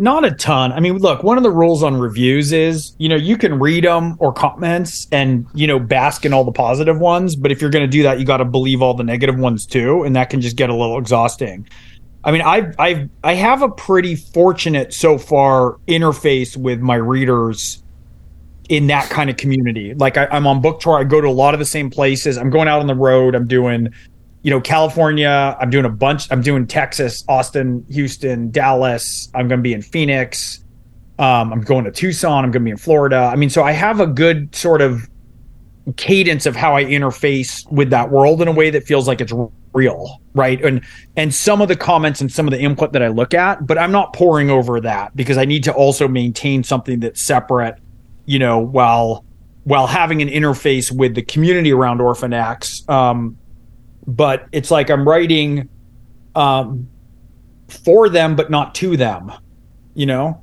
Not 0.03 0.25
a 0.25 0.31
ton. 0.31 0.73
I 0.73 0.81
mean, 0.81 0.97
look, 0.97 1.23
one 1.23 1.37
of 1.37 1.43
the 1.43 1.49
rules 1.49 1.81
on 1.81 1.97
reviews 1.97 2.51
is, 2.51 2.93
you 2.97 3.07
know, 3.07 3.15
you 3.15 3.37
can 3.37 3.57
read 3.57 3.85
them 3.85 4.17
or 4.19 4.33
comments 4.33 5.07
and, 5.13 5.47
you 5.53 5.65
know, 5.65 5.79
bask 5.79 6.25
in 6.25 6.33
all 6.33 6.43
the 6.43 6.51
positive 6.51 6.99
ones. 6.99 7.37
But 7.37 7.53
if 7.53 7.61
you're 7.61 7.69
going 7.69 7.85
to 7.85 7.87
do 7.89 8.03
that, 8.03 8.19
you 8.19 8.25
got 8.25 8.37
to 8.37 8.45
believe 8.45 8.81
all 8.81 8.93
the 8.93 9.05
negative 9.05 9.39
ones 9.39 9.65
too. 9.65 10.03
And 10.03 10.13
that 10.17 10.29
can 10.29 10.41
just 10.41 10.57
get 10.57 10.69
a 10.69 10.75
little 10.75 10.97
exhausting. 10.97 11.69
I 12.25 12.33
mean, 12.33 12.41
I've, 12.41 12.75
I've, 12.77 13.09
I 13.23 13.35
have 13.35 13.61
a 13.61 13.69
pretty 13.69 14.15
fortunate 14.17 14.93
so 14.93 15.17
far 15.17 15.77
interface 15.87 16.57
with 16.57 16.81
my 16.81 16.95
readers 16.95 17.81
in 18.67 18.87
that 18.87 19.09
kind 19.09 19.29
of 19.29 19.37
community. 19.37 19.93
Like 19.93 20.17
I, 20.17 20.25
I'm 20.31 20.45
on 20.45 20.61
book 20.61 20.81
tour. 20.81 20.99
I 20.99 21.05
go 21.05 21.21
to 21.21 21.29
a 21.29 21.31
lot 21.31 21.53
of 21.53 21.61
the 21.61 21.65
same 21.65 21.89
places. 21.89 22.37
I'm 22.37 22.49
going 22.49 22.67
out 22.67 22.81
on 22.81 22.87
the 22.87 22.95
road. 22.95 23.35
I'm 23.35 23.47
doing, 23.47 23.87
you 24.43 24.49
know, 24.49 24.61
California. 24.61 25.57
I'm 25.59 25.69
doing 25.69 25.85
a 25.85 25.89
bunch. 25.89 26.31
I'm 26.31 26.41
doing 26.41 26.67
Texas, 26.67 27.23
Austin, 27.27 27.85
Houston, 27.89 28.51
Dallas. 28.51 29.29
I'm 29.33 29.47
going 29.47 29.59
to 29.59 29.63
be 29.63 29.73
in 29.73 29.81
Phoenix. 29.81 30.63
Um, 31.17 31.53
I'm 31.53 31.61
going 31.61 31.85
to 31.85 31.91
Tucson. 31.91 32.43
I'm 32.43 32.51
going 32.51 32.61
to 32.61 32.65
be 32.65 32.71
in 32.71 32.77
Florida. 32.77 33.29
I 33.31 33.35
mean, 33.35 33.49
so 33.49 33.63
I 33.63 33.71
have 33.71 33.99
a 33.99 34.07
good 34.07 34.53
sort 34.53 34.81
of 34.81 35.09
cadence 35.95 36.45
of 36.45 36.55
how 36.55 36.75
I 36.75 36.83
interface 36.83 37.69
with 37.71 37.89
that 37.89 38.09
world 38.09 38.41
in 38.41 38.47
a 38.47 38.51
way 38.51 38.69
that 38.69 38.83
feels 38.83 39.07
like 39.07 39.21
it's 39.21 39.33
real, 39.73 40.21
right? 40.33 40.63
And 40.63 40.81
and 41.15 41.33
some 41.33 41.61
of 41.61 41.67
the 41.67 41.75
comments 41.75 42.19
and 42.19 42.31
some 42.31 42.47
of 42.47 42.51
the 42.51 42.59
input 42.59 42.93
that 42.93 43.03
I 43.03 43.07
look 43.07 43.33
at, 43.33 43.65
but 43.65 43.77
I'm 43.77 43.91
not 43.91 44.13
pouring 44.13 44.49
over 44.49 44.79
that 44.81 45.15
because 45.15 45.37
I 45.37 45.45
need 45.45 45.63
to 45.65 45.73
also 45.73 46.07
maintain 46.07 46.63
something 46.63 46.99
that's 46.99 47.21
separate, 47.21 47.75
you 48.25 48.39
know, 48.39 48.59
while 48.59 49.25
while 49.63 49.87
having 49.87 50.21
an 50.21 50.27
interface 50.27 50.91
with 50.91 51.15
the 51.15 51.21
community 51.21 51.71
around 51.71 52.01
Orphan 52.01 52.33
X. 52.33 52.87
Um, 52.89 53.37
but 54.07 54.47
it's 54.51 54.71
like 54.71 54.89
I'm 54.89 55.07
writing 55.07 55.69
um, 56.35 56.87
for 57.67 58.09
them, 58.09 58.35
but 58.35 58.49
not 58.51 58.75
to 58.75 58.97
them, 58.97 59.31
you 59.93 60.05
know. 60.05 60.41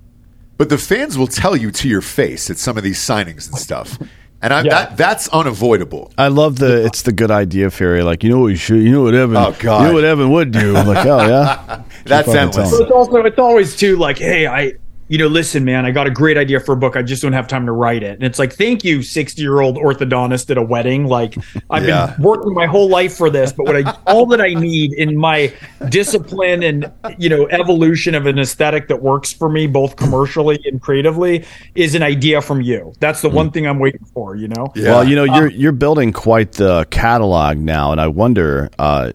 But 0.56 0.68
the 0.68 0.78
fans 0.78 1.16
will 1.16 1.26
tell 1.26 1.56
you 1.56 1.70
to 1.70 1.88
your 1.88 2.02
face 2.02 2.50
at 2.50 2.58
some 2.58 2.76
of 2.76 2.82
these 2.84 2.98
signings 2.98 3.48
and 3.48 3.58
stuff. 3.58 3.98
And 4.42 4.52
I, 4.54 4.62
Yeah. 4.62 4.68
that 4.70 4.96
that's 4.96 5.28
unavoidable. 5.28 6.12
I 6.16 6.28
love 6.28 6.58
the 6.58 6.84
it's 6.86 7.02
the 7.02 7.12
good 7.12 7.30
idea 7.30 7.70
fairy. 7.70 8.02
Like 8.02 8.22
you 8.24 8.30
know 8.30 8.40
what 8.40 8.48
you 8.48 8.56
should, 8.56 8.82
you 8.82 8.90
know 8.90 9.02
what 9.02 9.14
Evan, 9.14 9.36
Oh, 9.36 9.54
God. 9.58 9.82
you 9.82 9.88
know 9.88 9.94
what 9.94 10.04
Evan 10.04 10.30
would 10.30 10.50
do. 10.50 10.76
I'm 10.76 10.86
like 10.86 11.06
oh 11.06 11.26
yeah, 11.28 11.82
That's 12.04 12.26
fucking 12.26 12.40
endless. 12.40 12.70
So 12.70 12.82
it's 12.82 12.90
also 12.92 13.16
it's 13.24 13.38
always 13.38 13.76
too 13.76 13.96
like, 13.96 14.18
hey, 14.18 14.46
I 14.46 14.72
you 15.10 15.18
know, 15.18 15.26
listen, 15.26 15.64
man, 15.64 15.84
I 15.84 15.90
got 15.90 16.06
a 16.06 16.10
great 16.10 16.38
idea 16.38 16.60
for 16.60 16.70
a 16.70 16.76
book. 16.76 16.94
I 16.94 17.02
just 17.02 17.20
don't 17.20 17.32
have 17.32 17.48
time 17.48 17.66
to 17.66 17.72
write 17.72 18.04
it. 18.04 18.12
And 18.12 18.22
it's 18.22 18.38
like, 18.38 18.52
thank 18.52 18.84
you, 18.84 19.02
60 19.02 19.42
year 19.42 19.60
old 19.60 19.74
orthodontist 19.76 20.48
at 20.50 20.56
a 20.56 20.62
wedding. 20.62 21.06
Like, 21.06 21.36
I've 21.68 21.84
Yeah. 21.84 22.14
been 22.14 22.22
working 22.22 22.54
my 22.54 22.66
whole 22.66 22.88
life 22.88 23.16
for 23.16 23.28
this, 23.28 23.52
but 23.52 23.66
what 23.66 23.76
I, 23.76 23.90
all 24.06 24.24
that 24.26 24.40
I 24.40 24.54
need 24.54 24.92
in 24.92 25.16
my 25.16 25.52
discipline 25.88 26.62
and, 26.62 26.92
you 27.18 27.28
know, 27.28 27.48
evolution 27.48 28.14
of 28.14 28.26
an 28.26 28.38
aesthetic 28.38 28.86
that 28.86 29.02
works 29.02 29.32
for 29.32 29.48
me, 29.48 29.66
both 29.66 29.96
commercially 29.96 30.60
and 30.64 30.80
creatively, 30.80 31.44
is 31.74 31.96
an 31.96 32.04
idea 32.04 32.40
from 32.40 32.60
you. 32.60 32.92
That's 33.00 33.20
the 33.20 33.30
one 33.30 33.50
thing 33.50 33.66
I'm 33.66 33.80
waiting 33.80 34.04
for, 34.14 34.36
you 34.36 34.46
know? 34.46 34.68
Yeah. 34.76 34.90
Well, 34.92 35.08
you 35.08 35.16
know, 35.16 35.24
you're 35.24 35.48
you're 35.48 35.72
building 35.72 36.12
quite 36.12 36.52
the 36.52 36.86
catalog 36.90 37.58
now, 37.58 37.90
and 37.90 38.00
I 38.00 38.06
wonder, 38.06 38.70
uh, 38.78 39.10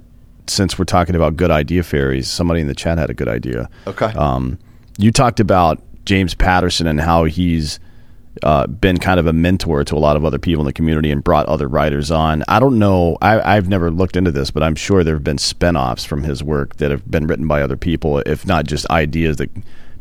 since 0.47 0.77
we're 0.77 0.83
talking 0.83 1.15
about 1.15 1.37
good 1.37 1.51
idea 1.51 1.83
fairies, 1.83 2.29
somebody 2.29 2.59
in 2.59 2.67
the 2.67 2.75
chat 2.75 2.97
had 2.97 3.09
a 3.09 3.13
good 3.13 3.29
idea. 3.29 3.69
Okay. 3.87 4.07
Um, 4.07 4.59
you 4.97 5.11
talked 5.11 5.39
about 5.39 5.81
James 6.05 6.33
Patterson 6.33 6.87
and 6.87 6.99
how 6.99 7.25
he's 7.25 7.79
uh, 8.43 8.67
been 8.67 8.97
kind 8.97 9.19
of 9.19 9.27
a 9.27 9.33
mentor 9.33 9.83
to 9.83 9.95
a 9.95 9.97
lot 9.99 10.15
of 10.17 10.25
other 10.25 10.39
people 10.39 10.61
in 10.61 10.65
the 10.65 10.73
community 10.73 11.09
and 11.09 11.23
brought 11.23 11.45
other 11.47 11.67
writers 11.67 12.11
on. 12.11 12.43
I 12.47 12.59
don't 12.59 12.77
know. 12.77 13.17
I, 13.21 13.55
I've 13.55 13.69
never 13.69 13.89
looked 13.89 14.17
into 14.17 14.31
this, 14.31 14.51
but 14.51 14.61
I'm 14.63 14.75
sure 14.75 15.03
there 15.03 15.15
have 15.15 15.23
been 15.23 15.37
spinoffs 15.37 16.05
from 16.05 16.23
his 16.23 16.43
work 16.43 16.75
that 16.77 16.91
have 16.91 17.09
been 17.09 17.27
written 17.27 17.47
by 17.47 17.61
other 17.61 17.77
people, 17.77 18.19
if 18.19 18.45
not 18.45 18.65
just 18.65 18.89
ideas 18.89 19.37
that 19.37 19.49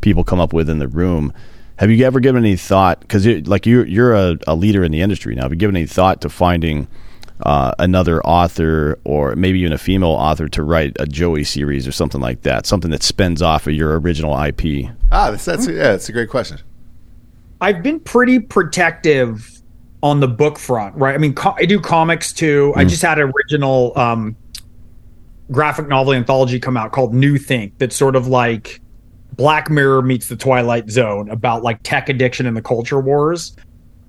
people 0.00 0.24
come 0.24 0.40
up 0.40 0.52
with 0.52 0.68
in 0.68 0.78
the 0.78 0.88
room. 0.88 1.32
Have 1.76 1.90
you 1.90 2.04
ever 2.04 2.20
given 2.20 2.44
any 2.44 2.56
thought? 2.56 3.00
Because 3.00 3.26
like 3.48 3.66
you're 3.66 3.86
you're 3.86 4.14
a, 4.14 4.38
a 4.46 4.54
leader 4.54 4.84
in 4.84 4.92
the 4.92 5.00
industry 5.00 5.34
now. 5.34 5.42
Have 5.42 5.52
you 5.52 5.58
given 5.58 5.76
any 5.76 5.86
thought 5.86 6.20
to 6.20 6.28
finding 6.28 6.86
uh, 7.40 7.72
another 7.78 8.22
author 8.22 8.98
or 9.04 9.34
maybe 9.36 9.60
even 9.60 9.72
a 9.72 9.78
female 9.78 10.10
author 10.10 10.48
to 10.48 10.62
write 10.62 10.96
a 11.00 11.06
Joey 11.06 11.44
series 11.44 11.86
or 11.86 11.92
something 11.92 12.20
like 12.20 12.42
that? 12.42 12.66
Something 12.66 12.90
that 12.92 13.02
spins 13.02 13.42
off 13.42 13.66
of 13.66 13.74
your 13.74 13.98
original 13.98 14.40
IP. 14.40 14.90
Ah, 15.10 15.30
that's, 15.30 15.44
that's 15.44 15.66
yeah, 15.66 15.92
that's 15.92 16.08
a 16.08 16.12
great 16.12 16.30
question. 16.30 16.58
I've 17.60 17.82
been 17.82 18.00
pretty 18.00 18.40
protective 18.40 19.62
on 20.02 20.20
the 20.20 20.28
book 20.28 20.58
front, 20.58 20.94
right? 20.96 21.14
I 21.14 21.18
mean, 21.18 21.34
co- 21.34 21.54
I 21.56 21.64
do 21.64 21.80
comics 21.80 22.32
too. 22.32 22.74
I 22.76 22.84
just 22.84 23.00
had 23.00 23.18
an 23.18 23.32
original 23.34 23.98
um, 23.98 24.36
graphic 25.50 25.88
novel 25.88 26.12
anthology 26.12 26.60
come 26.60 26.76
out 26.76 26.92
called 26.92 27.14
New 27.14 27.38
Think 27.38 27.78
that's 27.78 27.96
sort 27.96 28.16
of 28.16 28.26
like 28.26 28.80
Black 29.32 29.70
Mirror 29.70 30.02
meets 30.02 30.28
the 30.28 30.36
Twilight 30.36 30.90
Zone 30.90 31.30
about 31.30 31.62
like 31.62 31.80
tech 31.82 32.08
addiction 32.08 32.46
and 32.46 32.56
the 32.56 32.62
culture 32.62 33.00
wars. 33.00 33.56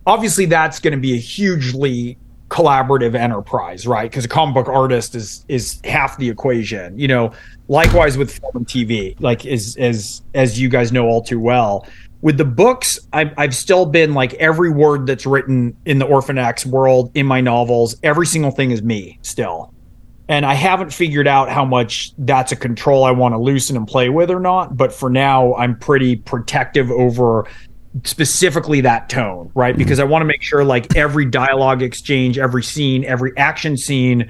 Obviously, 0.05 0.45
that's 0.45 0.79
going 0.79 0.91
to 0.91 0.99
be 0.99 1.13
a 1.13 1.19
hugely 1.19 2.17
collaborative 2.49 3.15
enterprise, 3.15 3.87
right? 3.87 4.09
Because 4.09 4.25
a 4.25 4.27
comic 4.27 4.55
book 4.55 4.67
artist 4.67 5.15
is 5.15 5.45
is 5.47 5.79
half 5.83 6.17
the 6.17 6.29
equation. 6.29 6.97
You 6.97 7.07
know, 7.07 7.31
likewise 7.67 8.17
with 8.17 8.37
film 8.37 8.51
and 8.55 8.67
TV, 8.67 9.19
like 9.19 9.45
as 9.45 9.75
as 9.77 10.21
as 10.33 10.59
you 10.59 10.69
guys 10.69 10.91
know 10.91 11.07
all 11.07 11.21
too 11.21 11.39
well. 11.39 11.87
With 12.21 12.37
the 12.37 12.45
books, 12.45 12.99
I've, 13.13 13.33
I've 13.37 13.53
still 13.53 13.85
been 13.85 14.15
like 14.15 14.33
every 14.35 14.71
word 14.71 15.05
that's 15.05 15.27
written 15.27 15.75
in 15.85 15.99
the 15.99 16.05
Orphan 16.05 16.39
X 16.39 16.65
world 16.65 17.11
in 17.13 17.25
my 17.25 17.39
novels, 17.39 17.95
every 18.01 18.25
single 18.25 18.49
thing 18.49 18.71
is 18.71 18.81
me 18.81 19.19
still. 19.21 19.71
And 20.27 20.43
I 20.43 20.55
haven't 20.55 20.91
figured 20.91 21.27
out 21.27 21.49
how 21.49 21.65
much 21.65 22.13
that's 22.17 22.51
a 22.51 22.55
control 22.55 23.03
I 23.03 23.11
want 23.11 23.33
to 23.33 23.37
loosen 23.37 23.77
and 23.77 23.87
play 23.87 24.09
with 24.09 24.31
or 24.31 24.39
not. 24.39 24.75
But 24.75 24.91
for 24.91 25.07
now, 25.07 25.53
I'm 25.53 25.77
pretty 25.77 26.15
protective 26.15 26.89
over 26.89 27.47
specifically 28.03 28.81
that 28.81 29.09
tone, 29.09 29.51
right? 29.55 29.77
Because 29.77 29.99
I 29.99 30.03
want 30.03 30.21
to 30.21 30.25
make 30.25 30.41
sure 30.41 30.63
like 30.63 30.95
every 30.95 31.25
dialogue 31.25 31.81
exchange, 31.81 32.37
every 32.37 32.63
scene, 32.63 33.05
every 33.05 33.35
action 33.37 33.77
scene 33.77 34.29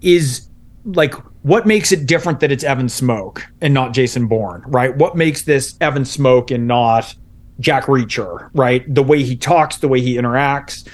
is 0.00 0.48
like 0.84 1.14
what 1.42 1.66
makes 1.66 1.92
it 1.92 2.06
different 2.06 2.40
that 2.40 2.50
it's 2.50 2.64
Evan 2.64 2.86
Smoak 2.86 3.42
and 3.60 3.74
not 3.74 3.92
Jason 3.92 4.26
Bourne, 4.26 4.62
right? 4.66 4.96
What 4.96 5.16
makes 5.16 5.42
this 5.42 5.76
Evan 5.80 6.04
Smoak 6.04 6.54
and 6.54 6.66
not 6.66 7.14
Jack 7.60 7.84
Reacher, 7.84 8.50
right? 8.54 8.92
The 8.92 9.02
way 9.02 9.22
he 9.22 9.36
talks, 9.36 9.78
the 9.78 9.88
way 9.88 10.00
he 10.00 10.16
interacts. 10.16 10.88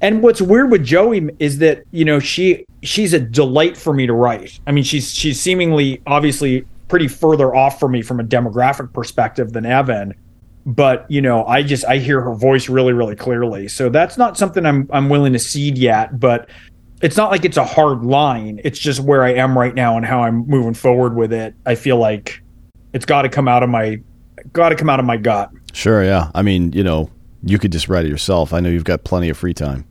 And 0.00 0.22
what's 0.22 0.40
weird 0.40 0.70
with 0.70 0.84
Joey 0.84 1.30
is 1.38 1.58
that, 1.58 1.84
you 1.90 2.04
know, 2.04 2.20
she 2.20 2.64
she's 2.82 3.12
a 3.12 3.20
delight 3.20 3.76
for 3.76 3.92
me 3.92 4.06
to 4.06 4.12
write. 4.12 4.60
I 4.66 4.72
mean, 4.72 4.84
she's 4.84 5.12
she's 5.12 5.40
seemingly 5.40 6.00
obviously 6.06 6.66
pretty 6.88 7.08
further 7.08 7.54
off 7.54 7.80
for 7.80 7.88
me 7.88 8.02
from 8.02 8.20
a 8.20 8.24
demographic 8.24 8.92
perspective 8.92 9.52
than 9.52 9.66
Evan 9.66 10.14
but 10.66 11.08
you 11.08 11.22
know 11.22 11.46
i 11.46 11.62
just 11.62 11.84
i 11.86 11.96
hear 11.96 12.20
her 12.20 12.34
voice 12.34 12.68
really 12.68 12.92
really 12.92 13.16
clearly 13.16 13.68
so 13.68 13.88
that's 13.88 14.18
not 14.18 14.36
something 14.36 14.66
i'm 14.66 14.88
i'm 14.92 15.08
willing 15.08 15.32
to 15.32 15.38
cede 15.38 15.78
yet 15.78 16.18
but 16.20 16.50
it's 17.02 17.16
not 17.16 17.30
like 17.30 17.44
it's 17.44 17.56
a 17.56 17.64
hard 17.64 18.02
line 18.02 18.60
it's 18.64 18.78
just 18.78 19.00
where 19.00 19.22
i 19.22 19.32
am 19.32 19.56
right 19.56 19.74
now 19.74 19.96
and 19.96 20.04
how 20.04 20.22
i'm 20.22 20.46
moving 20.48 20.74
forward 20.74 21.14
with 21.14 21.32
it 21.32 21.54
i 21.64 21.74
feel 21.74 21.96
like 21.96 22.42
it's 22.92 23.06
got 23.06 23.22
to 23.22 23.28
come 23.28 23.46
out 23.46 23.62
of 23.62 23.70
my 23.70 23.98
got 24.52 24.68
to 24.70 24.74
come 24.74 24.90
out 24.90 24.98
of 24.98 25.06
my 25.06 25.16
gut 25.16 25.50
Sure, 25.76 26.02
yeah. 26.02 26.30
I 26.34 26.40
mean, 26.40 26.72
you 26.72 26.82
know, 26.82 27.10
you 27.42 27.58
could 27.58 27.70
just 27.70 27.86
write 27.90 28.06
it 28.06 28.08
yourself. 28.08 28.54
I 28.54 28.60
know 28.60 28.70
you've 28.70 28.84
got 28.84 29.04
plenty 29.04 29.28
of 29.28 29.36
free 29.36 29.52
time. 29.52 29.84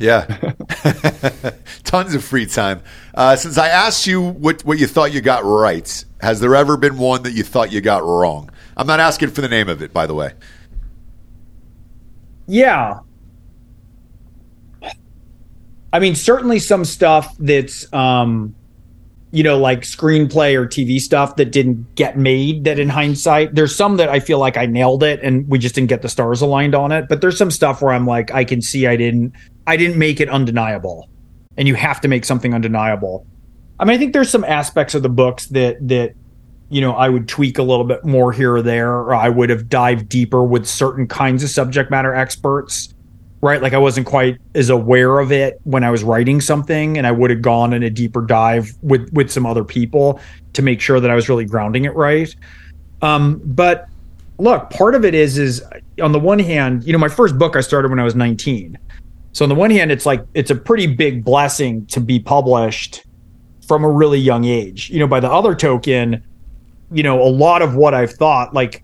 Yeah, 0.00 0.24
tons 1.84 2.14
of 2.14 2.24
free 2.24 2.46
time. 2.46 2.82
Uh, 3.14 3.36
since 3.36 3.56
I 3.56 3.68
asked 3.68 4.06
you 4.06 4.20
what 4.20 4.62
what 4.62 4.78
you 4.78 4.88
thought 4.88 5.12
you 5.12 5.20
got 5.20 5.44
right, 5.44 6.04
has 6.20 6.40
there 6.40 6.56
ever 6.56 6.76
been 6.76 6.98
one 6.98 7.22
that 7.22 7.32
you 7.32 7.44
thought 7.44 7.70
you 7.70 7.80
got 7.80 8.02
wrong? 8.02 8.50
I'm 8.78 8.86
not 8.86 9.00
asking 9.00 9.30
for 9.30 9.40
the 9.40 9.48
name 9.48 9.68
of 9.68 9.82
it, 9.82 9.92
by 9.92 10.06
the 10.06 10.14
way. 10.14 10.32
yeah. 12.46 13.00
I 15.92 16.00
mean 16.00 16.14
certainly 16.14 16.58
some 16.58 16.84
stuff 16.84 17.34
that's 17.38 17.90
um 17.94 18.54
you 19.30 19.42
know 19.42 19.58
like 19.58 19.80
screenplay 19.80 20.54
or 20.54 20.66
tv 20.66 21.00
stuff 21.00 21.36
that 21.36 21.50
didn't 21.50 21.94
get 21.94 22.16
made 22.18 22.64
that 22.64 22.78
in 22.78 22.88
hindsight. 22.90 23.54
There's 23.54 23.74
some 23.74 23.96
that 23.96 24.08
i 24.10 24.20
feel 24.20 24.38
like 24.38 24.56
i 24.58 24.66
nailed 24.66 25.02
it 25.02 25.20
and 25.22 25.48
we 25.48 25.58
just 25.58 25.74
didn't 25.74 25.88
get 25.88 26.02
the 26.02 26.08
stars 26.08 26.42
aligned 26.42 26.74
on 26.74 26.92
it. 26.92 27.08
But 27.08 27.20
there's 27.22 27.38
some 27.38 27.50
stuff 27.50 27.80
where 27.82 27.92
i'm 27.92 28.06
like 28.06 28.30
i 28.32 28.44
can 28.44 28.60
see 28.60 28.86
i 28.86 28.96
didn't 28.96 29.32
i 29.66 29.76
didn't 29.76 29.98
make 29.98 30.20
it 30.20 30.28
undeniable. 30.28 31.08
And 31.56 31.66
you 31.66 31.74
have 31.74 32.00
to 32.02 32.08
make 32.08 32.24
something 32.24 32.54
undeniable. 32.54 33.26
I 33.80 33.84
mean 33.86 33.94
i 33.94 33.98
think 33.98 34.12
there's 34.12 34.30
some 34.30 34.44
aspects 34.44 34.94
of 34.94 35.02
the 35.02 35.08
books 35.08 35.46
that 35.46 35.76
that 35.88 36.14
you 36.70 36.80
know 36.80 36.92
i 36.92 37.08
would 37.08 37.28
tweak 37.28 37.58
a 37.58 37.62
little 37.62 37.84
bit 37.84 38.04
more 38.04 38.32
here 38.32 38.54
or 38.54 38.62
there 38.62 38.92
or 38.92 39.14
i 39.14 39.28
would 39.28 39.50
have 39.50 39.68
dived 39.68 40.08
deeper 40.08 40.42
with 40.42 40.66
certain 40.66 41.06
kinds 41.06 41.42
of 41.42 41.50
subject 41.50 41.90
matter 41.90 42.14
experts 42.14 42.94
right? 43.40 43.62
Like 43.62 43.72
i 43.72 43.78
wasn't 43.78 44.06
quite 44.06 44.38
as 44.54 44.68
aware 44.68 45.20
of 45.20 45.30
it 45.30 45.60
when 45.64 45.84
i 45.84 45.90
was 45.90 46.02
writing 46.02 46.40
something 46.40 46.98
and 46.98 47.06
i 47.06 47.12
would 47.12 47.30
have 47.30 47.40
gone 47.42 47.72
in 47.72 47.82
a 47.82 47.90
deeper 47.90 48.20
dive 48.20 48.72
with 48.82 49.08
with 49.12 49.30
some 49.30 49.46
other 49.46 49.64
people 49.64 50.20
to 50.54 50.62
make 50.62 50.80
sure 50.80 50.98
that 50.98 51.10
i 51.10 51.14
was 51.14 51.28
really 51.28 51.44
grounding 51.44 51.84
it 51.84 51.94
right. 51.94 52.34
Um 53.00 53.40
but 53.44 53.86
look 54.38 54.70
part 54.70 54.96
of 54.96 55.04
it 55.04 55.14
is 55.14 55.38
is 55.38 55.64
on 56.02 56.10
the 56.10 56.18
one 56.18 56.40
hand 56.40 56.82
you 56.82 56.92
know 56.92 56.98
my 56.98 57.08
first 57.08 57.38
book 57.38 57.54
i 57.54 57.60
started 57.60 57.90
when 57.90 58.00
i 58.00 58.04
was 58.04 58.14
19 58.16 58.76
so 59.32 59.44
on 59.44 59.48
the 59.48 59.54
one 59.54 59.70
hand 59.70 59.92
it's 59.92 60.06
like 60.06 60.24
it's 60.34 60.50
a 60.50 60.54
pretty 60.56 60.86
big 60.86 61.24
blessing 61.24 61.86
to 61.86 62.00
be 62.00 62.18
published 62.18 63.04
from 63.68 63.84
a 63.84 63.90
really 63.90 64.18
young 64.18 64.44
age. 64.46 64.90
You 64.90 64.98
know 64.98 65.06
by 65.06 65.20
the 65.20 65.30
other 65.30 65.54
token 65.54 66.24
you 66.90 67.02
know 67.02 67.22
a 67.22 67.28
lot 67.28 67.62
of 67.62 67.74
what 67.74 67.94
i've 67.94 68.12
thought 68.12 68.54
like 68.54 68.82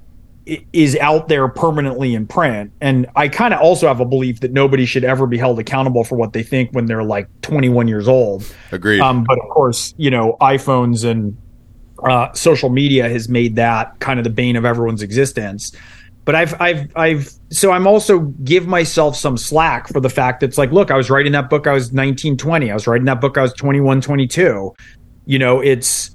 is 0.75 0.95
out 0.97 1.29
there 1.29 1.49
permanently 1.49 2.15
in 2.15 2.27
print 2.27 2.71
and 2.81 3.07
i 3.17 3.29
kind 3.29 3.55
of 3.55 3.61
also 3.61 3.87
have 3.87 4.01
a 4.01 4.05
belief 4.05 4.41
that 4.41 4.53
nobody 4.53 4.85
should 4.85 5.05
ever 5.05 5.27
be 5.27 5.39
held 5.39 5.59
accountable 5.59 6.05
for 6.05 6.17
what 6.17 6.33
they 6.35 6.43
think 6.43 6.71
when 6.73 6.87
they're 6.87 7.05
like 7.05 7.29
21 7.41 7.89
years 7.89 8.07
old 8.07 8.45
Agreed. 8.71 9.01
um, 9.01 9.25
but 9.25 9.39
of 9.39 9.49
course 9.51 9.95
you 9.97 10.11
know 10.11 10.37
iphones 10.41 11.09
and 11.09 11.37
uh, 12.03 12.31
social 12.35 12.69
media 12.69 13.09
has 13.09 13.29
made 13.29 13.57
that 13.57 13.99
kind 14.01 14.21
of 14.21 14.25
the 14.25 14.31
bane 14.31 14.57
of 14.57 14.65
everyone's 14.67 15.01
existence 15.01 15.73
but 16.25 16.35
I've, 16.35 16.59
I've, 16.61 16.91
I've, 16.97 17.31
so 17.51 17.71
I'm 17.71 17.87
also 17.87 18.21
give 18.21 18.67
myself 18.67 19.17
some 19.17 19.37
slack 19.37 19.89
for 19.89 20.01
the 20.01 20.09
fact 20.09 20.41
that 20.41 20.47
it's 20.47 20.59
like, 20.59 20.73
look, 20.73 20.91
I 20.91 20.97
was 20.97 21.11
writing 21.11 21.33
that 21.33 21.51
book, 21.51 21.67
I 21.67 21.73
was 21.73 21.93
19, 21.93 22.37
20. 22.37 22.71
I 22.71 22.75
was 22.75 22.87
writing 22.87 23.05
that 23.07 23.21
book, 23.21 23.37
I 23.37 23.43
was 23.43 23.53
21, 23.53 24.01
22. 24.01 24.75
You 25.27 25.39
know, 25.39 25.61
it's, 25.61 26.14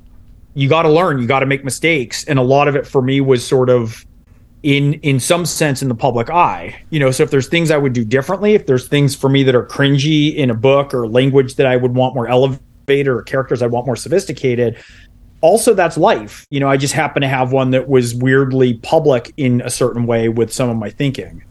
you 0.53 0.67
got 0.67 0.83
to 0.83 0.89
learn, 0.89 1.19
you 1.19 1.27
got 1.27 1.39
to 1.39 1.45
make 1.45 1.63
mistakes. 1.63 2.23
And 2.25 2.39
a 2.39 2.41
lot 2.41 2.67
of 2.67 2.75
it 2.75 2.85
for 2.85 3.01
me 3.01 3.21
was 3.21 3.45
sort 3.45 3.69
of 3.69 4.05
in, 4.63 4.95
in 4.95 5.19
some 5.19 5.45
sense 5.45 5.81
in 5.81 5.87
the 5.87 5.95
public 5.95 6.29
eye, 6.29 6.81
you 6.89 6.99
know, 6.99 7.11
so 7.11 7.23
if 7.23 7.31
there's 7.31 7.47
things 7.47 7.71
I 7.71 7.77
would 7.77 7.93
do 7.93 8.03
differently, 8.03 8.55
if 8.55 8.65
there's 8.65 8.87
things 8.87 9.15
for 9.15 9.29
me 9.29 9.43
that 9.43 9.55
are 9.55 9.65
cringy 9.65 10.35
in 10.35 10.49
a 10.49 10.53
book 10.53 10.93
or 10.93 11.07
language 11.07 11.55
that 11.55 11.65
I 11.65 11.77
would 11.77 11.95
want 11.95 12.13
more 12.13 12.27
elevated 12.27 13.07
or 13.07 13.21
characters 13.21 13.61
I 13.61 13.67
want 13.67 13.85
more 13.85 13.95
sophisticated, 13.95 14.77
also 15.41 15.73
that's 15.73 15.97
life. 15.97 16.45
You 16.49 16.59
know 16.59 16.67
i 16.67 16.75
just 16.75 16.93
happen 16.93 17.21
to 17.21 17.27
have 17.27 17.53
one 17.53 17.71
that 17.71 17.87
was 17.87 18.13
weirdly 18.13 18.75
public 18.75 19.33
in 19.37 19.61
a 19.61 19.69
certain 19.69 20.05
way 20.05 20.27
with 20.27 20.51
some 20.51 20.69
of 20.69 20.75
my 20.75 20.89
thinking 20.89 21.43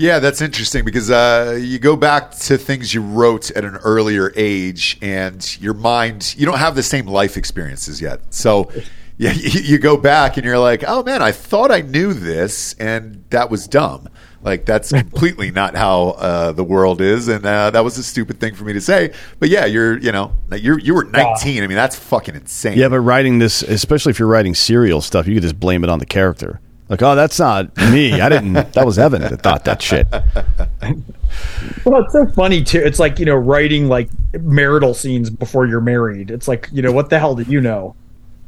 Yeah, 0.00 0.18
that's 0.18 0.40
interesting 0.40 0.86
because 0.86 1.10
uh, 1.10 1.58
you 1.60 1.78
go 1.78 1.94
back 1.94 2.30
to 2.30 2.56
things 2.56 2.94
you 2.94 3.02
wrote 3.02 3.50
at 3.50 3.66
an 3.66 3.76
earlier 3.76 4.32
age, 4.34 4.96
and 5.02 5.60
your 5.60 5.74
mind, 5.74 6.34
you 6.38 6.46
don't 6.46 6.58
have 6.58 6.74
the 6.74 6.82
same 6.82 7.04
life 7.04 7.36
experiences 7.36 8.00
yet. 8.00 8.22
So 8.30 8.72
yeah, 9.18 9.32
you, 9.32 9.60
you 9.60 9.78
go 9.78 9.98
back 9.98 10.38
and 10.38 10.46
you're 10.46 10.58
like, 10.58 10.84
oh 10.88 11.02
man, 11.02 11.20
I 11.20 11.32
thought 11.32 11.70
I 11.70 11.82
knew 11.82 12.14
this, 12.14 12.72
and 12.80 13.22
that 13.28 13.50
was 13.50 13.68
dumb. 13.68 14.08
Like 14.42 14.64
that's 14.64 14.90
completely 14.92 15.50
not 15.50 15.76
how 15.76 16.12
uh, 16.12 16.52
the 16.52 16.64
world 16.64 17.02
is, 17.02 17.28
and 17.28 17.44
uh, 17.44 17.68
that 17.68 17.84
was 17.84 17.98
a 17.98 18.02
stupid 18.02 18.40
thing 18.40 18.54
for 18.54 18.64
me 18.64 18.72
to 18.72 18.80
say. 18.80 19.12
But 19.38 19.50
yeah, 19.50 19.66
you're, 19.66 19.98
you 19.98 20.12
know, 20.12 20.32
you're 20.50 20.78
you 20.78 20.94
were 20.94 21.04
19. 21.04 21.62
I 21.62 21.66
mean, 21.66 21.76
that's 21.76 21.96
fucking 21.96 22.36
insane. 22.36 22.78
Yeah, 22.78 22.88
but 22.88 23.00
writing 23.00 23.38
this, 23.38 23.60
especially 23.60 24.12
if 24.12 24.18
you're 24.18 24.28
writing 24.28 24.54
serial 24.54 25.02
stuff, 25.02 25.26
you 25.26 25.34
could 25.34 25.42
just 25.42 25.60
blame 25.60 25.84
it 25.84 25.90
on 25.90 25.98
the 25.98 26.06
character. 26.06 26.58
Like, 26.90 27.02
oh, 27.02 27.14
that's 27.14 27.38
not 27.38 27.74
me. 27.76 28.20
I 28.20 28.28
didn't. 28.28 28.54
That 28.72 28.84
was 28.84 28.98
Evan 28.98 29.22
that 29.22 29.40
thought 29.40 29.64
that 29.64 29.80
shit. 29.80 30.08
well 31.84 32.02
it's 32.02 32.12
so 32.12 32.26
funny 32.32 32.62
too 32.62 32.80
it's 32.80 32.98
like 32.98 33.18
you 33.20 33.24
know 33.24 33.36
writing 33.36 33.88
like 33.88 34.08
marital 34.40 34.92
scenes 34.92 35.30
before 35.30 35.66
you're 35.66 35.80
married 35.80 36.30
it's 36.30 36.48
like 36.48 36.68
you 36.72 36.82
know 36.82 36.90
what 36.90 37.08
the 37.08 37.18
hell 37.18 37.36
do 37.36 37.42
you 37.44 37.60
know 37.60 37.94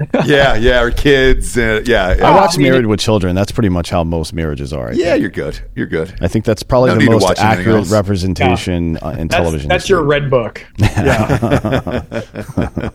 yeah, 0.25 0.55
yeah, 0.57 0.83
or 0.83 0.91
kids. 0.91 1.57
Uh, 1.57 1.83
yeah, 1.85 2.09
I 2.09 2.15
yeah. 2.17 2.35
watch 2.35 2.55
I 2.55 2.59
mean, 2.59 2.71
Married 2.71 2.87
with 2.87 3.01
Children. 3.01 3.35
That's 3.37 3.53
pretty 3.53 3.69
much 3.69 3.91
how 3.91 4.03
most 4.05 4.33
marriages 4.33 4.73
are. 4.73 4.89
I 4.91 4.93
yeah, 4.93 5.13
think. 5.13 5.21
you're 5.21 5.31
good. 5.31 5.61
You're 5.75 5.87
good. 5.87 6.15
I 6.21 6.29
think 6.29 6.45
that's 6.45 6.63
probably 6.63 6.91
No 6.91 6.99
the 6.99 7.11
most 7.11 7.39
accurate 7.39 7.89
representation 7.89 8.97
uh, 8.99 9.11
in 9.11 9.29
That's, 9.29 9.41
television. 9.41 9.69
that's 9.69 9.85
history. 9.85 9.95
your 9.97 10.05
red 10.05 10.31
book. 10.31 10.67
Yeah. 10.79 12.13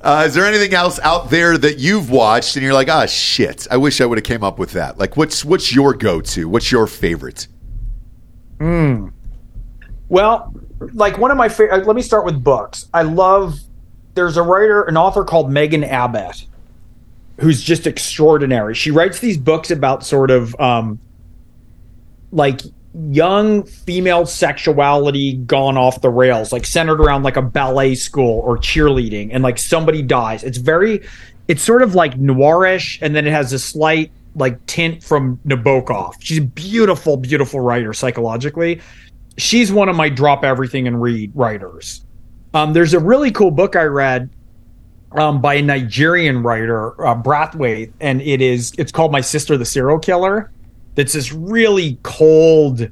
Uh, 0.00 0.24
is 0.26 0.34
there 0.34 0.44
anything 0.46 0.74
else 0.74 0.98
out 1.00 1.30
there 1.30 1.56
that 1.56 1.78
you've 1.78 2.10
watched 2.10 2.56
and 2.56 2.64
you're 2.64 2.74
like, 2.74 2.88
ah, 2.88 3.06
shit, 3.06 3.66
I 3.70 3.76
wish 3.76 4.00
I 4.00 4.06
would 4.06 4.18
have 4.18 4.24
came 4.24 4.42
up 4.42 4.58
with 4.58 4.72
that? 4.72 4.98
Like, 4.98 5.16
what's 5.16 5.44
what's 5.44 5.72
your 5.74 5.94
go 5.94 6.20
to? 6.20 6.48
What's 6.48 6.72
your 6.72 6.86
favorite? 6.86 7.46
Hmm. 8.58 9.08
Well, 10.08 10.54
like 10.92 11.18
one 11.18 11.30
of 11.30 11.36
my 11.36 11.48
favorite. 11.48 11.86
Let 11.86 11.94
me 11.96 12.02
start 12.02 12.24
with 12.24 12.42
books. 12.42 12.88
I 12.92 13.02
love. 13.02 13.58
There's 14.14 14.36
a 14.36 14.42
writer, 14.42 14.82
an 14.82 14.96
author 14.96 15.24
called 15.24 15.50
Megan 15.50 15.84
Abbott, 15.84 16.46
who's 17.40 17.62
just 17.62 17.86
extraordinary. 17.86 18.74
She 18.74 18.90
writes 18.90 19.20
these 19.20 19.38
books 19.38 19.70
about 19.70 20.04
sort 20.04 20.30
of 20.30 20.58
um, 20.60 20.98
like 22.30 22.60
young 23.10 23.64
female 23.64 24.26
sexuality 24.26 25.34
gone 25.34 25.76
off 25.76 26.00
the 26.02 26.10
rails, 26.10 26.52
like 26.52 26.66
centered 26.66 27.00
around 27.00 27.22
like 27.22 27.36
a 27.36 27.42
ballet 27.42 27.94
school 27.94 28.40
or 28.40 28.58
cheerleading, 28.58 29.30
and 29.32 29.42
like 29.42 29.58
somebody 29.58 30.02
dies. 30.02 30.44
It's 30.44 30.58
very, 30.58 31.06
it's 31.48 31.62
sort 31.62 31.82
of 31.82 31.94
like 31.94 32.14
noirish, 32.18 32.98
and 33.00 33.16
then 33.16 33.26
it 33.26 33.32
has 33.32 33.52
a 33.52 33.58
slight 33.58 34.10
like 34.34 34.64
tint 34.66 35.02
from 35.02 35.38
Nabokov. 35.46 36.14
She's 36.20 36.38
a 36.38 36.42
beautiful, 36.42 37.16
beautiful 37.16 37.60
writer 37.60 37.92
psychologically 37.92 38.80
she's 39.38 39.72
one 39.72 39.88
of 39.88 39.96
my 39.96 40.08
drop 40.08 40.44
everything 40.44 40.86
and 40.86 41.00
read 41.00 41.32
writers. 41.34 42.04
Um, 42.54 42.72
there's 42.72 42.94
a 42.94 43.00
really 43.00 43.30
cool 43.30 43.50
book 43.50 43.76
I 43.76 43.84
read 43.84 44.28
um, 45.12 45.40
by 45.40 45.54
a 45.54 45.62
Nigerian 45.62 46.42
writer, 46.42 47.06
uh, 47.06 47.14
Braithwaite, 47.14 47.92
and 48.00 48.20
it 48.22 48.40
is 48.40 48.72
it's 48.78 48.92
called 48.92 49.12
My 49.12 49.20
Sister 49.20 49.56
the 49.56 49.64
Serial 49.64 49.98
Killer. 49.98 50.50
That's 50.94 51.14
this 51.14 51.32
really 51.32 51.98
cold, 52.02 52.88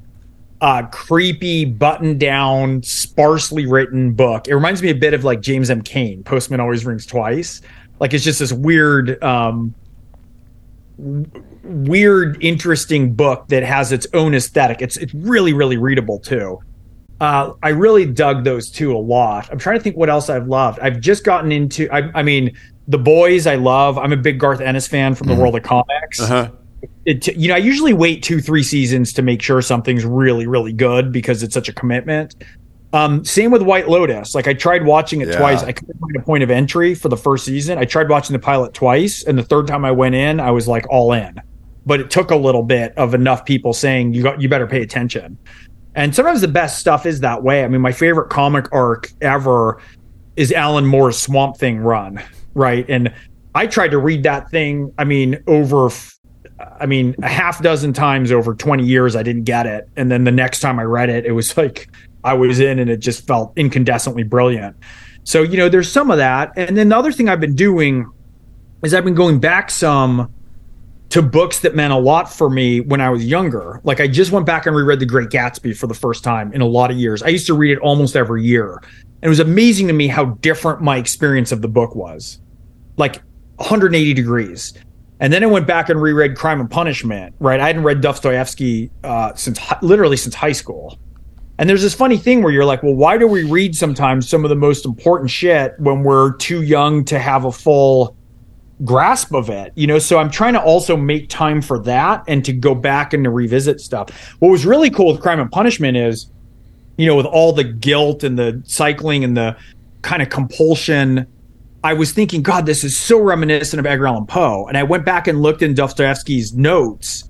uh, 0.61 0.87
creepy, 0.87 1.67
button 1.67 2.17
down, 2.17 2.83
sparsely 2.83 3.67
written 3.67 4.13
book. 4.13 4.49
It 4.49 4.55
reminds 4.55 4.83
me 4.83 4.91
a 4.91 4.95
bit 4.95 5.13
of 5.13 5.25
like 5.25 5.41
James 5.41 5.71
M. 5.71 5.83
Cain, 5.83 6.23
Postman 6.23 6.61
Always 6.61 6.87
Rings 6.87 7.05
Twice. 7.05 7.61
Like 7.99 8.15
it's 8.15 8.25
just 8.25 8.39
this 8.39 8.53
weird, 8.53 9.23
um, 9.23 9.75
weird, 11.63 12.43
interesting 12.43 13.13
book 13.13 13.49
that 13.49 13.63
has 13.63 13.93
its 13.93 14.07
own 14.15 14.35
aesthetic. 14.35 14.81
It's 14.81 14.97
it's 14.97 15.13
really 15.13 15.53
really 15.53 15.77
readable 15.77 16.19
too. 16.19 16.61
Uh, 17.21 17.53
I 17.63 17.69
really 17.69 18.07
dug 18.07 18.45
those 18.45 18.71
two 18.71 18.97
a 18.97 18.99
lot. 18.99 19.51
I'm 19.53 19.59
trying 19.59 19.77
to 19.77 19.83
think 19.83 19.97
what 19.97 20.09
else 20.09 20.31
I've 20.31 20.49
loved. 20.49 20.81
I've 20.81 21.01
just 21.01 21.23
gotten 21.23 21.53
into. 21.53 21.89
I, 21.93 22.11
I 22.15 22.23
mean, 22.23 22.57
the 22.89 22.99
boys. 22.99 23.47
I 23.47 23.57
love. 23.57 23.99
I'm 23.99 24.13
a 24.13 24.17
big 24.17 24.39
Garth 24.41 24.61
Ennis 24.61 24.87
fan 24.87 25.15
from 25.15 25.27
the 25.29 25.35
world 25.35 25.55
of 25.55 25.63
comics. 25.63 26.21
Uh-huh. 26.21 26.51
It, 27.05 27.27
you 27.37 27.49
know, 27.49 27.55
I 27.55 27.59
usually 27.59 27.93
wait 27.93 28.23
two 28.23 28.41
three 28.41 28.63
seasons 28.63 29.13
to 29.13 29.23
make 29.23 29.43
sure 29.43 29.61
something's 29.61 30.05
really 30.07 30.47
really 30.47 30.73
good 30.73 31.13
because 31.13 31.43
it's 31.43 31.53
such 31.53 31.69
a 31.69 31.75
commitment. 31.75 32.37
Um, 32.93 33.25
same 33.25 33.51
with 33.51 33.63
White 33.63 33.89
Lotus. 33.89 34.35
Like 34.35 34.49
I 34.49 34.55
tried 34.55 34.85
watching 34.85 35.21
it 35.21 35.29
Yeah. 35.29 35.39
twice. 35.39 35.63
I 35.63 35.73
couldn't 35.73 35.99
find 36.01 36.17
a 36.17 36.23
point 36.23 36.43
of 36.43 36.51
entry 36.51 36.95
for 36.95 37.09
the 37.09 37.17
first 37.19 37.45
season. 37.45 37.79
I 37.79 37.85
tried 37.85 38.09
watching 38.09 38.33
the 38.33 38.41
pilot 38.41 38.73
twice, 38.73 39.25
and 39.25 39.39
the 39.39 39.43
third 39.43 39.67
time 39.67 39.85
I 39.85 39.91
went 39.93 40.15
in, 40.15 40.41
I 40.41 40.51
was 40.51 40.67
like 40.67 40.87
all 40.89 41.13
in. 41.13 41.41
But 41.87 42.01
it 42.01 42.11
took 42.11 42.31
a 42.31 42.37
little 42.37 42.63
bit 42.63 42.93
of 42.97 43.15
enough 43.15 43.45
people 43.45 43.73
saying 43.75 44.15
you 44.15 44.23
got 44.23 44.41
you 44.41 44.49
better 44.49 44.67
pay 44.67 44.83
attention. 44.83 45.39
And 45.95 46.15
sometimes 46.15 46.41
the 46.41 46.49
best 46.49 46.79
stuff 46.79 47.07
is 47.07 47.21
that 47.21 47.43
way. 47.43 47.65
I 47.65 47.69
mean, 47.69 47.81
my 47.81 47.93
favorite 47.93 48.31
comic 48.31 48.73
arc 48.73 49.11
ever 49.21 49.81
is 50.37 50.53
Alan 50.53 50.87
Moore's 50.87 51.19
Swamp 51.19 51.57
Thing 51.57 51.79
run, 51.79 52.23
right? 52.55 52.89
And 52.89 53.13
I 53.55 53.67
tried 53.67 53.89
to 53.89 53.99
read 53.99 54.23
that 54.23 54.51
thing. 54.51 54.93
I 54.99 55.05
mean, 55.05 55.43
over, 55.47 55.91
I 56.81 56.87
mean, 56.87 57.17
a 57.23 57.29
half 57.29 57.63
dozen 57.63 57.93
times 57.93 58.31
over 58.31 58.55
20 58.55 58.85
years, 58.85 59.17
I 59.17 59.23
didn't 59.23 59.45
get 59.45 59.67
it. 59.67 59.89
And 59.97 60.11
then 60.11 60.25
the 60.25 60.33
next 60.33 60.61
time 60.61 60.79
I 60.79 60.85
read 60.85 61.11
it, 61.11 61.27
it 61.27 61.33
was 61.33 61.57
like 61.57 61.89
I 62.23 62.35
was 62.35 62.61
in 62.61 62.79
and 62.79 62.89
it 62.89 62.99
just 62.99 63.27
felt 63.27 63.55
incandescently 63.57 64.29
brilliant. 64.29 64.77
So, 65.25 65.43
you 65.43 65.57
know, 65.57 65.69
there's 65.69 65.91
some 65.91 66.11
of 66.11 66.19
that. 66.19 66.53
And 66.57 66.77
then 66.77 66.89
the 66.89 66.97
other 66.97 67.13
thing 67.13 67.29
I've 67.29 67.41
been 67.41 67.57
doing 67.57 68.11
is 68.83 68.95
I've 68.95 69.05
been 69.05 69.15
going 69.15 69.41
back 69.41 69.71
some 69.71 70.33
to 71.11 71.23
books 71.23 71.61
that 71.61 71.75
meant 71.75 71.93
a 71.93 71.97
lot 71.97 72.33
for 72.33 72.49
me 72.49 72.81
when 72.81 73.01
I 73.01 73.11
was 73.11 73.25
younger. 73.25 73.81
Like 73.83 74.01
I 74.01 74.07
just 74.07 74.31
went 74.31 74.47
back 74.47 74.67
and 74.67 74.75
reread 74.75 75.01
The 75.01 75.07
Great 75.07 75.29
Gatsby 75.29 75.77
for 75.77 75.87
the 75.87 75.95
first 75.95 76.23
time 76.25 76.53
in 76.53 76.61
a 76.61 76.67
lot 76.67 76.91
of 76.91 76.97
years. 76.97 77.23
I 77.23 77.29
used 77.29 77.47
to 77.49 77.55
read 77.55 77.73
it 77.73 77.79
almost 77.81 78.17
every 78.17 78.45
year. 78.45 78.81
And 79.23 79.25
it 79.25 79.29
was 79.29 79.41
amazing 79.41 79.89
to 79.89 79.93
me 79.93 80.07
how 80.07 80.27
different 80.27 80.81
my 80.81 80.97
experience 80.97 81.53
of 81.53 81.63
the 81.63 81.69
book 81.69 81.95
was. 81.95 82.41
Like 82.97 83.23
180 83.57 84.15
degrees. 84.15 84.73
And 85.19 85.33
then 85.33 85.43
I 85.43 85.47
went 85.47 85.67
back 85.67 85.91
and 85.91 86.01
reread 86.01 86.37
Crime 86.37 86.61
and 86.61 86.71
Punishment, 86.71 87.35
right? 87.41 87.61
I 87.61 87.67
hadn't 87.67 87.83
read 87.83 88.01
Dostoevsky 88.01 88.91
uh, 89.05 89.35
since 89.35 89.61
literally 89.83 90.17
since 90.17 90.35
high 90.35 90.53
school. 90.53 90.99
And 91.59 91.69
there's 91.69 91.83
this 91.83 91.93
funny 91.93 92.17
thing 92.17 92.43
where 92.43 92.53
you're 92.53 92.65
like, 92.65 92.83
well, 92.83 92.95
why 92.95 93.19
do 93.19 93.27
we 93.27 93.43
read 93.43 93.77
sometimes 93.77 94.27
some 94.27 94.45
of 94.45 94.49
the 94.49 94.57
most 94.57 94.87
important 94.87 95.29
shit 95.29 95.75
when 95.79 96.05
we're 96.05 96.35
too 96.37 96.63
young 96.63 97.05
to 97.07 97.19
have 97.19 97.45
a 97.45 97.53
full 97.53 98.17
grasp 98.85 99.35
of 99.35 99.51
it 99.51 99.73
you 99.77 99.87
know 99.87 99.99
so 99.99 100.19
i'm 100.19 100.31
trying 100.31 100.55
to 100.55 100.61
also 100.63 100.97
make 100.97 101.29
time 101.29 101.61
for 101.61 101.79
that 101.79 102.23
and 102.29 102.45
to 102.45 102.53
go 102.53 102.75
back 102.75 103.13
and 103.13 103.25
to 103.25 103.31
revisit 103.31 103.81
stuff. 103.81 104.09
What 104.39 104.49
was 104.49 104.65
really 104.65 104.91
cool 104.91 105.13
with 105.13 105.21
crime 105.21 105.39
and 105.41 105.51
punishment 105.51 105.97
is 105.97 106.31
you 106.97 107.07
know 107.07 107.17
with 107.17 107.27
all 107.27 107.53
the 107.53 107.65
guilt 107.65 108.25
and 108.25 108.39
the 108.39 108.63
cycling 108.67 109.25
and 109.25 109.37
the 109.37 109.57
kind 110.03 110.23
of 110.23 110.31
compulsion 110.31 111.27
i 111.85 111.93
was 111.93 112.13
thinking 112.13 112.43
god 112.43 112.65
this 112.67 112.85
is 112.85 112.97
so 112.97 113.21
reminiscent 113.21 113.79
of 113.81 113.87
edgar 113.87 114.07
allan 114.07 114.27
poe. 114.27 114.67
And 114.67 114.77
i 114.79 114.83
went 114.83 115.05
back 115.05 115.27
and 115.27 115.43
looked 115.43 115.63
in 115.63 115.75
dostoevsky's 115.75 116.55
notes 116.55 117.29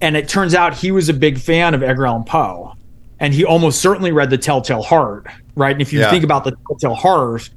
and 0.00 0.16
it 0.16 0.28
turns 0.28 0.54
out 0.54 0.74
he 0.74 0.92
was 0.92 1.08
a 1.08 1.14
big 1.14 1.38
fan 1.38 1.74
of 1.74 1.82
edgar 1.82 2.06
allan 2.06 2.24
poe. 2.24 2.74
And 3.20 3.32
he 3.32 3.44
almost 3.44 3.80
certainly 3.80 4.12
read 4.12 4.30
the 4.30 4.38
telltale 4.38 4.82
heart 4.82 5.26
right? 5.56 5.72
And 5.72 5.80
if 5.82 5.92
you 5.92 6.00
Yeah. 6.00 6.10
think 6.10 6.24
about 6.24 6.44
the 6.44 6.52
telltale 6.68 6.94
heart 6.94 7.48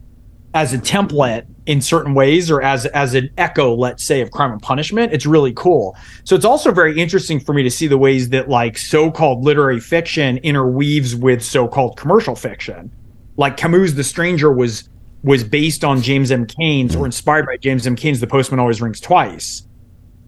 as 0.54 0.74
a 0.74 0.78
template 0.78 1.46
in 1.66 1.82
certain 1.82 2.14
ways 2.14 2.50
or 2.50 2.62
as 2.62 2.86
as 2.88 3.14
an 3.14 3.30
echo 3.38 3.76
let's 3.76 4.04
say 4.04 4.22
of 4.22 4.32
crime 4.32 4.52
and 4.52 4.62
punishment 4.62 5.14
it's 5.14 5.26
really 5.26 5.54
cool. 5.54 5.96
So 6.24 6.36
it's 6.36 6.46
also 6.46 6.72
very 6.72 7.00
interesting 7.00 7.40
for 7.40 7.54
me 7.54 7.64
to 7.64 7.72
see 7.72 7.88
the 7.88 7.98
ways 7.98 8.30
that 8.30 8.50
like 8.50 8.78
so-called 8.78 9.44
literary 9.44 9.80
fiction 9.80 10.38
interweaves 10.38 11.16
with 11.16 11.44
so-called 11.44 11.98
commercial 11.98 12.36
fiction. 12.36 12.92
Like 13.36 13.58
camus 13.58 13.94
the 13.94 14.04
stranger 14.04 14.52
was 14.52 14.90
was 15.24 15.44
based 15.44 15.84
on 15.84 16.02
james 16.02 16.32
m. 16.32 16.46
Cain's 16.46 16.96
or 16.96 17.06
inspired 17.06 17.46
by 17.46 17.58
james 17.58 17.86
m. 17.86 17.96
Cain's 17.96 18.20
the 18.20 18.28
postman 18.28 18.60
always 18.60 18.82
rings 18.82 19.02
twice 19.02 19.68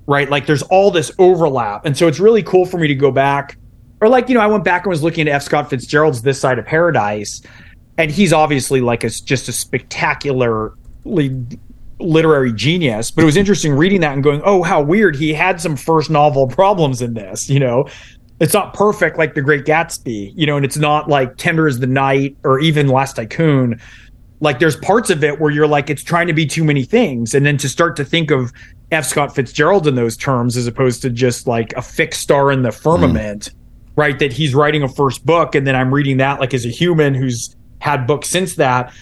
right? 0.09 0.27
Like 0.27 0.47
there's 0.47 0.63
all 0.63 0.89
this 0.89 1.11
overlap. 1.19 1.85
And 1.85 1.95
so 1.95 2.07
it's 2.07 2.19
really 2.19 2.41
cool 2.41 2.65
for 2.65 2.79
me 2.79 2.87
to 2.87 2.95
go 2.95 3.11
back. 3.11 3.57
Or 4.01 4.09
like 4.09 4.29
you 4.29 4.33
know 4.33 4.41
i 4.41 4.47
went 4.47 4.63
back 4.63 4.85
and 4.85 4.89
was 4.89 5.03
looking 5.03 5.27
at 5.27 5.35
f. 5.35 5.43
Scott 5.43 5.69
fitzgerald's 5.69 6.21
this 6.21 6.39
side 6.39 6.57
of 6.57 6.65
paradise 6.65 7.41
and 7.99 8.09
he's 8.09 8.31
obviously 8.31 8.79
like 8.79 9.03
a 9.03 9.09
just 9.09 9.49
a 9.49 9.51
spectacularly 9.51 10.71
literary 11.99 12.53
genius 12.53 13.11
but 13.11 13.23
it 13.23 13.25
was 13.25 13.35
interesting 13.35 13.73
reading 13.73 13.99
that 13.99 14.13
and 14.13 14.23
going 14.23 14.41
oh 14.45 14.63
how 14.63 14.81
weird. 14.81 15.15
He 15.15 15.33
had 15.33 15.61
some 15.61 15.75
first 15.75 16.09
novel 16.09 16.47
problems 16.47 17.01
in 17.01 17.13
this 17.13 17.49
you 17.49 17.59
know? 17.59 17.87
It's 18.39 18.53
not 18.53 18.73
perfect 18.73 19.17
like 19.17 19.35
the 19.35 19.41
great 19.41 19.65
gatsby 19.65 20.31
you 20.33 20.47
know 20.47 20.55
and 20.55 20.65
it's 20.65 20.77
not 20.77 21.09
like 21.09 21.35
tender 21.35 21.67
as 21.67 21.79
the 21.79 21.87
night 21.87 22.35
or 22.43 22.59
even 22.59 22.87
last 22.87 23.17
tycoon. 23.17 23.79
Like 24.39 24.59
there's 24.59 24.77
parts 24.77 25.09
of 25.09 25.21
it 25.25 25.41
where 25.41 25.51
you're 25.51 25.67
like 25.67 25.89
it's 25.89 26.03
trying 26.03 26.27
to 26.27 26.33
be 26.33 26.45
too 26.45 26.63
many 26.63 26.85
things 26.85 27.35
and 27.35 27.45
then 27.45 27.57
to 27.57 27.67
start 27.67 27.97
to 27.97 28.05
think 28.05 28.31
of 28.31 28.53
f. 28.91 29.05
Scott 29.05 29.35
fitzgerald 29.35 29.85
in 29.85 29.95
those 29.95 30.15
terms 30.15 30.55
as 30.55 30.65
opposed 30.67 31.01
to 31.01 31.09
just 31.09 31.45
like 31.47 31.73
a 31.75 31.81
fixed 31.81 32.21
star 32.21 32.49
in 32.49 32.61
the 32.61 32.71
firmament 32.71 33.49
mm. 33.49 33.55
right 33.97 34.17
that 34.19 34.31
he's 34.31 34.55
writing 34.55 34.83
a 34.83 34.87
first 34.87 35.25
book 35.25 35.53
and 35.53 35.67
then 35.67 35.75
i'm 35.75 35.93
reading 35.93 36.17
that 36.17 36.39
like 36.39 36.55
as 36.55 36.65
a 36.65 36.69
human 36.69 37.13
who's 37.13 37.55
had 37.79 38.05
books 38.05 38.29
since 38.29 38.55
that 38.55 38.93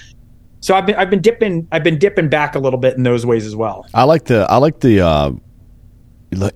so 0.59 0.75
i've 0.75 0.85
been 0.85 0.95
i've 0.95 1.09
been 1.09 1.21
dipping 1.21 1.67
i've 1.71 1.83
been 1.83 1.97
dipping 1.97 2.29
back 2.29 2.55
a 2.55 2.59
little 2.59 2.79
bit 2.79 2.95
in 2.95 3.03
those 3.03 3.25
ways 3.25 3.45
as 3.45 3.55
well 3.55 3.85
I 3.93 4.03
like 4.03 4.25
the 4.25 4.45
I 4.49 4.57
like 4.57 4.79
the 4.79 5.01
uh, 5.01 5.31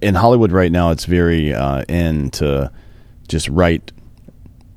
in 0.02 0.16
Hollywood 0.16 0.52
right 0.52 0.72
now. 0.72 0.92
It's 0.92 1.06
very 1.06 1.54
uh, 1.54 1.84
in 1.88 2.30
to 2.32 2.72
just 3.28 3.48
write 3.50 3.92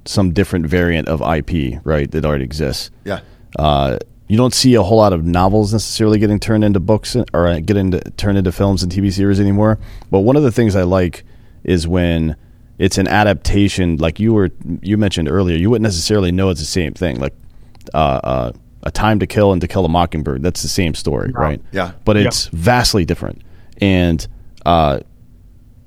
some 0.04 0.32
different 0.32 0.66
variant 0.66 1.08
of 1.08 1.20
IP, 1.20 1.80
right? 1.84 2.10
That 2.10 2.24
already 2.24 2.44
exists. 2.44 2.90
Yeah. 3.04 3.20
Uh, 3.58 3.98
you 4.28 4.36
don't 4.36 4.54
see 4.54 4.74
a 4.74 4.82
whole 4.82 4.98
lot 4.98 5.12
of 5.12 5.24
novels 5.24 5.72
necessarily 5.72 6.18
getting 6.18 6.38
turned 6.38 6.64
into 6.64 6.80
books 6.80 7.16
or 7.32 7.46
uh, 7.46 7.60
getting 7.60 7.90
to, 7.92 8.00
turned 8.12 8.38
into 8.38 8.52
films 8.52 8.82
and 8.82 8.90
TV 8.90 9.12
series 9.12 9.40
anymore. 9.40 9.78
But 10.10 10.20
one 10.20 10.36
of 10.36 10.42
the 10.42 10.52
things 10.52 10.76
I 10.76 10.82
like 10.82 11.24
is 11.62 11.86
when 11.86 12.36
it's 12.78 12.98
an 12.98 13.09
adaptation. 13.09 13.96
Like 13.96 14.20
you 14.20 14.32
were 14.32 14.51
you 14.82 14.96
mentioned 14.96 15.28
earlier, 15.28 15.56
you 15.56 15.70
wouldn't 15.70 15.84
necessarily 15.84 16.32
know 16.32 16.51
it's 16.51 16.60
the 16.60 16.66
same 16.66 16.92
thing. 16.94 17.18
Like 17.20 17.34
uh, 17.92 17.96
uh, 17.96 18.52
a 18.82 18.90
Time 18.90 19.18
to 19.20 19.26
Kill 19.26 19.52
and 19.52 19.60
To 19.60 19.68
Kill 19.68 19.84
a 19.84 19.88
Mockingbird. 19.88 20.42
That's 20.42 20.62
the 20.62 20.68
same 20.68 20.94
story, 20.94 21.32
right? 21.32 21.60
Yeah. 21.72 21.92
But 22.05 22.16
it's 22.16 22.46
vastly 22.48 23.05
different, 23.05 23.42
and 23.80 24.26
uh, 24.66 25.01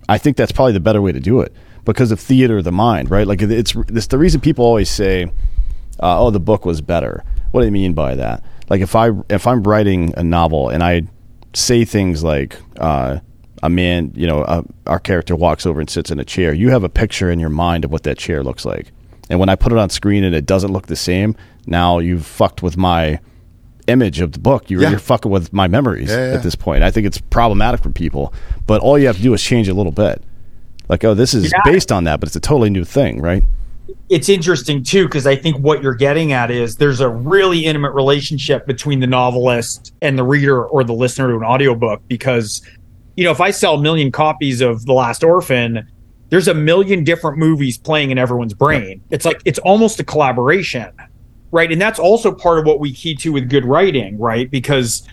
I 0.09 0.17
think 0.17 0.37
that's 0.37 0.51
probably 0.51 0.73
the 0.73 0.79
better 0.79 1.01
way 1.01 1.11
to 1.11 1.19
do 1.19 1.41
it 1.41 1.53
because 1.85 2.11
of 2.11 2.19
theater 2.19 2.57
of 2.57 2.63
the 2.63 2.71
mind, 2.71 3.09
right? 3.11 3.27
Like 3.27 3.41
it's 3.41 3.75
it's 3.75 4.07
the 4.07 4.17
reason 4.17 4.41
people 4.41 4.65
always 4.65 4.89
say, 4.89 5.25
uh, 6.01 6.19
"Oh, 6.21 6.31
the 6.31 6.39
book 6.39 6.65
was 6.65 6.81
better." 6.81 7.23
What 7.51 7.61
do 7.61 7.65
they 7.65 7.71
mean 7.71 7.93
by 7.93 8.15
that? 8.15 8.43
Like 8.69 8.81
if 8.81 8.95
I 8.95 9.11
if 9.29 9.47
I'm 9.47 9.63
writing 9.63 10.13
a 10.17 10.23
novel 10.23 10.69
and 10.69 10.83
I 10.83 11.03
say 11.53 11.85
things 11.85 12.23
like 12.23 12.57
uh, 12.77 13.19
a 13.63 13.69
man, 13.69 14.11
you 14.15 14.27
know, 14.27 14.41
uh, 14.43 14.61
our 14.85 14.99
character 14.99 15.35
walks 15.35 15.65
over 15.65 15.79
and 15.79 15.89
sits 15.89 16.11
in 16.11 16.19
a 16.19 16.25
chair, 16.25 16.53
you 16.53 16.69
have 16.69 16.83
a 16.83 16.89
picture 16.89 17.29
in 17.31 17.39
your 17.39 17.49
mind 17.49 17.85
of 17.85 17.91
what 17.91 18.03
that 18.03 18.17
chair 18.17 18.43
looks 18.43 18.65
like. 18.65 18.91
And 19.29 19.39
when 19.39 19.49
I 19.49 19.55
put 19.55 19.71
it 19.71 19.77
on 19.77 19.89
screen 19.89 20.23
and 20.23 20.33
it 20.35 20.45
doesn't 20.45 20.71
look 20.71 20.87
the 20.87 20.95
same, 20.95 21.35
now 21.65 21.99
you've 21.99 22.25
fucked 22.25 22.61
with 22.63 22.77
my 22.77 23.19
image 23.87 24.19
of 24.21 24.31
the 24.33 24.39
book. 24.39 24.69
You're, 24.69 24.81
Yeah. 24.83 24.91
you're 24.91 24.99
fucking 24.99 25.31
with 25.31 25.51
my 25.53 25.67
memories 25.67 26.09
Yeah, 26.09 26.29
yeah. 26.29 26.33
at 26.35 26.43
this 26.43 26.55
point. 26.55 26.83
I 26.83 26.91
think 26.91 27.07
it's 27.07 27.17
problematic 27.19 27.81
for 27.81 27.89
people, 27.89 28.33
but 28.65 28.81
all 28.81 28.97
you 28.99 29.07
have 29.07 29.17
to 29.17 29.21
do 29.23 29.33
is 29.33 29.41
change 29.41 29.67
it 29.67 29.71
a 29.71 29.75
little 29.75 29.91
bit. 29.91 30.21
Like, 30.89 31.03
oh, 31.03 31.13
this 31.13 31.33
is 31.33 31.51
Yeah. 31.51 31.59
based 31.65 31.91
on 31.91 32.03
that, 32.05 32.19
but 32.19 32.27
it's 32.27 32.35
a 32.35 32.39
totally 32.41 32.69
new 32.69 32.83
thing, 32.85 33.21
right? 33.21 33.43
it's 34.09 34.27
interesting 34.27 34.83
too 34.83 35.05
because 35.05 35.25
I 35.25 35.35
think 35.37 35.57
what 35.59 35.81
you're 35.81 35.95
getting 35.95 36.33
at 36.33 36.51
is 36.51 36.75
there's 36.75 36.99
a 36.99 37.07
really 37.07 37.65
intimate 37.65 37.91
relationship 37.93 38.65
between 38.67 38.99
the 38.99 39.07
novelist 39.07 39.93
and 40.01 40.17
the 40.17 40.23
reader 40.23 40.65
or 40.65 40.83
the 40.83 40.93
listener 40.93 41.29
to 41.29 41.35
an 41.37 41.43
audiobook 41.43 42.01
because 42.09 42.61
you 43.17 43.25
know 43.25 43.31
if 43.31 43.41
I 43.41 43.51
sell 43.51 43.75
a 43.75 43.81
million 43.81 44.11
copies 44.11 44.61
of 44.61 44.85
The 44.85 44.93
Last 44.93 45.23
Orphan 45.23 45.85
there's 46.29 46.47
a 46.47 46.53
million 46.53 47.03
different 47.03 47.37
movies 47.37 47.77
playing 47.77 48.11
in 48.11 48.17
everyone's 48.17 48.53
brain. 48.53 49.01
It's 49.11 49.25
like 49.25 49.41
it's 49.45 49.59
almost 49.59 49.99
a 49.99 50.03
collaboration 50.03 50.91
right? 51.51 51.71
And 51.71 51.81
that's 51.81 51.97
also 51.97 52.33
part 52.33 52.59
of 52.59 52.65
what 52.65 52.81
we 52.81 52.91
key 52.93 53.15
to 53.15 53.31
with 53.31 53.49
good 53.49 53.65
writing 53.65 54.17
right? 54.17 54.49
Because 54.49 55.07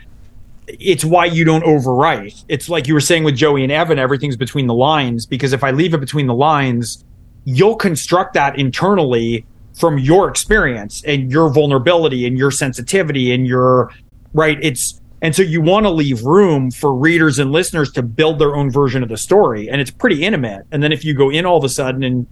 it's 0.66 1.04
why 1.04 1.26
you 1.26 1.44
don't 1.44 1.64
overwrite. 1.64 2.44
It's 2.48 2.68
like 2.68 2.86
you 2.88 2.94
were 2.94 3.00
saying 3.00 3.24
with 3.24 3.36
Joey 3.36 3.62
and 3.62 3.72
Evan 3.72 3.98
everything's 3.98 4.36
between 4.36 4.66
the 4.66 4.74
lines 4.74 5.26
because 5.26 5.52
if 5.52 5.64
I 5.64 5.70
leave 5.70 5.94
it 5.94 5.98
between 5.98 6.26
the 6.26 6.34
lines 6.34 7.04
you'll 7.44 7.76
construct 7.76 8.34
that 8.34 8.58
internally 8.58 9.44
from 9.74 9.98
your 9.98 10.28
experience 10.28 11.02
and 11.04 11.30
your 11.30 11.50
vulnerability 11.50 12.26
and 12.26 12.38
your 12.38 12.50
sensitivity 12.50 13.32
and 13.32 13.46
your 13.46 13.90
right? 14.32 14.58
It's 14.60 15.00
and 15.22 15.34
so 15.34 15.42
you 15.42 15.60
want 15.60 15.84
to 15.84 15.90
leave 15.90 16.22
room 16.22 16.70
for 16.70 16.94
readers 16.94 17.38
and 17.38 17.52
listeners 17.52 17.90
to 17.92 18.02
build 18.02 18.38
their 18.38 18.54
own 18.54 18.70
version 18.70 19.02
of 19.02 19.08
the 19.08 19.16
story 19.16 19.68
and 19.68 19.80
it's 19.80 19.90
pretty 19.90 20.24
intimate 20.24 20.66
and 20.72 20.82
then 20.82 20.92
if 20.92 21.04
you 21.04 21.14
go 21.14 21.30
in 21.30 21.46
all 21.46 21.56
of 21.56 21.64
a 21.64 21.68
sudden 21.68 22.02
and 22.02 22.26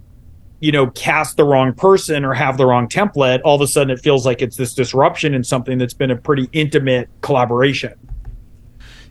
you 0.59 0.71
know 0.71 0.87
cast 0.91 1.37
the 1.37 1.43
wrong 1.43 1.73
person 1.73 2.23
or 2.23 2.33
have 2.33 2.57
the 2.57 2.65
wrong 2.65 2.87
template 2.87 3.41
all 3.43 3.55
of 3.55 3.61
a 3.61 3.67
sudden 3.67 3.91
it 3.91 3.99
feels 3.99 4.25
like 4.25 4.41
it's 4.41 4.57
this 4.57 4.73
disruption 4.73 5.33
in 5.33 5.43
something 5.43 5.77
that's 5.77 5.93
been 5.93 6.11
a 6.11 6.17
pretty 6.17 6.49
intimate 6.53 7.09
collaboration 7.21 7.93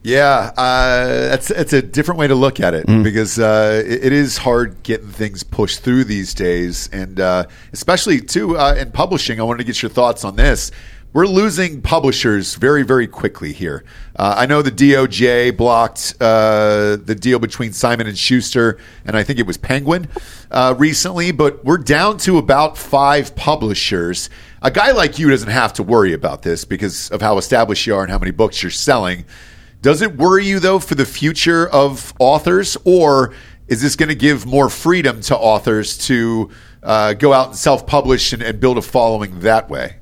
Yeah, 0.04 0.50
uh, 0.56 1.06
that's 1.28 1.50
it's 1.50 1.72
a 1.72 1.80
different 1.80 2.18
way 2.18 2.26
to 2.26 2.34
look 2.34 2.58
at 2.58 2.74
it 2.74 2.86
because 3.04 3.38
uh, 3.38 3.82
it, 3.86 4.06
it 4.06 4.12
is 4.12 4.36
hard 4.36 4.82
getting 4.82 5.08
things 5.08 5.44
pushed 5.44 5.80
through 5.80 6.04
these 6.04 6.34
days, 6.34 6.88
and 6.92 7.20
uh, 7.20 7.46
especially 7.72 8.20
too 8.20 8.58
uh, 8.58 8.74
in 8.74 8.90
publishing. 8.90 9.38
I 9.38 9.44
wanted 9.44 9.58
to 9.58 9.64
get 9.64 9.80
your 9.80 9.90
thoughts 9.90 10.24
on 10.24 10.34
this. 10.34 10.72
We're 11.14 11.26
losing 11.26 11.82
publishers 11.82 12.54
very, 12.54 12.84
very 12.84 13.06
quickly 13.06 13.52
here. 13.52 13.84
Uh, 14.16 14.34
I 14.38 14.46
know 14.46 14.62
the 14.62 14.70
DOJ 14.70 15.54
blocked 15.54 16.14
uh, 16.22 16.96
the 16.96 17.14
deal 17.14 17.38
between 17.38 17.74
Simon 17.74 18.06
and 18.06 18.16
Schuster, 18.16 18.78
and 19.04 19.14
I 19.14 19.22
think 19.22 19.38
it 19.38 19.46
was 19.46 19.58
Penguin 19.58 20.08
uh, 20.50 20.74
recently, 20.78 21.30
but 21.30 21.62
we're 21.66 21.76
down 21.76 22.16
to 22.18 22.38
about 22.38 22.78
five 22.78 23.36
publishers. 23.36 24.30
A 24.62 24.70
guy 24.70 24.92
like 24.92 25.18
you 25.18 25.28
doesn't 25.28 25.50
have 25.50 25.74
to 25.74 25.82
worry 25.82 26.14
about 26.14 26.40
this 26.40 26.64
because 26.64 27.10
of 27.10 27.20
how 27.20 27.36
established 27.36 27.86
you 27.86 27.94
are 27.94 28.02
and 28.04 28.10
how 28.10 28.18
many 28.18 28.30
books 28.30 28.62
you're 28.62 28.70
selling. 28.70 29.26
Does 29.82 30.00
it 30.00 30.16
worry 30.16 30.46
you 30.46 30.60
though 30.60 30.78
for 30.78 30.94
the 30.94 31.04
future 31.04 31.68
of 31.68 32.14
authors, 32.20 32.78
or 32.84 33.34
is 33.68 33.82
this 33.82 33.96
going 33.96 34.08
to 34.08 34.14
give 34.14 34.46
more 34.46 34.70
freedom 34.70 35.20
to 35.22 35.36
authors 35.36 35.98
to 36.06 36.48
uh, 36.82 37.12
go 37.12 37.34
out 37.34 37.48
and 37.48 37.56
self-publish 37.56 38.32
and, 38.32 38.42
and 38.42 38.60
build 38.60 38.78
a 38.78 38.82
following 38.82 39.40
that 39.40 39.68
way? 39.68 39.96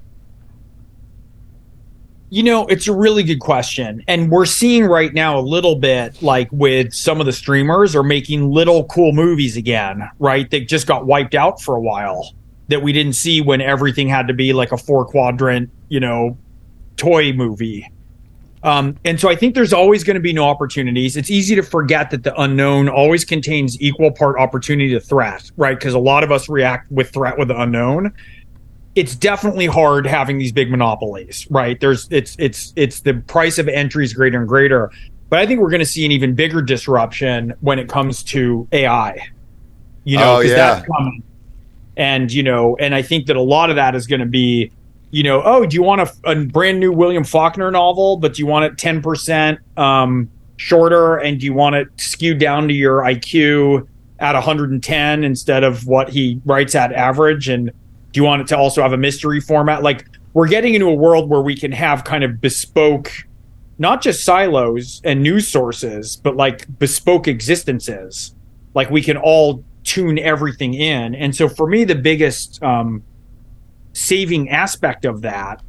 You 2.33 2.45
know, 2.45 2.67
it's 2.67 2.87
a 2.87 2.95
really 2.95 3.25
good 3.25 3.41
question. 3.41 4.05
And 4.07 4.31
we're 4.31 4.47
seeing 4.47 4.87
right 4.87 5.13
now 5.13 5.39
a 5.39 5.43
little 5.43 5.75
bit 5.75 6.23
like 6.23 6.49
with 6.53 6.95
some 6.95 7.19
of 7.19 7.27
the 7.27 7.33
streamers 7.33 7.97
are 7.97 8.05
making 8.05 8.51
little 8.51 8.85
cool 8.85 9.13
movies 9.13 9.57
again, 9.57 10.09
right? 10.21 10.49
That 10.51 10.69
just 10.69 10.87
got 10.87 11.07
wiped 11.07 11.35
out 11.35 11.61
for 11.61 11.75
a 11.75 11.81
while 11.81 12.33
that 12.69 12.83
we 12.83 12.93
didn't 12.93 13.15
see 13.15 13.41
when 13.41 13.61
everything 13.61 14.09
had 14.09 14.29
to 14.29 14.35
be 14.35 14.53
like 14.53 14.71
a 14.71 14.77
four 14.77 15.05
quadrant, 15.05 15.71
you 15.89 15.99
know, 15.99 16.39
toy 16.97 17.33
movie. 17.33 17.91
Um, 18.63 18.97
and 19.05 19.19
so 19.19 19.29
I 19.29 19.35
think 19.35 19.55
there's 19.55 19.73
always 19.73 20.05
going 20.05 20.15
to 20.15 20.21
be 20.21 20.33
no 20.33 20.45
opportunities. 20.45 21.17
It's 21.17 21.31
easy 21.31 21.57
to 21.57 21.63
forget 21.63 22.11
that 22.11 22.23
the 22.23 22.39
unknown 22.41 22.89
always 22.89 23.25
contains 23.25 23.81
equal 23.81 24.13
part 24.13 24.39
opportunity 24.39 24.91
to 24.91 25.01
threat, 25.01 25.51
right? 25.57 25.79
Because 25.79 25.95
a 25.95 25.99
lot 25.99 26.23
of 26.23 26.31
us 26.31 26.49
react 26.49 26.93
with 26.93 27.11
threat 27.11 27.39
with 27.39 27.49
the 27.49 27.59
unknown 27.59 28.13
it's 28.95 29.15
definitely 29.15 29.67
hard 29.67 30.07
having 30.07 30.39
these 30.39 30.53
big 30.53 30.71
monopolies, 30.71 31.47
right? 31.51 31.79
There's 31.81 32.09
it's 32.11 32.37
it's 32.39 32.73
it's 32.77 33.01
the 33.01 33.15
price 33.15 33.59
of 33.59 33.69
entry 33.69 34.05
is 34.05 34.13
greater 34.13 34.39
and 34.39 34.49
greater. 34.49 34.91
But 35.29 35.39
I 35.39 35.47
think 35.47 35.61
we're 35.61 35.71
going 35.71 35.79
to 35.81 35.87
see 35.87 36.05
an 36.05 36.11
even 36.11 36.35
bigger 36.35 36.61
disruption 36.61 37.55
when 37.61 37.79
it 37.79 37.89
comes 37.89 38.25
to 38.25 38.67
AI. 38.73 39.29
You 40.03 40.19
know, 40.19 40.37
Oh, 40.37 40.41
yeah. 40.41 40.55
that's 40.57 40.87
coming. 40.87 41.23
And 41.97 42.33
you 42.33 42.43
know, 42.43 42.77
and 42.79 42.95
I 42.95 43.03
think 43.03 43.27
that 43.27 43.37
a 43.37 43.41
lot 43.43 43.71
of 43.71 43.77
that 43.77 43.95
is 43.95 44.07
going 44.09 44.21
to 44.21 44.27
be, 44.27 44.73
you 45.11 45.23
know, 45.23 45.43
oh, 45.45 45.67
do 45.67 45.75
you 45.75 45.83
want 45.83 46.01
a, 46.01 46.13
a 46.25 46.45
brand 46.47 46.81
new 46.81 46.91
William 46.93 47.23
Faulkner 47.25 47.71
novel, 47.71 48.17
but 48.17 48.35
do 48.35 48.43
you 48.43 48.47
want 48.47 48.65
it 48.65 48.77
ten 48.79 49.03
percent 49.03 49.61
um, 49.77 50.29
shorter, 50.57 51.19
and 51.19 51.39
do 51.39 51.47
you 51.47 51.53
want 51.53 51.77
it 51.77 51.89
skewed 51.97 52.39
down 52.39 52.67
to 52.69 52.75
your 52.75 52.99
IQ 53.03 53.87
at 54.19 54.35
110 54.35 55.25
instead 55.25 55.65
of 55.65 55.87
what 55.87 56.11
he 56.11 56.41
writes 56.45 56.75
at 56.75 56.93
average, 56.93 57.49
and 57.49 57.71
do 58.13 58.21
you 58.21 58.25
want 58.25 58.43
it 58.43 58.49
to 58.49 58.59
also 58.59 58.83
have 58.83 58.93
a 58.93 58.97
mystery 58.97 59.41
format? 59.41 59.83
Like 59.83 60.07
we're 60.33 60.49
getting 60.49 60.75
into 60.75 60.87
a 60.87 60.95
world 60.95 61.29
where 61.29 61.41
we 61.41 61.57
can 61.57 61.73
have 61.73 62.05
kind 62.05 62.25
of 62.25 62.41
bespoke, 62.41 63.13
not 63.79 64.03
just 64.03 64.25
silos 64.25 65.01
and 65.05 65.23
news 65.23 65.49
sources, 65.49 66.17
but 66.17 66.37
like 66.37 66.67
bespoke 66.79 67.29
existences. 67.29 68.35
Like 68.75 68.91
we 68.91 69.03
can 69.03 69.17
all 69.17 69.65
tune 69.85 70.19
everything 70.19 70.75
in. 70.75 71.15
And 71.15 71.35
so 71.35 71.49
for 71.49 71.67
me, 71.67 71.85
the 71.85 71.95
biggest 71.95 72.63
um, 72.63 73.03
saving 73.93 74.51
aspect 74.51 75.05
of 75.05 75.23
that 75.23 75.63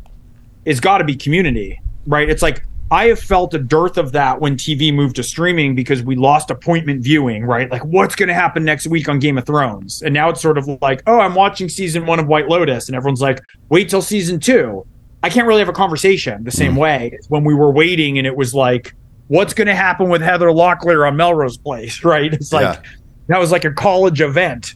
is 0.65 0.79
got 0.79 0.99
to 0.99 1.03
be 1.03 1.15
community, 1.15 1.81
right? 2.05 2.29
It's 2.29 2.41
like 2.41 2.63
I 2.91 3.05
have 3.05 3.19
felt 3.19 3.53
a 3.53 3.57
dearth 3.57 3.97
of 3.97 4.11
that 4.11 4.41
when 4.41 4.57
TV 4.57 4.93
moved 4.93 5.15
to 5.15 5.23
streaming 5.23 5.75
because 5.75 6.03
we 6.03 6.17
lost 6.17 6.51
appointment 6.51 7.01
viewing, 7.01 7.45
right? 7.45 7.71
Like, 7.71 7.85
what's 7.85 8.15
going 8.15 8.27
to 8.27 8.33
happen 8.33 8.65
next 8.65 8.85
week 8.85 9.07
on 9.07 9.17
Game 9.17 9.37
of 9.37 9.45
Thrones? 9.45 10.01
And 10.01 10.13
now 10.13 10.27
it's 10.27 10.41
sort 10.41 10.57
of 10.57 10.67
like, 10.81 11.01
oh, 11.07 11.21
I'm 11.21 11.33
watching 11.33 11.69
season 11.69 12.05
one 12.05 12.19
of 12.19 12.27
White 12.27 12.49
Lotus. 12.49 12.89
And 12.89 12.95
everyone's 12.97 13.21
like, 13.21 13.39
wait 13.69 13.89
till 13.89 14.01
season 14.01 14.41
two. 14.41 14.85
I 15.23 15.29
can't 15.29 15.47
really 15.47 15.59
have 15.59 15.69
a 15.69 15.73
conversation 15.73 16.43
the 16.43 16.51
same 16.51 16.71
mm-hmm. 16.71 16.79
way 16.79 17.17
as 17.17 17.29
when 17.29 17.45
we 17.45 17.53
were 17.53 17.71
waiting 17.71 18.17
and 18.17 18.27
it 18.27 18.35
was 18.35 18.53
like, 18.53 18.93
what's 19.29 19.53
going 19.53 19.67
to 19.67 19.75
happen 19.75 20.09
with 20.09 20.21
Heather 20.21 20.47
Locklear 20.47 21.07
on 21.07 21.15
Melrose 21.15 21.57
Place, 21.57 22.03
right? 22.03 22.33
It's 22.33 22.51
like, 22.51 22.75
Yeah. 22.75 22.91
that 23.27 23.39
was 23.39 23.53
like 23.53 23.63
a 23.63 23.71
college 23.71 24.19
event. 24.19 24.75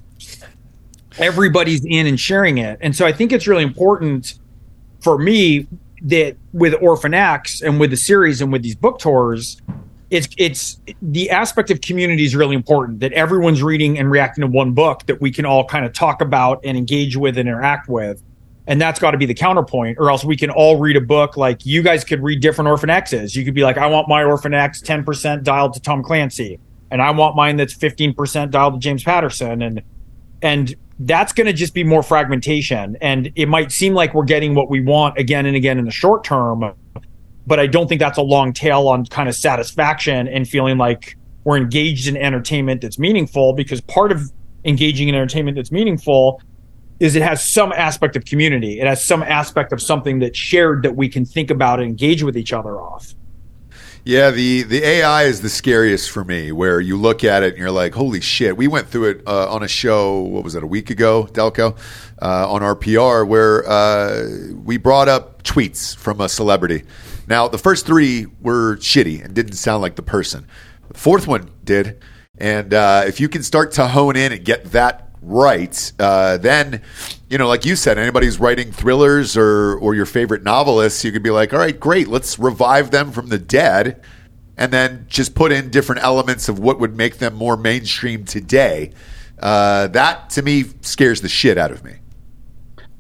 Everybody's 1.18 1.84
in 1.84 2.08
and 2.08 2.18
sharing 2.18 2.60
it. 2.60 2.80
And 2.80 2.96
so 2.96 3.06
I 3.06 3.12
think 3.12 3.34
it's 3.34 3.46
really 3.46 3.64
important 3.64 4.40
for 5.02 5.18
me 5.18 5.68
that 6.04 6.38
with 6.54 6.74
Orphan 6.82 7.14
X 7.14 7.62
and 7.62 7.80
with 7.80 7.92
the 7.92 7.98
series 7.98 8.42
and 8.42 8.52
with 8.52 8.64
these 8.64 8.76
book 8.76 9.00
tours, 9.00 9.62
it's 10.10 10.28
it's 10.38 10.80
the 11.02 11.30
aspect 11.30 11.72
of 11.72 11.82
community 11.82 12.26
is 12.26 12.36
really 12.36 12.56
important. 12.56 13.00
That 13.00 13.14
everyone's 13.14 13.64
reading 13.64 13.98
and 13.98 14.10
reacting 14.10 14.42
to 14.42 14.48
one 14.48 14.74
book 14.74 15.06
that 15.08 15.20
we 15.20 15.32
can 15.32 15.46
all 15.46 15.66
kind 15.66 15.86
of 15.86 15.94
talk 15.94 16.22
about 16.22 16.62
and 16.64 16.78
engage 16.78 17.16
with 17.18 17.38
and 17.38 17.50
interact 17.50 17.90
with. 17.90 18.22
And 18.68 18.82
that's 18.82 19.00
got 19.00 19.12
to 19.12 19.18
be 19.18 19.28
the 19.28 19.34
counterpoint, 19.34 19.98
or 20.00 20.10
else 20.10 20.24
we 20.24 20.36
can 20.36 20.50
all 20.50 20.80
read 20.80 20.96
a 20.96 21.02
book. 21.02 21.38
Like 21.38 21.66
you 21.66 21.84
guys 21.84 22.04
could 22.04 22.24
read 22.24 22.40
different 22.40 22.68
Orphan 22.68 22.90
X's. 22.90 23.36
You 23.36 23.46
could 23.46 23.54
be 23.54 23.64
like, 23.64 23.78
I 23.78 23.88
want 23.88 24.08
my 24.08 24.24
Orphan 24.24 24.54
X 24.54 24.82
10% 24.82 25.44
dialed 25.44 25.74
to 25.74 25.80
Tom 25.80 26.02
Clancy, 26.02 26.60
and 26.90 27.02
I 27.02 27.12
want 27.12 27.36
mine 27.36 27.58
that's 27.58 27.76
15% 27.76 28.52
dialed 28.52 28.74
to 28.74 28.80
James 28.80 29.04
Patterson. 29.04 29.62
And 29.62 29.82
and 30.42 30.76
that's 31.00 31.34
going 31.34 31.48
to 31.48 31.54
just 31.54 31.74
be 31.74 31.84
more 31.84 32.02
fragmentation. 32.02 32.98
And 33.02 33.32
it 33.36 33.48
might 33.48 33.72
seem 33.72 33.94
like 33.94 34.14
we're 34.14 34.24
getting 34.24 34.56
what 34.56 34.70
we 34.70 34.82
want 34.82 35.18
again 35.18 35.46
and 35.46 35.56
again 35.56 35.78
in 35.78 35.86
the 35.86 35.92
short 35.92 36.24
term 36.24 36.74
but 37.48 37.60
i 37.60 37.68
don't 37.68 37.88
think 37.88 38.00
that's 38.00 38.18
a 38.18 38.24
long 38.24 38.54
tail 38.54 38.88
on 38.88 39.06
kind 39.06 39.30
of 39.30 39.36
satisfaction 39.36 40.28
and 40.28 40.48
feeling 40.48 40.78
like 40.78 41.16
we're 41.44 41.58
engaged 41.58 42.08
in 42.08 42.18
entertainment 42.18 42.82
that's 42.82 42.98
meaningful 42.98 43.54
because 43.54 43.80
part 43.82 44.12
of 44.12 44.32
engaging 44.66 45.08
in 45.08 45.16
entertainment 45.16 45.56
that's 45.56 45.72
meaningful 45.72 46.42
is 47.00 47.16
it 47.16 47.22
has 47.22 47.48
some 47.48 47.74
aspect 47.74 48.16
of 48.16 48.26
community. 48.26 48.80
It 48.80 48.88
has 48.88 49.04
some 49.04 49.22
aspect 49.22 49.74
of 49.74 49.82
something 49.82 50.20
that's 50.20 50.38
shared 50.38 50.84
that 50.84 50.96
we 50.96 51.10
can 51.10 51.26
think 51.26 51.52
about 51.52 51.80
and 51.80 51.90
engage 51.90 52.24
with 52.24 52.38
each 52.38 52.54
other 52.54 52.82
off 52.82 53.14
Yeah, 54.08 54.30
the 54.30 54.62
the 54.62 54.86
AI 54.86 55.24
is 55.24 55.42
the 55.42 55.50
scariest 55.50 56.12
for 56.12 56.24
me. 56.24 56.52
Where 56.52 56.80
you 56.80 56.96
look 56.96 57.24
at 57.24 57.42
it 57.42 57.54
and 57.54 57.58
you're 57.58 57.72
like, 57.72 57.96
"Holy 57.96 58.22
shit!" 58.22 58.56
We 58.56 58.68
went 58.68 58.88
through 58.88 59.06
it 59.06 59.24
uh, 59.26 59.52
on 59.52 59.64
a 59.64 59.68
show. 59.68 60.20
What 60.20 60.44
was 60.44 60.54
it? 60.54 60.62
A 60.62 60.68
week 60.68 60.92
ago, 60.92 61.28
Delco, 61.32 61.76
uh, 62.22 62.52
on 62.52 62.62
our 62.62 62.76
PR, 62.76 63.24
where 63.24 63.68
uh, 63.68 64.28
we 64.64 64.78
brought 64.78 65.08
up 65.08 65.42
tweets 65.42 65.96
from 65.96 66.22
a 66.22 66.30
celebrity. 66.30 66.84
Now, 67.26 67.48
the 67.48 67.58
first 67.58 67.88
three 67.88 68.28
were 68.42 68.78
shitty 68.78 69.26
and 69.26 69.34
didn't 69.34 69.54
sound 69.54 69.82
like 69.82 69.96
the 69.96 70.04
person. 70.04 70.46
The 70.90 71.00
fourth 71.00 71.26
one 71.26 71.50
did, 71.64 72.00
and 72.38 72.76
uh, 72.76 73.06
if 73.08 73.20
you 73.20 73.28
can 73.28 73.42
start 73.42 73.72
to 73.72 73.88
hone 73.88 74.16
in 74.16 74.32
and 74.32 74.46
get 74.46 74.66
that 74.66 75.05
right, 75.26 75.92
uh, 76.00 76.38
then 76.38 76.82
you 77.30 77.38
know, 77.38 77.48
like 77.48 77.66
you 77.66 77.76
said, 77.76 77.98
anybody 77.98 78.28
who's 78.28 78.40
writing 78.40 78.72
thrillers 78.72 79.36
or 79.36 79.78
or 79.78 79.96
your 79.96 80.06
favorite 80.06 80.44
novelists, 80.44 81.04
you 81.04 81.12
could 81.12 81.24
be 81.24 81.32
like, 81.32 81.54
all 81.54 81.60
right, 81.60 81.80
great, 81.80 82.08
let's 82.08 82.40
revive 82.40 82.92
them 82.92 83.12
from 83.12 83.28
the 83.28 83.40
dead, 83.40 84.02
and 84.58 84.72
then 84.72 85.06
just 85.10 85.36
put 85.36 85.52
in 85.52 85.70
different 85.70 86.04
elements 86.04 86.48
of 86.50 86.60
what 86.60 86.80
would 86.80 86.96
make 86.96 87.18
them 87.18 87.34
more 87.34 87.58
mainstream 87.58 88.26
today. 88.26 88.92
Uh, 89.40 89.88
that 89.88 90.30
to 90.32 90.42
me 90.42 90.66
scares 90.82 91.22
the 91.22 91.30
shit 91.30 91.58
out 91.58 91.72
of 91.72 91.84
me. 91.84 91.96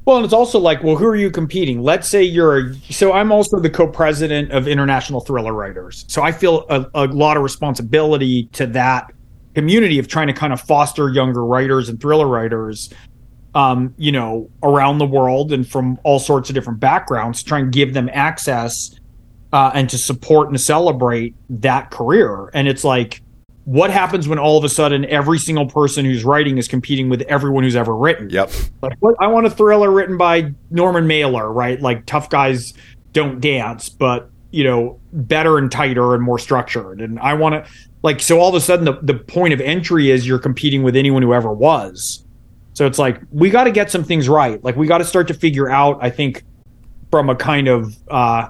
Well, 0.06 0.18
and 0.18 0.26
it's 0.26 0.34
also 0.34 0.60
like, 0.60 0.84
well, 0.84 0.96
who 0.96 1.08
are 1.08 1.16
you 1.16 1.32
competing? 1.32 1.82
Let's 1.82 2.08
say 2.08 2.22
you're 2.22 2.74
so 2.90 3.14
I'm 3.14 3.32
also 3.32 3.60
the 3.60 3.70
co-president 3.70 4.52
of 4.52 4.68
International 4.68 5.20
Thriller 5.20 5.54
Writers. 5.54 6.06
So 6.08 6.22
I 6.22 6.32
feel 6.32 6.66
a, 6.70 6.86
a 6.94 7.06
lot 7.08 7.38
of 7.38 7.44
responsibility 7.44 8.46
to 8.54 8.68
that 8.68 9.12
community 9.56 9.98
of 9.98 10.08
trying 10.08 10.28
to 10.28 10.34
kind 10.34 10.54
of 10.54 10.62
foster 10.62 11.10
younger 11.10 11.44
writers 11.44 11.90
and 11.90 12.00
thriller 12.00 12.28
writers 12.28 12.90
um, 13.56 13.94
you 13.98 14.12
know, 14.12 14.50
around 14.62 14.98
the 14.98 15.06
world 15.06 15.54
and 15.54 15.68
from 15.68 15.98
all 16.04 16.20
sorts 16.20 16.50
of 16.50 16.54
different 16.54 16.80
backgrounds, 16.80 17.42
try 17.42 17.60
and 17.60 17.72
give 17.72 17.94
them 17.94 18.10
access 18.12 19.00
uh, 19.54 19.72
and 19.74 19.90
to 19.90 19.98
support 19.98 20.50
and 20.50 20.60
celebrate 20.60 21.34
that 21.50 21.90
career. 21.90 22.52
And 22.54 22.68
it's 22.68 22.84
like, 22.84 23.22
what 23.64 23.90
happens 23.90 24.28
when 24.28 24.38
all 24.38 24.58
of 24.58 24.64
a 24.64 24.70
sudden 24.70 25.06
every 25.06 25.40
single 25.40 25.66
person 25.66 26.06
who's 26.06 26.24
writing 26.24 26.58
is 26.58 26.68
competing 26.68 27.10
with 27.10 27.22
everyone 27.24 27.64
who's 27.64 27.78
ever 27.78 27.96
written? 27.96 28.30
Yep. 28.30 28.52
Like, 28.82 28.98
what, 29.00 29.16
I 29.20 29.28
want 29.28 29.48
a 29.48 29.50
thriller 29.50 29.90
written 29.90 30.18
by 30.18 30.52
Norman 30.70 31.08
Mailer, 31.08 31.52
right? 31.52 31.82
Like, 31.82 32.06
tough 32.06 32.30
guys 32.30 32.74
don't 33.14 33.40
dance, 33.40 33.88
but 33.88 34.30
you 34.52 34.64
know, 34.64 35.00
better 35.12 35.58
and 35.58 35.72
tighter 35.72 36.14
and 36.14 36.24
more 36.24 36.40
structured. 36.40 37.02
And 37.02 37.20
I 37.20 37.34
want 37.34 37.56
to 37.56 37.72
like 38.06 38.22
so 38.22 38.40
all 38.40 38.50
of 38.50 38.56
a 38.56 38.62
sudden 38.62 38.86
the, 38.86 39.00
the 39.02 39.16
point 39.16 39.52
of 39.52 39.60
entry 39.60 40.12
is 40.12 40.28
you're 40.28 40.40
competing 40.40 40.84
with 40.84 40.96
anyone 40.96 41.24
who 41.24 41.34
ever 41.34 41.52
was. 41.52 42.24
So 42.74 42.86
it's 42.86 43.00
like 43.00 43.20
we 43.32 43.50
got 43.50 43.64
to 43.64 43.72
get 43.72 43.90
some 43.90 44.04
things 44.04 44.30
right. 44.30 44.64
Like 44.64 44.76
we 44.76 44.86
got 44.86 45.00
to 45.00 45.06
start 45.06 45.28
to 45.30 45.34
figure 45.34 45.70
out. 45.70 45.98
I 46.02 46.12
think 46.12 46.44
from 47.10 47.32
a 47.32 47.36
kind 47.36 47.68
of 47.68 47.98
uh, 48.10 48.50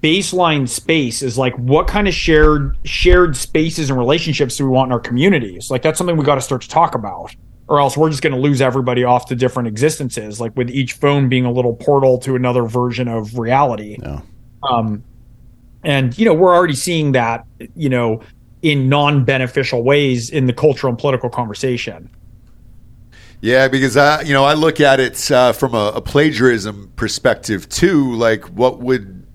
baseline 0.00 0.68
space 0.68 1.22
is 1.22 1.38
like 1.38 1.54
what 1.58 1.86
kind 1.86 2.08
of 2.08 2.14
shared 2.14 2.76
shared 2.84 3.36
spaces 3.36 3.88
and 3.88 3.96
relationships 3.96 4.56
do 4.56 4.64
we 4.64 4.70
want 4.70 4.88
in 4.88 4.92
our 4.92 5.00
communities? 5.00 5.70
Like 5.70 5.82
that's 5.82 5.96
something 5.96 6.16
we 6.16 6.24
got 6.24 6.34
to 6.34 6.40
start 6.40 6.62
to 6.62 6.68
talk 6.68 6.96
about, 6.96 7.36
or 7.68 7.78
else 7.78 7.96
we're 7.96 8.10
just 8.10 8.22
going 8.22 8.34
to 8.34 8.40
lose 8.40 8.60
everybody 8.60 9.04
off 9.04 9.26
to 9.26 9.36
different 9.36 9.68
existences. 9.68 10.40
Like 10.40 10.56
with 10.56 10.70
each 10.70 10.94
phone 10.94 11.28
being 11.28 11.44
a 11.44 11.52
little 11.52 11.76
portal 11.76 12.18
to 12.18 12.34
another 12.34 12.64
version 12.64 13.06
of 13.06 13.38
reality. 13.38 13.96
No. 14.00 14.22
Um, 14.68 15.04
and 15.84 16.18
you 16.18 16.24
know 16.24 16.34
we're 16.34 16.54
already 16.54 16.74
seeing 16.74 17.12
that 17.12 17.46
you 17.76 17.88
know 17.88 18.22
in 18.62 18.88
non-beneficial 18.88 19.82
ways 19.82 20.30
in 20.30 20.46
the 20.46 20.52
cultural 20.52 20.90
and 20.90 20.98
political 20.98 21.28
conversation. 21.28 22.08
Yeah, 23.40 23.66
because 23.66 23.96
I, 23.96 24.22
you 24.22 24.32
know, 24.32 24.44
I 24.44 24.54
look 24.54 24.80
at 24.80 25.00
it 25.00 25.30
uh, 25.30 25.52
from 25.52 25.74
a, 25.74 25.92
a 25.96 26.00
plagiarism 26.00 26.92
perspective 26.94 27.68
too. 27.68 28.14
Like, 28.14 28.44
what 28.44 28.78
would 28.78 29.26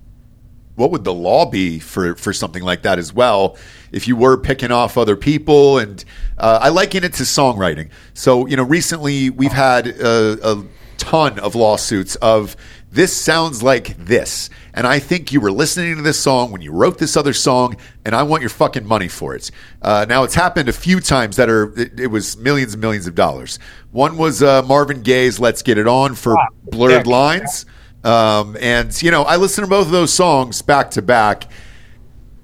what 0.76 0.92
would 0.92 1.04
the 1.04 1.14
law 1.14 1.46
be 1.46 1.80
for 1.80 2.16
for 2.16 2.32
something 2.32 2.64
like 2.64 2.84
that 2.84 3.00
as 3.00 3.12
well? 3.12 3.58
If 3.92 4.08
you 4.08 4.16
were 4.16 4.38
picking 4.38 4.72
off 4.72 4.98
other 4.98 5.18
people, 5.18 5.78
and 5.78 6.04
uh, 6.38 6.60
I 6.62 6.70
liken 6.70 7.04
it 7.04 7.14
to 7.14 7.24
songwriting. 7.24 7.90
So, 8.14 8.48
you 8.48 8.56
know, 8.56 8.64
recently 8.64 9.30
we've 9.30 9.52
had 9.52 9.88
a, 9.88 10.52
a 10.52 10.64
ton 10.98 11.40
of 11.40 11.56
lawsuits 11.56 12.16
of 12.18 12.56
this 12.92 13.16
sounds 13.16 13.62
like 13.62 13.98
this. 13.98 14.50
And 14.74 14.88
I 14.88 15.00
think 15.00 15.32
you 15.32 15.42
were 15.42 15.52
listening 15.52 15.98
to 15.98 16.02
this 16.02 16.20
song 16.20 16.52
when 16.52 16.62
you 16.62 16.72
wrote 16.72 16.98
this 16.98 17.18
other 17.18 17.34
song, 17.34 17.76
and 18.06 18.16
I 18.16 18.24
want 18.24 18.42
your 18.42 18.50
fucking 18.50 18.88
money 18.88 19.08
for 19.08 19.36
it. 19.36 19.52
Uh, 19.82 20.06
now, 20.08 20.24
it's 20.24 20.36
happened 20.36 20.70
a 20.70 20.74
few 20.74 21.00
times 21.00 21.36
that 21.36 21.50
are, 21.50 21.78
it, 21.80 22.00
it 22.00 22.08
was 22.08 22.38
millions 22.38 22.74
and 22.74 22.82
millions 22.82 23.08
of 23.08 23.16
dollars. 23.16 23.60
One 23.92 24.18
was 24.18 24.42
uh, 24.42 24.62
Marvin 24.64 25.02
Gaye's 25.02 25.40
Let's 25.40 25.62
Get 25.64 25.78
It 25.78 25.88
On 25.88 26.16
for 26.16 26.36
Blurred 26.64 27.08
Lines. 27.08 27.66
Um, 28.04 28.56
and, 28.62 29.02
you 29.02 29.12
know, 29.12 29.24
I 29.24 29.36
listened 29.36 29.66
to 29.66 29.70
both 29.70 29.88
of 29.88 29.92
those 29.92 30.14
songs 30.14 30.62
back 30.62 30.92
to 30.92 31.02
back. 31.02 31.52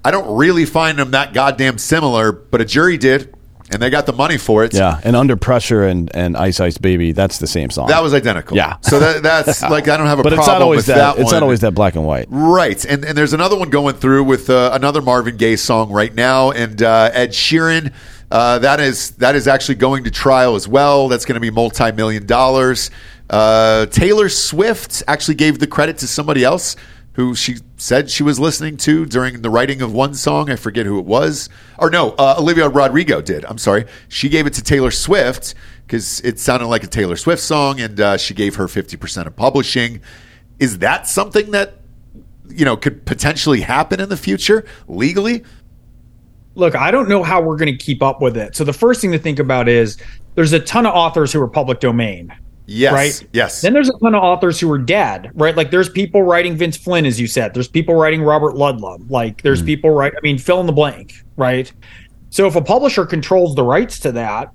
I 0.04 0.10
don't 0.10 0.36
really 0.36 0.66
find 0.66 0.98
them 0.98 1.12
that 1.12 1.32
goddamn 1.32 1.78
similar, 1.78 2.32
but 2.32 2.60
a 2.60 2.66
jury 2.66 2.98
did 2.98 3.34
and 3.70 3.80
they 3.80 3.90
got 3.90 4.06
the 4.06 4.12
money 4.12 4.36
for 4.36 4.64
it. 4.64 4.74
Yeah, 4.74 5.00
and 5.04 5.16
Under 5.16 5.36
Pressure 5.36 5.84
and, 5.84 6.14
and 6.14 6.36
Ice 6.36 6.60
Ice 6.60 6.78
Baby, 6.78 7.12
that's 7.12 7.38
the 7.38 7.46
same 7.46 7.70
song. 7.70 7.88
That 7.88 8.02
was 8.02 8.14
identical. 8.14 8.56
Yeah. 8.56 8.76
So 8.82 8.98
that, 8.98 9.22
that's 9.22 9.62
like 9.70 9.88
I 9.88 9.96
don't 9.96 10.06
have 10.06 10.18
a 10.18 10.22
but 10.22 10.32
problem 10.34 10.40
it's 10.40 10.48
not 10.48 10.62
always 10.62 10.76
with 10.78 10.86
that. 10.86 11.16
that. 11.16 11.22
it's 11.22 11.32
not 11.32 11.42
always 11.42 11.60
that 11.60 11.72
black 11.72 11.94
and 11.94 12.04
white. 12.04 12.26
Right, 12.28 12.84
and 12.84 13.04
and 13.04 13.16
there's 13.16 13.32
another 13.32 13.56
one 13.56 13.70
going 13.70 13.96
through 13.96 14.24
with 14.24 14.50
uh, 14.50 14.70
another 14.72 15.00
Marvin 15.00 15.36
Gaye 15.36 15.56
song 15.56 15.90
right 15.90 16.14
now, 16.14 16.50
and 16.50 16.82
uh, 16.82 17.10
Ed 17.12 17.30
Sheeran. 17.30 17.92
Uh, 18.30 18.58
that 18.58 18.80
is 18.80 19.12
that 19.12 19.34
is 19.36 19.46
actually 19.46 19.76
going 19.76 20.04
to 20.04 20.10
trial 20.10 20.56
as 20.56 20.66
well. 20.66 21.08
That's 21.08 21.24
going 21.24 21.34
to 21.34 21.40
be 21.40 21.50
multi 21.50 21.92
million 21.92 22.26
dollars. 22.26 22.90
Uh, 23.30 23.86
Taylor 23.86 24.28
Swift 24.28 25.02
actually 25.08 25.36
gave 25.36 25.58
the 25.58 25.66
credit 25.66 25.98
to 25.98 26.06
somebody 26.06 26.44
else 26.44 26.76
who 27.14 27.34
she 27.34 27.56
said 27.76 28.10
she 28.10 28.22
was 28.22 28.38
listening 28.38 28.76
to 28.76 29.06
during 29.06 29.42
the 29.42 29.50
writing 29.50 29.82
of 29.82 29.92
one 29.92 30.14
song. 30.14 30.50
I 30.50 30.56
forget 30.56 30.86
who 30.86 30.98
it 30.98 31.04
was. 31.04 31.48
Or 31.78 31.90
no, 31.90 32.10
uh, 32.12 32.36
Olivia 32.38 32.68
Rodrigo 32.68 33.20
did. 33.20 33.44
I'm 33.44 33.58
sorry. 33.58 33.86
She 34.08 34.28
gave 34.28 34.46
it 34.46 34.54
to 34.54 34.62
Taylor 34.62 34.90
Swift 34.90 35.54
because 35.86 36.20
it 36.20 36.38
sounded 36.38 36.66
like 36.66 36.84
a 36.84 36.88
Taylor 36.88 37.16
Swift 37.16 37.42
song, 37.42 37.80
and 37.80 38.00
uh, 38.00 38.16
she 38.16 38.34
gave 38.34 38.56
her 38.56 38.66
50% 38.66 39.26
of 39.26 39.36
publishing. 39.36 40.00
Is 40.58 40.78
that 40.78 41.06
something 41.06 41.50
that 41.52 41.74
you 42.48 42.64
know 42.64 42.76
could 42.76 43.06
potentially 43.06 43.62
happen 43.62 44.00
in 44.00 44.08
the 44.08 44.16
future 44.16 44.64
legally? 44.86 45.44
look, 46.54 46.76
I 46.76 46.90
don't 46.90 47.08
know 47.08 47.22
how 47.22 47.40
we're 47.40 47.56
going 47.56 47.76
to 47.76 47.84
keep 47.84 48.02
up 48.02 48.20
with 48.20 48.36
it. 48.36 48.54
So 48.56 48.64
the 48.64 48.72
first 48.72 49.00
thing 49.00 49.12
to 49.12 49.18
think 49.18 49.38
about 49.38 49.68
is 49.68 49.98
there's 50.34 50.52
a 50.52 50.60
ton 50.60 50.86
of 50.86 50.94
authors 50.94 51.32
who 51.32 51.40
are 51.40 51.48
public 51.48 51.80
domain. 51.80 52.32
Yes. 52.66 52.92
Right? 52.92 53.28
Yes. 53.32 53.60
Then 53.60 53.74
there's 53.74 53.90
a 53.90 53.98
ton 53.98 54.14
of 54.14 54.22
authors 54.22 54.58
who 54.58 54.70
are 54.72 54.78
dead, 54.78 55.30
right? 55.34 55.56
Like 55.56 55.70
there's 55.70 55.88
people 55.88 56.22
writing 56.22 56.56
Vince 56.56 56.76
Flynn, 56.76 57.04
as 57.04 57.20
you 57.20 57.26
said. 57.26 57.52
There's 57.52 57.68
people 57.68 57.94
writing 57.94 58.22
Robert 58.22 58.54
Ludlum. 58.54 59.10
Like 59.10 59.42
there's 59.42 59.58
mm-hmm. 59.58 59.66
people 59.66 59.90
write. 59.90 60.12
I 60.16 60.20
mean, 60.22 60.38
fill 60.38 60.60
in 60.60 60.66
the 60.66 60.72
blank, 60.72 61.14
right? 61.36 61.70
So 62.30 62.46
if 62.46 62.56
a 62.56 62.62
publisher 62.62 63.04
controls 63.04 63.54
the 63.54 63.62
rights 63.62 64.00
to 64.00 64.12
that, 64.12 64.50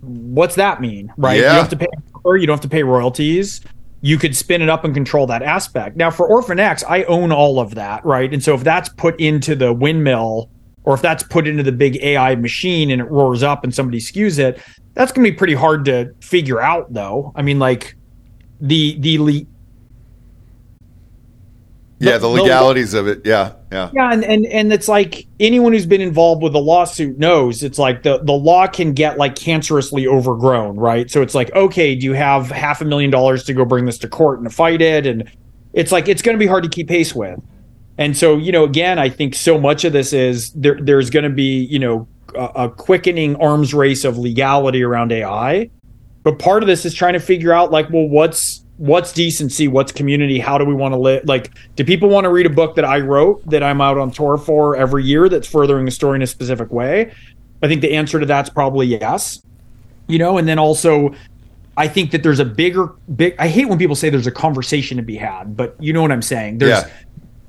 what's 0.00 0.56
that 0.56 0.80
mean, 0.80 1.12
right? 1.16 1.36
You 1.36 1.42
Yeah. 1.42 1.52
don't 1.52 1.60
have 1.60 1.68
to 1.70 1.76
pay. 1.76 1.86
Or 2.24 2.36
you 2.36 2.46
don't 2.46 2.54
have 2.54 2.62
to 2.62 2.68
pay 2.68 2.82
royalties. 2.82 3.60
You 4.00 4.18
could 4.18 4.36
spin 4.36 4.62
it 4.62 4.68
up 4.68 4.84
and 4.84 4.92
control 4.92 5.26
that 5.28 5.42
aspect. 5.42 5.96
Now 5.96 6.10
for 6.10 6.26
Orphan 6.26 6.58
X, 6.58 6.82
I 6.88 7.04
own 7.04 7.32
all 7.32 7.60
of 7.60 7.74
that, 7.76 8.04
right? 8.04 8.32
And 8.32 8.42
so 8.42 8.54
if 8.54 8.64
that's 8.64 8.88
put 8.88 9.18
into 9.20 9.54
the 9.54 9.72
windmill 9.72 10.50
or 10.84 10.94
if 10.94 11.02
that's 11.02 11.22
put 11.22 11.46
into 11.46 11.62
the 11.62 11.72
big 11.72 11.96
AI 12.02 12.34
machine 12.34 12.90
and 12.90 13.00
it 13.00 13.04
roars 13.04 13.42
up 13.42 13.62
and 13.62 13.72
somebody 13.72 13.98
skews 13.98 14.38
it, 14.38 14.60
that's 14.94 15.12
going 15.12 15.24
to 15.24 15.30
be 15.30 15.36
pretty 15.36 15.54
hard 15.54 15.84
to 15.86 16.14
figure 16.20 16.60
out, 16.60 16.92
though. 16.92 17.32
I 17.34 17.42
mean, 17.42 17.58
like 17.58 17.96
the 18.60 18.98
the 19.00 19.18
le- 19.18 19.46
yeah, 21.98 22.12
the- 22.12 22.18
the 22.18 22.18
the- 22.18 22.42
legalities 22.42 22.94
of 22.94 23.06
it. 23.06 23.22
Yeah. 23.24 23.52
Yeah. 23.70 23.90
yeah, 23.94 24.12
and, 24.12 24.24
and 24.24 24.44
and 24.46 24.72
it's 24.72 24.88
like 24.88 25.26
anyone 25.40 25.72
who's 25.72 25.86
been 25.86 26.00
involved 26.02 26.42
with 26.42 26.54
a 26.54 26.58
lawsuit 26.58 27.18
knows 27.18 27.62
it's 27.62 27.78
like 27.78 28.02
the 28.02 28.18
the 28.18 28.32
law 28.32 28.66
can 28.66 28.92
get 28.92 29.16
like 29.16 29.34
cancerously 29.34 30.06
overgrown, 30.06 30.76
right? 30.76 31.10
So 31.10 31.22
it's 31.22 31.34
like, 31.34 31.50
okay, 31.54 31.94
do 31.94 32.04
you 32.04 32.12
have 32.12 32.50
half 32.50 32.82
a 32.82 32.84
million 32.84 33.10
dollars 33.10 33.44
to 33.44 33.54
go 33.54 33.64
bring 33.64 33.86
this 33.86 33.96
to 33.98 34.08
court 34.08 34.40
and 34.40 34.52
fight 34.52 34.82
it? 34.82 35.06
And 35.06 35.30
it's 35.72 35.90
like 35.90 36.08
it's 36.08 36.20
going 36.20 36.34
to 36.34 36.38
be 36.38 36.46
hard 36.46 36.64
to 36.64 36.68
keep 36.68 36.88
pace 36.88 37.14
with. 37.14 37.40
And 37.98 38.16
so, 38.16 38.36
you 38.36 38.52
know, 38.52 38.64
again, 38.64 38.98
I 38.98 39.08
think 39.08 39.34
so 39.34 39.58
much 39.58 39.84
of 39.84 39.92
this 39.92 40.12
is 40.12 40.50
there. 40.52 40.78
There's 40.80 41.08
going 41.08 41.24
to 41.24 41.30
be, 41.30 41.64
you 41.64 41.78
know, 41.78 42.08
a, 42.34 42.70
quickening 42.70 43.36
arms 43.36 43.74
race 43.74 44.04
of 44.04 44.18
legality 44.18 44.82
around 44.82 45.12
AI, 45.12 45.70
but 46.22 46.38
part 46.38 46.62
of 46.62 46.66
this 46.66 46.84
is 46.84 46.94
trying 46.94 47.14
to 47.14 47.20
figure 47.20 47.52
out, 47.52 47.70
like, 47.70 47.90
well, 47.90 48.08
what's 48.08 48.64
what's 48.78 49.12
decency, 49.12 49.68
what's 49.68 49.92
community, 49.92 50.40
how 50.40 50.58
do 50.58 50.64
we 50.64 50.74
want 50.74 50.92
to 50.92 50.98
live? 50.98 51.22
Like, 51.24 51.52
do 51.76 51.84
people 51.84 52.08
want 52.08 52.24
to 52.24 52.30
read 52.30 52.46
a 52.46 52.50
book 52.50 52.74
that 52.74 52.84
I 52.84 52.98
wrote 52.98 53.48
that 53.48 53.62
I'm 53.62 53.80
out 53.80 53.96
on 53.96 54.10
tour 54.10 54.36
for 54.36 54.74
every 54.76 55.04
year 55.04 55.28
that's 55.28 55.46
furthering 55.46 55.86
a 55.86 55.90
story 55.90 56.16
in 56.16 56.22
a 56.22 56.26
specific 56.26 56.72
way? 56.72 57.12
I 57.62 57.68
think 57.68 57.80
the 57.80 57.92
answer 57.92 58.18
to 58.18 58.26
that's 58.26 58.50
probably 58.50 58.86
yes. 58.86 59.40
You 60.08 60.18
know, 60.18 60.36
and 60.36 60.48
then 60.48 60.58
also 60.58 61.14
I 61.76 61.86
think 61.86 62.10
that 62.10 62.22
there's 62.22 62.40
a 62.40 62.44
bigger 62.44 62.88
big 63.14 63.36
I 63.38 63.46
hate 63.48 63.68
when 63.68 63.78
people 63.78 63.94
say 63.94 64.10
there's 64.10 64.26
a 64.26 64.32
conversation 64.32 64.96
to 64.96 65.02
be 65.02 65.16
had, 65.16 65.56
but 65.56 65.76
you 65.78 65.92
know 65.92 66.02
what 66.02 66.10
I'm 66.10 66.22
saying. 66.22 66.58
There's 66.58 66.82
Yeah. 66.82 66.90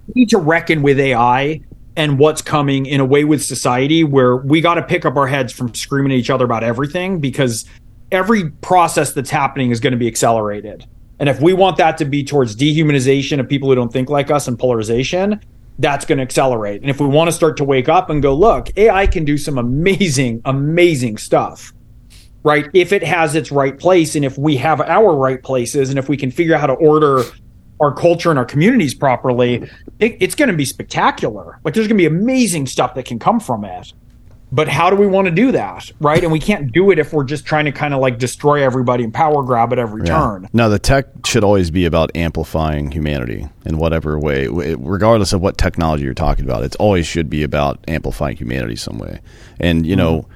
we 0.07 0.21
need 0.21 0.29
to 0.29 0.37
reckon 0.37 0.81
with 0.83 0.99
AI 0.99 1.61
and 1.95 2.17
what's 2.17 2.41
coming 2.41 2.85
in 2.85 2.99
a 2.99 3.05
way 3.05 3.23
with 3.23 3.43
society 3.43 4.03
where 4.03 4.37
we 4.37 4.61
got 4.61 4.75
to 4.75 4.83
pick 4.83 5.05
up 5.05 5.15
our 5.15 5.27
heads 5.27 5.53
from 5.53 5.73
screaming 5.73 6.11
at 6.11 6.17
each 6.17 6.29
other 6.29 6.45
about 6.45 6.63
everything 6.63 7.19
because 7.19 7.65
every 8.11 8.49
process 8.49 9.13
that's 9.13 9.29
happening 9.29 9.71
is 9.71 9.79
going 9.79 9.91
to 9.91 9.97
be 9.97 10.07
accelerated. 10.07 10.85
And 11.19 11.29
if 11.29 11.39
we 11.39 11.53
want 11.53 11.77
that 11.77 11.97
to 11.99 12.05
be 12.05 12.23
towards 12.23 12.55
dehumanization 12.55 13.39
of 13.39 13.47
people 13.47 13.69
who 13.69 13.75
don't 13.75 13.93
think 13.93 14.09
like 14.09 14.31
us 14.31 14.47
and 14.47 14.57
polarization, 14.57 15.39
that's 15.79 16.05
going 16.05 16.17
to 16.17 16.23
accelerate. 16.23 16.81
And 16.81 16.89
if 16.89 16.99
we 16.99 17.07
want 17.07 17.27
to 17.27 17.31
start 17.31 17.57
to 17.57 17.63
wake 17.63 17.89
up 17.89 18.09
and 18.09 18.21
go, 18.21 18.33
look, 18.33 18.75
AI 18.77 19.07
can 19.07 19.25
do 19.25 19.37
some 19.37 19.57
amazing, 19.57 20.41
amazing 20.45 21.17
stuff 21.17 21.73
right? 22.43 22.69
If 22.73 22.91
it 22.91 23.03
has 23.03 23.35
its 23.35 23.51
right 23.51 23.77
place 23.77 24.15
and 24.15 24.25
if 24.25 24.37
we 24.37 24.57
have 24.57 24.81
our 24.81 25.15
right 25.15 25.41
places 25.41 25.89
and 25.89 25.97
if 25.97 26.09
we 26.09 26.17
can 26.17 26.29
figure 26.29 26.53
out 26.53 26.61
how 26.61 26.67
to 26.67 26.73
order 26.73 27.23
our 27.79 27.93
culture 27.93 28.29
and 28.29 28.39
our 28.39 28.45
communities 28.45 28.93
properly, 28.93 29.69
it, 29.99 30.17
it's 30.19 30.35
going 30.35 30.49
to 30.49 30.55
be 30.55 30.65
spectacular. 30.65 31.59
Like 31.63 31.73
there's 31.73 31.87
going 31.87 31.97
to 31.97 32.01
be 32.01 32.05
amazing 32.05 32.67
stuff 32.67 32.95
that 32.95 33.05
can 33.05 33.19
come 33.19 33.39
from 33.39 33.65
it. 33.65 33.93
But 34.51 34.67
how 34.67 34.91
do 34.91 34.95
we 34.95 35.07
want 35.07 35.25
to 35.25 35.31
do 35.31 35.51
that, 35.53 35.91
right? 35.99 36.21
And 36.21 36.31
we 36.31 36.39
can't 36.39 36.71
do 36.71 36.91
it 36.91 36.99
if 36.99 37.11
we're 37.11 37.23
just 37.23 37.43
trying 37.43 37.65
to 37.65 37.71
kind 37.71 37.91
of 37.91 37.99
like 38.01 38.19
destroy 38.19 38.63
everybody 38.63 39.03
and 39.03 39.11
power 39.11 39.41
grab 39.41 39.73
at 39.73 39.79
every 39.79 40.03
turn. 40.03 40.47
No, 40.53 40.69
the 40.69 40.77
tech 40.77 41.07
should 41.25 41.43
always 41.43 41.71
be 41.71 41.85
about 41.85 42.11
amplifying 42.15 42.91
humanity 42.91 43.49
in 43.65 43.79
whatever 43.79 44.19
way, 44.19 44.45
regardless 44.47 45.33
of 45.33 45.41
what 45.41 45.57
technology 45.57 46.03
you're 46.03 46.13
talking 46.13 46.45
about. 46.45 46.63
It 46.63 46.75
always 46.75 47.07
should 47.07 47.31
be 47.31 47.41
about 47.41 47.79
amplifying 47.87 48.37
humanity 48.37 48.75
some 48.75 48.99
way. 48.99 49.21
And 49.59 49.87
you 49.87 49.95
know, 49.95 50.27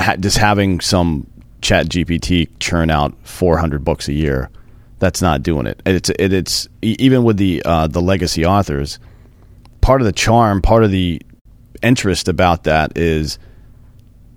ha- 0.00 0.16
just 0.16 0.38
having 0.38 0.80
some 0.80 1.28
Chat 1.62 1.86
GPT 1.86 2.48
churn 2.58 2.90
out 2.90 3.14
400 3.22 3.84
books 3.84 4.08
a 4.08 4.12
year, 4.12 4.50
that's 4.98 5.20
not 5.22 5.42
doing 5.42 5.66
it. 5.66 5.82
It's 5.86 6.10
it, 6.10 6.32
it's 6.32 6.68
even 6.82 7.24
with 7.24 7.36
the 7.36 7.62
uh, 7.64 7.86
the 7.86 8.00
legacy 8.00 8.44
authors. 8.46 8.98
Part 9.80 10.00
of 10.00 10.06
the 10.06 10.12
charm, 10.12 10.62
part 10.62 10.82
of 10.84 10.90
the 10.90 11.20
interest 11.82 12.28
about 12.28 12.64
that 12.64 12.96
is 12.96 13.38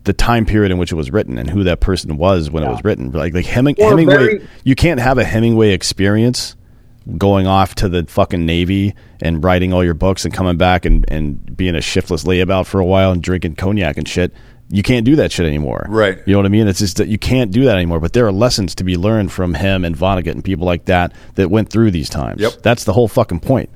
the 0.03 0.13
time 0.13 0.45
period 0.45 0.71
in 0.71 0.77
which 0.77 0.91
it 0.91 0.95
was 0.95 1.11
written 1.11 1.37
and 1.37 1.49
who 1.49 1.63
that 1.63 1.79
person 1.79 2.17
was 2.17 2.49
when 2.49 2.63
it 2.63 2.67
was 2.69 2.83
written. 2.83 3.11
Like 3.11 3.33
like 3.33 3.45
Heming- 3.45 3.75
Hemingway, 3.77 4.15
very- 4.15 4.47
you 4.63 4.75
can't 4.75 4.99
have 4.99 5.17
a 5.17 5.23
Hemingway 5.23 5.69
experience 5.71 6.55
going 7.17 7.47
off 7.47 7.73
to 7.75 7.89
the 7.89 8.05
fucking 8.07 8.45
Navy 8.45 8.93
and 9.21 9.43
writing 9.43 9.73
all 9.73 9.83
your 9.83 9.93
books 9.95 10.25
and 10.25 10.33
coming 10.33 10.57
back 10.57 10.85
and, 10.85 11.05
and 11.07 11.57
being 11.57 11.73
a 11.75 11.81
shiftless 11.81 12.23
layabout 12.23 12.65
for 12.67 12.79
a 12.79 12.85
while 12.85 13.11
and 13.11 13.23
drinking 13.23 13.55
cognac 13.55 13.97
and 13.97 14.07
shit. 14.07 14.31
You 14.71 14.83
can't 14.83 15.03
do 15.05 15.15
that 15.15 15.31
shit 15.31 15.47
anymore. 15.47 15.85
Right. 15.89 16.19
You 16.25 16.33
know 16.33 16.39
what 16.39 16.45
I 16.45 16.49
mean? 16.49 16.67
It's 16.67 16.79
just 16.79 16.97
that 16.97 17.07
you 17.07 17.17
can't 17.17 17.51
do 17.51 17.65
that 17.65 17.75
anymore. 17.75 17.99
But 17.99 18.13
there 18.13 18.27
are 18.27 18.31
lessons 18.31 18.75
to 18.75 18.83
be 18.83 18.97
learned 18.97 19.31
from 19.31 19.55
him 19.55 19.83
and 19.83 19.95
Vonnegut 19.95 20.31
and 20.31 20.43
people 20.43 20.65
like 20.65 20.85
that 20.85 21.11
that 21.35 21.49
went 21.49 21.69
through 21.69 21.91
these 21.91 22.09
times. 22.09 22.39
Yep. 22.39 22.61
That's 22.61 22.83
the 22.83 22.93
whole 22.93 23.07
fucking 23.07 23.39
point. 23.39 23.69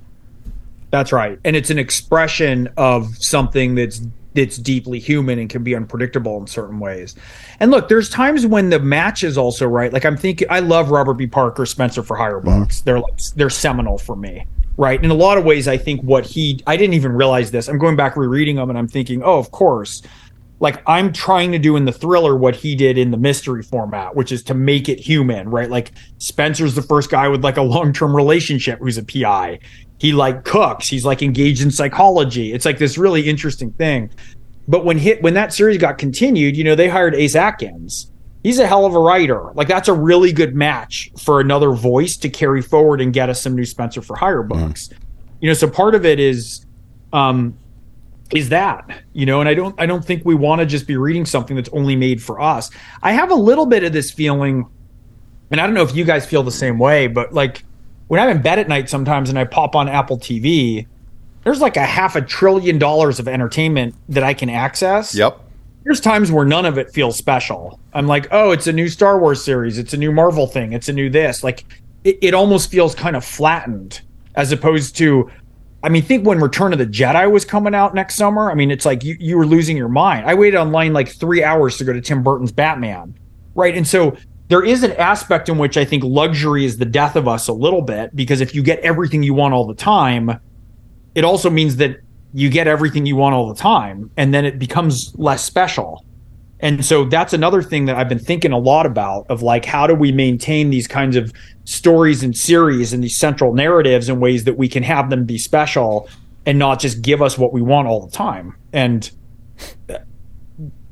That's 0.91 1.11
right. 1.11 1.39
And 1.43 1.55
it's 1.55 1.71
an 1.71 1.79
expression 1.79 2.69
of 2.77 3.17
something 3.17 3.73
that's 3.73 4.01
that's 4.35 4.57
deeply 4.57 4.99
human 4.99 5.39
and 5.39 5.49
can 5.49 5.63
be 5.63 5.75
unpredictable 5.75 6.37
in 6.39 6.47
certain 6.47 6.79
ways. 6.79 7.15
And 7.59 7.71
look, 7.71 7.87
there's 7.87 8.09
times 8.09 8.45
when 8.45 8.69
the 8.69 8.79
match 8.79 9.23
is 9.23 9.37
also 9.37 9.67
right. 9.67 9.91
Like 9.91 10.05
I'm 10.05 10.17
thinking 10.17 10.47
I 10.49 10.59
love 10.59 10.91
Robert 10.91 11.15
B. 11.15 11.27
Parker, 11.27 11.65
Spencer 11.65 12.03
for 12.03 12.15
Hire 12.15 12.39
mm-hmm. 12.39 12.61
books. 12.61 12.81
They're 12.81 12.99
like 12.99 13.17
they're 13.35 13.49
seminal 13.49 13.97
for 13.97 14.15
me. 14.15 14.45
Right. 14.75 15.03
In 15.03 15.11
a 15.11 15.15
lot 15.15 15.37
of 15.37 15.45
ways, 15.45 15.67
I 15.67 15.77
think 15.77 16.01
what 16.01 16.25
he 16.25 16.61
I 16.65 16.77
didn't 16.77 16.93
even 16.93 17.13
realize 17.13 17.51
this. 17.51 17.67
I'm 17.67 17.77
going 17.77 17.95
back 17.95 18.15
rereading 18.15 18.55
them 18.55 18.69
and 18.69 18.77
I'm 18.77 18.87
thinking, 18.87 19.23
oh, 19.23 19.37
of 19.37 19.51
course. 19.51 20.01
Like 20.63 20.81
I'm 20.87 21.11
trying 21.11 21.51
to 21.51 21.59
do 21.59 21.75
in 21.75 21.83
the 21.83 21.91
thriller 21.91 22.37
what 22.37 22.55
he 22.55 22.73
did 22.73 22.97
in 22.97 23.11
the 23.11 23.17
mystery 23.17 23.61
format, 23.61 24.15
which 24.15 24.31
is 24.31 24.41
to 24.43 24.53
make 24.53 24.87
it 24.87 24.97
human, 24.97 25.49
right? 25.49 25.69
Like 25.69 25.91
Spencer's 26.19 26.73
the 26.73 26.81
first 26.81 27.09
guy 27.09 27.27
with 27.27 27.43
like 27.43 27.57
a 27.57 27.61
long-term 27.61 28.15
relationship 28.15 28.79
who's 28.79 28.97
a 28.97 29.03
PI. 29.03 29.59
He 29.99 30.13
like 30.13 30.45
cooks, 30.45 30.87
he's 30.87 31.03
like 31.03 31.21
engaged 31.21 31.61
in 31.61 31.69
psychology. 31.69 32.53
It's 32.53 32.63
like 32.63 32.77
this 32.77 32.97
really 32.97 33.27
interesting 33.27 33.73
thing. 33.73 34.09
But 34.65 34.85
when 34.85 34.97
hit 34.97 35.21
when 35.21 35.33
that 35.33 35.51
series 35.51 35.79
got 35.79 35.97
continued, 35.97 36.55
you 36.55 36.63
know, 36.63 36.75
they 36.75 36.87
hired 36.87 37.13
Ace 37.13 37.35
Atkins. 37.35 38.09
He's 38.41 38.57
a 38.57 38.65
hell 38.65 38.85
of 38.85 38.95
a 38.95 38.99
writer. 38.99 39.51
Like 39.55 39.67
that's 39.67 39.89
a 39.89 39.93
really 39.93 40.31
good 40.31 40.55
match 40.55 41.11
for 41.21 41.41
another 41.41 41.71
voice 41.71 42.15
to 42.17 42.29
carry 42.29 42.61
forward 42.61 43.01
and 43.01 43.11
get 43.11 43.29
us 43.29 43.41
some 43.41 43.53
new 43.53 43.65
Spencer 43.65 44.01
for 44.01 44.15
Hire 44.15 44.43
books. 44.43 44.89
You 45.41 45.49
know, 45.49 45.55
so 45.55 45.69
part 45.69 45.93
of 45.93 46.05
it 46.05 46.21
is 46.21 46.65
um 47.11 47.57
is 48.33 48.49
that 48.49 49.03
you 49.13 49.25
know 49.25 49.39
and 49.39 49.49
i 49.49 49.53
don't 49.53 49.79
i 49.79 49.85
don't 49.85 50.03
think 50.03 50.23
we 50.25 50.35
want 50.35 50.59
to 50.59 50.65
just 50.65 50.87
be 50.87 50.97
reading 50.97 51.25
something 51.25 51.55
that's 51.55 51.69
only 51.69 51.95
made 51.95 52.21
for 52.21 52.39
us 52.41 52.69
i 53.01 53.11
have 53.11 53.31
a 53.31 53.35
little 53.35 53.65
bit 53.65 53.83
of 53.83 53.93
this 53.93 54.11
feeling 54.11 54.65
and 55.51 55.61
i 55.61 55.65
don't 55.65 55.73
know 55.75 55.83
if 55.83 55.95
you 55.95 56.03
guys 56.03 56.25
feel 56.25 56.43
the 56.43 56.51
same 56.51 56.79
way 56.79 57.07
but 57.07 57.33
like 57.33 57.63
when 58.07 58.19
i'm 58.19 58.29
in 58.29 58.41
bed 58.41 58.59
at 58.59 58.67
night 58.67 58.89
sometimes 58.89 59.29
and 59.29 59.37
i 59.37 59.43
pop 59.43 59.75
on 59.75 59.87
apple 59.87 60.17
tv 60.17 60.85
there's 61.43 61.61
like 61.61 61.77
a 61.77 61.85
half 61.85 62.15
a 62.15 62.21
trillion 62.21 62.77
dollars 62.79 63.19
of 63.19 63.27
entertainment 63.27 63.93
that 64.09 64.23
i 64.23 64.33
can 64.33 64.49
access 64.49 65.13
Yep. 65.13 65.39
there's 65.83 65.99
times 65.99 66.31
where 66.31 66.45
none 66.45 66.65
of 66.65 66.77
it 66.77 66.89
feels 66.91 67.17
special. 67.17 67.79
I'm 67.93 68.07
like, 68.07 68.27
oh, 68.31 68.51
it's 68.51 68.65
a 68.65 68.73
new 68.73 68.87
Star 68.89 69.19
Wars 69.19 69.43
series, 69.43 69.77
it's 69.77 69.93
a 69.93 69.97
new 69.97 70.11
Marvel 70.11 70.47
thing, 70.47 70.73
it's 70.73 70.89
a 70.89 70.93
new 70.93 71.09
this. 71.11 71.43
Like, 71.43 71.65
it, 72.03 72.17
it 72.21 72.33
almost 72.33 72.71
feels 72.71 72.95
kind 72.95 73.15
of 73.15 73.23
flattened 73.23 74.01
as 74.35 74.51
opposed 74.51 74.95
to. 74.97 75.29
I 75.83 75.89
mean, 75.89 76.01
think 76.01 76.25
when 76.25 76.39
Return 76.39 76.71
of 76.71 76.79
the 76.79 76.85
Jedi 76.85 77.29
was 77.29 77.43
coming 77.43 77.75
out 77.75 77.93
next 77.93 78.15
summer. 78.15 78.49
I 78.49 78.55
mean, 78.55 78.71
it's 78.71 78.85
like 78.85 79.03
you, 79.03 79.17
you 79.19 79.37
were 79.37 79.45
losing 79.45 79.75
your 79.75 79.89
mind. 79.89 80.25
I 80.25 80.33
waited 80.33 80.57
online 80.57 80.93
like 80.93 81.09
three 81.09 81.43
hours 81.43 81.77
to 81.77 81.83
go 81.83 81.91
to 81.91 81.99
Tim 81.99 82.23
Burton's 82.23 82.53
Batman, 82.53 83.17
right? 83.53 83.75
And 83.75 83.85
so 83.85 84.15
there 84.47 84.63
is 84.63 84.83
an 84.83 84.93
aspect 84.93 85.49
in 85.49 85.57
which 85.57 85.75
I 85.75 85.83
think 85.83 86.03
luxury 86.05 86.63
is 86.63 86.77
the 86.77 86.85
death 86.85 87.17
of 87.17 87.27
us 87.27 87.49
a 87.49 87.53
little 87.53 87.81
bit 87.81 88.15
because 88.15 88.39
if 88.39 88.55
you 88.55 88.63
get 88.63 88.79
everything 88.79 89.23
you 89.23 89.33
want 89.33 89.53
all 89.53 89.67
the 89.67 89.75
time, 89.75 90.39
it 91.15 91.25
also 91.25 91.49
means 91.49 91.75
that 91.77 91.97
you 92.33 92.49
get 92.49 92.67
everything 92.67 93.05
you 93.05 93.17
want 93.17 93.35
all 93.35 93.47
the 93.47 93.59
time 93.59 94.09
and 94.17 94.33
then 94.33 94.45
it 94.45 94.59
becomes 94.59 95.13
less 95.17 95.43
special 95.43 96.05
and 96.63 96.83
so 96.83 97.03
that's 97.05 97.33
another 97.33 97.61
thing 97.61 97.85
that 97.85 97.95
i've 97.95 98.09
been 98.09 98.17
thinking 98.17 98.51
a 98.51 98.57
lot 98.57 98.87
about 98.87 99.27
of 99.29 99.43
like 99.43 99.65
how 99.65 99.85
do 99.85 99.93
we 99.93 100.11
maintain 100.11 100.71
these 100.71 100.87
kinds 100.87 101.15
of 101.15 101.31
stories 101.65 102.23
and 102.23 102.35
series 102.35 102.93
and 102.93 103.03
these 103.03 103.15
central 103.15 103.53
narratives 103.53 104.09
in 104.09 104.19
ways 104.19 104.45
that 104.45 104.57
we 104.57 104.67
can 104.67 104.81
have 104.81 105.09
them 105.09 105.25
be 105.25 105.37
special 105.37 106.09
and 106.45 106.59
not 106.59 106.79
just 106.79 107.01
give 107.01 107.21
us 107.21 107.37
what 107.37 107.53
we 107.53 107.61
want 107.61 107.87
all 107.87 108.05
the 108.05 108.11
time? 108.11 108.55
And 108.73 109.09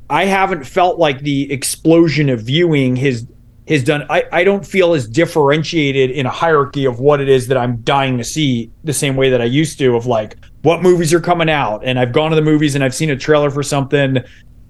i 0.08 0.24
haven't 0.24 0.64
felt 0.64 0.98
like 0.98 1.20
the 1.20 1.50
explosion 1.52 2.28
of 2.28 2.42
viewing 2.42 2.96
has 2.96 3.26
has 3.68 3.82
done 3.82 4.04
I, 4.10 4.24
I 4.32 4.44
don't 4.44 4.66
feel 4.66 4.94
as 4.94 5.06
differentiated 5.08 6.10
in 6.10 6.26
a 6.26 6.30
hierarchy 6.30 6.84
of 6.84 7.00
what 7.00 7.20
it 7.20 7.28
is 7.28 7.48
that 7.48 7.56
i'm 7.56 7.80
dying 7.82 8.18
to 8.18 8.24
see 8.24 8.70
the 8.84 8.92
same 8.92 9.16
way 9.16 9.30
that 9.30 9.40
i 9.40 9.44
used 9.44 9.78
to 9.78 9.96
of 9.96 10.06
like 10.06 10.36
what 10.62 10.80
movies 10.80 11.12
are 11.12 11.20
coming 11.20 11.50
out? 11.50 11.82
And 11.84 11.98
i've 11.98 12.12
gone 12.12 12.30
to 12.30 12.36
the 12.36 12.42
movies 12.42 12.74
and 12.74 12.84
i've 12.84 12.94
seen 12.94 13.10
a 13.10 13.16
trailer 13.16 13.50
for 13.50 13.62
something 13.62 14.18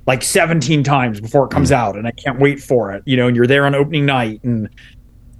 like 0.06 0.22
17 0.22 0.82
times 0.82 1.20
before 1.20 1.44
it 1.46 1.50
comes 1.50 1.70
out 1.72 1.96
and 1.96 2.06
i 2.06 2.10
can't 2.12 2.38
wait 2.38 2.60
for 2.60 2.92
it 2.92 3.02
you 3.06 3.16
know 3.16 3.28
and 3.28 3.36
you're 3.36 3.46
there 3.46 3.66
on 3.66 3.74
opening 3.74 4.06
night 4.06 4.42
and 4.44 4.68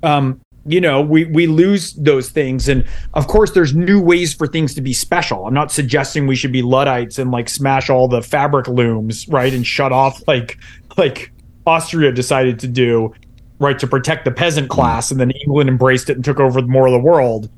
um 0.02 0.40
you 0.66 0.80
know 0.80 1.01
we 1.01 1.24
we 1.26 1.47
lose 1.47 1.93
those 1.94 2.30
things 2.30 2.68
and 2.68 2.84
of 3.14 3.26
course 3.26 3.51
there's 3.52 3.74
new 3.74 4.01
ways 4.01 4.32
for 4.32 4.47
things 4.47 4.74
to 4.74 4.80
be 4.80 4.93
special. 4.93 5.47
I'm 5.47 5.55
not 5.55 5.72
suggesting 5.72 6.26
we 6.26 6.36
should 6.36 6.52
be 6.52 6.62
luddites 6.62 7.18
and 7.18 7.30
like 7.30 7.48
smash 7.48 7.90
all 7.90 8.09
the 8.09 8.22
fabric 8.22 8.68
looms 8.68 9.26
right 9.28 9.52
and 9.52 9.66
shut 9.66 9.93
off 9.93 10.22
like 10.26 10.59
like 10.97 11.32
austria 11.66 12.12
decided 12.12 12.59
to 12.60 12.68
do 12.68 13.12
right 13.59 13.78
to 13.78 13.86
protect 13.86 14.24
the 14.24 14.30
peasant 14.30 14.68
class 14.68 15.10
and 15.10 15.20
then 15.20 15.30
england 15.30 15.68
embraced 15.68 16.10
it 16.10 16.16
and 16.16 16.24
took 16.24 16.40
over 16.40 16.62
more 16.62 16.86
of 16.86 16.93
the 16.93 17.01
world. 17.01 17.51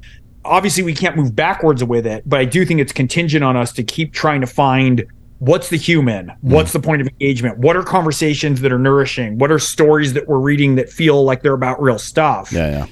Obviously 0.47 0.83
we 0.83 0.95
can't 0.95 1.17
move 1.17 1.35
backwards 1.35 1.83
with 1.83 2.07
it 2.07 2.23
but 2.27 2.41
i 2.41 2.45
do 2.45 2.65
think 2.65 2.81
it's 2.81 2.93
contingent 2.93 3.45
on 3.45 3.57
us 3.57 3.73
to 3.73 3.83
keep 3.83 4.13
trying 4.13 4.41
to 4.41 4.47
find 4.47 5.05
what's 5.45 5.69
the 5.69 5.77
human 5.77 6.33
what's 6.41 6.73
the 6.73 6.81
point 6.81 7.01
of 7.03 7.09
engagement 7.09 7.59
what 7.59 7.77
are 7.77 7.83
conversations 7.83 8.61
that 8.61 8.73
are 8.73 8.79
nourishing 8.79 9.39
what 9.39 9.51
are 9.51 9.59
stories 9.59 10.13
that 10.13 10.27
we're 10.29 10.39
reading 10.39 10.75
that 10.77 10.89
feel 10.89 11.25
like 11.25 11.43
they're 11.43 11.55
about 11.55 11.81
real 11.83 11.99
stuff 11.99 12.51
Yeah, 12.53 12.71
yeah. 12.71 12.87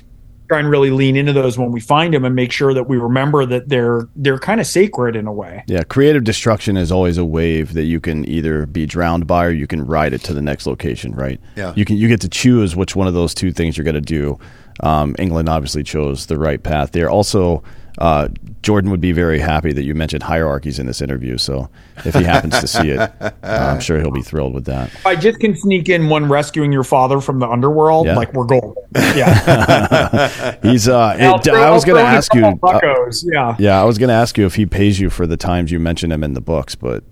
try 0.48 0.58
and 0.58 0.68
really 0.68 0.90
lean 0.90 1.16
into 1.16 1.32
those 1.32 1.56
when 1.56 1.72
we 1.72 1.80
find 1.80 2.12
them 2.12 2.24
and 2.24 2.34
make 2.34 2.52
sure 2.52 2.74
that 2.74 2.84
we 2.88 2.96
remember 2.98 3.46
that 3.46 3.68
they're 3.68 4.08
they're 4.16 4.38
kind 4.38 4.60
of 4.60 4.66
sacred 4.66 5.16
in 5.16 5.26
a 5.26 5.32
way 5.32 5.64
Yeah, 5.66 5.82
creative 5.84 6.24
destruction 6.24 6.76
is 6.76 6.92
always 6.92 7.16
a 7.16 7.24
wave 7.24 7.74
that 7.74 7.84
you 7.84 8.00
can 8.00 8.28
either 8.28 8.66
be 8.66 8.84
drowned 8.86 9.26
by 9.26 9.46
or 9.46 9.50
you 9.50 9.66
can 9.66 9.84
ride 9.86 10.12
it 10.12 10.22
to 10.24 10.34
the 10.34 10.42
next 10.42 10.66
location, 10.66 11.12
right? 11.14 11.40
Yeah. 11.56 11.72
You 11.76 11.84
can 11.84 11.96
you 11.96 12.08
get 12.08 12.20
to 12.22 12.28
choose 12.28 12.76
which 12.76 12.94
one 12.96 13.06
of 13.06 13.14
those 13.14 13.32
two 13.34 13.52
things 13.52 13.76
you're 13.78 13.84
going 13.84 13.94
to 13.94 14.00
do. 14.00 14.38
Um, 14.80 15.14
England 15.18 15.48
obviously 15.48 15.82
chose 15.84 16.26
the 16.26 16.38
right 16.38 16.62
path 16.62 16.92
there. 16.92 17.08
Also, 17.10 17.62
uh, 17.98 18.28
Jordan 18.62 18.90
would 18.90 19.00
be 19.00 19.12
very 19.12 19.38
happy 19.38 19.72
that 19.72 19.82
you 19.82 19.94
mentioned 19.94 20.22
hierarchies 20.22 20.78
in 20.78 20.86
this 20.86 21.00
interview. 21.02 21.36
So 21.38 21.68
if 22.04 22.14
he 22.14 22.22
happens 22.24 22.58
to 22.60 22.66
see 22.66 22.90
it, 22.90 22.98
uh, 23.00 23.30
I'm 23.42 23.80
sure 23.80 23.98
he'll 24.00 24.10
be 24.10 24.22
thrilled 24.22 24.54
with 24.54 24.64
that. 24.66 24.90
i 25.04 25.14
just 25.16 25.40
can 25.40 25.56
sneak 25.56 25.88
in 25.88 26.08
one 26.08 26.28
rescuing 26.28 26.72
your 26.72 26.84
father 26.84 27.20
from 27.20 27.38
the 27.38 27.48
underworld 27.48 28.06
Yeah. 28.06 28.16
like 28.16 28.32
we're 28.32 28.44
gold. 28.46 28.76
yeah 28.94 30.54
He's. 30.62 30.88
Uh, 30.88 30.98
I'll 31.18 31.36
it- 31.36 31.44
throw- 31.44 31.62
I 31.62 31.70
was 31.70 31.84
going 31.84 31.96
to 31.96 32.02
throw 32.02 32.08
in 32.08 32.14
a 32.14 32.18
ask 32.18 32.34
you. 32.34 32.40
couple 32.42 32.68
uh, 32.68 32.72
buckos, 32.80 33.24
yeah 33.30 33.56
yeah, 33.58 33.80
I 33.80 33.84
was 33.84 33.98
going 33.98 34.08
to 34.08 34.14
ask 34.14 34.38
you 34.38 34.46
if 34.46 34.54
he 34.54 34.64
pays 34.66 34.98
you 35.00 35.10
for 35.10 35.26
the 35.26 35.36
times 35.36 35.70
you 35.70 35.78
mention 35.78 36.10
him 36.12 36.22
in 36.24 36.34
the 36.34 36.40
books, 36.40 36.74
but 36.74 37.04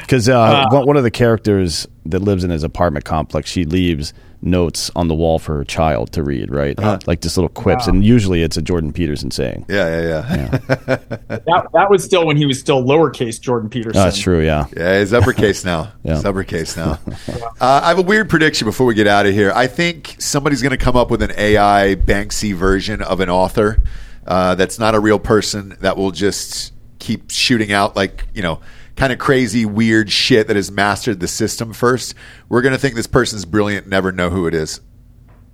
because 0.00 0.28
uh, 0.28 0.66
one 0.70 0.86
one 0.86 0.96
of 0.96 1.04
the 1.04 1.10
characters 1.10 1.86
that 2.06 2.20
lives 2.20 2.42
in 2.44 2.50
his 2.50 2.64
apartment 2.64 3.04
complex, 3.04 3.48
she 3.50 3.64
leaves 3.64 4.12
notes 4.40 4.90
on 4.94 5.08
the 5.08 5.14
wall 5.14 5.38
for 5.38 5.56
her 5.56 5.64
child 5.64 6.12
to 6.12 6.22
read, 6.22 6.50
right? 6.50 6.78
Like 7.06 7.20
just 7.20 7.36
little 7.36 7.48
quips, 7.48 7.86
and 7.86 8.04
usually 8.04 8.42
it's 8.42 8.56
a 8.56 8.62
Jordan 8.62 8.92
Peterson 8.92 9.30
saying. 9.30 9.66
Yeah, 9.68 10.00
yeah, 10.00 10.36
yeah. 10.36 10.48
that, 11.28 11.66
that 11.72 11.90
was 11.90 12.04
still 12.04 12.26
when 12.26 12.36
he 12.36 12.46
was 12.46 12.58
still 12.58 12.82
lowercase 12.82 13.40
jordan 13.40 13.68
peterson 13.68 14.00
Oh, 14.00 14.04
that's 14.04 14.18
true. 14.18 14.40
Yeah. 14.40 14.66
Yeah, 14.76 14.98
it's 15.00 15.12
uppercase 15.12 15.64
now. 15.64 15.92
Yeah. 16.04 16.16
It's 16.16 16.24
uppercase 16.24 16.76
now. 16.76 16.98
uh, 17.60 17.80
I 17.82 17.88
have 17.88 17.98
a 17.98 18.02
weird 18.02 18.30
prediction 18.30 18.66
before 18.66 18.86
we 18.86 18.94
get 18.94 19.06
out 19.06 19.26
of 19.26 19.34
here. 19.34 19.52
I 19.54 19.66
think 19.66 20.16
somebody's 20.18 20.62
going 20.62 20.70
to 20.70 20.82
come 20.82 20.96
up 20.96 21.10
with 21.10 21.20
an 21.22 21.32
AI 21.36 21.96
Banksy 21.96 22.54
version 22.54 23.02
of 23.02 23.20
an 23.20 23.28
author 23.28 23.82
uh, 24.26 24.54
that's 24.54 24.78
not 24.78 24.94
a 24.94 25.00
real 25.00 25.18
person 25.18 25.76
that 25.80 25.96
will 25.96 26.12
just 26.12 26.72
keep 26.98 27.30
shooting 27.30 27.72
out 27.72 27.96
like 27.96 28.24
you 28.34 28.42
know 28.42 28.60
kind 28.96 29.12
of 29.12 29.18
crazy 29.18 29.64
weird 29.64 30.10
shit 30.10 30.48
that 30.48 30.56
has 30.56 30.70
mastered 30.70 31.20
the 31.20 31.28
system 31.28 31.72
first. 31.72 32.14
We're 32.48 32.62
going 32.62 32.74
to 32.74 32.78
think 32.78 32.94
this 32.96 33.06
person's 33.06 33.44
brilliant, 33.44 33.86
never 33.86 34.10
know 34.10 34.28
who 34.30 34.46
it 34.48 34.54
is. 34.54 34.80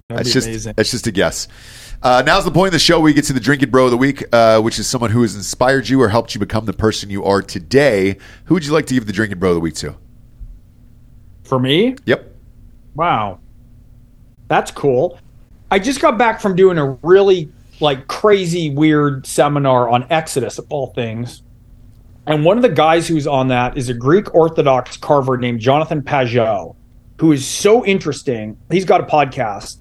That'd 0.08 0.26
That's 0.26 0.32
just 0.32 0.46
amazing. 0.48 0.74
that's 0.76 0.90
just 0.90 1.06
a 1.06 1.12
guess. 1.12 1.48
Uh, 2.02 2.22
now's 2.26 2.44
the 2.44 2.50
point 2.50 2.68
of 2.68 2.72
the 2.72 2.78
show 2.78 2.98
where 2.98 3.04
we 3.04 3.14
get 3.14 3.24
to 3.26 3.32
the 3.32 3.40
Drinking 3.40 3.70
Bro 3.70 3.86
of 3.86 3.90
the 3.90 3.96
Week, 3.96 4.22
uh, 4.32 4.60
which 4.60 4.78
is 4.78 4.86
someone 4.86 5.10
who 5.10 5.22
has 5.22 5.34
inspired 5.34 5.88
you 5.88 6.02
or 6.02 6.08
helped 6.08 6.34
you 6.34 6.38
become 6.38 6.66
the 6.66 6.72
person 6.74 7.08
you 7.08 7.24
are 7.24 7.40
today. 7.40 8.18
Who 8.44 8.54
would 8.54 8.66
you 8.66 8.72
like 8.72 8.84
to 8.86 8.94
give 8.94 9.06
the 9.06 9.12
Drinking 9.12 9.38
Bro 9.38 9.50
of 9.50 9.54
the 9.54 9.60
Week 9.60 9.74
to? 9.76 9.96
For 11.44 11.58
me, 11.58 11.96
Yep. 12.04 12.30
Wow. 12.94 13.40
That's 14.48 14.70
cool. 14.70 15.18
I 15.70 15.78
just 15.78 16.00
got 16.00 16.16
back 16.18 16.40
from 16.40 16.54
doing 16.56 16.78
a 16.78 16.90
really 17.02 17.50
like 17.80 18.06
crazy 18.08 18.70
weird 18.70 19.26
seminar 19.26 19.88
on 19.88 20.06
Exodus 20.10 20.58
of 20.58 20.66
all 20.70 20.88
things. 20.94 21.42
And 22.26 22.44
one 22.44 22.56
of 22.56 22.62
the 22.62 22.68
guys 22.70 23.06
who's 23.06 23.26
on 23.26 23.48
that 23.48 23.76
is 23.76 23.88
a 23.88 23.94
Greek 23.94 24.34
Orthodox 24.34 24.96
carver 24.96 25.36
named 25.36 25.60
Jonathan 25.60 26.00
Pageau, 26.02 26.74
who 27.20 27.32
is 27.32 27.46
so 27.46 27.84
interesting. 27.84 28.56
He's 28.70 28.84
got 28.84 29.00
a 29.00 29.04
podcast 29.04 29.76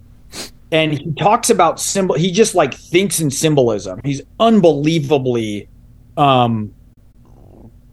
and 0.71 0.91
he 0.93 1.11
talks 1.13 1.49
about 1.51 1.79
symbol 1.79 2.15
he 2.15 2.31
just 2.31 2.55
like 2.55 2.73
thinks 2.73 3.19
in 3.19 3.29
symbolism. 3.31 4.01
He's 4.03 4.21
unbelievably 4.39 5.69
um 6.17 6.73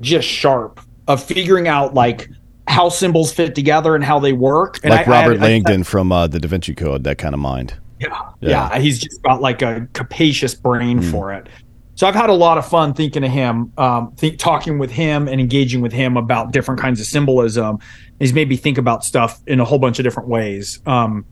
just 0.00 0.26
sharp 0.26 0.80
of 1.06 1.22
figuring 1.22 1.68
out 1.68 1.94
like 1.94 2.28
how 2.66 2.88
symbols 2.88 3.32
fit 3.32 3.54
together 3.54 3.94
and 3.94 4.02
how 4.04 4.18
they 4.18 4.32
work. 4.32 4.78
And 4.82 4.90
like 4.92 5.06
I- 5.06 5.12
I- 5.12 5.20
Robert 5.22 5.38
I- 5.40 5.42
Langdon 5.42 5.84
from 5.84 6.10
uh, 6.12 6.26
the 6.26 6.38
Da 6.40 6.48
Vinci 6.48 6.74
Code, 6.74 7.04
that 7.04 7.18
kind 7.18 7.34
of 7.34 7.40
mind. 7.40 7.74
Yeah, 8.00 8.08
Yeah. 8.40 8.70
yeah, 8.72 8.78
he's 8.78 8.98
just 8.98 9.22
got 9.22 9.40
like 9.40 9.62
a 9.62 9.86
capacious 9.92 10.54
brain 10.54 11.00
for 11.02 11.32
it. 11.32 11.48
So 11.94 12.06
I've 12.06 12.14
had 12.14 12.30
a 12.30 12.34
lot 12.34 12.56
of 12.56 12.66
fun 12.66 12.94
thinking 12.94 13.22
of 13.24 13.30
him, 13.30 13.72
um, 13.76 14.12
think, 14.16 14.38
talking 14.38 14.78
with 14.78 14.90
him 14.90 15.28
and 15.28 15.38
engaging 15.38 15.82
with 15.82 15.92
him 15.92 16.16
about 16.16 16.50
different 16.50 16.80
kinds 16.80 16.98
of 16.98 17.06
symbolism. 17.06 17.78
He's 18.18 18.32
made 18.32 18.48
me 18.48 18.56
think 18.56 18.78
about 18.78 19.04
stuff 19.04 19.38
in 19.46 19.60
a 19.60 19.64
whole 19.66 19.78
bunch 19.78 19.98
of 19.98 20.04
different 20.04 20.30
ways. 20.30 20.80
Um, 20.86 21.26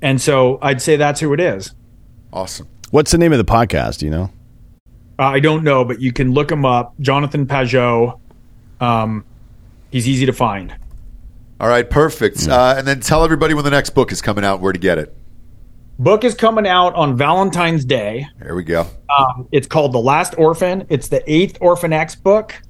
and 0.00 0.20
so 0.20 0.58
I'd 0.60 0.82
say 0.82 0.96
that's 0.96 1.20
who 1.20 1.32
it 1.32 1.38
is. 1.40 1.72
Awesome. 2.32 2.66
What's 2.90 3.12
the 3.12 3.18
name 3.18 3.30
of 3.32 3.38
the 3.38 3.44
podcast? 3.44 3.98
Do 3.98 4.06
you 4.06 4.10
know? 4.10 4.30
Uh, 5.20 5.24
I 5.26 5.38
don't 5.38 5.62
know, 5.62 5.84
but 5.84 6.00
you 6.00 6.12
can 6.12 6.32
look 6.32 6.50
him 6.50 6.64
up, 6.64 6.94
Jonathan 6.98 7.46
Pageau. 7.46 8.18
Um, 8.80 9.24
he's 9.92 10.08
easy 10.08 10.26
to 10.26 10.32
find. 10.32 10.74
All 11.60 11.68
right, 11.68 11.88
perfect. 11.88 12.48
Uh, 12.48 12.74
and 12.76 12.88
then 12.88 12.98
tell 12.98 13.22
everybody 13.24 13.54
when 13.54 13.62
the 13.62 13.70
next 13.70 13.90
book 13.90 14.10
is 14.10 14.20
coming 14.20 14.44
out, 14.44 14.58
where 14.60 14.72
to 14.72 14.78
get 14.80 14.98
it. 14.98 15.14
Book 16.02 16.24
is 16.24 16.34
coming 16.34 16.66
out 16.66 16.96
on 16.96 17.16
Valentine's 17.16 17.84
Day. 17.84 18.26
There 18.40 18.56
we 18.56 18.64
go. 18.64 18.88
Um, 19.16 19.46
it's 19.52 19.68
called 19.68 19.92
The 19.92 20.00
Last 20.00 20.34
Orphan. 20.36 20.84
It's 20.88 21.06
the 21.06 21.22
eighth 21.32 21.58
Orphan 21.60 21.92
X 21.92 22.16
book. 22.16 22.60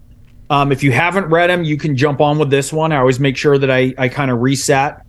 Um, 0.51 0.71
if 0.71 0.83
you 0.83 0.93
haven't 0.93 1.31
read 1.31 1.49
them, 1.49 1.65
you 1.65 1.79
can 1.79 1.97
jump 1.97 2.21
on 2.21 2.39
with 2.39 2.51
this 2.51 2.75
one. 2.75 2.93
I 2.93 2.99
always 2.99 3.19
make 3.19 3.39
sure 3.39 3.57
that 3.57 3.71
I, 3.71 3.95
I 3.97 4.09
kind 4.11 4.31
of 4.31 4.41
reset. 4.41 5.07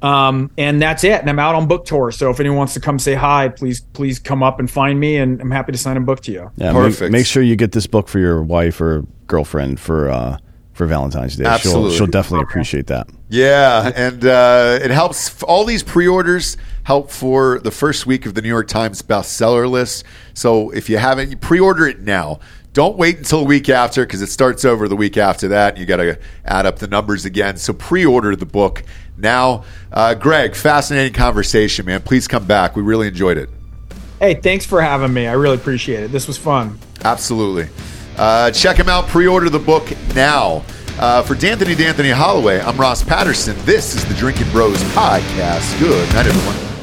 Um, 0.00 0.52
and 0.56 0.80
that's 0.80 1.02
it. 1.02 1.20
And 1.20 1.28
I'm 1.28 1.40
out 1.40 1.56
on 1.56 1.66
book 1.66 1.86
tour. 1.86 2.12
So 2.12 2.30
if 2.30 2.38
anyone 2.38 2.58
wants 2.58 2.74
to 2.74 2.80
come 2.80 3.00
say 3.00 3.14
hi, 3.14 3.48
please 3.48 3.80
please 3.80 4.20
come 4.20 4.44
up 4.44 4.60
and 4.60 4.70
find 4.70 5.00
me. 5.00 5.16
And 5.16 5.40
I'm 5.40 5.50
happy 5.50 5.72
to 5.72 5.78
sign 5.78 5.96
a 5.96 6.00
book 6.00 6.20
to 6.20 6.32
you. 6.32 6.50
Yeah, 6.54 6.72
make- 6.72 6.82
Perfect. 6.82 7.10
Make, 7.10 7.26
sure 7.26 7.42
you 7.42 7.56
get 7.56 7.72
this 7.72 7.88
book 7.88 8.06
for 8.06 8.20
your 8.20 8.44
wife 8.44 8.80
or 8.80 9.04
girlfriend 9.26 9.80
for 9.80 10.08
uh, 10.08 10.38
for 10.76 10.86
Valentine's 10.86 11.36
Day. 11.36 11.44
Absolutely. 11.44 11.90
She'll, 11.90 11.96
she'll 11.98 12.06
definitely 12.06 12.44
appreciate 12.44 12.88
that. 12.88 13.08
Yeah, 13.30 13.90
and 13.96 14.24
uh, 14.24 14.78
it 14.82 14.90
helps. 14.90 15.42
All 15.42 15.64
these 15.64 15.82
pre-orders 15.82 16.58
help 16.84 17.10
for 17.10 17.58
the 17.60 17.70
first 17.70 18.06
week 18.06 18.26
of 18.26 18.34
the 18.34 18.42
New 18.42 18.48
York 18.48 18.68
Times 18.68 19.00
bestseller 19.00 19.68
list. 19.68 20.04
So 20.34 20.70
if 20.70 20.90
you 20.90 20.98
haven't, 20.98 21.30
you 21.30 21.36
pre-order 21.38 21.86
it 21.86 22.00
now. 22.00 22.40
Don't 22.74 22.98
wait 22.98 23.16
until 23.16 23.38
the 23.38 23.46
week 23.46 23.70
after 23.70 24.04
because 24.04 24.20
it 24.20 24.28
starts 24.28 24.66
over 24.66 24.86
the 24.86 24.96
week 24.96 25.16
after 25.16 25.48
that. 25.48 25.70
And 25.70 25.78
you 25.78 25.86
got 25.86 25.96
to 25.96 26.18
add 26.44 26.66
up 26.66 26.78
the 26.78 26.86
numbers 26.86 27.24
again. 27.24 27.56
So 27.56 27.72
pre-order 27.72 28.36
the 28.36 28.44
book 28.44 28.84
now. 29.16 29.64
Uh, 29.90 30.12
Gregg, 30.12 30.54
fascinating 30.54 31.14
conversation, 31.14 31.86
man. 31.86 32.02
Please 32.02 32.28
come 32.28 32.44
back. 32.44 32.76
We 32.76 32.82
really 32.82 33.08
enjoyed 33.08 33.38
it. 33.38 33.48
Hey, 34.20 34.34
thanks 34.34 34.66
for 34.66 34.82
having 34.82 35.14
me. 35.14 35.26
I 35.26 35.32
really 35.32 35.56
appreciate 35.56 36.02
it. 36.02 36.12
This 36.12 36.28
was 36.28 36.36
fun. 36.36 36.78
Absolutely. 37.02 37.70
Uh, 38.16 38.50
check 38.50 38.76
him 38.78 38.88
out. 38.88 39.06
Pre-order 39.08 39.50
the 39.50 39.58
book 39.58 39.92
now. 40.14 40.64
Uh, 40.98 41.22
for 41.22 41.34
D'Anthony 41.34 41.74
D'Anthony 41.74 42.10
Holloway, 42.10 42.58
I'm 42.60 42.76
Ross 42.78 43.02
Patterson. 43.02 43.54
This 43.66 43.94
is 43.94 44.04
the 44.06 44.14
Drinkin' 44.14 44.50
Bros 44.50 44.82
podcast. 44.94 45.78
Good 45.78 46.08
night, 46.14 46.26
everyone. 46.26 46.75